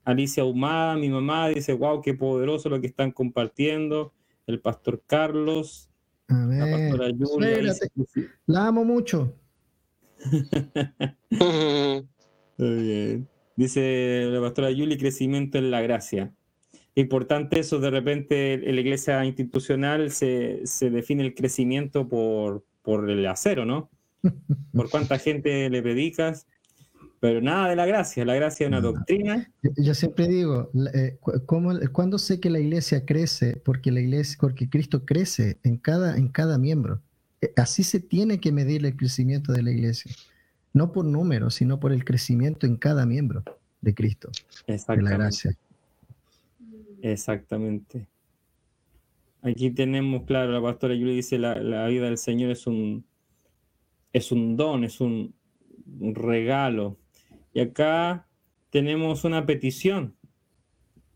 Alicia 0.05 0.45
Humada, 0.45 0.97
mi 0.97 1.09
mamá, 1.09 1.51
dice, 1.51 1.73
wow, 1.73 2.03
qué 2.03 2.13
poderoso 2.15 2.69
lo 2.69 2.81
que 2.81 2.89
están 2.89 3.13
compartiendo. 3.13 4.13
El 4.49 4.59
pastor 4.59 5.05
Carlos. 5.07 5.89
La 6.27 6.67
pastora 6.69 7.11
Julia. 7.17 7.75
La 8.47 8.67
amo 8.67 8.85
mucho. 8.85 9.37
Muy 12.59 12.75
bien. 12.83 13.34
Dice 13.57 14.27
la 14.31 14.41
pastora 14.41 14.71
Yuli, 14.71 14.99
crecimiento 14.99 15.59
en 15.59 15.71
la 15.71 15.81
gracia. 15.81 16.33
Importante 16.97 17.61
eso, 17.61 17.79
de 17.81 17.91
repente 17.91 18.55
en 18.55 18.75
la 18.75 18.81
iglesia 18.81 19.25
institucional 19.25 20.11
se, 20.11 20.63
define 20.81 21.25
el 21.25 21.35
crecimiento 21.35 22.09
por, 22.09 22.65
por 22.83 23.11
el 23.11 23.27
acero, 23.27 23.65
¿no? 23.65 23.91
Por 24.73 24.89
cuánta 24.89 25.19
gente 25.19 25.69
le 25.69 25.83
predicas, 25.83 26.47
pero 27.21 27.43
nada 27.43 27.69
de 27.69 27.77
la 27.77 27.85
gracia. 27.85 28.25
La 28.25 28.35
gracia 28.35 28.65
es 28.65 28.69
una 28.69 28.81
doctrina. 28.81 29.53
Yo 29.77 29.93
siempre 29.93 30.27
digo, 30.29 30.71
eh, 30.95 31.19
¿cuándo 31.93 32.19
sé 32.19 32.41
que 32.41 32.49
la 32.49 32.59
iglesia 32.59 33.05
crece? 33.05 33.61
Porque 33.63 33.91
la 33.91 34.01
iglesia, 34.01 34.39
porque 34.41 34.71
Cristo 34.71 35.05
crece 35.05 35.59
en 35.63 35.77
cada, 35.77 36.17
en 36.17 36.29
cada 36.29 36.57
miembro. 36.57 37.03
Eh, 37.43 37.53
así 37.57 37.83
se 37.83 38.01
tiene 38.01 38.41
que 38.41 38.51
medir 38.51 38.85
el 38.85 38.97
crecimiento 38.97 39.53
de 39.53 39.63
la 39.63 39.71
iglesia 39.73 40.11
no 40.75 40.93
por 40.93 41.07
números, 41.07 41.55
sino 41.55 41.81
por 41.81 41.93
el 41.93 42.05
crecimiento 42.05 42.67
en 42.67 42.77
cada 42.77 43.07
miembro 43.07 43.45
de 43.81 43.95
Cristo, 43.95 44.31
de 44.67 45.03
la 45.03 45.11
gracia. 45.11 45.57
Exactamente. 47.01 48.09
Aquí 49.43 49.71
tenemos, 49.71 50.25
claro, 50.25 50.53
la 50.53 50.61
pastora 50.61 50.95
Yuri 50.95 51.17
dice, 51.17 51.39
la, 51.39 51.55
la, 51.55 51.87
vida 51.87 52.07
del 52.07 52.19
Señor 52.19 52.51
es 52.51 52.67
un, 52.67 53.05
es 54.13 54.33
un 54.33 54.57
don, 54.57 54.85
es 54.85 55.01
un, 55.01 55.35
regalo. 56.15 56.99
Y 57.53 57.61
acá 57.61 58.27
tenemos 58.71 59.25
una 59.25 59.47
petición, 59.47 60.17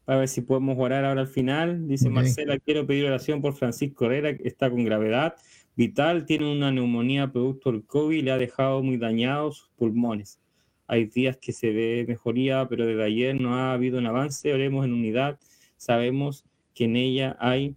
para 0.05 0.21
ver 0.21 0.29
si 0.29 0.43
podemos 0.43 0.77
orar 0.79 1.05
ahora 1.05 1.23
al 1.23 1.27
final. 1.27 1.89
Dice 1.89 2.11
Marcela, 2.11 2.59
quiero 2.59 2.87
pedir 2.87 3.07
oración 3.07 3.41
por 3.41 3.55
Francisco 3.55 4.05
Herrera, 4.05 4.37
que 4.37 4.47
está 4.47 4.71
con 4.71 4.85
gravedad 4.85 5.37
vital, 5.79 6.27
tiene 6.27 6.51
una 6.51 6.73
neumonía 6.73 7.31
producto 7.31 7.71
del 7.71 7.87
COVID 7.87 8.19
y 8.19 8.23
le 8.23 8.33
ha 8.33 8.37
dejado 8.37 8.83
muy 8.83 8.97
dañados 8.97 9.59
sus 9.59 9.69
pulmones. 9.77 10.41
Hay 10.89 11.05
días 11.05 11.37
que 11.37 11.53
se 11.53 11.71
ve 11.71 12.05
mejoría, 12.09 12.67
pero 12.69 12.85
desde 12.85 13.05
ayer 13.05 13.41
no 13.41 13.55
ha 13.55 13.73
habido 13.73 13.99
un 13.99 14.07
avance. 14.07 14.53
Oremos 14.53 14.85
en 14.85 14.93
unidad. 14.93 15.39
Sabemos 15.77 16.45
que 16.75 16.87
en 16.87 16.97
ella 16.97 17.37
hay 17.39 17.77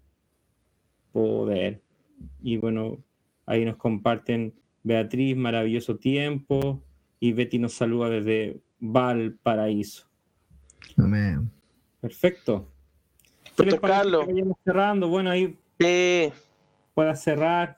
poder. 1.11 1.79
Y 2.41 2.57
bueno, 2.57 2.97
ahí 3.45 3.65
nos 3.65 3.77
comparten 3.77 4.55
Beatriz, 4.81 5.37
maravilloso 5.37 5.97
tiempo. 5.97 6.81
Y 7.19 7.33
Betty 7.33 7.59
nos 7.59 7.73
saluda 7.73 8.09
desde 8.09 8.61
Valparaíso. 8.79 10.07
Amén. 10.97 11.51
Perfecto. 11.99 12.67
Carlos. 13.79 14.25
cerrando, 14.63 15.07
bueno, 15.07 15.29
ahí 15.29 15.55
pueda 16.95 17.15
cerrar 17.15 17.77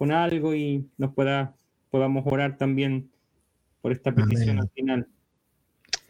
con 0.00 0.12
algo 0.12 0.54
y 0.54 0.88
nos 0.96 1.12
pueda, 1.12 1.54
podamos 1.90 2.24
orar 2.26 2.56
también 2.56 3.10
por 3.82 3.92
esta 3.92 4.14
petición 4.14 4.58
al 4.58 4.70
final. 4.70 5.06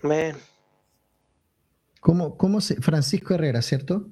Amén. 0.04 0.36
¿Cómo, 1.98 2.36
cómo 2.36 2.60
se, 2.60 2.80
Francisco 2.80 3.34
Herrera, 3.34 3.60
¿cierto? 3.62 4.06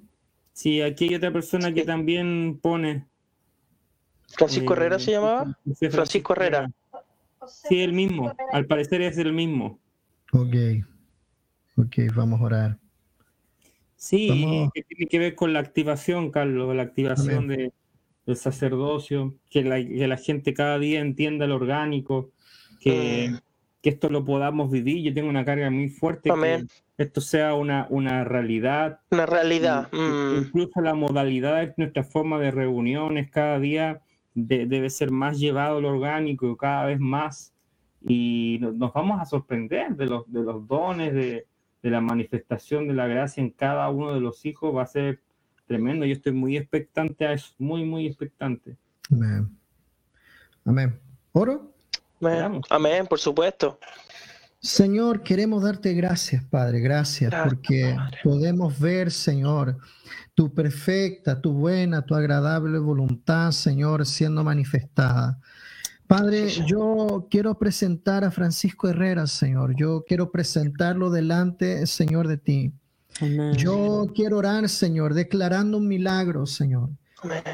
Sí, 0.53 0.83
aquí 0.83 1.11
hay 1.11 1.15
otra 1.15 1.33
persona 1.33 1.73
que 1.73 1.85
también 1.85 2.59
pone. 2.61 3.07
¿Francisco 4.37 4.73
Herrera 4.73 4.99
se 4.99 5.13
llamaba? 5.13 5.57
Francisco, 5.93 6.33
Herrera. 6.33 6.73
Sí, 7.47 7.81
el 7.81 7.93
mismo. 7.93 8.35
Al 8.51 8.67
parecer 8.67 9.01
es 9.03 9.17
el 9.17 9.33
mismo. 9.33 9.79
Ok. 10.33 10.57
Ok, 11.77 11.99
vamos 12.17 12.41
a 12.41 12.45
orar. 12.45 12.79
Sí, 13.95 14.69
que 14.75 14.83
tiene 14.83 15.07
que 15.07 15.19
ver 15.21 15.35
con 15.37 15.53
la 15.53 15.61
activación, 15.61 16.33
Carlos, 16.33 16.75
la 16.75 16.83
activación 16.83 17.47
de, 17.47 17.73
del 18.29 18.37
sacerdocio, 18.37 19.35
que 19.51 19.65
la, 19.65 19.85
que 19.85 20.07
la, 20.07 20.17
gente 20.17 20.55
cada 20.55 20.79
día 20.79 21.01
entienda 21.01 21.49
lo 21.49 21.57
orgánico, 21.57 22.31
que, 22.81 23.31
mm. 23.31 23.37
que, 23.83 23.91
esto 23.91 24.09
lo 24.09 24.25
podamos 24.25 24.71
vivir. 24.71 25.03
Yo 25.03 25.13
tengo 25.13 25.29
una 25.29 25.45
carga 25.45 25.71
muy 25.71 25.89
fuerte. 25.89 26.31
Amén 26.31 26.69
esto 26.99 27.21
sea 27.21 27.55
una, 27.55 27.87
una 27.91 28.25
realidad. 28.25 29.01
Una 29.11 29.25
realidad. 29.25 29.89
Mm. 29.93 30.39
Incluso 30.39 30.81
la 30.81 30.95
modalidad 30.95 31.73
nuestra 31.77 32.03
forma 32.03 32.41
de 32.41 32.51
reuniones 32.51 33.31
cada 33.31 33.61
día 33.61 34.03
debe 34.35 34.91
ser 34.91 35.11
más 35.11 35.39
llevado 35.39 35.81
lo 35.81 35.91
orgánico, 35.91 36.57
cada 36.57 36.87
vez 36.87 36.99
más. 36.99 37.55
Y 38.03 38.59
nos, 38.61 38.93
vamos 38.93 39.21
a 39.21 39.25
sorprender 39.25 39.95
de 39.97 40.07
los, 40.07 40.31
de 40.31 40.43
los 40.43 40.67
dones, 40.67 41.15
de, 41.15 41.47
de, 41.83 41.91
la 41.91 42.01
manifestación 42.01 42.89
de 42.89 42.95
la 42.95 43.07
gracia 43.07 43.43
en 43.43 43.51
cada 43.51 43.89
uno 43.91 44.13
de 44.13 44.21
los 44.21 44.45
hijos. 44.45 44.75
Va 44.75 44.83
a 44.83 44.87
ser 44.87 45.21
tremendo. 45.69 46.05
Yo 46.05 46.15
estoy 46.15 46.33
muy 46.33 46.57
expectante 46.57 47.27
a 47.27 47.35
eso, 47.35 47.55
muy, 47.59 47.85
muy 47.85 48.07
expectante. 48.07 48.77
Amén. 49.13 49.49
Amén. 50.65 50.99
¿Oro? 51.33 51.73
Amén, 52.71 53.07
por 53.07 53.21
supuesto. 53.21 53.79
Señor, 54.61 55.23
queremos 55.23 55.63
darte 55.63 55.95
gracias, 55.95 56.45
Padre, 56.45 56.81
gracias, 56.81 57.33
porque 57.45 57.97
podemos 58.25 58.81
ver, 58.81 59.13
Señor, 59.13 59.79
tu 60.35 60.53
perfecta, 60.53 61.41
tu 61.41 61.53
buena, 61.53 62.05
tu 62.05 62.17
agradable 62.17 62.81
voluntad, 62.81 63.53
Señor, 63.53 64.05
siendo 64.05 64.43
manifestada. 64.43 65.39
Padre, 66.09 66.49
yo 66.67 67.29
quiero 67.31 67.57
presentar 67.57 68.25
a 68.25 68.33
Francisco 68.33 68.89
Herrera, 68.89 69.27
Señor. 69.27 69.77
Yo 69.77 70.05
quiero 70.09 70.33
presentarlo 70.33 71.11
delante, 71.11 71.87
Señor, 71.87 72.27
de 72.27 72.39
ti. 72.39 72.73
Yo 73.57 74.07
quiero 74.15 74.39
orar, 74.39 74.69
Señor, 74.69 75.15
declarando 75.15 75.79
un 75.79 75.89
milagro, 75.89 76.47
Señor. 76.47 76.91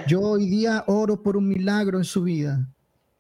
Yo 0.06 0.20
hoy 0.20 0.48
día 0.48 0.84
oro 0.86 1.22
por 1.22 1.36
un 1.36 1.48
milagro 1.48 1.98
en 1.98 2.04
su 2.04 2.22
vida. 2.22 2.68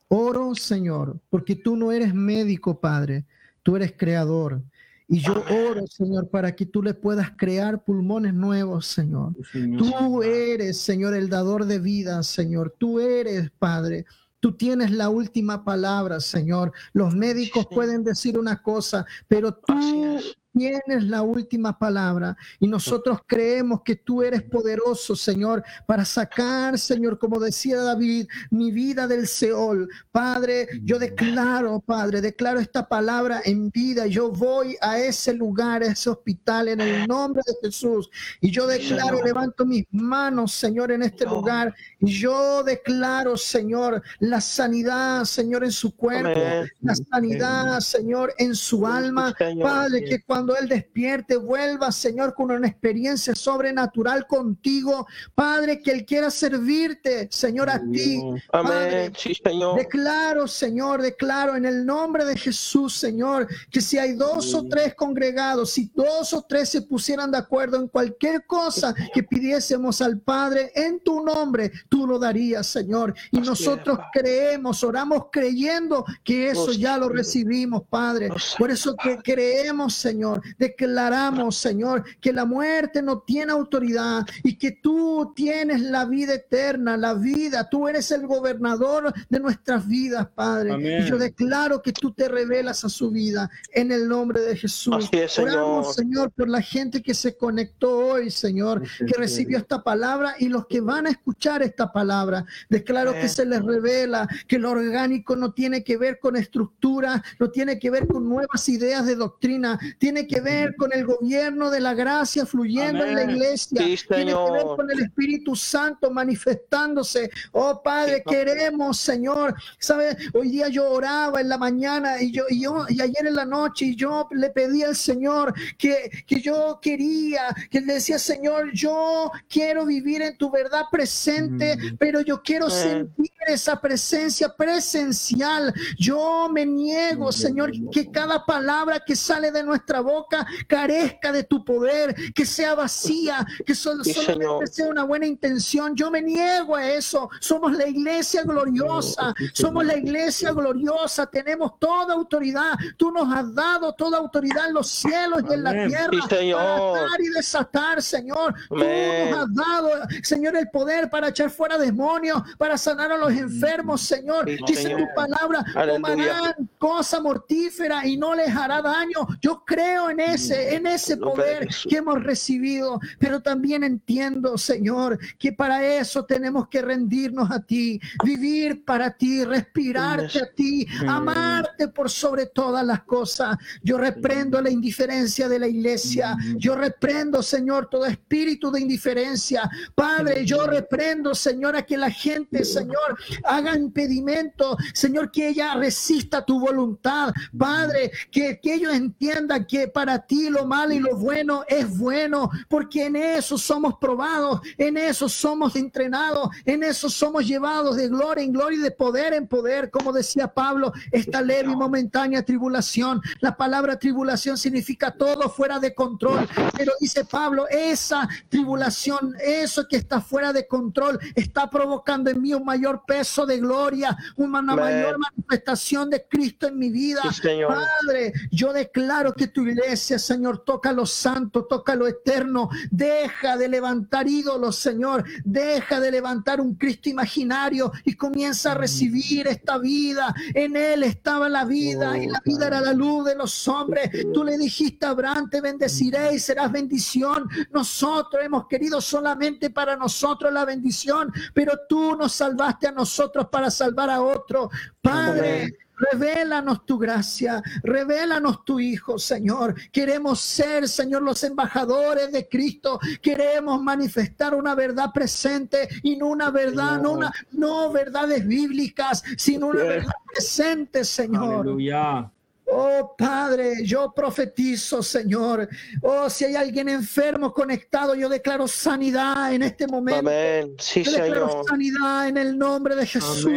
Oro, 0.08 0.54
Señor, 0.54 1.18
porque 1.30 1.56
tú 1.56 1.76
no 1.76 1.90
eres 1.90 2.14
médico, 2.14 2.78
Padre 2.78 3.24
Tú 3.64 3.74
eres 3.76 3.94
creador. 3.96 4.62
Y 5.08 5.20
yo 5.20 5.32
oro, 5.50 5.86
Señor, 5.86 6.28
para 6.28 6.54
que 6.54 6.66
tú 6.66 6.82
le 6.82 6.94
puedas 6.94 7.32
crear 7.36 7.82
pulmones 7.82 8.34
nuevos, 8.34 8.86
Señor. 8.86 9.32
Tú 9.78 10.22
eres, 10.22 10.78
Señor, 10.78 11.14
el 11.14 11.28
dador 11.28 11.64
de 11.64 11.78
vida, 11.78 12.22
Señor. 12.22 12.74
Tú 12.78 13.00
eres, 13.00 13.50
Padre. 13.58 14.04
Tú 14.38 14.52
tienes 14.52 14.90
la 14.90 15.08
última 15.08 15.64
palabra, 15.64 16.20
Señor. 16.20 16.72
Los 16.92 17.14
médicos 17.14 17.66
pueden 17.70 18.04
decir 18.04 18.38
una 18.38 18.62
cosa, 18.62 19.06
pero 19.28 19.54
tú 19.54 20.20
tienes 20.54 21.04
la 21.04 21.22
última 21.22 21.76
palabra 21.76 22.36
y 22.60 22.68
nosotros 22.68 23.18
creemos 23.26 23.82
que 23.84 23.96
tú 23.96 24.22
eres 24.22 24.42
poderoso, 24.42 25.16
Señor, 25.16 25.64
para 25.86 26.04
sacar, 26.04 26.78
Señor, 26.78 27.18
como 27.18 27.40
decía 27.40 27.78
David, 27.78 28.28
mi 28.50 28.70
vida 28.70 29.06
del 29.08 29.26
Seol. 29.26 29.88
Padre, 30.12 30.68
yo 30.82 30.98
declaro, 30.98 31.80
Padre, 31.80 32.20
declaro 32.20 32.60
esta 32.60 32.88
palabra 32.88 33.42
en 33.44 33.70
vida. 33.70 34.06
Yo 34.06 34.30
voy 34.30 34.76
a 34.80 34.98
ese 34.98 35.34
lugar, 35.34 35.82
a 35.82 35.86
ese 35.86 36.10
hospital, 36.10 36.68
en 36.68 36.80
el 36.80 37.08
nombre 37.08 37.42
de 37.46 37.68
Jesús. 37.68 38.08
Y 38.40 38.50
yo 38.50 38.66
declaro, 38.66 39.24
levanto 39.24 39.66
mis 39.66 39.84
manos, 39.90 40.52
Señor, 40.52 40.92
en 40.92 41.02
este 41.02 41.24
lugar. 41.24 41.74
Y 41.98 42.12
yo 42.12 42.62
declaro, 42.62 43.36
Señor, 43.36 44.02
la 44.20 44.40
sanidad, 44.40 45.24
Señor, 45.24 45.64
en 45.64 45.72
su 45.72 45.96
cuerpo, 45.96 46.40
la 46.80 46.94
sanidad, 46.94 47.80
Señor, 47.80 48.32
en 48.38 48.54
su 48.54 48.86
alma. 48.86 49.34
Padre, 49.60 50.04
que 50.04 50.22
cuando 50.22 50.43
cuando 50.44 50.60
Él 50.60 50.68
despierte, 50.68 51.36
vuelva, 51.36 51.90
Señor, 51.90 52.34
con 52.34 52.50
una 52.50 52.68
experiencia 52.68 53.34
sobrenatural 53.34 54.26
contigo. 54.26 55.06
Padre, 55.34 55.80
que 55.80 55.90
Él 55.90 56.04
quiera 56.04 56.30
servirte, 56.30 57.28
Señor, 57.30 57.70
a 57.70 57.80
ti. 57.80 58.20
Amén. 58.52 59.10
sí, 59.16 59.34
Señor. 59.42 59.78
Declaro, 59.78 60.46
Señor, 60.46 61.00
declaro 61.00 61.56
en 61.56 61.64
el 61.64 61.86
nombre 61.86 62.26
de 62.26 62.36
Jesús, 62.36 62.94
Señor, 62.94 63.48
que 63.70 63.80
si 63.80 63.96
hay 63.96 64.12
dos 64.12 64.52
o 64.52 64.68
tres 64.68 64.94
congregados, 64.94 65.70
si 65.70 65.90
dos 65.94 66.34
o 66.34 66.42
tres 66.42 66.68
se 66.68 66.82
pusieran 66.82 67.30
de 67.30 67.38
acuerdo 67.38 67.78
en 67.78 67.88
cualquier 67.88 68.44
cosa 68.44 68.94
que 69.14 69.22
pidiésemos 69.22 70.02
al 70.02 70.20
Padre, 70.20 70.72
en 70.74 71.00
tu 71.00 71.24
nombre, 71.24 71.72
tú 71.88 72.06
lo 72.06 72.18
darías, 72.18 72.66
Señor. 72.66 73.14
Y 73.30 73.40
nosotros 73.40 73.98
creemos, 74.12 74.84
oramos 74.84 75.28
creyendo 75.32 76.04
que 76.22 76.50
eso 76.50 76.70
ya 76.72 76.98
lo 76.98 77.08
recibimos, 77.08 77.84
Padre. 77.88 78.28
Por 78.58 78.70
eso 78.70 78.94
que 78.94 79.16
creemos, 79.22 79.94
Señor 79.94 80.33
Declaramos, 80.58 81.56
Señor, 81.56 82.04
que 82.20 82.32
la 82.32 82.44
muerte 82.44 83.02
no 83.02 83.20
tiene 83.20 83.52
autoridad 83.52 84.26
y 84.42 84.56
que 84.56 84.72
tú 84.72 85.32
tienes 85.34 85.80
la 85.80 86.04
vida 86.04 86.34
eterna, 86.34 86.96
la 86.96 87.14
vida. 87.14 87.68
Tú 87.68 87.88
eres 87.88 88.10
el 88.10 88.26
gobernador 88.26 89.12
de 89.28 89.40
nuestras 89.40 89.86
vidas, 89.86 90.28
Padre. 90.34 91.00
Y 91.00 91.08
yo 91.08 91.18
declaro 91.18 91.82
que 91.82 91.92
tú 91.92 92.12
te 92.12 92.28
revelas 92.28 92.84
a 92.84 92.88
su 92.88 93.10
vida 93.10 93.50
en 93.72 93.92
el 93.92 94.08
nombre 94.08 94.40
de 94.40 94.56
Jesús. 94.56 95.10
Señor. 95.28 95.52
Oramos, 95.54 95.94
Señor, 95.94 96.30
por 96.32 96.48
la 96.48 96.60
gente 96.60 97.02
que 97.02 97.14
se 97.14 97.36
conectó 97.36 98.06
hoy, 98.06 98.30
Señor, 98.30 98.82
que 98.98 99.14
recibió 99.16 99.58
esta 99.58 99.82
palabra 99.82 100.34
y 100.38 100.48
los 100.48 100.66
que 100.66 100.80
van 100.80 101.06
a 101.06 101.10
escuchar 101.10 101.62
esta 101.62 101.92
palabra. 101.92 102.44
Declaro 102.68 103.12
que 103.12 103.28
se 103.28 103.44
les 103.44 103.62
revela 103.62 104.28
que 104.46 104.58
lo 104.58 104.70
orgánico 104.70 105.36
no 105.36 105.52
tiene 105.52 105.84
que 105.84 105.96
ver 105.96 106.18
con 106.18 106.36
estructura, 106.36 107.22
no 107.38 107.50
tiene 107.50 107.78
que 107.78 107.90
ver 107.90 108.06
con 108.06 108.28
nuevas 108.28 108.68
ideas 108.68 109.06
de 109.06 109.16
doctrina, 109.16 109.78
tiene 109.98 110.23
que 110.26 110.40
ver 110.40 110.76
con 110.76 110.92
el 110.92 111.04
gobierno 111.04 111.70
de 111.70 111.80
la 111.80 111.94
gracia 111.94 112.46
fluyendo 112.46 113.04
en 113.04 113.14
la 113.14 113.24
iglesia, 113.24 113.78
tiene 113.78 114.32
que 114.32 114.52
ver 114.52 114.64
con 114.76 114.90
el 114.90 115.00
Espíritu 115.00 115.56
Santo 115.56 116.10
manifestándose. 116.10 117.30
Oh 117.52 117.82
Padre, 117.82 118.22
queremos, 118.26 118.98
Señor, 118.98 119.54
¿sabes? 119.78 120.16
Hoy 120.32 120.50
día 120.50 120.68
yo 120.68 120.90
oraba 120.90 121.40
en 121.40 121.48
la 121.48 121.58
mañana 121.58 122.20
y 122.20 122.30
yo, 122.30 122.44
y 122.48 122.62
yo, 122.62 122.86
y 122.88 123.00
ayer 123.00 123.26
en 123.26 123.34
la 123.34 123.44
noche, 123.44 123.86
y 123.86 123.96
yo 123.96 124.28
le 124.30 124.50
pedí 124.50 124.82
al 124.82 124.96
Señor 124.96 125.54
que, 125.78 126.10
que 126.26 126.40
yo 126.40 126.78
quería, 126.80 127.54
que 127.70 127.80
le 127.80 127.94
decía, 127.94 128.18
Señor, 128.18 128.72
yo 128.72 129.30
quiero 129.48 129.86
vivir 129.86 130.22
en 130.22 130.36
tu 130.36 130.50
verdad 130.50 130.84
presente, 130.90 131.76
mm. 131.76 131.96
pero 131.98 132.20
yo 132.20 132.42
quiero 132.42 132.70
sentir 132.70 133.30
esa 133.46 133.80
presencia 133.80 134.54
presencial. 134.54 135.72
Yo 135.98 136.48
me 136.50 136.66
niego, 136.66 137.32
Señor, 137.32 137.72
que 137.90 138.10
cada 138.10 138.44
palabra 138.44 139.00
que 139.00 139.16
sale 139.16 139.50
de 139.50 139.62
nuestra 139.62 140.00
boca 140.00 140.46
carezca 140.66 141.32
de 141.32 141.44
tu 141.44 141.64
poder, 141.64 142.14
que 142.32 142.46
sea 142.46 142.74
vacía, 142.74 143.46
que 143.64 143.74
solo, 143.74 144.04
solamente 144.04 144.66
sea 144.66 144.86
una 144.86 145.04
buena 145.04 145.26
intención. 145.26 145.94
Yo 145.94 146.10
me 146.10 146.22
niego 146.22 146.76
a 146.76 146.88
eso. 146.88 147.28
Somos 147.40 147.72
la 147.72 147.86
iglesia 147.86 148.42
gloriosa, 148.42 149.34
somos 149.52 149.84
la 149.84 149.96
iglesia 149.96 150.52
gloriosa, 150.52 151.26
tenemos 151.26 151.78
toda 151.78 152.14
autoridad. 152.14 152.74
Tú 152.96 153.10
nos 153.10 153.32
has 153.34 153.54
dado 153.54 153.92
toda 153.94 154.18
autoridad 154.18 154.68
en 154.68 154.74
los 154.74 154.88
cielos 154.88 155.42
y 155.48 155.54
en 155.54 155.64
la 155.64 155.72
tierra 155.86 156.26
para 156.28 157.00
dar 157.00 157.20
y 157.20 157.28
desatar, 157.28 158.02
Señor. 158.02 158.54
Tú 158.68 158.76
nos 158.76 159.38
has 159.38 159.54
dado, 159.54 159.90
Señor, 160.22 160.56
el 160.56 160.68
poder 160.70 161.10
para 161.10 161.28
echar 161.28 161.50
fuera 161.50 161.78
demonios, 161.78 162.42
para 162.58 162.78
sanar 162.78 163.12
a 163.12 163.16
los 163.16 163.33
enfermos, 163.36 164.02
Señor. 164.02 164.46
Dice 164.66 164.90
tu 164.90 165.06
palabra, 165.14 165.64
tomarán 165.72 166.68
cosa 166.78 167.20
mortífera 167.20 168.06
y 168.06 168.16
no 168.16 168.34
les 168.34 168.54
hará 168.54 168.82
daño. 168.82 169.26
Yo 169.40 169.62
creo 169.64 170.10
en 170.10 170.20
ese, 170.20 170.74
en 170.74 170.86
ese 170.86 171.16
poder 171.16 171.68
que 171.88 171.96
hemos 171.96 172.22
recibido, 172.22 173.00
pero 173.18 173.40
también 173.40 173.84
entiendo, 173.84 174.58
Señor, 174.58 175.18
que 175.38 175.52
para 175.52 175.84
eso 175.84 176.24
tenemos 176.24 176.68
que 176.68 176.82
rendirnos 176.82 177.50
a 177.50 177.60
ti, 177.60 178.00
vivir 178.24 178.84
para 178.84 179.10
ti, 179.16 179.44
respirarte 179.44 180.40
a 180.40 180.50
ti, 180.54 180.86
amarte 181.06 181.88
por 181.88 182.10
sobre 182.10 182.46
todas 182.46 182.84
las 182.84 183.02
cosas. 183.04 183.56
Yo 183.82 183.98
reprendo 183.98 184.60
la 184.60 184.70
indiferencia 184.70 185.48
de 185.48 185.58
la 185.58 185.68
iglesia. 185.68 186.36
Yo 186.56 186.76
reprendo, 186.76 187.42
Señor, 187.42 187.88
todo 187.90 188.06
espíritu 188.06 188.70
de 188.70 188.80
indiferencia. 188.80 189.68
Padre, 189.94 190.44
yo 190.44 190.66
reprendo, 190.66 191.34
Señor, 191.34 191.76
a 191.76 191.82
que 191.82 191.96
la 191.96 192.10
gente, 192.10 192.64
Señor, 192.64 193.18
haga 193.44 193.76
impedimento, 193.76 194.76
Señor, 194.92 195.30
que 195.30 195.48
ella 195.48 195.74
resista 195.74 196.44
tu 196.44 196.60
voluntad, 196.60 197.32
Padre, 197.56 198.10
que, 198.30 198.58
que 198.60 198.74
ellos 198.74 198.94
entiendan 198.94 199.66
que 199.66 199.88
para 199.88 200.26
ti 200.26 200.50
lo 200.50 200.66
malo 200.66 200.94
y 200.94 201.00
lo 201.00 201.16
bueno 201.16 201.64
es 201.68 201.96
bueno, 201.98 202.50
porque 202.68 203.06
en 203.06 203.16
eso 203.16 203.58
somos 203.58 203.94
probados, 203.98 204.60
en 204.78 204.96
eso 204.96 205.28
somos 205.28 205.76
entrenados, 205.76 206.48
en 206.64 206.82
eso 206.82 207.08
somos 207.08 207.46
llevados 207.46 207.96
de 207.96 208.08
gloria 208.08 208.44
en 208.44 208.52
gloria 208.52 208.78
y 208.78 208.82
de 208.82 208.90
poder 208.90 209.34
en 209.34 209.46
poder, 209.46 209.90
como 209.90 210.12
decía 210.12 210.48
Pablo, 210.48 210.92
esta 211.12 211.40
leve 211.42 211.72
y 211.72 211.76
momentánea 211.76 212.44
tribulación. 212.44 213.20
La 213.40 213.56
palabra 213.56 213.98
tribulación 213.98 214.56
significa 214.56 215.10
todo 215.10 215.48
fuera 215.48 215.78
de 215.78 215.94
control, 215.94 216.48
pero 216.76 216.92
dice 217.00 217.24
Pablo, 217.24 217.66
esa 217.68 218.28
tribulación, 218.48 219.34
eso 219.44 219.86
que 219.88 219.96
está 219.96 220.20
fuera 220.20 220.52
de 220.52 220.66
control, 220.66 221.18
está 221.34 221.68
provocando 221.70 222.30
en 222.30 222.40
mí 222.40 222.54
un 222.54 222.64
mayor 222.64 223.02
peso 223.06 223.13
de 223.46 223.58
gloria, 223.58 224.16
una 224.36 224.60
mayor 224.60 225.18
manifestación 225.18 226.10
de 226.10 226.26
Cristo 226.28 226.66
en 226.66 226.78
mi 226.78 226.90
vida. 226.90 227.22
Padre, 227.68 228.32
yo 228.50 228.72
declaro 228.72 229.32
que 229.32 229.48
tu 229.48 229.62
iglesia, 229.62 230.18
Señor, 230.18 230.64
toca 230.64 230.92
lo 230.92 231.06
santo, 231.06 231.64
toca 231.64 231.94
lo 231.94 232.08
eterno, 232.08 232.68
deja 232.90 233.56
de 233.56 233.68
levantar 233.68 234.26
ídolos, 234.28 234.76
Señor, 234.76 235.24
deja 235.44 236.00
de 236.00 236.10
levantar 236.10 236.60
un 236.60 236.74
Cristo 236.74 237.08
imaginario 237.08 237.92
y 238.04 238.14
comienza 238.14 238.72
a 238.72 238.74
recibir 238.74 239.46
esta 239.46 239.78
vida. 239.78 240.34
En 240.52 240.76
él 240.76 241.04
estaba 241.04 241.48
la 241.48 241.64
vida 241.64 242.18
y 242.18 242.26
la 242.26 242.40
vida 242.44 242.66
era 242.66 242.80
la 242.80 242.92
luz 242.92 243.26
de 243.26 243.36
los 243.36 243.68
hombres. 243.68 244.10
Tú 244.32 244.42
le 244.42 244.58
dijiste 244.58 245.06
a 245.06 245.10
Abraham, 245.10 245.48
te 245.48 245.60
bendeciré 245.60 246.34
y 246.34 246.38
serás 246.40 246.72
bendición. 246.72 247.48
Nosotros 247.72 248.42
hemos 248.44 248.66
querido 248.66 249.00
solamente 249.00 249.70
para 249.70 249.96
nosotros 249.96 250.52
la 250.52 250.64
bendición, 250.64 251.32
pero 251.52 251.72
tú 251.88 252.16
nos 252.16 252.32
salvaste 252.32 252.88
a 252.88 252.90
nosotros 252.92 253.03
para 253.48 253.70
salvar 253.70 254.10
a 254.10 254.22
otro. 254.22 254.70
Padre, 255.00 255.76
Revélanos 255.96 256.84
tu 256.84 256.98
gracia, 256.98 257.62
revélanos 257.82 258.64
tu 258.64 258.80
Hijo, 258.80 259.18
Señor. 259.18 259.74
Queremos 259.92 260.40
ser, 260.40 260.88
Señor, 260.88 261.22
los 261.22 261.42
embajadores 261.44 262.32
de 262.32 262.48
Cristo. 262.48 262.98
Queremos 263.22 263.80
manifestar 263.80 264.54
una 264.54 264.74
verdad 264.74 265.12
presente 265.14 265.88
y 266.02 266.16
no 266.16 266.26
una 266.26 266.50
verdad, 266.50 267.00
no, 267.00 267.12
una, 267.12 267.32
no 267.52 267.92
verdades 267.92 268.46
bíblicas, 268.46 269.22
sino 269.36 269.68
una 269.68 269.84
verdad 269.84 270.14
presente, 270.32 271.04
Señor. 271.04 271.60
Aleluya. 271.60 272.30
Oh 272.76 273.14
Padre, 273.16 273.84
yo 273.84 274.12
profetizo, 274.12 275.00
Señor. 275.02 275.68
Oh, 276.02 276.28
si 276.28 276.44
hay 276.44 276.56
alguien 276.56 276.88
enfermo 276.88 277.52
conectado, 277.52 278.16
yo 278.16 278.28
declaro 278.28 278.66
sanidad 278.66 279.54
en 279.54 279.62
este 279.62 279.86
momento. 279.86 280.28
Amén. 280.28 280.74
Sí, 280.78 281.04
yo 281.04 281.12
declaro 281.12 281.62
sanidad 281.68 282.28
en 282.28 282.36
el 282.36 282.58
nombre 282.58 282.96
de 282.96 283.06
Jesús. 283.06 283.48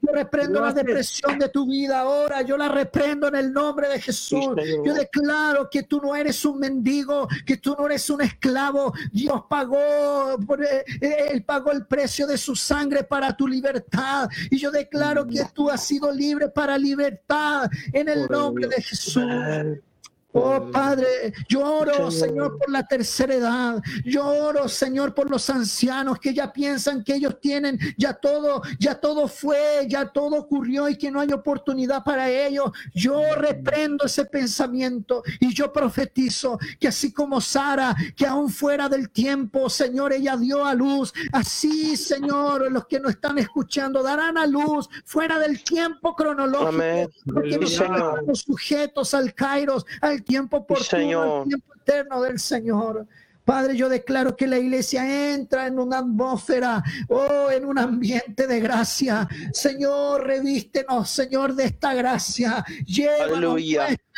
Yo 0.00 0.12
reprendo 0.12 0.60
la 0.60 0.72
depresión 0.72 1.38
de 1.38 1.48
tu 1.48 1.66
vida 1.66 2.00
ahora. 2.00 2.42
Yo 2.42 2.56
la 2.56 2.68
reprendo 2.68 3.28
en 3.28 3.34
el 3.34 3.52
nombre 3.52 3.88
de 3.88 4.00
Jesús. 4.00 4.48
Yo 4.84 4.94
declaro 4.94 5.68
que 5.70 5.82
tú 5.82 6.00
no 6.00 6.14
eres 6.14 6.44
un 6.44 6.58
mendigo, 6.58 7.28
que 7.44 7.56
tú 7.56 7.74
no 7.78 7.86
eres 7.86 8.08
un 8.10 8.22
esclavo. 8.22 8.92
Dios 9.12 9.42
pagó, 9.48 10.38
eh, 10.60 10.84
Él 11.30 11.42
pagó 11.42 11.72
el 11.72 11.86
precio 11.86 12.26
de 12.26 12.38
su 12.38 12.54
sangre 12.54 13.02
para 13.02 13.36
tu 13.36 13.48
libertad. 13.48 14.28
Y 14.50 14.58
yo 14.58 14.70
declaro 14.70 15.26
que 15.26 15.44
tú 15.52 15.68
has 15.68 15.84
sido 15.84 16.12
libre 16.12 16.48
para 16.48 16.78
libertad 16.78 17.68
en 17.92 18.08
el 18.08 18.26
nombre 18.28 18.68
de 18.68 18.82
Jesús. 18.82 19.22
Oh 20.32 20.70
Padre, 20.70 21.32
lloro, 21.48 22.10
Señor, 22.10 22.58
por 22.58 22.70
la 22.70 22.86
tercera 22.86 23.34
edad. 23.34 23.82
Lloro, 24.04 24.68
Señor, 24.68 25.14
por 25.14 25.30
los 25.30 25.48
ancianos 25.48 26.18
que 26.18 26.34
ya 26.34 26.52
piensan 26.52 27.02
que 27.02 27.14
ellos 27.14 27.40
tienen 27.40 27.78
ya 27.96 28.12
todo, 28.12 28.60
ya 28.78 28.94
todo 28.94 29.26
fue, 29.26 29.86
ya 29.88 30.12
todo 30.12 30.36
ocurrió 30.36 30.88
y 30.88 30.96
que 30.96 31.10
no 31.10 31.20
hay 31.20 31.32
oportunidad 31.32 32.04
para 32.04 32.30
ellos. 32.30 32.70
Yo 32.94 33.34
reprendo 33.36 34.04
ese 34.04 34.26
pensamiento 34.26 35.22
y 35.40 35.54
yo 35.54 35.72
profetizo 35.72 36.58
que 36.78 36.88
así 36.88 37.10
como 37.10 37.40
Sara, 37.40 37.96
que 38.14 38.26
aún 38.26 38.50
fuera 38.50 38.88
del 38.90 39.08
tiempo, 39.08 39.70
Señor, 39.70 40.12
ella 40.12 40.36
dio 40.36 40.62
a 40.64 40.74
luz. 40.74 41.12
Así, 41.32 41.96
Señor, 41.96 42.70
los 42.70 42.86
que 42.86 43.00
no 43.00 43.08
están 43.08 43.38
escuchando 43.38 44.02
darán 44.02 44.36
a 44.36 44.46
luz 44.46 44.90
fuera 45.06 45.38
del 45.38 45.64
tiempo 45.64 46.14
cronológico. 46.14 46.68
Amén. 46.68 47.08
Porque 47.24 47.58
nosotros 47.58 48.40
sujetos 48.40 49.14
al 49.14 49.34
Kairos, 49.34 49.86
al 50.02 50.17
tiempo 50.24 50.66
por 50.66 50.78
el 50.78 50.86
tiempo 51.44 51.74
eterno 51.74 52.22
del 52.22 52.38
Señor. 52.38 53.06
Padre, 53.48 53.74
yo 53.74 53.88
declaro 53.88 54.36
que 54.36 54.46
la 54.46 54.58
iglesia 54.58 55.32
entra 55.32 55.66
en 55.66 55.78
una 55.78 56.00
atmósfera, 56.00 56.84
oh, 57.08 57.50
en 57.50 57.64
un 57.64 57.78
ambiente 57.78 58.46
de 58.46 58.60
gracia. 58.60 59.26
Señor, 59.54 60.26
revístenos, 60.26 61.08
Señor, 61.08 61.54
de 61.54 61.64
esta 61.64 61.94
gracia. 61.94 62.62
Llévanos, 62.84 63.58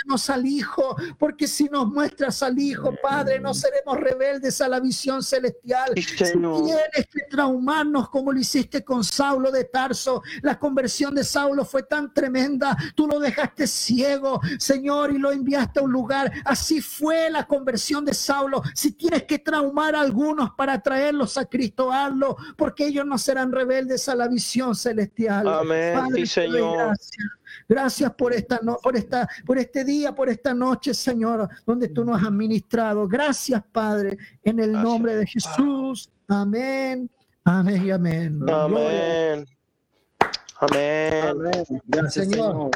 muéstranos 0.06 0.30
al 0.30 0.46
Hijo, 0.46 0.96
porque 1.18 1.46
si 1.46 1.64
nos 1.64 1.88
muestras 1.88 2.42
al 2.42 2.58
Hijo, 2.58 2.94
Padre, 3.02 3.40
no 3.40 3.54
seremos 3.54 3.98
rebeldes 3.98 4.60
a 4.60 4.68
la 4.68 4.80
visión 4.80 5.22
celestial. 5.22 5.92
si 5.96 6.14
tienes 6.14 7.06
que 7.10 7.22
traumarnos 7.30 8.08
como 8.10 8.32
lo 8.32 8.38
hiciste 8.38 8.84
con 8.84 9.04
Saulo 9.04 9.50
de 9.50 9.64
Tarso, 9.64 10.22
la 10.42 10.58
conversión 10.58 11.14
de 11.14 11.24
Saulo 11.24 11.64
fue 11.64 11.82
tan 11.82 12.12
tremenda, 12.12 12.76
tú 12.94 13.06
lo 13.06 13.18
dejaste 13.18 13.66
ciego, 13.66 14.40
Señor, 14.58 15.12
y 15.12 15.18
lo 15.18 15.30
enviaste 15.30 15.80
a 15.80 15.82
un 15.82 15.92
lugar. 15.92 16.32
Así 16.44 16.80
fue 16.80 17.30
la 17.30 17.46
conversión 17.46 18.04
de 18.04 18.14
Saulo. 18.14 18.62
Si 18.74 18.92
tienes 18.92 19.24
que 19.24 19.38
traumar 19.38 19.94
a 19.94 20.00
algunos 20.00 20.50
para 20.54 20.80
traerlos 20.80 21.36
a 21.38 21.44
Cristo, 21.44 21.92
hazlo, 21.92 22.36
porque 22.56 22.86
ellos 22.86 23.06
no 23.06 23.18
serán 23.18 23.52
rebeldes 23.52 24.08
a 24.08 24.14
la 24.14 24.28
visión 24.28 24.74
celestial. 24.74 25.48
Amén, 25.48 26.26
Señor. 26.26 26.88
Gracias. 26.88 27.39
Gracias 27.70 28.12
por 28.14 28.32
esta, 28.32 28.58
no, 28.64 28.78
por 28.82 28.96
esta, 28.96 29.28
por 29.46 29.56
este 29.56 29.84
día, 29.84 30.12
por 30.12 30.28
esta 30.28 30.52
noche, 30.52 30.92
Señor, 30.92 31.48
donde 31.64 31.86
tú 31.86 32.04
nos 32.04 32.20
has 32.20 32.32
ministrado. 32.32 33.06
Gracias, 33.06 33.62
Padre, 33.70 34.18
en 34.42 34.58
el 34.58 34.72
nombre 34.72 35.14
de 35.14 35.24
Jesús. 35.24 36.10
Amén. 36.26 37.08
Amén 37.44 37.86
y 37.86 37.90
amén. 37.92 38.40
Amén. 38.50 39.46
Amén. 40.58 41.80
Gracias, 41.86 42.28
Señor. 42.28 42.72